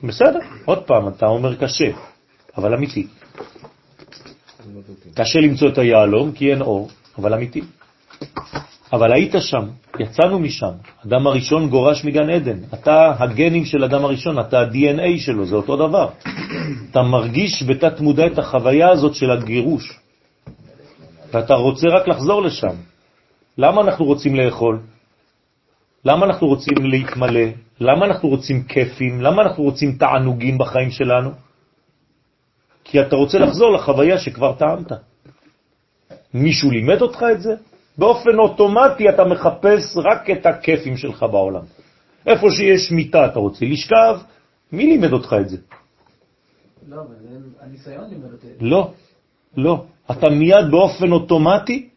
בסדר, 0.04 0.40
עוד 0.66 0.84
פעם, 0.84 1.08
אתה 1.08 1.26
אומר 1.26 1.56
קשה, 1.56 1.92
אבל 2.58 2.74
אמיתי. 2.74 3.08
קשה 5.16 5.40
למצוא 5.40 5.70
את 5.70 5.78
היעלום 5.78 6.32
כי 6.32 6.52
אין 6.52 6.62
אור, 6.62 6.90
אבל 7.18 7.34
אמיתי. 7.34 7.62
אבל 8.94 9.14
היית 9.14 9.34
שם, 9.40 9.66
יצאנו 10.00 10.40
משם. 10.40 10.72
אדם 11.08 11.28
הראשון 11.28 11.70
גורש 11.70 12.06
מגן 12.06 12.30
עדן. 12.30 12.58
אתה 12.74 13.14
הגנים 13.20 13.66
של 13.66 13.84
אדם 13.84 14.06
הראשון, 14.06 14.40
אתה 14.40 14.62
ה-DNA 14.62 15.20
שלו, 15.20 15.46
זה 15.46 15.56
אותו 15.56 15.76
דבר. 15.76 16.10
אתה 16.92 17.02
מרגיש 17.02 17.64
בתת 17.64 18.00
מודע 18.00 18.28
את 18.28 18.38
החוויה 18.40 18.90
הזאת 18.90 19.16
של 19.16 19.32
הגירוש. 19.32 20.00
ואתה 21.34 21.54
רוצה 21.54 21.88
רק 21.88 22.08
לחזור 22.08 22.42
לשם. 22.42 22.76
למה 23.58 23.82
אנחנו 23.82 24.06
רוצים 24.06 24.36
לאכול? 24.36 24.80
למה 26.06 26.26
אנחנו 26.26 26.48
רוצים 26.48 26.76
להתמלא? 26.86 27.48
למה 27.80 28.06
אנחנו 28.06 28.30
רוצים 28.30 28.64
כיפים? 28.64 29.22
למה 29.22 29.42
אנחנו 29.42 29.64
רוצים 29.64 29.96
תענוגים 30.00 30.58
בחיים 30.58 30.92
שלנו? 30.92 31.32
כי 32.90 33.02
אתה 33.02 33.16
רוצה 33.16 33.40
לחזור 33.40 33.72
לחוויה 33.72 34.18
שכבר 34.18 34.54
טעמת. 34.54 34.92
מישהו 36.34 36.72
לימד 36.72 37.02
אותך 37.02 37.24
את 37.32 37.42
זה? 37.42 37.56
באופן 37.98 38.40
אוטומטי 38.40 39.10
אתה 39.10 39.24
מחפש 39.26 39.98
רק 39.98 40.30
את 40.30 40.46
הכיפים 40.46 40.98
שלך 40.98 41.24
בעולם. 41.32 41.62
איפה 42.26 42.52
שיש 42.52 42.92
מיטה 42.92 43.26
אתה 43.26 43.40
רוצה 43.40 43.66
לשכב, 43.66 44.20
מי 44.72 44.86
לימד 44.86 45.14
אותך 45.14 45.36
את 45.42 45.50
זה? 45.50 45.58
לא, 46.90 46.96
אבל 46.96 47.16
הניסיון 47.62 48.10
לימד 48.10 48.32
אותי. 48.32 48.48
לא, 48.62 48.92
לא. 49.58 49.84
אתה 50.12 50.30
מיד 50.30 50.72
באופן 50.72 51.12
אוטומטי, 51.12 51.90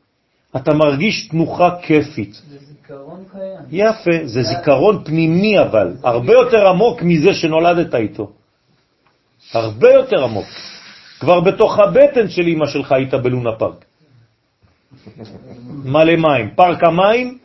אתה 0.57 0.75
מרגיש 0.75 1.29
תנוחה 1.29 1.71
כיפית. 1.83 2.43
זה 2.49 2.59
זיכרון 2.59 3.25
קיים. 3.33 3.59
יפה, 3.71 4.27
זה 4.27 4.43
זיכרון 4.43 5.05
פנימי 5.05 5.61
אבל, 5.61 5.97
הרבה 6.05 6.33
יותר 6.33 6.69
עמוק 6.69 7.03
מזה 7.03 7.35
שנולדת 7.35 7.95
איתו. 7.95 8.31
הרבה 9.53 9.91
יותר 9.91 10.25
עמוק. 10.25 10.47
כבר 11.23 11.41
בתוך 11.41 11.79
הבטן 11.79 12.29
של 12.29 12.43
אמא 12.43 12.67
שלך 12.67 12.93
היית 12.93 13.15
בלונה 13.15 13.53
פארק. 13.59 13.85
מלא 15.95 16.17
מים, 16.17 16.51
פארק 16.55 16.85
המים, 16.85 17.39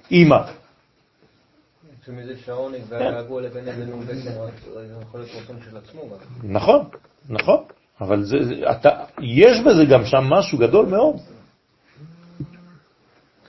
עצמו 5.78 6.02
גם. 6.10 6.18
נכון, 6.54 6.82
נכון, 7.30 7.64
אבל 8.02 8.24
זה, 8.24 8.38
זה, 8.44 8.54
אתה, 8.72 8.90
יש 9.22 9.60
בזה 9.66 9.86
גם 9.86 10.06
שם 10.06 10.24
משהו 10.30 10.58
גדול 10.58 10.86
מאוד. 10.86 11.16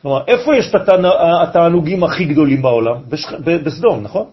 כלומר, 0.03 0.25
איפה 0.29 0.57
יש 0.57 0.71
את 0.71 0.75
התענ- 0.75 1.43
התענוגים 1.43 2.05
הכי 2.05 2.25
גדולים 2.25 2.63
בעולם? 2.63 2.97
בשכ... 3.09 3.33
ב- 3.33 3.65
בסדום, 3.65 4.03
נכון? 4.03 4.31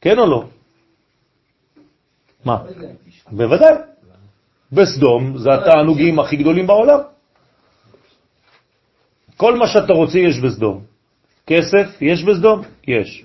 כן 0.00 0.18
או 0.18 0.26
לא? 0.26 0.44
מה? 2.44 2.58
בוודאי. 3.32 3.93
בסדום 4.74 5.38
זה 5.38 5.54
התענוגים 5.54 6.18
הכי 6.18 6.36
גדולים 6.36 6.66
בעולם. 6.66 7.00
כל 9.36 9.56
מה 9.56 9.66
שאתה 9.66 9.92
רוצה 9.92 10.18
יש 10.18 10.38
בסדום. 10.38 10.82
כסף 11.46 11.86
יש 12.00 12.24
בסדום? 12.24 12.62
יש. 12.88 13.24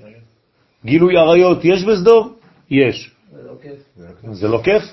גילוי 0.86 1.18
עריות 1.18 1.66
יש 1.66 1.84
בסדום? 1.84 2.34
יש. 2.70 3.12
זה 3.32 3.42
לא 3.44 3.54
כיף. 3.62 3.80
זה 4.32 4.48
לא 4.48 4.62
כיף? 4.64 4.84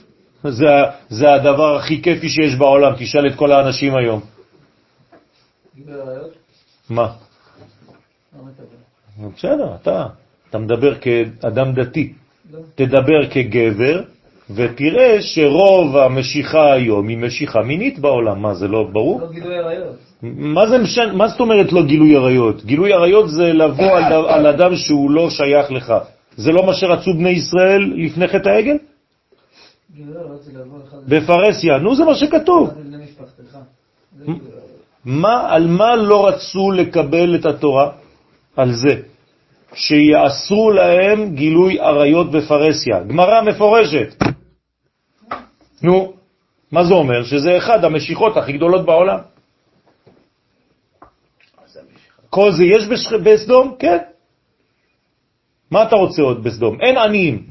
זה, 1.08 1.34
הדבר 1.34 1.76
הכי 1.76 2.02
כיפי 2.02 2.28
שיש 2.28 2.54
בעולם, 2.54 2.92
תשאל 2.98 3.26
את 3.26 3.34
כל 3.34 3.52
האנשים 3.52 3.96
היום. 3.96 4.20
מה? 6.90 7.12
לא. 8.36 9.28
בסדר, 9.36 9.74
אתה, 9.74 10.06
אתה 10.50 10.58
מדבר 10.58 10.98
כאדם 11.00 11.72
דתי. 11.72 12.12
לא. 12.50 12.58
תדבר 12.74 13.30
כגבר, 13.30 14.02
ותראה 14.50 15.22
שרוב 15.22 15.96
המשיכה 15.96 16.72
היום 16.72 17.08
היא 17.08 17.18
משיכה 17.18 17.62
מינית 17.62 17.98
בעולם. 17.98 18.42
מה, 18.42 18.54
זה 18.54 18.68
לא 18.68 18.88
ברור? 18.92 19.20
לא 19.20 19.32
גילוי 19.32 19.58
עריות. 19.58 19.96
מה, 20.22 20.66
זה 20.66 20.78
משנה, 20.78 21.12
מה 21.12 21.28
זאת 21.28 21.40
אומרת 21.40 21.72
לא 21.72 21.82
גילוי 21.82 22.16
עריות? 22.16 22.64
גילוי 22.64 22.92
עריות 22.92 23.30
זה 23.30 23.52
לבוא 23.52 23.90
על, 23.90 24.12
על 24.12 24.46
אדם 24.46 24.76
שהוא 24.76 25.10
לא 25.10 25.30
שייך 25.30 25.72
לך. 25.72 25.94
זה 26.36 26.52
לא 26.52 26.66
מה 26.66 26.74
שרצו 26.74 27.14
בני 27.14 27.30
ישראל 27.30 27.92
לפני 27.96 28.28
חטא 28.28 28.48
העגל? 28.48 28.76
בפרסיה, 31.08 31.78
נו 31.78 31.96
זה 31.96 32.04
מה 32.04 32.14
שכתוב. 32.14 32.70
מה, 35.04 35.54
על 35.54 35.66
מה 35.66 35.96
לא 35.96 36.26
רצו 36.28 36.70
לקבל 36.70 37.34
את 37.34 37.46
התורה? 37.46 37.90
על 38.56 38.72
זה, 38.72 38.94
שיאסרו 39.74 40.70
להם 40.70 41.34
גילוי 41.34 41.80
עריות 41.80 42.30
בפרסיה. 42.30 43.02
גמרא 43.02 43.42
מפורשת. 43.42 44.14
נו, 45.82 46.12
מה 46.72 46.84
זה 46.84 46.94
אומר? 46.94 47.24
שזה 47.24 47.56
אחד 47.56 47.84
המשיכות 47.84 48.36
הכי 48.36 48.52
גדולות 48.52 48.86
בעולם. 48.86 49.18
כל 52.30 52.52
זה 52.52 52.64
יש 52.64 52.88
בשכ... 52.88 53.12
בסדום? 53.12 53.74
כן. 53.78 53.98
מה 55.70 55.82
אתה 55.82 55.96
רוצה 55.96 56.22
עוד 56.22 56.44
בסדום? 56.44 56.80
אין 56.80 56.96
עניים. 56.98 57.46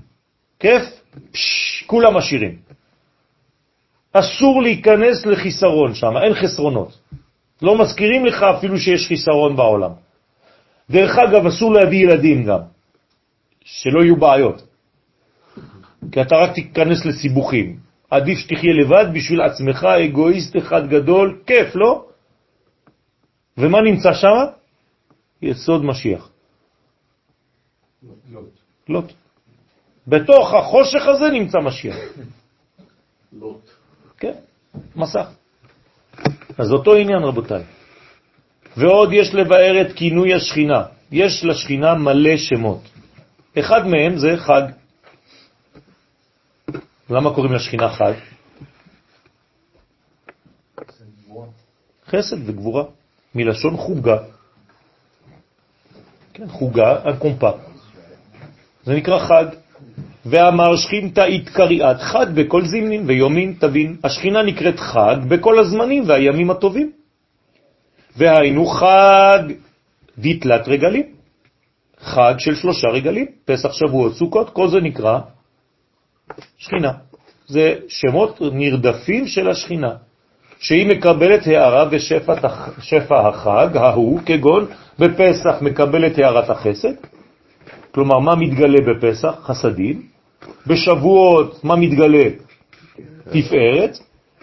כיף? 0.60 0.84
פש, 1.32 1.84
כולם 1.88 2.18
עשירים. 2.18 2.56
אסור 4.14 4.62
להיכנס 4.62 5.26
לחיסרון 5.26 5.94
שם, 5.94 6.18
אין 6.24 6.34
חסרונות. 6.34 7.00
לא 7.62 7.82
מזכירים 7.82 8.26
לך 8.26 8.44
אפילו 8.44 8.78
שיש 8.80 9.08
חיסרון 9.08 9.56
בעולם. 9.56 9.92
דרך 10.90 11.18
אגב, 11.18 11.46
אסור 11.46 11.74
להביא 11.74 12.04
ילדים 12.04 12.44
גם, 12.44 12.60
שלא 13.66 14.04
יהיו 14.04 14.16
בעיות. 14.16 14.62
כי 16.12 16.22
אתה 16.22 16.36
רק 16.36 16.52
תיכנס 16.54 17.06
לסיבוכים. 17.06 17.85
עדיף 18.16 18.38
שתחיה 18.40 18.74
לבד 18.74 19.06
בשביל 19.14 19.42
עצמך, 19.42 19.84
אגואיסט 19.84 20.58
אחד 20.58 20.88
גדול, 20.90 21.40
כיף, 21.48 21.76
לא? 21.76 22.06
ומה 23.58 23.82
נמצא 23.82 24.14
שם? 24.14 24.36
יסוד 25.42 25.86
משיח. 25.86 26.30
לוט. 28.90 29.14
בתוך 30.08 30.54
החושך 30.54 31.02
הזה 31.08 31.30
נמצא 31.34 31.58
משיח. 31.60 31.96
לוט. 33.34 33.70
כן, 34.18 34.34
מסך. 34.96 35.28
אז 36.58 36.72
אותו 36.72 36.96
עניין, 36.96 37.24
רבותיי. 37.24 37.64
ועוד 38.78 39.10
יש 39.14 39.34
לבאר 39.34 39.82
את 39.82 39.96
כינוי 39.96 40.34
השכינה. 40.34 40.84
יש 41.12 41.46
לשכינה 41.46 41.94
מלא 41.96 42.38
שמות. 42.38 42.82
אחד 43.60 43.88
מהם 43.88 44.18
זה 44.18 44.38
חג. 44.38 44.62
למה 47.10 47.34
קוראים 47.34 47.54
לשכינה 47.54 47.90
חג? 47.90 48.14
חסד 52.08 52.50
וגבורה, 52.50 52.84
מלשון 53.36 53.78
חוגה. 53.78 54.18
כן, 56.34 56.48
חוגה, 56.48 56.98
הקומפה. 57.04 57.52
זה 58.84 58.94
נקרא 58.96 59.20
חג. 59.20 59.46
ואמר 60.26 60.76
שכינתה 60.76 61.24
התקריאת 61.24 62.02
חג 62.02 62.26
בכל 62.36 62.66
זמנין 62.66 63.04
ויומין 63.08 63.56
תבין. 63.60 63.98
השכינה 64.04 64.44
נקראת 64.44 64.80
חג 64.80 65.16
בכל 65.28 65.60
הזמנים 65.60 66.04
והימים 66.08 66.52
הטובים. 66.52 66.92
והיינו 68.18 68.66
חג 68.66 69.40
דתלת 70.18 70.68
רגלים, 70.68 71.06
חג 72.00 72.34
של 72.38 72.56
שלושה 72.56 72.88
רגלים, 72.88 73.26
פסח, 73.46 73.74
שבועות, 73.74 74.14
סוכות, 74.16 74.50
כל 74.50 74.70
זה 74.70 74.80
נקרא 74.80 75.20
שכינה. 76.58 76.92
זה 77.48 77.76
שמות 77.88 78.42
נרדפים 78.42 79.28
של 79.28 79.50
השכינה, 79.50 79.92
שהיא 80.60 80.88
מקבלת 80.88 81.48
הערה 81.48 81.90
ושפע 81.92 83.30
החג, 83.30 83.78
ההוא, 83.78 84.20
כגון 84.26 84.66
בפסח 85.00 85.62
מקבלת 85.62 86.18
הערת 86.18 86.50
החסד, 86.50 86.94
כלומר, 87.96 88.20
מה 88.20 88.36
מתגלה 88.36 88.78
בפסח? 88.88 89.36
חסדים. 89.44 90.02
בשבועות, 90.68 91.64
מה 91.64 91.76
מתגלה? 91.76 92.30
תפארת. 93.32 93.98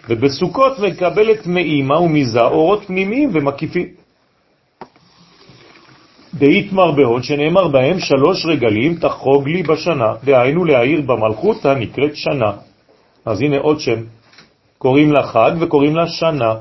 ובסוכות 0.09 0.79
מקבלת 0.79 1.47
מאימא 1.47 1.93
ומזה 1.93 2.41
אורות 2.41 2.83
פנימיים 2.85 3.29
ומקיפים. 3.33 3.87
דאיתמר 6.33 6.91
בהון, 6.91 7.23
שנאמר 7.23 7.67
בהם 7.67 7.99
שלוש 7.99 8.45
רגלים 8.45 8.97
תחוג 8.97 9.47
לי 9.47 9.63
בשנה, 9.63 10.13
דהיינו 10.23 10.65
להעיר 10.65 11.01
במלכות 11.01 11.65
הנקראת 11.65 12.15
שנה. 12.15 12.51
אז 13.25 13.41
הנה 13.41 13.57
עוד 13.57 13.79
שם, 13.79 14.03
קוראים 14.77 15.11
לה 15.11 15.27
חג 15.27 15.51
וקוראים 15.61 15.95
לה 15.95 16.07
שנה. 16.07 16.53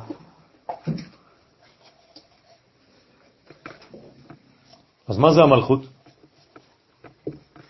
אז 5.09 5.19
מה 5.19 5.33
זה 5.33 5.41
המלכות? 5.43 5.83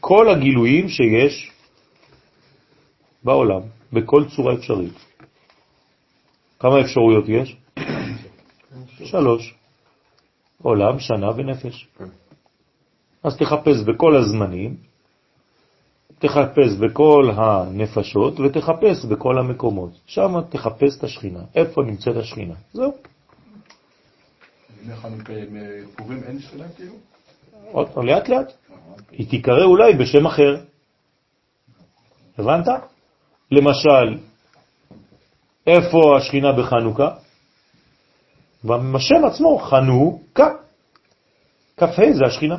כל 0.01 0.29
הגילויים 0.29 0.89
שיש 0.89 1.51
בעולם, 3.25 3.61
בכל 3.93 4.25
צורה 4.37 4.55
אפשרית. 4.55 4.93
כמה 6.61 6.81
אפשרויות 6.81 7.25
יש? 7.29 7.57
שלוש. 9.05 9.55
עולם, 10.63 10.99
שנה 10.99 11.31
ונפש. 11.37 11.89
אז 13.23 13.37
תחפש 13.37 13.81
בכל 13.87 14.17
הזמנים, 14.17 14.77
תחפש 16.19 16.77
בכל 16.81 17.31
הנפשות 17.35 18.41
ותחפש 18.41 19.05
בכל 19.05 19.39
המקומות. 19.39 19.91
שם 20.07 20.41
תחפש 20.51 20.99
את 20.99 21.05
השכינה. 21.05 21.41
איפה 21.55 21.83
נמצאת 21.83 22.17
השכינה? 22.17 22.55
זהו. 22.73 22.95
שלהם 26.41 26.69
כאילו? 26.77 26.95
עוד 27.73 27.89
פעם, 27.89 28.07
לאט 28.07 28.29
לאט. 28.29 28.53
היא 29.11 29.31
תיקרא 29.31 29.65
אולי 29.65 29.93
בשם 29.93 30.27
אחר. 30.27 30.57
הבנת? 32.39 32.67
למשל, 33.51 34.19
איפה 35.67 36.17
השכינה 36.17 36.53
בחנוכה? 36.53 37.09
בשם 38.65 39.25
עצמו, 39.25 39.59
חנוכה. 39.59 40.49
כ"ה 41.77 42.13
זה 42.13 42.25
השכינה. 42.27 42.57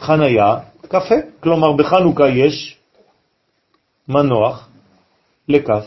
חניה, 0.00 0.56
כ"ה. 0.90 1.14
כלומר, 1.40 1.72
בחנוכה 1.72 2.28
יש 2.28 2.78
מנוח 4.08 4.68
לכף 5.48 5.84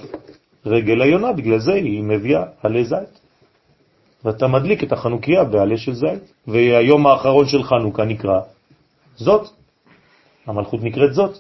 רגל 0.65 1.01
היונה, 1.01 1.33
בגלל 1.33 1.59
זה 1.59 1.73
היא 1.73 2.03
מביאה 2.03 2.43
עלי 2.63 2.85
זית. 2.85 3.19
ואתה 4.25 4.47
מדליק 4.47 4.83
את 4.83 4.91
החנוכיה 4.91 5.43
בעלה 5.43 5.77
של 5.77 5.93
זית. 5.93 6.33
והיום 6.47 7.07
האחרון 7.07 7.47
של 7.47 7.63
חנוכה 7.63 8.05
נקרא 8.05 8.39
זאת. 9.15 9.49
המלכות 10.45 10.83
נקראת 10.83 11.13
זאת. 11.13 11.37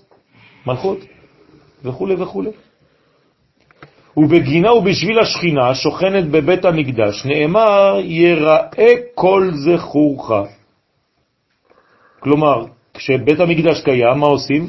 מלכות. 0.65 0.97
וכו' 1.83 2.07
וכו'. 2.19 2.43
ובגינה 4.17 4.73
ובשביל 4.73 5.19
השכינה 5.19 5.75
שוכנת 5.75 6.27
בבית 6.27 6.65
המקדש, 6.65 7.25
נאמר 7.25 7.99
יראה 8.03 8.93
כל 9.15 9.51
זכורך. 9.53 10.31
כלומר, 12.19 12.65
כשבית 12.93 13.39
המקדש 13.39 13.81
קיים, 13.81 14.17
מה 14.17 14.27
עושים? 14.27 14.67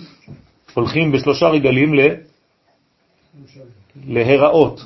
הולכים 0.75 1.13
בשלושה 1.13 1.49
רגלים 1.49 1.95
ל... 1.95 2.01
להיראות, 4.07 4.81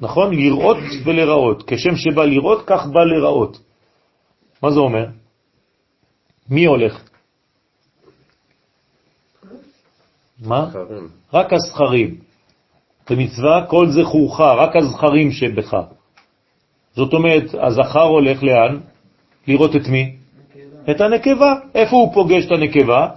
נכון? 0.00 0.34
לראות 0.34 0.76
ולראות. 1.04 1.62
כשם 1.66 1.96
שבא 1.96 2.24
לראות, 2.24 2.62
כך 2.66 2.86
בא 2.86 3.00
לראות. 3.04 3.60
מה 4.62 4.70
זה 4.70 4.80
אומר? 4.80 5.06
מי 6.50 6.64
הולך? 6.64 7.02
מה? 10.40 10.70
רק 11.32 11.52
הזכרים. 11.52 12.31
במצווה 13.10 13.66
כל 13.66 13.86
זכורך, 13.90 14.40
רק 14.40 14.76
הזכרים 14.76 15.32
שבך. 15.32 15.76
זאת 16.94 17.12
אומרת, 17.12 17.54
הזכר 17.54 18.02
הולך 18.02 18.42
לאן? 18.42 18.80
לראות 19.48 19.76
את 19.76 19.88
מי? 19.88 20.16
את 20.90 21.00
הנקבה. 21.00 21.54
איפה 21.74 21.96
הוא 21.96 22.14
פוגש 22.14 22.46
את 22.46 22.50
הנקבה? 22.52 23.08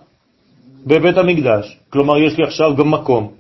בבית 0.86 1.18
המקדש. 1.18 1.78
כלומר, 1.90 2.18
יש 2.18 2.38
לי 2.38 2.44
עכשיו 2.44 2.76
גם 2.76 2.91
מקום. 2.91 3.34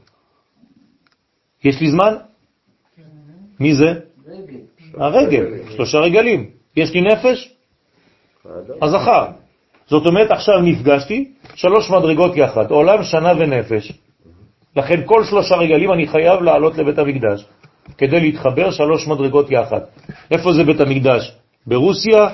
יש 1.63 1.81
לי 1.81 1.91
זמן? 1.91 2.13
מי 3.59 3.75
זה? 3.75 3.93
הרגל, 4.97 5.45
שלושה 5.75 5.97
רגלים. 5.97 6.49
יש 6.75 6.93
לי 6.93 7.01
נפש? 7.01 7.53
הזכר. 8.81 9.25
זאת 9.87 10.05
אומרת, 10.05 10.31
עכשיו 10.31 10.61
נפגשתי, 10.61 11.31
שלוש 11.55 11.89
מדרגות 11.89 12.37
יחד, 12.37 12.71
עולם, 12.71 13.03
שנה 13.03 13.31
ונפש. 13.39 13.91
לכן 14.75 15.01
כל 15.05 15.23
שלושה 15.23 15.55
רגלים 15.55 15.93
אני 15.93 16.07
חייב 16.07 16.41
לעלות 16.41 16.77
לבית 16.77 16.97
המקדש, 16.97 17.45
כדי 17.97 18.19
להתחבר 18.19 18.71
שלוש 18.71 19.07
מדרגות 19.07 19.51
יחד. 19.51 19.79
איפה 20.31 20.53
זה 20.53 20.63
בית 20.63 20.79
המקדש? 20.79 21.35
ברוסיה? 21.67 22.27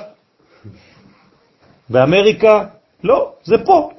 באמריקה? 1.90 2.64
לא, 3.04 3.32
זה 3.44 3.56
פה. 3.64 3.90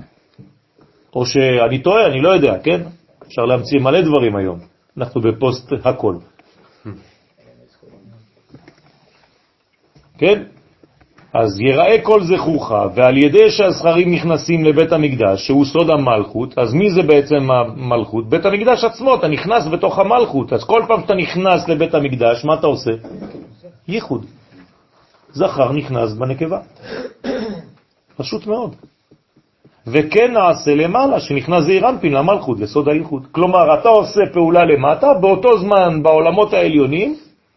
או 1.16 1.26
שאני 1.26 1.80
טועה, 1.82 2.08
אני 2.08 2.22
לא 2.22 2.30
יודע, 2.30 2.60
כן? 2.64 2.82
אפשר 3.28 3.42
להמציא 3.42 3.80
מלא 3.80 4.02
דברים 4.02 4.36
היום. 4.36 4.60
אנחנו 4.98 5.22
בפוסט 5.22 5.74
הכל. 5.86 6.16
כן? 10.18 10.44
אז 11.34 11.60
יראה 11.60 12.02
כל 12.02 12.24
זכורך, 12.24 12.72
ועל 12.96 13.18
ידי 13.18 13.50
שהזכרים 13.52 14.12
נכנסים 14.12 14.66
לבית 14.66 14.92
המקדש, 14.92 15.48
שהוא 15.48 15.66
סוד 15.66 15.90
המלכות, 15.90 16.58
אז 16.58 16.74
מי 16.74 16.90
זה 16.90 17.02
בעצם 17.02 17.52
המלכות? 17.52 18.30
בית 18.30 18.46
המקדש 18.46 18.84
עצמו, 18.84 19.16
אתה 19.16 19.28
נכנס 19.28 19.68
בתוך 19.68 20.00
המלכות, 20.00 20.54
אז 20.54 20.64
כל 20.64 20.82
פעם 20.88 21.02
שאתה 21.02 21.16
נכנס 21.16 21.68
לבית 21.70 21.94
המקדש, 21.94 22.46
מה 22.46 22.54
אתה 22.54 22.68
עושה? 22.68 22.92
ייחוד. 23.88 24.26
זכר 25.32 25.72
נכנס 25.72 26.14
בנקבה. 26.14 26.60
פשוט 28.18 28.48
מאוד. 28.48 28.76
וכן 29.88 30.34
נעשה 30.34 30.76
למעלה, 30.76 31.20
שנכנס 31.20 31.64
זעיר 31.64 31.90
אנפין 31.90 32.14
למלכות, 32.14 32.60
לסוד 32.60 32.90
הייחוד. 32.90 33.28
כלומר, 33.32 33.80
אתה 33.80 33.90
עושה 33.90 34.22
פעולה 34.34 34.66
למטה, 34.66 35.14
באותו 35.14 35.60
זמן 35.60 36.04
בעולמות 36.04 36.54
העליונים, 36.54 37.16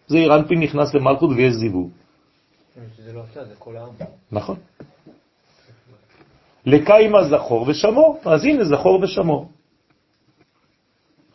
זעיר 0.08 0.34
אנפין 0.36 0.60
נכנס 0.60 0.94
למלכות 0.94 1.30
ויש 1.36 1.52
זיווג. 1.52 1.90
זה 3.06 3.12
לא 3.12 3.15
אתה, 3.15 3.15
זה 3.15 3.15
כל 3.15 3.15
העם. 3.15 3.15
נכון. 4.32 4.56
לקיימה 6.66 7.24
זכור 7.24 7.64
ושמור, 7.68 8.20
אז 8.24 8.44
הנה 8.44 8.64
זכור 8.64 9.00
ושמור. 9.02 9.50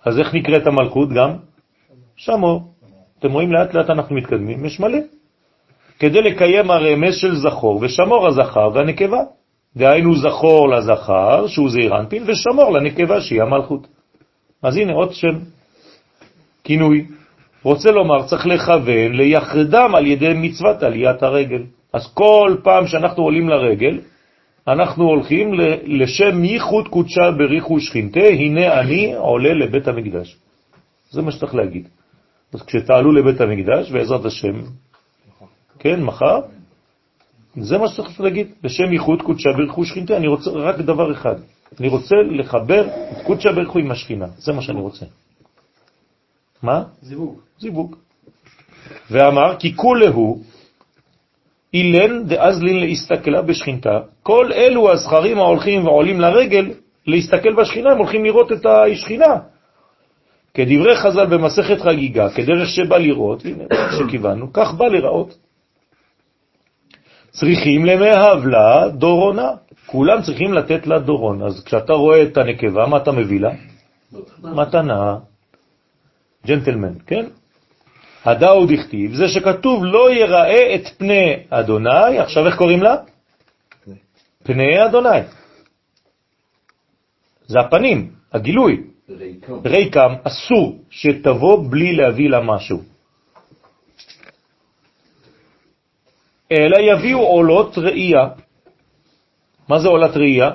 אז 0.05 0.19
איך 0.19 0.33
נקראת 0.33 0.67
המלכות 0.67 1.09
גם? 1.09 1.37
שמור. 2.15 2.61
אתם 3.19 3.31
רואים 3.31 3.51
לאט 3.51 3.73
לאט 3.73 3.89
אנחנו 3.89 4.15
מתקדמים, 4.15 4.65
יש 4.65 4.79
מלא. 4.79 4.99
כדי 5.99 6.21
לקיים 6.21 6.71
הרמז 6.71 7.15
של 7.15 7.35
זכור 7.35 7.79
ושמור 7.81 8.27
הזכר 8.27 8.69
והנקבה. 8.73 9.21
דהיינו 9.75 10.15
זכור 10.15 10.69
לזכר, 10.69 11.47
שהוא 11.47 11.69
זעיר 11.69 11.99
אנפין, 11.99 12.23
ושמור 12.27 12.71
לנקבה, 12.71 13.21
שהיא 13.21 13.41
המלכות. 13.41 13.87
אז 14.63 14.77
הנה 14.77 14.93
עוד 14.93 15.13
שם, 15.13 15.39
כינוי. 16.63 17.07
רוצה 17.63 17.91
לומר, 17.91 18.27
צריך 18.27 18.47
לכוון 18.47 19.11
ליחדם 19.11 19.95
על 19.95 20.07
ידי 20.07 20.33
מצוות 20.35 20.83
עליית 20.83 21.23
הרגל. 21.23 21.63
אז 21.93 22.13
כל 22.13 22.55
פעם 22.63 22.87
שאנחנו 22.87 23.23
עולים 23.23 23.49
לרגל, 23.49 23.99
אנחנו 24.67 25.03
הולכים 25.03 25.53
לשם 25.83 26.43
ייחוד 26.43 26.87
קודשה 26.87 27.31
בריחו 27.37 27.79
שכינתה, 27.79 28.19
הנה 28.19 28.79
אני 28.79 29.13
עולה 29.13 29.53
לבית 29.53 29.87
המקדש. 29.87 30.37
זה 31.11 31.21
מה 31.21 31.31
שצריך 31.31 31.55
להגיד. 31.55 31.87
אז 32.53 32.61
כשתעלו 32.61 33.11
לבית 33.11 33.41
המקדש, 33.41 33.91
בעזרת 33.91 34.25
השם, 34.25 34.61
כן, 35.79 36.03
מחר, 36.03 36.39
זה 37.55 37.77
מה 37.77 37.87
שצריך 37.87 38.21
להגיד, 38.21 38.47
בשם 38.63 38.93
ייחוד 38.93 39.21
קודשה 39.21 39.49
בריחו 39.57 39.85
שכינתה. 39.85 40.17
אני 40.17 40.27
רוצה 40.27 40.51
רק 40.51 40.77
דבר 40.77 41.11
אחד, 41.11 41.35
אני 41.79 41.87
רוצה 41.87 42.15
לחבר 42.31 42.87
את 42.87 43.25
קודשה 43.25 43.51
בריחו 43.51 43.79
עם 43.79 43.91
השכינה, 43.91 44.27
זה 44.37 44.53
מה 44.53 44.61
שאני 44.61 44.81
רוצה. 44.81 45.05
מה? 46.63 46.83
זיווג. 47.01 47.39
זיווג. 47.59 47.95
ואמר, 49.11 49.55
כי 49.59 49.75
כולהו 49.75 50.41
אילן 51.73 52.23
דאזלין 52.27 52.79
להסתכלה 52.79 53.41
בשכינתה. 53.41 53.99
כל 54.23 54.53
אלו 54.53 54.91
הזכרים 54.91 55.37
ההולכים 55.37 55.85
ועולים 55.87 56.21
לרגל 56.21 56.71
להסתכל 57.07 57.53
בשכינה, 57.53 57.91
הם 57.91 57.97
הולכים 57.97 58.25
לראות 58.25 58.51
את 58.51 58.65
השכינה. 58.65 59.35
כדברי 60.53 60.95
חז"ל 60.95 61.25
במסכת 61.25 61.81
חגיגה, 61.81 62.29
כדרך 62.29 62.69
שבא 62.69 62.97
לראות, 62.97 63.45
הנה, 63.45 63.63
שכיוונו, 63.97 64.53
כך 64.53 64.73
בא 64.73 64.87
לראות. 64.87 65.37
צריכים 67.31 67.85
למאהב 67.85 68.45
לה 68.45 68.89
דורונה. 68.89 69.49
כולם 69.85 70.21
צריכים 70.21 70.53
לתת 70.53 70.87
לה 70.87 70.99
דורון. 70.99 71.41
אז 71.41 71.63
כשאתה 71.63 71.93
רואה 71.93 72.23
את 72.23 72.37
הנקבה, 72.37 72.85
מה 72.85 72.97
אתה 72.97 73.11
מביא 73.11 73.39
לה? 73.39 73.51
מתנה. 74.43 75.17
ג'נטלמן, 76.47 76.93
כן? 77.07 77.25
הדאו 78.25 78.65
דכתיב, 78.65 79.13
זה 79.13 79.27
שכתוב 79.27 79.85
לא 79.85 80.13
יראה 80.13 80.75
את 80.75 80.87
פני 80.97 81.43
אדוני, 81.49 82.19
עכשיו 82.19 82.47
איך 82.47 82.55
קוראים 82.55 82.83
לה? 82.83 82.95
פני 84.43 84.85
אדוני. 84.85 85.19
זה 87.47 87.59
הפנים, 87.59 88.11
הגילוי. 88.33 88.83
ריקם 89.65 90.13
אסור 90.23 90.79
שתבוא 90.89 91.71
בלי 91.71 91.95
להביא 91.95 92.29
לה 92.29 92.41
משהו. 92.41 92.81
אלא 96.51 96.77
יביאו 96.79 97.19
עולות 97.19 97.77
ראייה. 97.77 98.27
מה 99.69 99.79
זה 99.79 99.87
עולת 99.87 100.17
ראייה? 100.17 100.49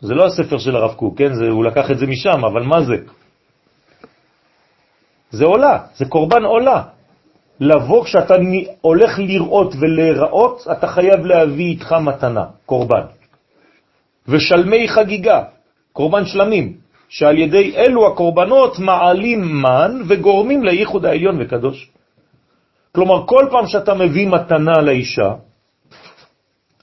זה 0.00 0.14
לא 0.14 0.26
הספר 0.26 0.58
של 0.58 0.76
הרב 0.76 0.94
קוק, 0.94 1.18
כן? 1.18 1.34
זה, 1.34 1.48
הוא 1.48 1.64
לקח 1.64 1.90
את 1.90 1.98
זה 1.98 2.06
משם, 2.06 2.44
אבל 2.44 2.62
מה 2.62 2.82
זה? 2.82 2.96
זה 5.30 5.44
עולה, 5.44 5.78
זה 5.96 6.04
קורבן 6.04 6.44
עולה. 6.44 6.82
לבוא 7.60 8.04
כשאתה 8.04 8.34
הולך 8.80 9.18
לראות 9.18 9.74
ולהיראות, 9.80 10.66
אתה 10.72 10.86
חייב 10.86 11.20
להביא 11.26 11.66
איתך 11.66 11.92
מתנה, 11.92 12.44
קורבן. 12.66 13.04
ושלמי 14.28 14.88
חגיגה, 14.88 15.42
קורבן 15.92 16.24
שלמים, 16.26 16.76
שעל 17.08 17.38
ידי 17.38 17.76
אלו 17.76 18.06
הקורבנות 18.06 18.78
מעלים 18.78 19.62
מן 19.62 20.02
וגורמים 20.08 20.64
לייחוד 20.64 21.04
העליון 21.06 21.36
וקדוש. 21.42 21.90
כלומר, 22.92 23.26
כל 23.26 23.48
פעם 23.50 23.66
שאתה 23.66 23.94
מביא 23.94 24.28
מתנה 24.28 24.82
לאישה, 24.82 25.34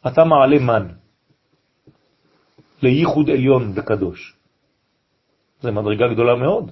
אתה 0.08 0.24
מעלה 0.24 0.60
מן 0.60 0.88
לייחוד 2.82 3.30
עליון 3.30 3.72
וקדוש. 3.76 4.36
זה 5.62 5.72
מדרגה 5.72 6.08
גדולה 6.14 6.36
מאוד. 6.36 6.72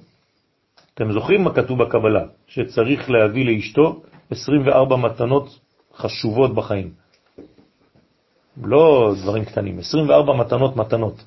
אתם 0.93 1.11
זוכרים 1.11 1.43
מה 1.43 1.53
כתוב 1.53 1.83
בקבלה? 1.83 2.23
שצריך 2.47 3.09
להביא 3.09 3.45
לאשתו 3.45 4.01
24 4.31 4.95
מתנות 4.95 5.59
חשובות 5.95 6.55
בחיים. 6.55 6.89
לא 8.63 9.13
דברים 9.23 9.45
קטנים, 9.45 9.79
24 9.79 10.33
מתנות 10.33 10.75
מתנות. 10.77 11.23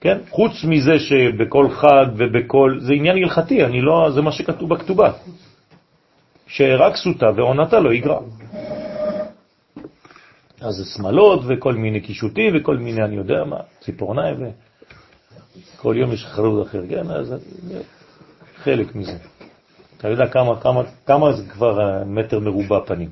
כן? 0.00 0.18
חוץ 0.30 0.64
מזה 0.64 0.98
שבכל 0.98 1.70
חג 1.70 2.06
ובכל... 2.16 2.78
זה 2.80 2.92
עניין 2.92 3.16
הלכתי, 3.16 3.64
אני 3.64 3.80
לא... 3.80 4.10
זה 4.14 4.22
מה 4.22 4.32
שכתוב 4.32 4.74
בכתובה. 4.74 5.12
שרק 6.46 6.96
סוטה 6.96 7.26
ועונתה 7.36 7.80
לא 7.80 7.92
יגרע. 7.92 8.20
אז 10.60 10.74
זה 10.74 10.84
שמלות 10.84 11.40
וכל 11.46 11.74
מיני 11.74 12.00
קישוטים 12.00 12.52
וכל 12.56 12.76
מיני, 12.76 13.04
אני 13.04 13.16
יודע 13.16 13.44
מה, 13.44 13.56
ציפורניים 13.80 14.36
וכל 15.76 15.94
יום 15.98 16.12
יש 16.12 16.24
חרוד 16.24 16.66
אחר, 16.66 16.82
כן? 16.88 17.10
אז 17.10 17.34
חלק 18.64 18.94
מזה. 18.94 19.18
אתה 19.96 20.08
יודע 20.08 20.26
כמה, 20.26 20.60
כמה, 20.60 20.82
כמה 21.06 21.32
זה 21.32 21.48
כבר 21.48 22.04
מטר 22.06 22.40
מרובע 22.40 22.80
פנים? 22.86 23.10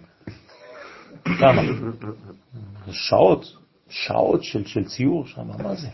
כמה? 1.25 1.63
שעות, 2.91 3.57
שעות 3.89 4.45
של, 4.45 4.67
של 4.67 4.85
ציור 4.85 5.27
שם, 5.27 5.47
מה 5.63 5.75
זה? 5.75 5.89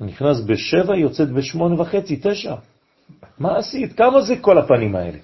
נכנס 0.00 0.40
בשבע, 0.46 0.96
יוצאת 0.96 1.30
בשמונה 1.30 1.80
וחצי, 1.80 2.20
תשע. 2.22 2.54
מה 3.38 3.58
עשית? 3.58 3.92
כמה 3.96 4.20
זה 4.20 4.34
כל 4.40 4.58
הפנים 4.58 4.96
האלה? 4.96 5.18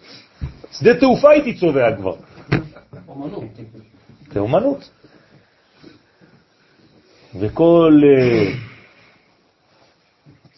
שדה 0.72 1.00
תעופה 1.00 1.30
הייתי 1.30 1.54
צובע 1.54 1.96
כבר. 1.96 2.16
אומנות. 3.08 3.44
זה 4.32 4.40
אומנות. 4.40 4.90
וכל 7.40 7.92
uh, 8.02 8.75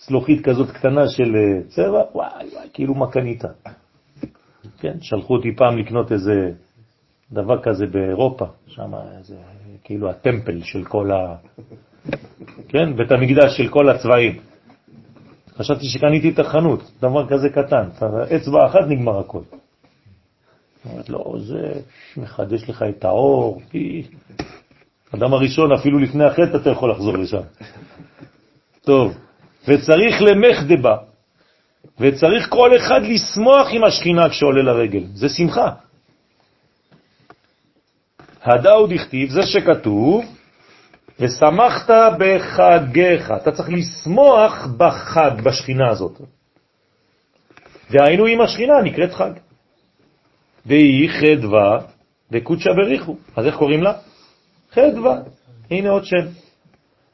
צלוחית 0.08 0.44
כזאת 0.44 0.70
קטנה 0.70 1.08
של 1.08 1.36
אה, 1.36 1.62
צבע, 1.68 2.02
וואי 2.14 2.48
וואי, 2.52 2.68
כאילו 2.72 2.94
מה 2.94 3.10
קנית? 3.10 3.44
כן, 4.78 4.94
שלחו 5.00 5.34
אותי 5.34 5.48
פעם 5.56 5.78
לקנות 5.78 6.12
איזה 6.12 6.50
דבר 7.32 7.62
כזה 7.62 7.86
באירופה, 7.86 8.44
שם 8.66 8.92
זה 9.22 9.36
כאילו 9.84 10.10
הטמפל 10.10 10.62
של 10.62 10.84
כל 10.84 11.10
ה... 11.12 11.36
כן, 12.68 12.96
בית 12.96 13.12
המקדש 13.12 13.56
של 13.56 13.68
כל 13.68 13.88
הצבעים. 13.88 14.38
חשבתי 15.58 15.86
שקניתי 15.86 16.30
את 16.30 16.38
החנות, 16.38 16.90
דבר 17.00 17.28
כזה 17.28 17.48
קטן, 17.48 17.88
אצבע 18.36 18.66
אחת 18.66 18.80
נגמר 18.88 19.18
הכל. 19.18 19.40
אומרת, 20.90 21.08
לא, 21.08 21.34
זה 21.38 21.80
מחדש 22.16 22.68
לך 22.68 22.84
את 22.88 23.04
האור. 23.04 23.62
אדם 25.14 25.32
הראשון, 25.32 25.72
אפילו 25.72 25.98
לפני 25.98 26.24
החטא 26.24 26.56
אתה 26.56 26.70
יכול 26.70 26.90
לחזור 26.90 27.16
לשם. 27.16 27.42
טוב, 28.82 29.14
וצריך 29.64 30.22
למח 30.22 30.62
דבה, 30.62 30.96
וצריך 32.00 32.48
כל 32.48 32.76
אחד 32.76 33.00
לשמוח 33.02 33.68
עם 33.70 33.84
השכינה 33.84 34.28
כשעולה 34.28 34.62
לרגל, 34.62 35.04
זה 35.14 35.28
שמחה. 35.28 35.70
הדאו 38.42 38.86
דכתיב, 38.86 39.30
זה 39.30 39.42
שכתוב, 39.42 40.24
ושמחת 41.20 41.90
בחגיך, 42.18 43.32
אתה 43.42 43.52
צריך 43.52 43.68
לשמוח 43.68 44.66
בחג, 44.76 45.30
בשכינה 45.42 45.90
הזאת. 45.90 46.20
והיינו 47.90 48.26
עם 48.26 48.40
השכינה 48.40 48.82
נקראת 48.84 49.14
חג. 49.14 49.32
והיא 50.66 51.10
חדווה 51.10 51.78
וקודשה 52.32 52.70
בריחו. 52.76 53.16
אז 53.36 53.46
איך 53.46 53.56
קוראים 53.56 53.82
לה? 53.82 53.92
חדווה. 54.72 55.16
הנה 55.70 55.90
עוד 55.90 56.04
שם. 56.04 56.26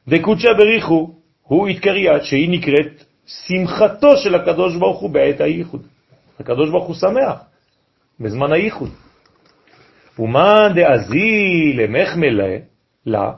וקודשה 0.09 0.49
בריחו 0.59 1.14
הוא 1.45 1.69
התקריית 1.69 2.25
שהיא 2.25 2.51
נקראת 2.51 3.05
שמחתו 3.27 4.17
של 4.17 4.35
הקדוש 4.35 4.77
ברוך 4.77 5.01
הוא 5.01 5.11
בעת 5.11 5.41
הייחוד. 5.41 5.83
הקדוש 6.41 6.71
ברוך 6.71 6.87
הוא 6.87 6.95
שמח 6.95 7.39
בזמן 8.21 8.53
הייחוד. 8.53 8.91
ומה 10.19 10.69
דאזי 10.75 11.73
למחמלה 11.75 12.57
לה, 13.07 13.33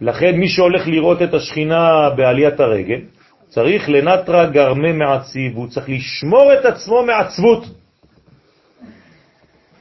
לכן 0.00 0.36
מי 0.36 0.48
שהולך 0.48 0.86
לראות 0.86 1.22
את 1.22 1.34
השכינה 1.34 2.10
בעליית 2.16 2.60
הרגל, 2.60 3.00
צריך 3.48 3.88
לנטרה 3.88 4.46
גרמה 4.46 4.92
מעציב, 4.92 5.56
הוא 5.56 5.68
צריך 5.68 5.88
לשמור 5.88 6.52
את 6.54 6.64
עצמו 6.64 7.02
מעצבות. 7.02 7.64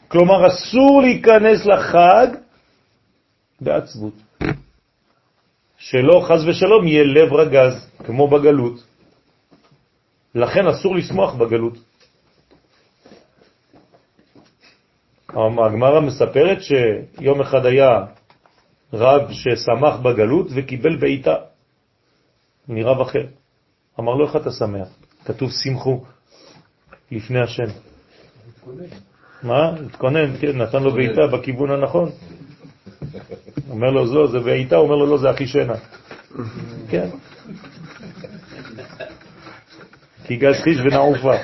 כלומר, 0.07 0.47
אסור 0.47 1.01
להיכנס 1.01 1.65
לחג 1.65 2.27
בעצבות. 3.61 4.13
שלא, 5.83 6.25
חז 6.27 6.47
ושלום, 6.47 6.87
יהיה 6.87 7.03
לב 7.03 7.33
רגז, 7.33 7.89
כמו 8.05 8.27
בגלות. 8.27 8.73
לכן 10.35 10.67
אסור 10.67 10.95
לשמוח 10.95 11.33
בגלות. 11.33 11.77
הגמרא 15.29 15.99
מספרת 15.99 16.57
שיום 16.61 17.41
אחד 17.41 17.65
היה 17.65 17.89
רב 18.93 19.31
ששמח 19.31 19.95
בגלות 19.99 20.47
וקיבל 20.55 20.95
בעיטה 20.99 21.35
מרב 22.67 23.01
אחר. 23.01 23.25
אמר 23.99 24.13
לו, 24.13 24.27
איך 24.27 24.35
אתה 24.35 24.51
שמח? 24.51 24.87
כתוב 25.25 25.51
שמחו 25.51 26.03
לפני 27.11 27.39
השם. 27.39 27.69
מה? 29.43 29.75
התכונן, 29.85 30.37
כן, 30.41 30.61
נתן 30.61 30.83
לו 30.83 30.91
בעיטה 30.91 31.21
בכיוון 31.27 31.71
הנכון. 31.71 32.09
אומר 33.69 33.91
לו, 33.91 34.07
זו, 34.07 34.27
זה 34.27 34.39
בעיטה, 34.39 34.75
אומר 34.75 34.95
לו, 34.95 35.05
לא, 35.05 35.17
זה 35.17 35.31
אחי 35.31 35.47
שנה. 35.47 35.73
כן. 36.89 37.07
כי 40.25 40.35
גז 40.35 40.55
חיש 40.63 40.79
ונעופה. 40.79 41.35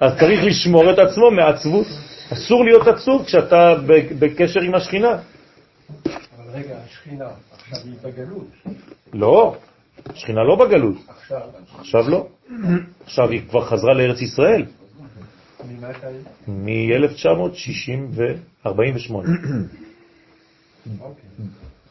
אז 0.00 0.12
צריך 0.20 0.40
לשמור 0.44 0.92
את 0.92 0.98
עצמו 0.98 1.30
מעצבות. 1.30 1.86
אסור 2.32 2.64
להיות 2.64 2.86
עצוב 2.86 3.24
כשאתה 3.24 3.74
בקשר 4.18 4.60
עם 4.60 4.74
השכינה. 4.74 5.08
אבל 5.08 5.20
רגע, 6.52 6.78
השכינה, 6.86 7.28
עכשיו 7.52 7.78
היא 7.84 7.94
בגלות. 8.02 8.46
לא, 9.12 9.56
השכינה 10.06 10.44
לא 10.44 10.56
בגלות. 10.56 10.96
עכשיו? 11.08 11.40
עכשיו 11.78 12.10
לא. 12.10 12.26
עכשיו 13.04 13.30
היא 13.30 13.42
כבר 13.48 13.64
חזרה 13.64 13.94
לארץ 13.94 14.20
ישראל. 14.20 14.64
מ-1948. 16.48 19.14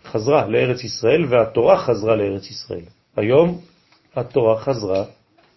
חזרה 0.06 0.48
לארץ 0.48 0.84
ישראל 0.84 1.26
והתורה 1.30 1.78
חזרה 1.78 2.16
לארץ 2.16 2.50
ישראל. 2.50 2.86
היום 3.16 3.62
התורה 4.16 4.60
חזרה 4.60 5.06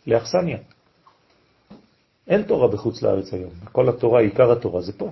לאכסניה. 0.07 0.59
אין 2.29 2.43
תורה 2.43 2.69
בחוץ 2.69 3.03
לארץ 3.03 3.33
היום. 3.33 3.51
כל 3.73 3.89
התורה, 3.89 4.21
עיקר 4.21 4.53
התורה 4.53 4.81
זה 4.81 4.93
פה. 4.93 5.11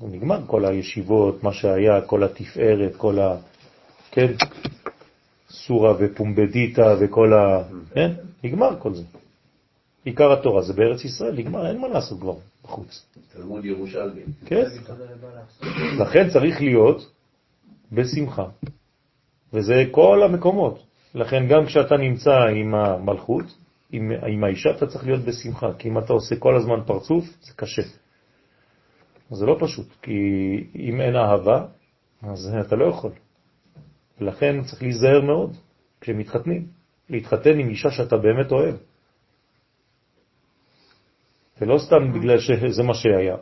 זה 0.00 0.06
נגמר 0.06 0.40
כל 0.46 0.64
הישיבות, 0.64 1.42
מה 1.42 1.52
שהיה, 1.52 2.00
כל 2.00 2.24
התפארת, 2.24 2.96
כל 2.96 3.18
ה... 3.18 3.36
כן? 4.10 4.32
סורה 5.50 5.94
ופומבדיטה 5.98 6.94
וכל 7.00 7.32
ה... 7.32 7.62
כן? 7.94 8.12
נגמר 8.44 8.76
כל 8.78 8.94
זה. 8.94 9.02
עיקר 10.04 10.32
התורה 10.32 10.62
זה 10.62 10.72
בארץ 10.72 11.04
ישראל, 11.04 11.34
נגמר, 11.34 11.68
אין 11.68 11.80
מה 11.80 11.88
לעשות 11.88 12.20
כבר 12.20 12.34
בחוץ. 12.64 13.06
תלמוד 13.32 13.64
ירושלמי. 13.64 14.20
כן. 14.46 14.64
לכן 15.98 16.30
צריך 16.30 16.60
להיות 16.60 17.10
בשמחה. 17.92 18.44
וזה 19.52 19.84
כל 19.90 20.22
המקומות. 20.22 20.82
לכן 21.14 21.48
גם 21.48 21.66
כשאתה 21.66 21.96
נמצא 21.96 22.36
עם 22.56 22.74
המלכות, 22.74 23.44
עם, 23.92 24.12
עם 24.26 24.44
האישה, 24.44 24.70
אתה 24.70 24.86
צריך 24.86 25.06
להיות 25.06 25.24
בשמחה, 25.24 25.66
כי 25.78 25.88
אם 25.88 25.98
אתה 25.98 26.12
עושה 26.12 26.36
כל 26.36 26.56
הזמן 26.56 26.80
פרצוף, 26.86 27.24
זה 27.40 27.52
קשה. 27.56 27.82
זה 29.30 29.46
לא 29.46 29.56
פשוט, 29.60 29.86
כי 30.02 30.20
אם 30.76 31.00
אין 31.00 31.16
אהבה, 31.16 31.66
אז 32.22 32.56
אתה 32.66 32.76
לא 32.76 32.84
יכול. 32.84 33.12
ולכן 34.20 34.62
צריך 34.62 34.82
להיזהר 34.82 35.20
מאוד 35.20 35.56
כשמתחתנים, 36.00 36.66
להתחתן 37.10 37.58
עם 37.58 37.68
אישה 37.68 37.90
שאתה 37.90 38.16
באמת 38.16 38.52
אוהב. 38.52 38.74
ולא 41.60 41.78
סתם 41.78 42.12
בגלל 42.12 42.38
שזה 42.38 42.82
מה 42.82 42.94
שהיה. 42.94 43.36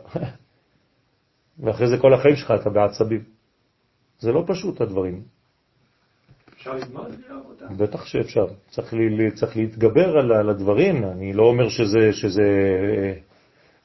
ואחרי 1.59 1.87
זה 1.87 1.97
כל 1.97 2.13
החיים 2.13 2.35
שלך 2.35 2.53
אתה 2.61 2.69
בעצבים. 2.69 3.36
זה 4.19 4.31
לא 4.31 4.43
פשוט 4.47 4.81
הדברים. 4.81 5.21
אפשר 6.57 6.71
אותה? 7.45 7.65
בטח 7.77 8.05
שאפשר. 8.05 8.45
צריך, 8.69 8.93
לי, 8.93 9.31
צריך 9.31 9.57
להתגבר 9.57 10.17
על, 10.17 10.31
על 10.31 10.49
הדברים. 10.49 11.03
אני 11.03 11.33
לא 11.33 11.43
אומר 11.43 11.69
שזה, 11.69 12.13
שזה, 12.13 12.43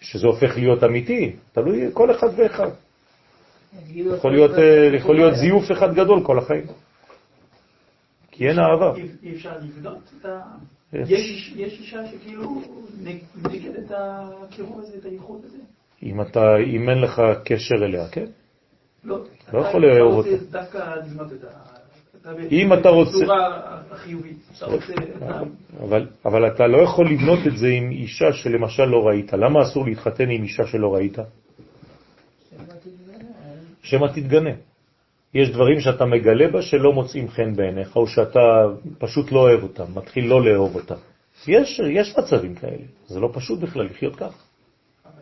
שזה 0.01 0.27
הופך 0.27 0.57
להיות 0.57 0.85
אמיתי. 0.85 1.37
תלוי 1.53 1.91
כל 1.93 2.11
אחד 2.11 2.29
ואחד. 2.37 2.71
יכול 3.95 4.33
להיות, 4.33 4.51
יכול 4.93 5.17
להיות 5.17 5.35
זיוף 5.35 5.73
אחד 5.73 5.95
גדול 5.95 6.25
כל 6.25 6.39
החיים. 6.39 6.67
כי 8.31 8.49
אין 8.49 8.59
אהבה. 8.59 8.95
אי 9.23 9.35
אפשר 9.35 9.59
לבדות 9.59 10.13
את 10.21 10.27
ה... 10.27 10.41
יש 10.93 11.81
אישה 11.81 12.07
שכאילו 12.07 12.63
נגד 13.37 13.77
את 13.79 13.91
הקירוב 13.91 14.81
הזה, 14.81 14.97
את 14.99 15.05
הייחוד 15.05 15.45
הזה? 15.45 15.59
אם, 16.03 16.21
אתה, 16.21 16.41
אם 16.67 16.89
אין 16.89 16.99
לך 16.99 17.23
קשר 17.45 17.75
אליה, 17.85 18.09
כן? 18.09 18.27
לא, 19.05 19.19
לא 19.53 19.59
יכול 19.59 19.87
לאהוב 19.87 20.15
אותה. 20.15 20.45
דווקא 20.51 20.79
לבנות 20.79 21.33
את 21.33 21.45
ה... 21.45 21.73
אם 22.51 22.73
אתה 22.73 22.89
רוצה... 22.89 23.11
בצורה 23.11 23.61
החיובית. 23.91 24.37
אתה 24.57 24.67
רוצה... 24.67 24.93
אבל, 25.83 26.07
אבל 26.25 26.47
אתה 26.47 26.67
לא 26.67 26.83
יכול 26.83 27.11
לבנות 27.11 27.39
את 27.47 27.57
זה 27.57 27.67
עם 27.67 27.91
אישה 27.91 28.33
שלמשל 28.33 28.85
לא 28.85 29.07
ראית. 29.07 29.33
למה 29.33 29.63
אסור 29.63 29.85
להתחתן 29.85 30.31
עם 30.31 30.43
אישה 30.43 30.67
שלא 30.67 30.95
ראית? 30.95 31.19
שמא 33.83 34.07
תתגנה. 34.07 34.51
יש 35.35 35.51
דברים 35.51 35.81
שאתה 35.81 36.05
מגלה 36.05 36.49
בה 36.49 36.63
שלא 36.63 36.93
מוצאים 36.93 37.29
חן 37.29 37.57
בעיניך, 37.57 37.97
או 37.97 38.07
שאתה 38.07 38.41
פשוט 38.99 39.33
לא 39.33 39.41
אוהב 39.41 39.63
אותם, 39.63 39.85
מתחיל 39.95 40.27
לא 40.27 40.45
לאהוב 40.45 40.75
אותם. 40.75 40.95
יש, 41.47 41.81
יש 41.91 42.19
מצבים 42.19 42.55
כאלה, 42.55 42.85
זה 43.07 43.21
לא 43.21 43.31
פשוט 43.33 43.61
בכלל 43.61 43.85
לחיות 43.85 44.17
כך. 44.17 44.52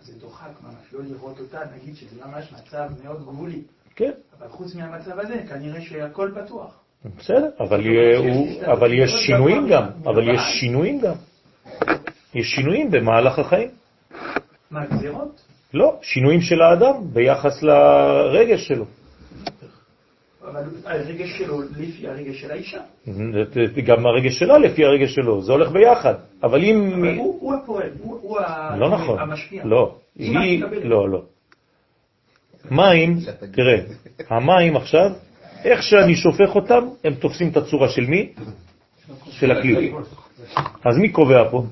זה 0.02 0.12
דוחק 0.20 0.50
ממש, 0.62 0.92
לא 0.92 1.00
לראות 1.02 1.40
אותה, 1.40 1.58
נגיד 1.76 1.96
שזה 1.96 2.16
ממש 2.26 2.52
מצב 2.52 2.88
מאוד 3.04 3.22
גבולי. 3.22 3.62
כן. 3.96 4.10
אבל 4.38 4.48
חוץ 4.48 4.74
מהמצב 4.74 5.18
הזה, 5.18 5.42
כנראה 5.48 5.80
שהכל 5.80 6.30
פתוח. 6.34 6.80
בסדר, 7.18 7.48
אבל, 7.60 7.80
הוא, 8.16 8.62
אבל 8.64 8.92
יש 8.92 9.10
שינויים 9.26 9.68
גם, 9.68 9.84
אבל 10.04 10.34
יש 10.34 10.40
שינויים 10.60 11.00
גם. 11.00 11.14
יש 12.34 12.46
שינויים 12.46 12.90
במהלך 12.90 13.38
החיים. 13.38 13.70
מה, 14.70 14.86
גזירות? 14.86 15.40
לא, 15.74 15.98
שינויים 16.02 16.40
של 16.40 16.62
האדם 16.62 16.94
ביחס 17.12 17.62
לרגש 17.62 18.68
שלו. 18.68 18.84
אבל 20.50 20.62
הרגש 20.84 21.38
שלו 21.38 21.62
לפי 21.62 22.08
הרגש 22.08 22.40
של 22.40 22.50
האישה. 22.50 22.80
גם 23.84 24.06
הרגש 24.06 24.38
שלה 24.38 24.58
לפי 24.58 24.84
הרגש 24.84 25.14
שלו, 25.14 25.42
זה 25.42 25.52
הולך 25.52 25.70
ביחד. 25.70 26.14
אבל 26.42 26.64
אם... 26.64 26.92
אבל 26.92 27.16
הוא, 27.16 27.54
הפועל, 27.54 27.90
הוא, 27.98 28.18
הוא 28.22 28.38
לא 28.76 28.90
נכון. 28.90 29.18
המשפיע. 29.18 29.64
לא. 29.64 29.96
לא, 30.82 31.10
לא. 31.10 31.22
מים, 32.70 33.16
תראה, 33.52 33.78
המים 34.28 34.76
עכשיו, 34.76 35.10
איך 35.64 35.82
שאני 35.82 36.14
שופך 36.14 36.54
אותם, 36.54 36.88
הם 37.04 37.14
תופסים 37.14 37.48
את 37.48 37.56
הצורה 37.56 37.88
של 37.88 38.06
מי? 38.06 38.32
של 39.30 39.50
הכלי. 39.50 39.92
אז 40.84 40.98
מי 40.98 41.08
קובע 41.08 41.50
פה? 41.50 41.64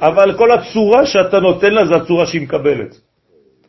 אבל 0.00 0.38
כל 0.38 0.50
הצורה 0.52 1.06
שאתה 1.06 1.40
נותן 1.40 1.72
לה 1.72 1.86
זה 1.86 1.94
הצורה 1.96 2.26
שהיא 2.26 2.42
מקבלת. 2.42 3.00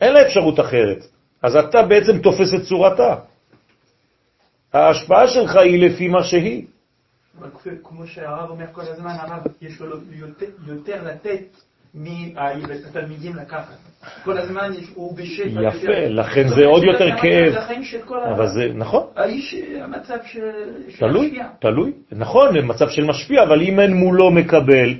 אין 0.00 0.12
לה 0.12 0.26
אפשרות 0.26 0.60
אחרת. 0.60 1.06
אז 1.42 1.56
אתה 1.56 1.82
בעצם 1.82 2.18
תופס 2.18 2.54
את 2.54 2.62
צורתה. 2.68 3.14
ההשפעה 4.72 5.28
שלך 5.28 5.56
היא 5.56 5.88
לפי 5.88 6.08
מה 6.08 6.24
שהיא. 6.24 6.66
אבל 7.40 7.48
כמו 7.84 8.06
שהרב 8.06 8.50
אומר 8.50 8.66
כל 8.72 8.80
הזמן, 8.80 9.10
הרב 9.20 9.42
יש 9.62 9.80
לו 9.80 9.96
יותר, 10.12 10.46
יותר 10.66 11.02
לתת 11.04 11.40
מהתלמידים 11.94 13.36
לקחת. 13.36 13.76
כל 14.24 14.38
הזמן 14.38 14.72
הוא 14.94 15.16
בשפע. 15.16 15.62
יפה. 15.62 16.06
לכן 16.08 16.48
זה 16.48 16.64
עוד 16.66 16.84
יותר 16.84 17.08
כאב. 17.22 17.54
אבל 18.34 18.48
זה, 18.48 18.68
נכון, 18.74 19.06
האיש, 19.16 19.54
המצב 19.82 20.16
של... 20.26 20.50
של 20.88 20.98
תלוי. 20.98 21.38
תלוי. 21.60 21.92
נכון, 22.12 22.58
מצב 22.66 22.88
של 22.88 23.04
משפיע, 23.04 23.42
אבל 23.42 23.62
אם 23.62 23.80
אין 23.80 23.92
מולו 23.92 24.30
מקבל, 24.30 24.94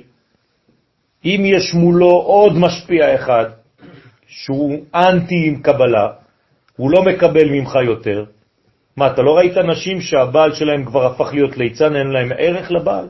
אם 1.25 1.41
יש 1.45 1.73
מולו 1.73 2.11
עוד 2.11 2.53
משפיע 2.57 3.15
אחד, 3.15 3.45
שהוא 4.29 4.85
אנטי 4.95 5.47
עם 5.47 5.61
קבלה, 5.61 6.07
הוא 6.77 6.91
לא 6.91 7.03
מקבל 7.03 7.49
ממך 7.49 7.75
יותר, 7.85 8.25
מה, 8.97 9.07
אתה 9.07 9.21
לא 9.21 9.37
ראית 9.37 9.57
נשים 9.57 10.01
שהבעל 10.01 10.53
שלהם 10.53 10.85
כבר 10.85 11.05
הפך 11.05 11.29
להיות 11.33 11.57
ליצן, 11.57 11.95
אין 11.95 12.07
להם 12.07 12.31
ערך 12.37 12.71
לבעל? 12.71 13.07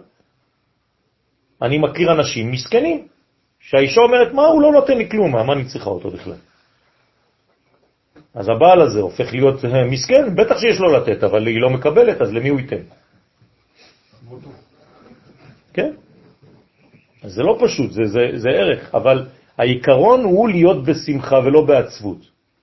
אני 1.62 1.78
מכיר 1.78 2.12
אנשים 2.12 2.52
מסכנים, 2.52 3.08
שהאישה 3.60 4.02
אומרת, 4.02 4.34
מה, 4.34 4.46
הוא 4.46 4.62
לא 4.62 4.72
נותן 4.72 4.98
לי 4.98 5.10
כלום, 5.10 5.32
מה 5.32 5.54
אני 5.54 5.66
צריכה 5.66 5.90
אותו 5.90 6.10
בכלל? 6.10 6.40
אז 8.34 8.50
הבעל 8.50 8.82
הזה 8.82 9.00
הופך 9.00 9.34
להיות 9.34 9.66
אה, 9.66 9.84
מסכן, 9.84 10.36
בטח 10.36 10.60
שיש 10.60 10.80
לו 10.80 10.94
לתת, 10.94 11.24
אבל 11.24 11.48
היא 11.48 11.62
לא 11.62 11.70
מקבלת, 11.70 12.22
אז 12.22 12.34
למי 12.34 12.50
הוא 12.50 12.60
ייתן? 12.60 12.84
כן? 15.74 15.92
אז 17.24 17.32
זה 17.34 17.44
לא 17.44 17.58
פשוט, 17.60 17.92
זה, 17.92 18.06
זה, 18.06 18.20
זה 18.36 18.50
ערך, 18.50 18.96
אבל 18.96 19.26
העיקרון 19.60 20.24
הוא 20.24 20.50
להיות 20.50 20.84
בשמחה 20.84 21.40
ולא 21.46 21.62
בעצבות. 21.66 22.18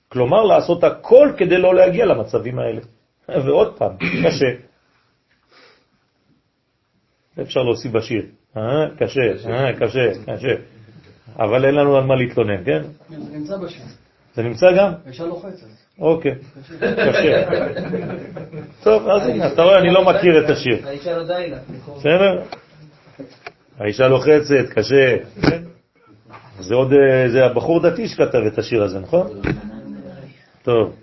כלומר, 0.09 0.43
לעשות 0.43 0.85
הכל 0.85 1.29
כדי 1.37 1.59
לא 1.59 1.75
להגיע 1.75 2.07
למצבים 2.07 2.59
האלה. 2.59 2.81
ועוד 3.45 3.77
פעם, 3.79 3.97
קשה. 3.97 4.47
אפשר 7.43 7.63
להוסיף 7.63 7.93
בשיר. 7.93 8.23
אה, 8.57 8.63
קשה, 8.99 9.21
אה, 9.51 9.73
קשה, 9.73 10.11
קשה. 10.27 10.55
אבל 11.39 11.65
אין 11.65 11.75
לנו 11.75 11.97
על 11.97 12.05
מה 12.05 12.17
להתלונן, 12.17 12.65
כן? 12.65 12.83
זה 13.09 13.17
נמצא 13.39 13.57
בשם. 13.57 13.85
זה 14.35 14.43
נמצא 14.43 14.67
גם? 14.77 14.93
האישה 15.07 15.25
לוחצת. 15.27 15.67
אוקיי, 15.99 16.35
קשה. 17.09 17.47
טוב, 18.83 19.09
אז 19.09 19.29
הנה, 19.29 19.53
אתה 19.53 19.63
רואה, 19.63 19.79
אני 19.79 19.91
לא 19.91 20.05
מכיר 20.05 20.45
את 20.45 20.51
השיר. 20.51 20.89
האישה 20.89 21.17
לא 21.17 21.27
די 21.27 21.51
לה. 21.51 21.59
בסדר? 21.97 22.43
האישה 23.79 24.09
לוחצת, 24.09 24.69
קשה. 24.75 25.17
זה 26.61 26.75
עוד, 26.75 26.93
אה, 26.93 27.29
זה 27.29 27.45
הבחור 27.47 27.81
דתי 27.81 28.09
שכתב 28.09 28.39
את 28.47 28.59
השיר 28.59 28.83
הזה, 28.83 29.01
נכון? 29.01 29.27
טוב. 30.63 30.97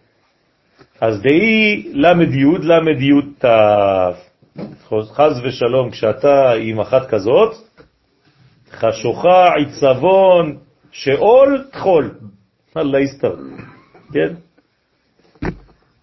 אז 1.02 1.22
דהי 1.22 1.92
למד 1.94 2.34
י' 2.34 2.58
למד 2.62 3.02
י' 3.02 3.46
ת'. 3.46 3.46
חז 4.90 5.42
ושלום, 5.44 5.92
כשאתה 5.92 6.52
עם 6.52 6.80
אחת 6.80 7.08
כזאת, 7.10 7.56
חשוכה, 8.72 9.46
עיצבון, 9.56 10.58
שאול, 10.92 11.66
תחול. 11.72 12.12
אללה 12.78 13.00
יסתר. 13.00 13.36
כן? 14.14 14.34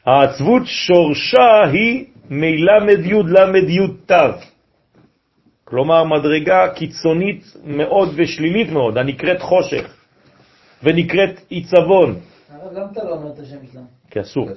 העצבות 0.07 0.63
שורשה 0.65 1.61
היא 1.73 2.05
מלמד 2.31 3.07
י' 3.07 3.23
למד 3.27 3.69
י' 3.69 3.87
ת'. 4.07 4.50
כלומר, 5.71 6.05
מדרגה 6.05 6.69
קיצונית 6.75 7.45
מאוד 7.65 8.09
ושלילית 8.17 8.73
מאוד, 8.73 8.99
הנקראת 8.99 9.41
חושך, 9.41 9.95
ונקראת 10.83 11.41
עיצבון, 11.49 12.17
הרב, 12.51 12.73
למה 12.73 12.93
אתה 12.93 13.05
לא 13.05 13.11
אומר 13.11 13.33
את 13.33 13.39
השם 13.39 13.57
שלנו? 13.73 13.87
כי 14.11 14.21
אסור. 14.21 14.49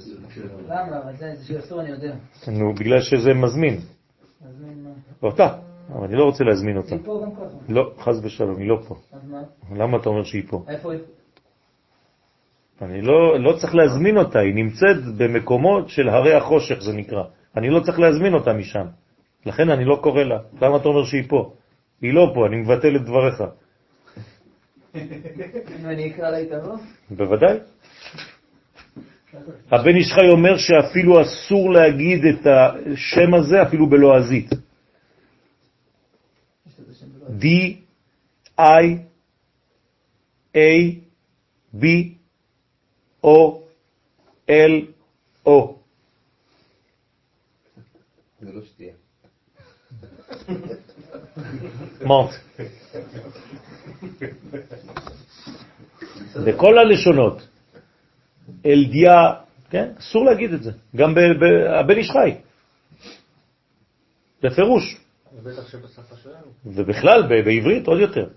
למה? 0.68 0.99
אבל 1.03 1.15
זה 1.15 1.34
שאסור, 1.48 1.81
אני 1.81 1.90
יודע. 1.90 2.15
נו, 2.48 2.73
בגלל 2.73 3.02
שזה 3.02 3.34
מזמין. 3.34 3.73
אז 3.76 4.61
מין 4.61 4.84
מה? 4.84 4.90
אותה, 5.23 5.57
אבל 5.95 6.06
אני 6.06 6.15
לא 6.15 6.23
רוצה 6.23 6.44
להזמין 6.44 6.77
אותה. 6.77 6.95
היא 6.95 7.03
פה 7.06 7.22
גם 7.23 7.31
ככה. 7.35 7.73
לא, 7.73 7.91
חז 7.99 8.26
ושלום, 8.26 8.60
היא 8.60 8.69
לא 8.69 8.77
פה. 8.88 8.95
אז 9.14 9.30
מה? 9.30 9.41
למה 9.76 9.98
אתה 9.98 10.10
אומר 10.10 10.23
שהיא 10.23 10.44
פה? 10.49 10.64
איפה 10.68 10.91
היא? 10.91 10.99
אני 12.81 13.02
לא, 13.02 13.40
לא 13.40 13.53
צריך 13.61 13.76
להזמין 13.76 14.18
אותה, 14.18 14.40
היא 14.40 14.56
נמצאת 14.56 14.98
במקומות 15.18 15.90
של 15.90 16.10
הרי 16.10 16.34
החושך, 16.34 16.80
זה 16.80 16.94
נקרא. 16.94 17.23
אני 17.57 17.69
לא 17.69 17.80
צריך 17.80 17.99
להזמין 17.99 18.34
אותה 18.34 18.53
משם. 18.53 18.85
לכן 19.45 19.70
אני 19.70 19.86
לא 19.86 19.99
קורא 20.03 20.24
לה. 20.24 20.40
למה 20.61 20.78
אתה 20.78 20.88
אומר 20.88 21.06
שהיא 21.06 21.24
פה? 21.28 21.53
היא 22.02 22.14
לא 22.14 22.32
פה, 22.36 22.48
אני 22.48 22.56
מבטל 22.56 22.95
את 22.95 23.02
דבריך. 23.02 23.44
אני 25.86 26.11
אקרא 26.11 26.30
לה 26.30 26.38
איתה 26.38 26.57
לא? 26.57 26.76
בוודאי. 27.11 27.57
הבן 29.72 29.95
איש 29.95 30.14
חי 30.14 30.30
אומר 30.32 30.57
שאפילו 30.57 31.22
אסור 31.22 31.74
להגיד 31.74 32.26
את 32.26 32.48
השם 32.48 33.34
הזה 33.34 33.61
אפילו 33.68 33.90
בלועזית. 33.90 34.49
D, 37.40 37.45
I, 38.60 38.86
A, 40.56 40.95
B, 41.80 41.86
O, 43.26 43.57
L, 44.49 44.74
O. 45.48 45.52
זה 48.40 48.52
לא 48.53 48.61
שתייה. 48.65 48.93
מונט. 52.06 52.30
בכל 56.45 56.78
הלשונות. 56.78 57.48
אלדיה, 58.65 59.34
כן? 59.70 59.91
אסור 59.99 60.26
להגיד 60.26 60.53
את 60.53 60.64
זה. 60.64 60.72
גם 60.95 61.15
הבן 61.80 61.98
איש 61.98 62.11
חי. 62.11 62.36
בפירוש. 64.44 64.98
בטח 65.44 65.68
שבשפה 65.68 66.15
שלנו. 66.15 66.48
ובכלל, 66.65 67.28
בעברית 67.28 67.88
עוד 67.88 67.99
יותר. 67.99 68.28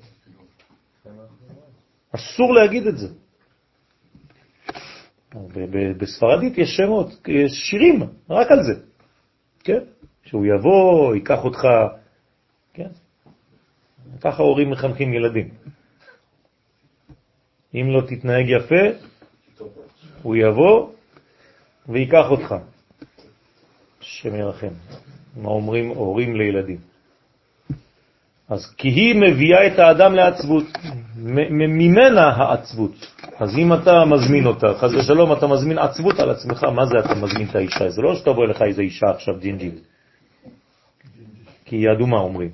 אסור 2.12 2.54
להגיד 2.54 2.86
את 2.86 2.98
זה. 2.98 3.08
בספרדית 5.98 6.58
יש 6.58 6.76
שמות, 6.76 7.28
יש 7.28 7.52
שירים 7.52 8.02
רק 8.30 8.50
על 8.50 8.62
זה, 8.62 8.80
כן? 9.64 9.78
שהוא 10.26 10.46
יבוא, 10.46 11.14
ייקח 11.14 11.44
אותך, 11.44 11.68
כן? 12.74 12.88
ככה 14.20 14.42
הורים 14.42 14.70
מחנכים 14.70 15.14
ילדים. 15.14 15.48
אם 17.74 17.86
לא 17.90 18.00
תתנהג 18.00 18.46
יפה, 18.48 18.84
הוא 20.22 20.36
יבוא 20.36 20.90
ויקח 21.88 22.30
אותך. 22.30 22.54
השם 24.00 24.34
ירחם. 24.34 24.74
מה 25.36 25.48
אומרים 25.48 25.88
הורים 25.88 26.36
לילדים? 26.36 26.78
אז 28.48 28.74
כי 28.76 28.88
היא 28.88 29.14
מביאה 29.14 29.66
את 29.66 29.78
האדם 29.78 30.14
לעצבות, 30.14 30.64
ממנה 31.50 32.28
העצבות. 32.28 33.06
אז 33.38 33.58
אם 33.58 33.72
אתה 33.72 34.04
מזמין 34.04 34.46
אותה, 34.46 34.66
חס 34.78 34.90
ושלום, 34.94 35.32
אתה 35.32 35.46
מזמין 35.46 35.78
עצבות 35.78 36.18
על 36.18 36.30
עצמך, 36.30 36.64
מה 36.64 36.86
זה 36.86 36.98
אתה 36.98 37.14
מזמין 37.14 37.48
את 37.50 37.54
האישה? 37.54 37.90
זה 37.90 38.02
לא 38.02 38.16
שתבוא 38.16 38.44
אליך 38.44 38.62
איזה 38.62 38.82
אישה 38.82 39.06
עכשיו 39.14 39.34
ג'ינג'ית, 39.38 39.74
כי 41.66 41.76
היא 41.76 41.90
אדומה 41.90 42.18
אומרים. 42.18 42.50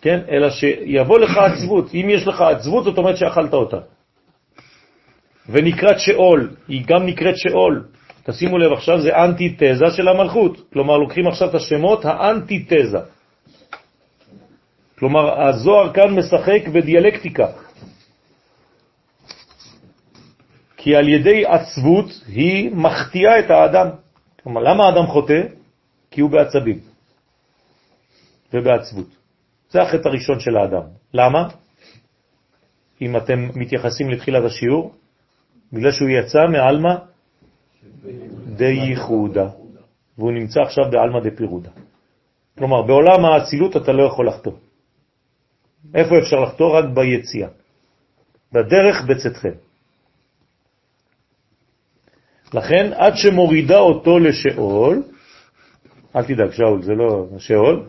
כן? 0.00 0.20
אלא 0.30 0.50
שיבוא 0.50 1.18
לך 1.18 1.36
עצבות. 1.36 1.94
אם 1.94 2.06
יש 2.10 2.26
לך 2.26 2.40
עצבות, 2.40 2.84
זאת 2.84 2.98
אומרת 2.98 3.16
שאכלת 3.16 3.54
אותה. 3.54 3.80
ונקראת 5.48 6.00
שאול, 6.00 6.50
היא 6.68 6.84
גם 6.86 7.06
נקראת 7.06 7.36
שאול. 7.36 7.84
תשימו 8.24 8.58
לב 8.58 8.72
עכשיו, 8.72 9.00
זה 9.00 9.16
אנטיתזה 9.16 9.90
של 9.96 10.08
המלכות. 10.08 10.72
כלומר, 10.72 10.96
לוקחים 10.96 11.26
עכשיו 11.26 11.48
את 11.48 11.54
השמות 11.54 12.04
האנטיתזה. 12.04 12.98
כלומר, 14.98 15.48
הזוהר 15.48 15.92
כאן 15.92 16.10
משחק 16.14 16.68
בדיאלקטיקה. 16.72 17.46
כי 20.76 20.96
על 20.96 21.08
ידי 21.08 21.46
עצבות 21.46 22.06
היא 22.28 22.70
מחטיאה 22.74 23.38
את 23.38 23.50
האדם. 23.50 23.88
כלומר, 24.42 24.60
למה 24.60 24.84
האדם 24.84 25.06
חוטא? 25.06 25.40
כי 26.10 26.20
הוא 26.20 26.30
בעצבים 26.30 26.87
ובעצבות. 28.52 29.16
זה 29.70 29.82
החטא 29.82 30.08
הראשון 30.08 30.40
של 30.40 30.56
האדם. 30.56 30.82
למה? 31.14 31.48
אם 33.02 33.16
אתם 33.16 33.48
מתייחסים 33.54 34.10
לתחילת 34.10 34.44
השיעור, 34.44 34.94
בגלל 35.72 35.92
שהוא 35.92 36.08
יצא 36.08 36.38
מעלמא 36.52 36.94
דייחודה, 38.56 39.48
והוא 40.18 40.32
נמצא 40.32 40.60
עכשיו 40.60 40.84
בעלמא 40.90 41.20
דפירודה. 41.20 41.70
כלומר, 42.58 42.82
בעולם 42.82 43.24
האצילות 43.24 43.76
אתה 43.76 43.92
לא 43.92 44.02
יכול 44.02 44.28
לחטוא. 44.28 44.52
איפה 45.94 46.18
אפשר 46.18 46.36
לחטוא? 46.40 46.78
רק 46.78 46.84
ביציאה. 46.94 47.48
בדרך 48.52 49.04
בצאתכם. 49.08 49.52
לכן, 52.54 52.92
עד 52.92 53.16
שמורידה 53.16 53.78
אותו 53.78 54.18
לשאול, 54.18 55.02
אל 56.16 56.24
תדאג, 56.24 56.50
שאול, 56.50 56.82
זה 56.82 56.92
לא 56.92 57.26
שאול, 57.38 57.86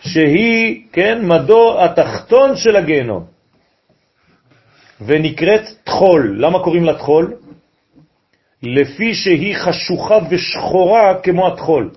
שהיא, 0.00 0.82
כן, 0.92 1.26
מדו 1.26 1.84
התחתון 1.84 2.56
של 2.56 2.76
הגיהנום, 2.76 3.24
ונקראת 5.00 5.62
תחול. 5.84 6.36
למה 6.40 6.58
קוראים 6.64 6.84
לה 6.84 6.94
תחול? 6.94 7.34
לפי 8.62 9.14
שהיא 9.14 9.56
חשוכה 9.56 10.18
ושחורה 10.30 11.14
כמו 11.22 11.48
התחול. 11.48 11.90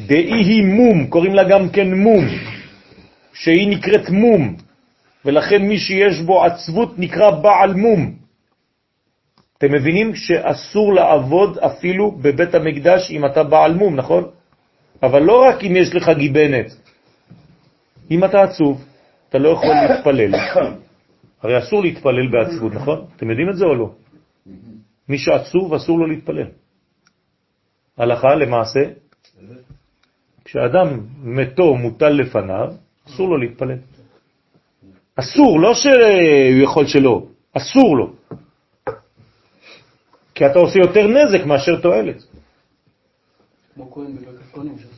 דאי 0.00 0.42
היא 0.42 0.64
מום, 0.64 1.06
קוראים 1.06 1.34
לה 1.34 1.44
גם 1.44 1.68
כן 1.68 1.94
מום, 1.94 2.24
שהיא 3.32 3.68
נקראת 3.68 4.08
מום, 4.10 4.56
ולכן 5.24 5.62
מי 5.62 5.78
שיש 5.78 6.20
בו 6.20 6.44
עצבות 6.44 6.98
נקרא 6.98 7.30
בעל 7.30 7.74
מום. 7.74 8.14
אתם 9.58 9.72
מבינים 9.72 10.14
שאסור 10.14 10.94
לעבוד 10.94 11.58
אפילו 11.58 12.10
בבית 12.10 12.54
המקדש 12.54 13.10
אם 13.10 13.26
אתה 13.26 13.42
בעל 13.42 13.74
מום, 13.74 13.96
נכון? 13.96 14.24
אבל 15.02 15.22
לא 15.22 15.44
רק 15.48 15.64
אם 15.64 15.76
יש 15.76 15.94
לך 15.94 16.08
גיבנת. 16.08 16.66
אם 18.10 18.24
אתה 18.24 18.42
עצוב, 18.42 18.84
אתה 19.28 19.38
לא 19.38 19.48
יכול 19.48 19.74
להתפלל. 19.74 20.34
הרי 21.42 21.58
אסור 21.58 21.82
להתפלל 21.82 22.28
בעצבות, 22.32 22.72
נכון? 22.72 23.06
אתם 23.16 23.30
יודעים 23.30 23.50
את 23.50 23.56
זה 23.56 23.64
או 23.64 23.74
לא? 23.74 23.90
מי 25.08 25.18
שעצוב 25.18 25.74
אסור 25.74 25.98
לו 25.98 26.06
להתפלל. 26.06 26.46
הלכה 27.98 28.34
למעשה, 28.34 28.80
כשאדם 30.44 31.00
מתו 31.22 31.74
מוטל 31.74 32.08
לפניו, 32.08 32.74
אסור 33.08 33.28
לו 33.28 33.36
להתפלל. 33.36 33.78
אסור, 35.16 35.60
לא 35.60 35.74
שהוא 35.74 36.62
יכול 36.62 36.86
שלא, 36.86 37.26
אסור 37.56 37.96
לו. 37.96 38.12
כי 40.34 40.46
אתה 40.46 40.58
עושה 40.58 40.78
יותר 40.78 41.06
נזק 41.06 41.46
מאשר 41.46 41.80
תועלת. 41.80 42.22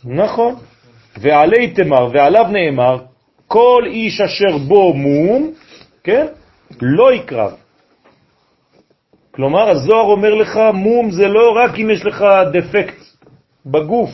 נכון. 0.05 0.55
ועלי 1.21 1.75
תמר, 1.75 2.09
ועליו 2.13 2.45
נאמר, 2.53 3.05
כל 3.47 3.83
איש 3.87 4.21
אשר 4.21 4.59
בו 4.69 4.95
מום, 4.95 5.53
כן, 6.05 6.27
לא 6.83 7.13
יקרב. 7.13 7.53
כלומר, 9.31 9.71
הזוהר 9.71 10.11
אומר 10.11 10.35
לך, 10.35 10.59
מום 10.75 11.11
זה 11.11 11.29
לא 11.29 11.53
רק 11.57 11.79
אם 11.79 11.91
יש 11.91 12.05
לך 12.07 12.25
דפקט 12.53 13.03
בגוף. 13.67 14.11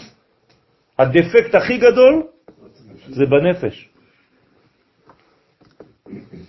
הדפקט 0.98 1.54
הכי 1.54 1.78
גדול 1.78 2.22
זה 3.08 3.24
בנפש. 3.26 3.88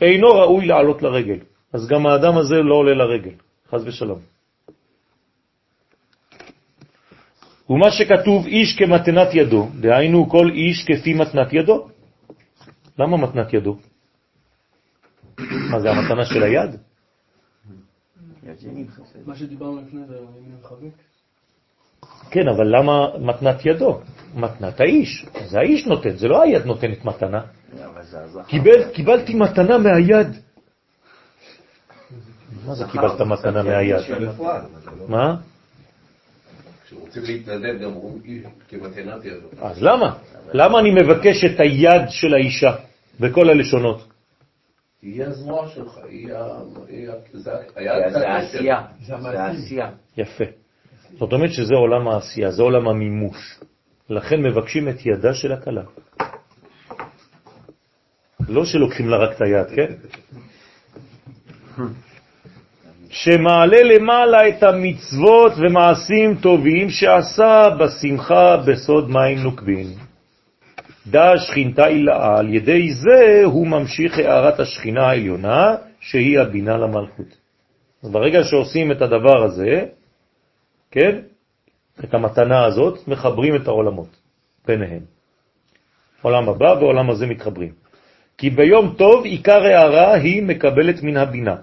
אינו 0.02 0.28
ראוי 0.28 0.66
לעלות 0.66 1.02
לרגל. 1.02 1.40
אז 1.74 1.88
גם 1.88 2.08
האדם 2.08 2.38
הזה 2.38 2.56
לא 2.56 2.76
עולה 2.76 2.94
לרגל, 2.94 3.36
חז 3.72 3.88
ושלום. 3.88 4.20
ומה 7.72 7.92
שכתוב 7.92 8.46
איש 8.46 8.76
כמתנת 8.78 9.28
ידו, 9.34 9.68
דהיינו 9.80 10.30
כל 10.30 10.50
איש 10.54 10.86
כפי 10.88 11.14
מתנת 11.14 11.54
ידו. 11.54 11.88
למה 13.00 13.18
מתנת 13.18 13.54
ידו? 13.54 13.78
מה 15.72 15.80
זה 15.80 15.92
המתנה 15.92 16.26
של 16.26 16.44
היד? 16.44 16.76
מה 19.26 19.36
שדיברנו 19.36 19.82
לפני 19.88 20.02
זה. 20.08 20.18
כן, 22.32 22.48
אבל 22.56 22.68
למה 22.78 23.18
מתנת 23.20 23.66
ידו? 23.66 24.00
מתנת 24.36 24.80
האיש. 24.80 25.26
זה 25.46 25.60
האיש 25.60 25.88
נותן, 25.88 26.18
זה 26.18 26.28
לא 26.28 26.42
היד 26.42 26.66
נותנת 26.66 27.06
מתנה. 27.06 27.42
קיבל, 28.48 28.92
קיבלתי 28.94 29.34
מתנה 29.34 29.78
מהיד. 29.78 30.28
מה 32.66 32.76
זה 32.76 32.86
קיבלת 32.92 33.22
מתנה 33.22 33.64
מהיד? 33.64 33.96
מה? 35.08 35.51
כשרוצים 36.92 37.24
להתנדב 37.24 37.82
גם 37.82 37.92
ידו. 39.26 39.48
אז 39.62 39.84
למה? 39.84 40.18
למה 40.54 40.80
אני 40.80 40.92
מבקש 40.92 41.44
את 41.46 41.60
היד 41.60 42.10
של 42.10 42.34
האישה 42.34 42.76
בכל 43.20 43.50
הלשונות? 43.50 44.08
היא 45.02 45.24
הזרוע 45.24 45.68
שלך. 45.68 46.00
זה 47.34 48.28
העשייה. 48.28 48.82
זה 49.00 49.16
העשייה. 49.16 49.90
יפה. 50.18 50.44
זאת 51.20 51.34
אומרת 51.34 51.52
שזה 51.52 51.76
עולם 51.76 52.08
העשייה, 52.08 52.52
זה 52.52 52.64
עולם 52.64 52.88
המימוש. 52.88 53.60
לכן 54.10 54.42
מבקשים 54.44 54.90
את 54.90 55.06
ידה 55.06 55.34
של 55.34 55.52
הכלה. 55.52 55.84
לא 58.50 58.66
שלוקחים 58.66 59.10
לה 59.10 59.18
רק 59.18 59.36
את 59.36 59.42
היד, 59.42 59.68
כן? 59.76 59.94
שמעלה 63.12 63.84
למעלה 63.84 64.48
את 64.48 64.64
המצוות 64.64 65.52
ומעשים 65.58 66.36
טובים 66.36 66.90
שעשה 66.90 67.64
בשמחה 67.80 68.58
בסוד 68.58 69.10
מים 69.10 69.38
נוקבין. 69.38 69.88
דא 71.08 71.38
שכינתה 71.38 71.88
אילאה, 71.88 72.40
על 72.40 72.54
ידי 72.54 72.92
זה 72.94 73.42
הוא 73.44 73.68
ממשיך 73.68 74.18
הערת 74.18 74.60
השכינה 74.60 75.08
העליונה, 75.08 75.76
שהיא 76.00 76.40
הבינה 76.40 76.78
למלכות. 76.78 77.38
אז 78.04 78.10
ברגע 78.10 78.44
שעושים 78.44 78.92
את 78.92 79.02
הדבר 79.02 79.44
הזה, 79.44 79.86
כן, 80.92 81.20
את 82.04 82.14
המתנה 82.14 82.66
הזאת, 82.66 83.08
מחברים 83.08 83.56
את 83.56 83.68
העולמות 83.68 84.16
ביניהם. 84.68 85.02
עולם 86.22 86.50
הבא 86.50 86.76
ועולם 86.80 87.10
הזה 87.10 87.28
מתחברים. 87.28 87.72
כי 88.38 88.50
ביום 88.50 88.96
טוב 88.98 89.26
עיקר 89.26 89.64
הערה 89.64 90.14
היא 90.14 90.44
מקבלת 90.44 91.04
מן 91.04 91.18
הבינה. 91.18 91.56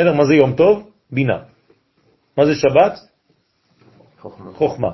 בסדר, 0.00 0.12
מה 0.12 0.24
זה 0.24 0.34
יום 0.34 0.52
טוב? 0.56 0.90
בינה. 1.10 1.38
מה 2.36 2.46
זה 2.46 2.54
שבת? 2.54 2.98
חוכמה. 4.18 4.52
חוכמה. 4.52 4.90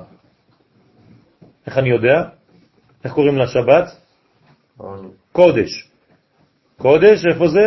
איך 1.65 1.77
אני 1.77 1.89
יודע? 1.89 2.23
איך 3.03 3.13
קוראים 3.13 3.37
לשבת? 3.37 3.87
קודש. 5.31 5.89
קודש, 6.77 7.25
איפה 7.31 7.47
זה? 7.47 7.65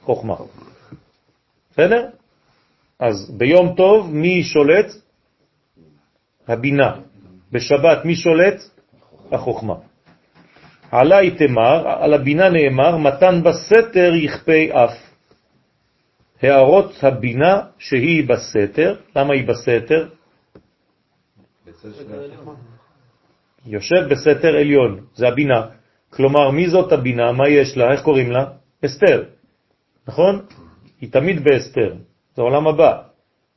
חוכמה. 0.00 0.36
בסדר? 1.72 2.08
אז 2.98 3.32
ביום 3.38 3.74
טוב 3.76 4.14
מי 4.14 4.44
שולט? 4.44 4.92
הבינה. 6.48 7.00
בשבת 7.52 8.04
מי 8.04 8.16
שולט? 8.16 8.60
החוכמה. 9.32 9.74
עלי 10.90 11.30
תמר, 11.30 11.88
על 11.88 12.14
הבינה 12.14 12.48
נאמר, 12.48 12.96
מתן 12.96 13.42
בסתר 13.42 14.12
יכפה 14.14 14.84
אף. 14.84 15.09
הערות 16.42 17.04
הבינה 17.04 17.60
שהיא 17.78 18.28
בסתר, 18.28 18.96
למה 19.16 19.34
היא 19.34 19.48
בסתר? 19.48 20.08
יושב 23.66 24.02
בסתר 24.10 24.56
עליון, 24.56 25.00
זה 25.14 25.28
הבינה. 25.28 25.66
כלומר, 26.10 26.50
מי 26.50 26.68
זאת 26.70 26.92
הבינה? 26.92 27.32
מה 27.32 27.48
יש 27.48 27.76
לה? 27.76 27.92
איך 27.92 28.02
קוראים 28.02 28.30
לה? 28.30 28.44
אסתר. 28.84 29.24
נכון? 30.08 30.46
היא 31.00 31.12
תמיד 31.12 31.44
באסתר. 31.44 31.94
זה 32.36 32.42
עולם 32.42 32.66
הבא. 32.66 33.02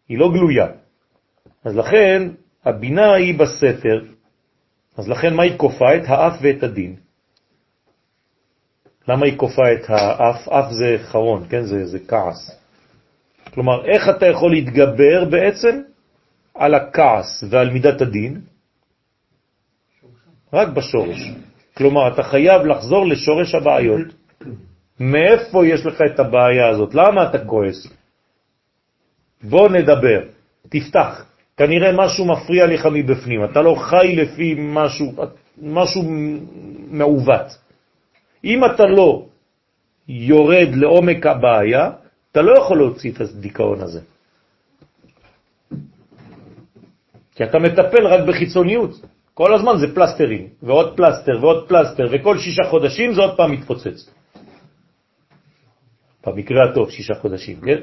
היא 0.10 0.18
לא 0.18 0.32
גלויה. 0.32 0.68
אז 1.64 1.76
לכן, 1.76 2.30
הבינה 2.66 3.14
היא 3.14 3.40
בסתר. 3.40 4.04
אז 4.98 5.10
לכן 5.10 5.34
מה 5.34 5.44
היא 5.44 5.58
כופה? 5.58 5.96
את 5.96 6.04
האף 6.08 6.34
ואת 6.42 6.64
הדין. 6.64 6.96
למה 9.08 9.26
היא 9.26 9.38
כופה 9.38 9.74
את 9.74 9.90
האף? 9.90 10.48
אף 10.48 10.72
זה 10.72 10.98
חרון, 11.04 11.46
כן? 11.50 11.64
זה, 11.64 11.86
זה 11.86 12.00
כעס. 12.08 12.63
כלומר, 13.54 13.86
איך 13.86 14.10
אתה 14.10 14.26
יכול 14.26 14.52
להתגבר 14.52 15.26
בעצם 15.30 15.82
על 16.56 16.76
הכעס 16.76 17.44
ועל 17.50 17.70
מידת 17.70 18.02
הדין? 18.02 18.42
רק 20.54 20.68
בשורש. 20.68 21.32
כלומר, 21.74 22.14
אתה 22.14 22.24
חייב 22.24 22.62
לחזור 22.62 23.06
לשורש 23.08 23.56
הבעיות. 23.56 24.08
מאיפה 25.00 25.66
יש 25.66 25.86
לך 25.86 26.02
את 26.02 26.20
הבעיה 26.20 26.70
הזאת? 26.70 26.96
למה 26.96 27.30
אתה 27.30 27.46
כועס? 27.46 27.88
בוא 29.44 29.70
נדבר, 29.70 30.20
תפתח. 30.70 31.26
כנראה 31.58 31.92
משהו 31.92 32.26
מפריע 32.26 32.66
לך 32.66 32.86
מבפנים, 32.86 33.44
אתה 33.44 33.62
לא 33.62 33.76
חי 33.80 34.16
לפי 34.16 34.56
משהו, 34.58 35.14
משהו 35.62 36.02
מעוות. 36.88 37.58
אם 38.44 38.66
אתה 38.66 38.84
לא 38.86 39.26
יורד 40.08 40.70
לעומק 40.76 41.26
הבעיה, 41.26 41.92
אתה 42.34 42.42
לא 42.42 42.58
יכול 42.58 42.78
להוציא 42.78 43.12
את 43.12 43.22
הדיכאון 43.22 43.82
הזה. 43.82 44.02
כי 47.36 47.44
אתה 47.44 47.60
מטפל 47.60 48.08
רק 48.08 48.22
בחיצוניות. 48.28 48.92
כל 49.34 49.54
הזמן 49.54 49.78
זה 49.78 49.94
פלסטרים, 49.96 50.48
ועוד 50.66 50.98
פלסטר, 50.98 51.38
ועוד 51.42 51.70
פלסטר, 51.70 52.10
וכל 52.12 52.38
שישה 52.38 52.64
חודשים 52.70 53.14
זה 53.14 53.22
עוד 53.22 53.38
פעם 53.38 53.52
מתפוצץ. 53.52 54.10
במקרה 56.26 56.70
הטוב, 56.70 56.90
שישה 56.90 57.22
חודשים, 57.22 57.62
כן? 57.62 57.82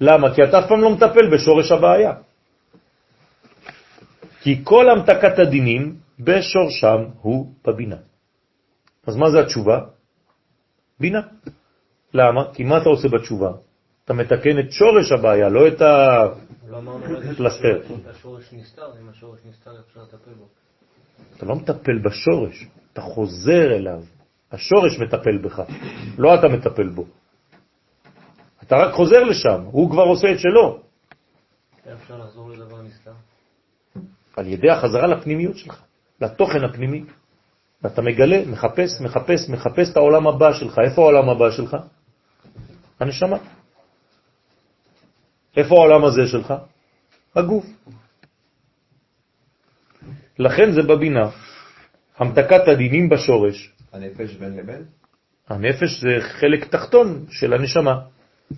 למה? 0.00 0.34
כי 0.34 0.44
אתה 0.44 0.58
אף 0.58 0.68
פעם 0.68 0.80
לא 0.80 0.90
מטפל 0.96 1.28
בשורש 1.28 1.72
הבעיה. 1.72 2.12
כי 4.40 4.64
כל 4.64 4.90
המתקת 4.90 5.38
הדינים 5.38 5.96
בשורשם 6.20 7.20
הוא 7.20 7.52
בבינה. 7.64 8.00
אז 9.06 9.16
מה 9.16 9.30
זה 9.30 9.40
התשובה? 9.40 9.78
בינה. 11.00 11.20
למה? 12.14 12.54
כי 12.54 12.64
מה 12.64 12.78
אתה 12.78 12.88
עושה 12.88 13.08
בתשובה? 13.08 13.52
אתה 14.04 14.14
מתקן 14.14 14.58
את 14.58 14.72
שורש 14.72 15.12
הבעיה, 15.12 15.48
לא 15.48 15.68
את 15.68 15.80
לא 16.68 16.80
הפלסטר. 17.32 17.80
בו. 20.38 20.46
אתה 21.36 21.46
לא 21.46 21.56
מטפל 21.56 21.98
בשורש, 21.98 22.66
אתה 22.92 23.00
חוזר 23.00 23.76
אליו. 23.76 24.02
השורש 24.52 24.98
מטפל 24.98 25.38
בך, 25.38 25.62
לא 26.18 26.34
אתה 26.34 26.48
מטפל 26.48 26.88
בו. 26.88 27.04
אתה 28.62 28.76
רק 28.76 28.94
חוזר 28.94 29.24
לשם, 29.24 29.62
הוא 29.64 29.90
כבר 29.90 30.02
עושה 30.02 30.32
את 30.32 30.38
שלו. 30.38 30.80
אפשר 31.92 32.18
לחזור 32.18 32.50
לדבר 32.50 32.82
נסתר? 32.82 33.12
על 34.36 34.46
ידי 34.46 34.70
החזרה 34.70 35.06
לפנימיות 35.06 35.56
שלך, 35.56 35.82
לתוכן 36.20 36.64
הפנימי. 36.64 37.04
ואתה 37.82 38.02
מגלה, 38.02 38.42
מחפש, 38.46 39.00
מחפש, 39.00 39.48
מחפש 39.48 39.90
את 39.92 39.96
העולם 39.96 40.26
הבא 40.26 40.52
שלך. 40.52 40.78
איפה 40.78 41.02
העולם 41.02 41.28
הבא 41.28 41.50
שלך? 41.50 41.76
הנשמה. 43.00 43.36
איפה 45.56 45.74
העולם 45.74 46.04
הזה 46.04 46.26
שלך? 46.26 46.54
הגוף. 47.36 47.64
לכן 50.38 50.72
זה 50.72 50.82
בבינה. 50.82 51.30
המתקת 52.18 52.68
הדינים 52.68 53.08
בשורש. 53.08 53.72
הנפש 53.92 54.34
בין 54.34 54.56
לבין? 54.56 54.84
הנפש 55.48 56.00
זה 56.00 56.08
חלק 56.20 56.64
תחתון 56.68 57.24
של 57.30 57.52
הנשמה. 57.52 57.94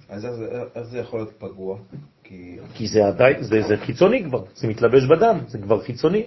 אז 0.08 0.24
איך 0.24 0.32
זה- 0.34 0.62
איך 0.74 0.84
זה 0.86 0.98
יכול 0.98 1.20
להיות 1.20 1.32
פגוע? 1.38 1.78
כי... 2.24 2.56
כי 2.74 2.86
זה 2.88 3.06
עדיין, 3.06 3.42
זה, 3.42 3.62
זה 3.62 3.76
חיצוני 3.76 4.24
כבר, 4.24 4.44
זה 4.54 4.68
מתלבש 4.68 5.04
בדם, 5.04 5.38
זה 5.46 5.58
כבר 5.58 5.82
חיצוני. 5.82 6.26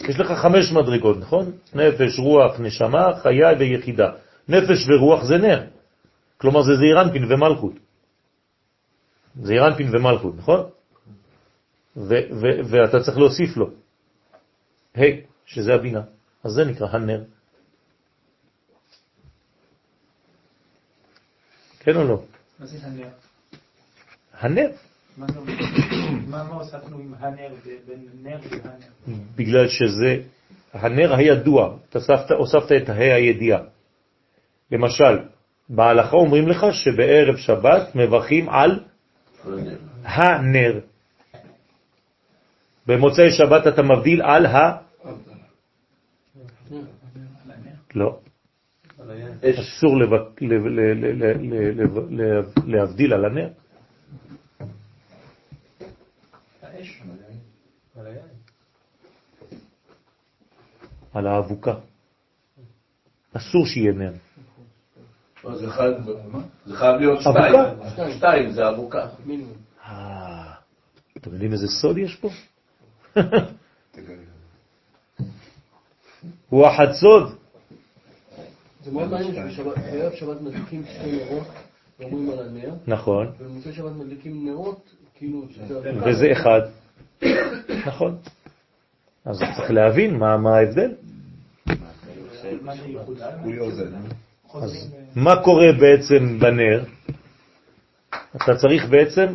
יש 0.00 0.20
לך 0.20 0.32
חמש 0.32 0.72
מדרגות, 0.72 1.18
נכון? 1.18 1.52
נפש, 1.74 2.18
רוח, 2.18 2.60
נשמה, 2.60 3.06
חיה 3.22 3.48
ויחידה. 3.58 4.10
נפש 4.48 4.88
ורוח 4.88 5.24
זה 5.24 5.38
נר. 5.38 5.64
כלומר 6.36 6.62
זה 6.62 6.76
זעירנפין 6.76 7.32
ומלכות. 7.32 7.72
זעירנפין 9.42 9.96
ומלכות, 9.96 10.34
נכון? 10.36 10.60
ואתה 12.70 13.00
צריך 13.04 13.18
להוסיף 13.18 13.56
לו. 13.56 13.70
היי, 14.94 15.24
שזה 15.46 15.74
הבינה. 15.74 16.00
אז 16.44 16.52
זה 16.52 16.64
נקרא 16.64 16.86
הנר. 16.90 17.24
כן 21.80 21.96
או 21.96 22.04
לא? 22.04 22.22
מה 22.58 22.66
זה 22.66 22.86
הנר? 22.86 23.08
הנר. 24.32 24.70
מה 25.16 26.40
הוספנו 26.40 26.98
עם 26.98 27.14
הנר 27.18 27.54
בין 27.86 28.08
נר 28.22 28.38
והנר? 28.50 29.18
בגלל 29.36 29.68
שזה 29.68 30.16
הנר 30.72 31.14
הידוע, 31.14 31.76
הוספת 32.38 32.72
את 32.82 32.88
ה' 32.88 32.92
הידיעה. 32.92 33.60
למשל, 34.72 35.18
בהלכה 35.68 36.16
אומרים 36.16 36.48
לך 36.48 36.66
שבערב 36.72 37.36
שבת 37.36 37.94
מברכים 37.94 38.48
על 38.48 38.84
הנר. 40.04 40.80
במוצאי 42.86 43.30
שבת 43.30 43.66
אתה 43.66 43.82
מבדיל 43.82 44.22
על 44.22 44.46
ה... 44.46 44.76
לא. 47.94 48.18
אסור 49.42 49.96
להבדיל 52.66 53.14
על 53.14 53.24
הנר. 53.24 53.48
על 61.14 61.26
האבוקה. 61.26 61.74
אסור 63.32 63.66
שיהיה 63.66 63.92
נר. 63.92 64.12
זה 65.54 65.70
חייב 65.70 65.94
זה 66.66 66.76
חייב 66.76 66.96
להיות 66.96 67.20
שתיים. 67.20 67.54
שתיים 68.16 68.50
זה 68.50 68.68
אבוקה. 68.68 69.06
אה, 69.86 70.52
אתם 71.16 71.32
יודעים 71.32 71.52
איזה 71.52 71.66
סוד 71.68 71.98
יש 71.98 72.16
פה? 72.16 72.28
הוא 76.48 76.66
החצוד. 76.66 77.36
זה 78.84 78.92
מאוד 78.92 79.10
מעניין 79.10 79.50
שבערב 79.50 80.12
שבת 80.14 80.40
מדליקים 80.40 80.84
שתי 80.84 81.12
נרות, 81.12 81.46
ואומרים 82.00 82.30
על 82.30 82.46
הנר, 82.48 82.74
נכון, 82.86 83.32
ובמוצאי 83.38 83.72
שבת 83.72 83.92
מדליקים 83.92 84.48
נרות, 84.48 84.90
כאילו 85.14 85.42
שזה... 85.50 85.92
וזה 86.04 86.32
אחד. 86.32 86.60
נכון. 87.86 88.16
אז 89.24 89.38
צריך 89.56 89.70
להבין 89.70 90.18
מה 90.18 90.36
מה 90.36 90.56
ההבדל. 90.56 90.92
אז 94.54 94.94
מה 95.16 95.42
קורה 95.42 95.72
בעצם 95.72 96.38
בנר? 96.38 96.84
אתה 98.36 98.56
צריך 98.56 98.84
בעצם 98.90 99.26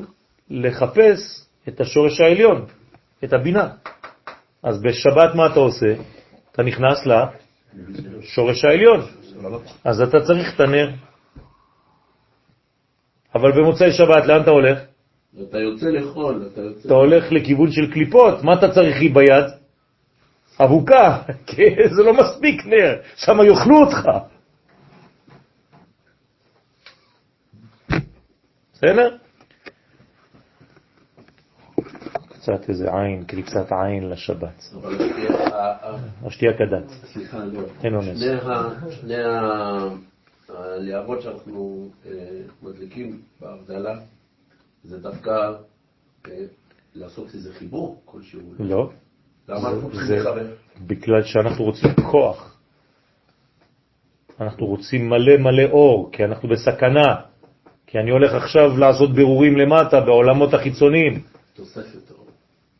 לחפש 0.50 1.46
את 1.68 1.82
השורש 1.82 2.22
העליון, 2.22 2.66
את 3.24 3.34
הבינה. 3.34 3.70
אז 4.64 4.82
בשבת 4.82 5.36
מה 5.36 5.46
אתה 5.46 5.60
עושה? 5.60 5.94
אתה 6.52 6.64
נכנס 6.64 7.08
לשורש 7.74 8.66
העליון. 8.66 9.02
אז 9.84 10.02
אתה 10.02 10.18
צריך 10.22 10.56
את 10.56 10.60
הנר. 10.60 10.90
אבל 13.36 13.52
במוצאי 13.52 13.92
שבת 13.92 14.26
לאן 14.26 14.42
אתה 14.42 14.52
הולך? 14.52 14.80
אתה 15.50 15.58
יוצא 15.58 15.86
לאכול, 15.86 16.50
אתה 16.54 16.62
יוצא... 16.62 16.88
אתה 16.88 16.94
הולך 16.94 17.32
לכיוון 17.32 17.72
של 17.72 17.92
קליפות, 17.92 18.44
מה 18.44 18.54
אתה 18.54 18.72
צריך 18.72 19.00
לי 19.00 19.10
ביד? 19.10 19.46
אבוקה, 20.64 21.22
כי 21.48 21.64
זה 21.96 22.04
לא 22.04 22.14
מספיק 22.14 22.66
נר, 22.66 22.96
שם 23.16 23.38
יאכלו 23.48 23.78
אותך. 23.78 24.10
בסדר? 28.82 29.18
קצת 32.30 32.70
איזה 32.70 32.90
עין, 32.94 33.24
קריצת 33.26 33.72
עין 33.72 34.10
לשבת. 34.10 34.58
השתייה- 34.58 35.53
ה- 35.53 35.88
ה- 35.90 35.98
השתייה 36.28 36.52
כדת. 36.58 36.90
סליחה, 37.14 37.38
לא. 37.45 37.62
אין 37.84 37.95
אונס. 37.95 38.20
שני 38.91 39.16
הלהבות 40.49 41.22
שאנחנו 41.22 41.90
אה, 42.06 42.12
מדליקים 42.64 43.22
בהבדלה, 43.41 43.99
זה 44.84 44.98
דווקא 44.99 45.52
אה, 46.28 46.32
לעשות 46.95 47.28
איזה 47.34 47.53
חיבור 47.53 48.02
כלשהו. 48.06 48.41
לא. 48.60 48.90
למה 49.49 49.70
אנחנו 49.70 49.90
צריכים 49.91 50.08
זה 50.08 50.16
לחבר? 50.16 50.48
בגלל 50.88 51.24
שאנחנו 51.24 51.64
רוצים 51.66 51.90
כוח. 52.12 52.58
אנחנו 54.41 54.66
רוצים 54.66 55.10
מלא 55.10 55.38
מלא 55.38 55.70
אור, 55.72 56.10
כי 56.12 56.26
אנחנו 56.26 56.49
בסכנה. 56.49 57.16
כי 57.91 57.99
אני 57.99 58.11
הולך 58.11 58.34
עכשיו 58.34 58.77
לעשות 58.77 59.13
בירורים 59.13 59.57
למטה, 59.57 60.01
בעולמות 60.01 60.53
החיצוניים. 60.53 61.22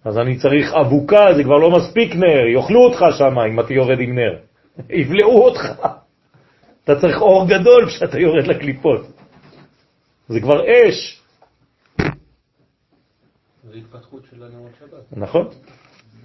אז 0.03 0.17
אני 0.17 0.38
צריך 0.38 0.73
אבוקה, 0.73 1.33
זה 1.35 1.43
כבר 1.43 1.57
לא 1.57 1.71
מספיק 1.71 2.15
נר, 2.15 2.47
יאכלו 2.47 2.79
אותך 2.79 2.99
שם 3.17 3.39
אם 3.39 3.59
אתה 3.59 3.73
יורד 3.73 3.99
עם 3.99 4.15
נר. 4.15 4.38
יבלעו 5.01 5.43
אותך. 5.43 5.61
אתה 6.83 7.01
צריך 7.01 7.21
אור 7.21 7.47
גדול 7.47 7.88
כשאתה 7.88 8.19
יורד 8.19 8.47
לקליפות. 8.47 9.01
זה 10.27 10.39
כבר 10.39 10.61
אש, 10.63 11.21
זה 13.71 13.77
התפתחות 13.77 14.23
של 14.29 14.43
הנרות 14.43 14.71
שבת. 14.79 15.17
נכון? 15.17 15.47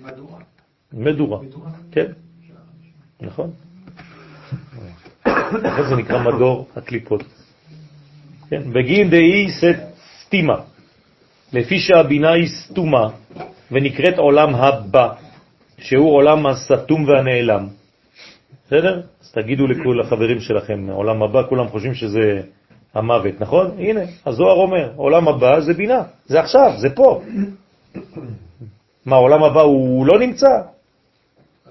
מדורה. 0.02 0.38
מדורה. 0.92 1.40
כן, 1.92 2.12
נכון. 3.20 3.50
לכן 5.64 5.88
זה 5.88 5.96
נקרא 5.96 6.22
מדור 6.22 6.68
הקליפות. 6.76 7.22
כן, 8.50 8.72
בגין 8.72 9.10
דאי 9.10 9.46
סתימה, 10.20 10.56
לפי 11.52 11.78
שהבינה 11.78 12.32
היא 12.32 12.48
סתומה 12.48 13.08
ונקראת 13.72 14.18
עולם 14.18 14.54
הבא, 14.54 15.12
שהוא 15.78 16.14
עולם 16.14 16.46
הסתום 16.46 17.04
והנעלם. 17.08 17.66
בסדר? 18.66 19.02
אז 19.22 19.32
תגידו 19.32 19.66
לכל 19.66 20.00
החברים 20.00 20.40
שלכם, 20.40 20.86
עולם 20.90 21.22
הבא, 21.22 21.42
כולם 21.48 21.68
חושבים 21.68 21.94
שזה 21.94 22.40
המוות, 22.94 23.40
נכון? 23.40 23.70
הנה, 23.78 24.00
הזוהר 24.26 24.56
אומר, 24.56 24.92
עולם 24.96 25.28
הבא 25.28 25.60
זה 25.60 25.74
בינה, 25.74 26.02
זה 26.26 26.40
עכשיו, 26.40 26.72
זה 26.76 26.88
פה. 26.90 27.22
מה, 29.06 29.16
העולם 29.16 29.42
הבא 29.42 29.60
הוא 29.60 30.06
לא 30.06 30.18
נמצא? 30.18 30.48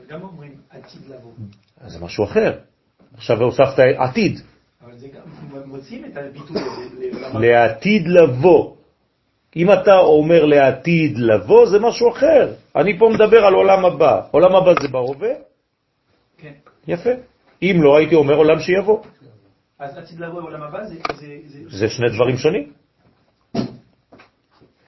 גם 0.10 0.22
אומרים 0.22 0.52
עתיד 0.70 1.02
לבוא. 1.08 1.32
אז 1.82 1.92
זה 1.92 2.06
משהו 2.06 2.24
אחר. 2.24 2.54
עכשיו 3.18 3.42
הוספת 3.44 3.80
עתיד, 3.98 4.40
זה 5.06 5.12
גם, 5.18 5.62
מוצאים 5.66 6.06
את 6.06 6.18
הביטוי 6.18 6.62
לעתיד 7.34 8.08
לבוא. 8.08 8.76
אם 9.56 9.72
אתה 9.74 9.98
אומר 9.98 10.46
לעתיד 10.46 11.18
לבוא, 11.18 11.66
זה 11.66 11.80
משהו 11.80 12.10
אחר. 12.12 12.54
אני 12.76 12.98
פה 13.00 13.10
מדבר 13.14 13.46
על 13.46 13.54
עולם 13.54 13.86
הבא. 13.86 14.22
עולם 14.32 14.56
הבא 14.56 14.74
זה 14.82 14.88
בהווה? 14.88 15.30
כן. 16.38 16.52
יפה. 16.88 17.10
אם 17.62 17.76
לא, 17.84 17.98
הייתי 17.98 18.16
אומר 18.16 18.36
עולם 18.36 18.60
שיבוא. 18.60 19.00
אז 19.80 19.98
עתיד 19.98 20.20
לבוא 20.20 20.42
לעולם 20.42 20.64
הבא 20.64 20.84
זה... 20.84 20.96
זה- 21.14 21.38
זה- 21.46 21.78
זה 21.78 21.90
שני 21.90 22.10
דברים 22.16 22.38
שונים. 22.38 22.72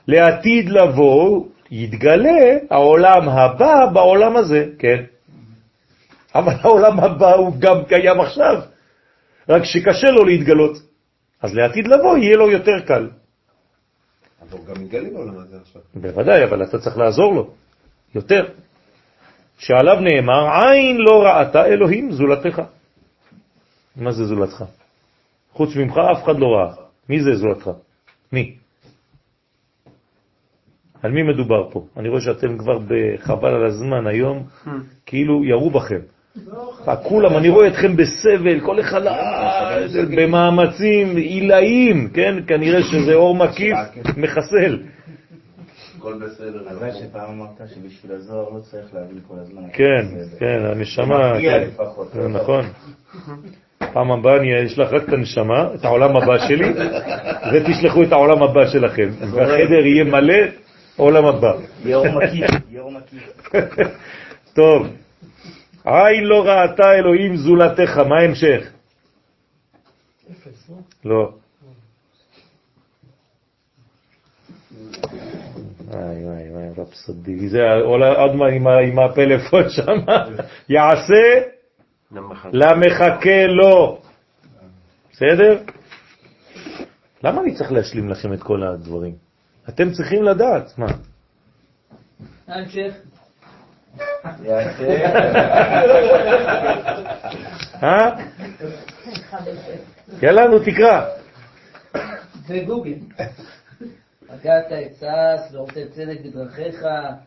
לעתיד 0.08 0.70
לבוא 0.70 1.46
יתגלה 1.72 2.40
העולם 2.70 3.30
הבא 3.30 3.86
בעולם 3.94 4.38
הזה, 4.38 4.66
כן. 4.80 5.04
אבל 6.36 6.54
העולם 6.62 7.00
הבא 7.00 7.34
הוא 7.36 7.54
גם 7.60 7.86
קיים 7.88 8.20
עכשיו, 8.22 8.62
רק 9.50 9.64
שקשה 9.64 10.12
לו 10.12 10.26
להתגלות. 10.26 10.78
אז 11.42 11.54
לעתיד 11.54 11.88
לבוא 11.88 12.18
יהיה 12.18 12.38
לו 12.38 12.52
יותר 12.52 12.80
קל. 12.88 13.10
אבל 14.42 14.58
הוא 14.58 14.66
גם 14.66 14.84
מתגלה 14.84 15.10
בעולם 15.10 15.38
הזה 15.38 15.58
עכשיו. 15.62 15.82
בוודאי, 15.96 16.44
אבל 16.44 16.64
אתה 16.64 16.80
צריך 16.80 16.98
לעזור 16.98 17.36
לו 17.36 17.54
יותר. 18.16 18.46
שעליו 19.58 19.96
נאמר, 20.00 20.50
עין 20.62 20.98
לא 20.98 21.24
ראתה 21.24 21.66
אלוהים 21.66 22.12
זולתך. 22.12 22.62
מה 23.96 24.12
זה 24.12 24.26
זולתך? 24.26 24.64
חוץ 25.54 25.76
ממך 25.76 25.98
אף 25.98 26.24
אחד 26.24 26.40
לא 26.40 26.48
ראה. 26.48 26.74
מי 27.10 27.24
זה 27.24 27.36
זולתך? 27.36 27.70
מי? 28.32 28.56
על 31.04 31.12
מי 31.12 31.24
מדובר 31.24 31.70
פה? 31.72 31.86
אני 31.98 32.10
רואה 32.10 32.22
שאתם 32.22 32.58
כבר 32.58 32.80
בחבל 32.88 33.50
על 33.50 33.66
הזמן 33.66 34.08
היום, 34.08 34.44
כאילו 35.06 35.46
ירו 35.46 35.70
בכם. 35.70 36.00
כולם, 37.04 37.38
אני 37.38 37.50
רואה 37.50 37.68
אתכם 37.68 37.96
בסבל, 37.96 38.60
כל 38.60 38.80
אחד 38.80 39.02
במאמצים 40.18 41.16
עילאיים, 41.16 42.10
כן? 42.14 42.36
כנראה 42.48 42.84
שזה 42.84 43.14
אור 43.14 43.36
מקיף, 43.36 43.78
מחסל. 44.18 44.80
הכל 46.08 46.14
בסדר. 46.14 46.70
הלוואי 46.70 46.92
שפעם 46.92 47.30
אמרת 47.30 47.70
שבשביל 47.76 48.12
הזוהר 48.12 48.50
לא 48.50 48.60
צריך 48.60 48.94
להבין 48.94 49.20
כל 49.28 49.34
הזמן. 49.40 49.62
כן, 49.74 50.06
כן, 50.40 50.66
הנשמה, 50.66 51.34
כן, 51.42 51.68
זה 52.14 52.22
לא 52.22 52.30
נכון. 52.30 52.66
פעם 53.94 54.12
הבאה 54.12 54.38
אני 54.38 54.66
אשלח 54.66 54.94
רק 54.94 55.04
את 55.04 55.14
הנשמה, 55.14 55.74
את 55.76 55.86
העולם 55.86 56.18
הבא 56.18 56.38
שלי, 56.48 56.74
ותשלחו 57.54 58.04
את 58.04 58.12
העולם 58.12 58.44
הבא 58.44 58.68
שלכם. 58.68 59.10
והחדר 59.32 59.86
יהיה 59.86 60.04
מלא 60.04 60.34
עולם 60.98 61.26
הבא. 61.26 61.54
יאור 61.86 62.06
מקיף, 62.10 62.50
יאור 62.72 62.92
מקיף. 62.92 63.52
טוב, 64.58 64.88
עין 65.88 66.24
לא 66.24 66.44
ראתה 66.46 66.92
אלוהים 66.94 67.38
זולתך, 67.38 67.98
מה 67.98 68.20
ההמשך? 68.20 68.72
אפס, 70.32 70.70
לא? 71.06 71.32
וואי 75.88 76.26
וואי 76.26 76.52
וואי, 76.52 76.70
רפסודי, 76.78 77.50
זה 77.50 77.60
עולה 77.84 78.14
עוד 78.14 78.36
מה 78.36 78.78
עם 78.78 79.00
הפלאפון 79.00 79.70
שם, 79.76 80.12
יעשה 80.70 81.42
למחכה 82.52 83.48
לו. 83.48 84.02
בסדר? 85.12 85.60
למה 87.24 87.42
אני 87.42 87.56
צריך 87.56 87.72
להשלים 87.72 88.10
לכם 88.10 88.34
את 88.34 88.44
כל 88.44 88.64
הדברים? 88.64 89.16
אתם 89.70 89.92
צריכים 89.92 90.24
לדעת, 90.24 90.78
מה? 90.78 90.88
המשך. 92.48 93.07
אה? 97.84 98.10
יאללה, 100.22 100.48
נו, 100.48 100.60
תקרא. 100.60 101.06
בגוגל. 102.50 102.94
הגעת 104.30 104.72
אצעס 104.72 105.54
ועושה 105.54 105.88
צדק 105.90 106.18
בדרכיך, 106.26 106.76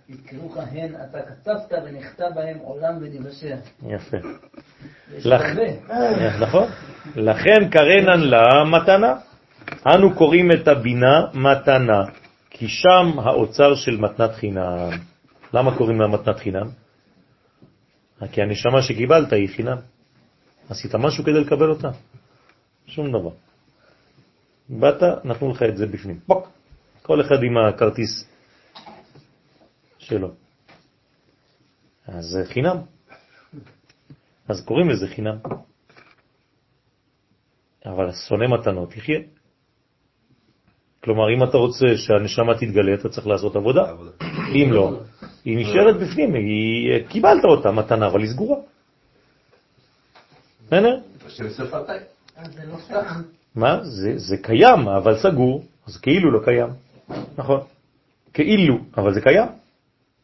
יקראוך 0.08 0.56
הן, 0.72 0.94
אתה 1.10 1.18
כתבת 1.22 1.72
ונכתב 1.84 2.28
בהם 2.34 2.58
עולם 2.58 2.94
ונבשע. 3.00 3.56
יפה. 3.88 4.16
הרבה. 5.24 5.62
נכון. 6.40 6.68
לכן 7.16 7.68
קרנן 7.70 8.20
לה 8.20 8.64
מתנה. 8.64 9.14
אנו 9.86 10.14
קוראים 10.14 10.52
את 10.52 10.68
הבינה 10.68 11.26
מתנה, 11.34 12.02
כי 12.50 12.68
שם 12.68 13.18
האוצר 13.18 13.74
של 13.74 13.96
מתנת 13.96 14.30
חינם. 14.34 14.90
למה 15.54 15.78
קוראים 15.78 16.00
לה 16.00 16.06
מתנת 16.08 16.38
חינם? 16.38 16.68
כי 18.32 18.42
הנשמה 18.42 18.82
שקיבלת 18.82 19.32
היא 19.32 19.48
חינם. 19.48 19.76
עשית 20.70 20.94
משהו 20.94 21.24
כדי 21.24 21.40
לקבל 21.40 21.70
אותה? 21.70 21.90
שום 22.86 23.08
דבר. 23.08 23.30
באת, 24.68 25.02
נתנו 25.24 25.50
לך 25.50 25.62
את 25.62 25.76
זה 25.76 25.86
בפנים. 25.86 26.20
בוק. 26.26 26.48
כל 27.02 27.20
אחד 27.20 27.42
עם 27.42 27.58
הכרטיס 27.58 28.24
שלו. 29.98 30.30
אז 32.06 32.24
זה 32.24 32.44
חינם. 32.44 32.76
אז 34.48 34.64
קוראים 34.64 34.88
לזה 34.88 35.06
חינם. 35.06 35.36
אבל 37.86 38.12
שונא 38.12 38.46
מתנות 38.46 38.96
יחיה. 38.96 39.20
כלומר, 41.04 41.24
אם 41.36 41.44
אתה 41.44 41.56
רוצה 41.56 41.86
שהנשמה 41.96 42.54
תתגלה, 42.54 42.94
אתה 42.94 43.08
צריך 43.08 43.26
לעשות 43.26 43.56
עבודה. 43.56 43.94
אם 44.54 44.72
לא, 44.72 45.00
היא 45.44 45.58
נשארת 45.58 45.96
בפנים, 45.96 46.34
היא, 46.34 47.06
קיבלת 47.08 47.44
אותה 47.44 47.70
מתנה, 47.70 48.06
אבל 48.06 48.20
היא 48.20 48.30
סגורה. 48.30 48.56
בסדר? 50.66 51.00
זה 52.52 52.62
לא. 52.66 53.00
מה? 53.54 53.84
זה, 53.84 54.18
זה 54.18 54.36
קיים, 54.36 54.88
אבל 54.88 55.18
סגור, 55.18 55.64
אז 55.86 55.96
כאילו 55.96 56.30
לא 56.30 56.40
קיים. 56.44 56.68
נכון. 57.38 57.60
כאילו, 58.34 58.78
אבל 58.96 59.14
זה 59.14 59.20
קיים. 59.20 59.48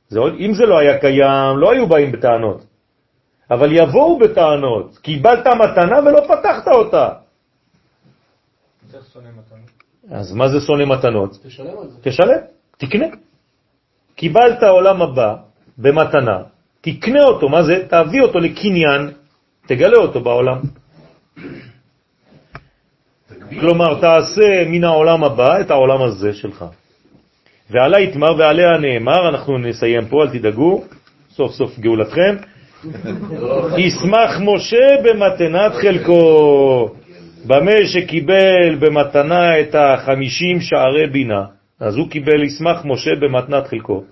זה 0.08 0.18
עוד, 0.18 0.32
אם 0.38 0.54
זה 0.54 0.66
לא 0.66 0.78
היה 0.78 0.98
קיים, 1.00 1.58
לא 1.58 1.72
היו 1.72 1.86
באים 1.86 2.12
בטענות. 2.12 2.64
אבל 3.50 3.72
יבואו 3.72 4.18
בטענות, 4.18 4.98
קיבלת 4.98 5.46
מתנה 5.46 5.98
ולא 5.98 6.20
פתחת 6.20 6.68
אותה. 6.68 7.08
אז 10.10 10.32
מה 10.32 10.48
זה 10.48 10.60
שונא 10.60 10.84
מתנות? 10.84 11.38
תשלם 11.42 11.78
על 11.78 11.88
זה. 11.88 11.96
תשלם, 12.02 12.38
תקנה. 12.76 13.06
קיבלת 14.16 14.62
עולם 14.62 15.02
הבא 15.02 15.34
במתנה, 15.78 16.38
תקנה 16.80 17.22
אותו, 17.22 17.48
מה 17.48 17.62
זה? 17.62 17.84
תביא 17.88 18.22
אותו 18.22 18.38
לקניין, 18.38 19.10
תגלה 19.66 19.98
אותו 19.98 20.20
בעולם. 20.20 20.58
כלומר, 23.60 24.00
תעשה 24.00 24.64
מן 24.66 24.84
העולם 24.84 25.24
הבא 25.24 25.60
את 25.60 25.70
העולם 25.70 26.02
הזה 26.02 26.32
שלך. 26.32 26.64
ועלה 27.70 28.00
יתמר 28.00 28.34
ועליה 28.38 28.78
נאמר, 28.78 29.28
אנחנו 29.28 29.58
נסיים 29.58 30.06
פה, 30.08 30.22
אל 30.22 30.28
תדאגו, 30.28 30.84
סוף 31.30 31.52
סוף 31.52 31.78
גאולתכם. 31.78 32.36
ישמח 33.84 34.40
משה 34.40 34.86
במתנת 35.04 35.72
חלקו, 35.74 36.88
במה 37.46 37.86
שקיבל 37.86 38.74
במתנה 38.78 39.60
את 39.60 39.74
החמישים 39.74 40.60
שערי 40.60 41.06
בינה, 41.06 41.55
אז 41.80 41.96
הוא 41.96 42.10
קיבל 42.10 42.42
ישמח 42.42 42.84
משה 42.84 43.10
במתנת 43.20 43.66
חלקו. 43.66 44.04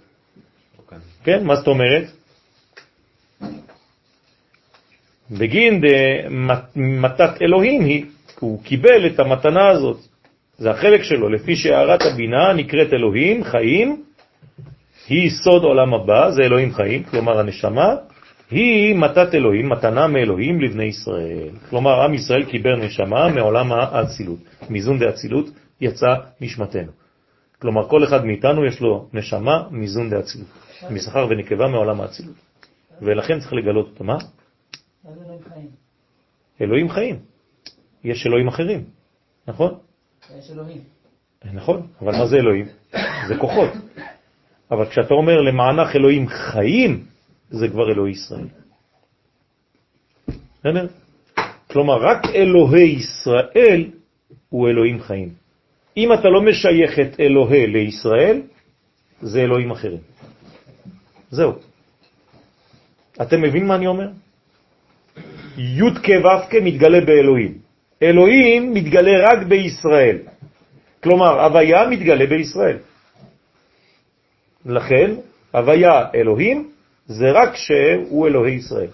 כן, 1.25 1.45
מה 1.45 1.57
זאת 1.57 1.67
אומרת? 1.67 2.05
בגין 5.31 5.81
מתת 6.77 7.43
אלוהים 7.43 7.85
היא, 7.85 8.05
הוא 8.41 8.63
קיבל 8.63 9.07
את 9.07 9.21
המתנה 9.21 9.69
הזאת, 9.69 9.99
זה 10.59 10.71
החלק 10.71 11.03
שלו, 11.03 11.29
לפי 11.29 11.57
שהערת 11.57 12.03
הבינה 12.03 12.53
נקראת 12.53 12.93
אלוהים, 12.93 13.45
חיים, 13.45 14.03
היא 15.09 15.31
סוד 15.31 15.63
עולם 15.65 15.95
הבא, 15.95 16.31
זה 16.31 16.43
אלוהים 16.43 16.75
חיים, 16.75 17.03
כלומר 17.03 17.39
הנשמה, 17.39 17.95
היא 18.51 18.95
מתת 18.97 19.35
אלוהים, 19.35 19.69
מתנה 19.69 20.07
מאלוהים 20.07 20.61
לבני 20.61 20.85
ישראל. 20.85 21.49
כלומר, 21.71 22.05
עם 22.05 22.15
ישראל 22.15 22.45
קיבל 22.45 22.77
נשמה 22.77 23.29
מעולם 23.29 23.73
האצילות. 23.73 24.39
מיזון 24.71 24.99
דאצילות 24.99 25.47
יצא 25.81 26.15
נשמתנו. 26.41 27.04
כלומר, 27.65 27.89
כל 27.89 28.05
אחד 28.05 28.25
מאיתנו 28.25 28.65
יש 28.65 28.81
לו 28.81 29.09
נשמה 29.13 29.69
מיזון 29.71 30.11
דאצילות. 30.11 30.49
משכר 30.91 31.27
ונקבה 31.31 31.69
מעולם 31.69 32.01
האצילות. 32.01 32.37
ולכן 33.03 33.41
צריך 33.41 33.53
לגלות 33.53 33.87
אותו. 33.91 34.05
מה? 34.05 34.19
אלוהים 36.61 36.91
חיים. 36.91 37.19
יש 38.05 38.27
אלוהים 38.27 38.49
אחרים, 38.49 38.85
נכון? 39.49 39.79
יש 40.39 40.51
אלוהים. 40.51 40.81
נכון, 41.53 41.87
אבל 42.01 42.13
מה 42.13 42.27
זה 42.27 42.37
אלוהים? 42.37 42.67
זה 43.29 43.35
כוחות. 43.41 43.71
אבל 44.71 44.87
כשאתה 44.87 45.15
אומר 45.15 45.41
למענך 45.41 45.97
אלוהים 45.97 46.29
חיים, 46.29 47.05
זה 47.51 47.69
כבר 47.69 47.93
אלוהי 47.93 48.13
ישראל. 48.13 48.49
בסדר? 50.61 50.87
כלומר, 51.71 51.97
רק 51.97 52.27
אלוהי 52.35 52.91
ישראל 52.93 53.91
הוא 54.49 54.69
אלוהים 54.69 55.01
חיים. 55.01 55.44
אם 55.97 56.13
אתה 56.13 56.29
לא 56.29 56.43
משייך 56.43 56.99
את 56.99 57.21
אלוהי 57.21 57.67
לישראל, 57.67 58.43
זה 59.21 59.41
אלוהים 59.41 59.71
אחרים. 59.71 60.01
זהו. 61.31 61.53
אתם 63.23 63.43
מבין 63.43 63.67
מה 63.67 63.75
אני 63.75 63.87
אומר? 63.87 64.09
י' 65.59 65.95
כו' 66.05 66.61
מתגלה 66.63 67.01
באלוהים. 67.01 67.59
אלוהים 68.03 68.75
מתגלה 68.75 69.13
רק 69.31 69.47
בישראל. 69.47 70.19
כלומר, 71.03 71.41
הוויה 71.45 71.89
מתגלה 71.89 72.27
בישראל. 72.27 72.79
לכן, 74.67 75.11
הוויה 75.53 76.07
אלוהים 76.15 76.71
זה 77.07 77.31
רק 77.31 77.57
שהוא 77.57 78.27
אלוהי 78.27 78.55
ישראל. 78.55 78.91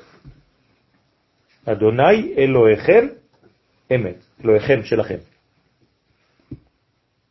אדוני 1.64 2.34
אלוהיכם 2.38 3.06
אמת, 3.94 4.18
אלוהיכם 4.44 4.84
שלכם. 4.84 5.29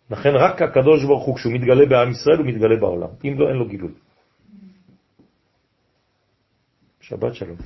לכן 0.09 0.35
רק 0.35 0.61
הקדוש 0.61 1.03
ברוך 1.03 1.25
הוא, 1.25 1.35
כשהוא 1.35 1.53
מתגלה 1.53 1.85
בעם 1.85 2.11
ישראל, 2.11 2.37
הוא 2.37 2.45
מתגלה 2.45 2.75
בעולם. 2.75 3.09
אם 3.23 3.39
לא, 3.39 3.47
אין 3.49 3.55
לו 3.55 3.67
גילוי. 3.67 3.91
שבת 7.01 7.35
שלום. 7.35 7.57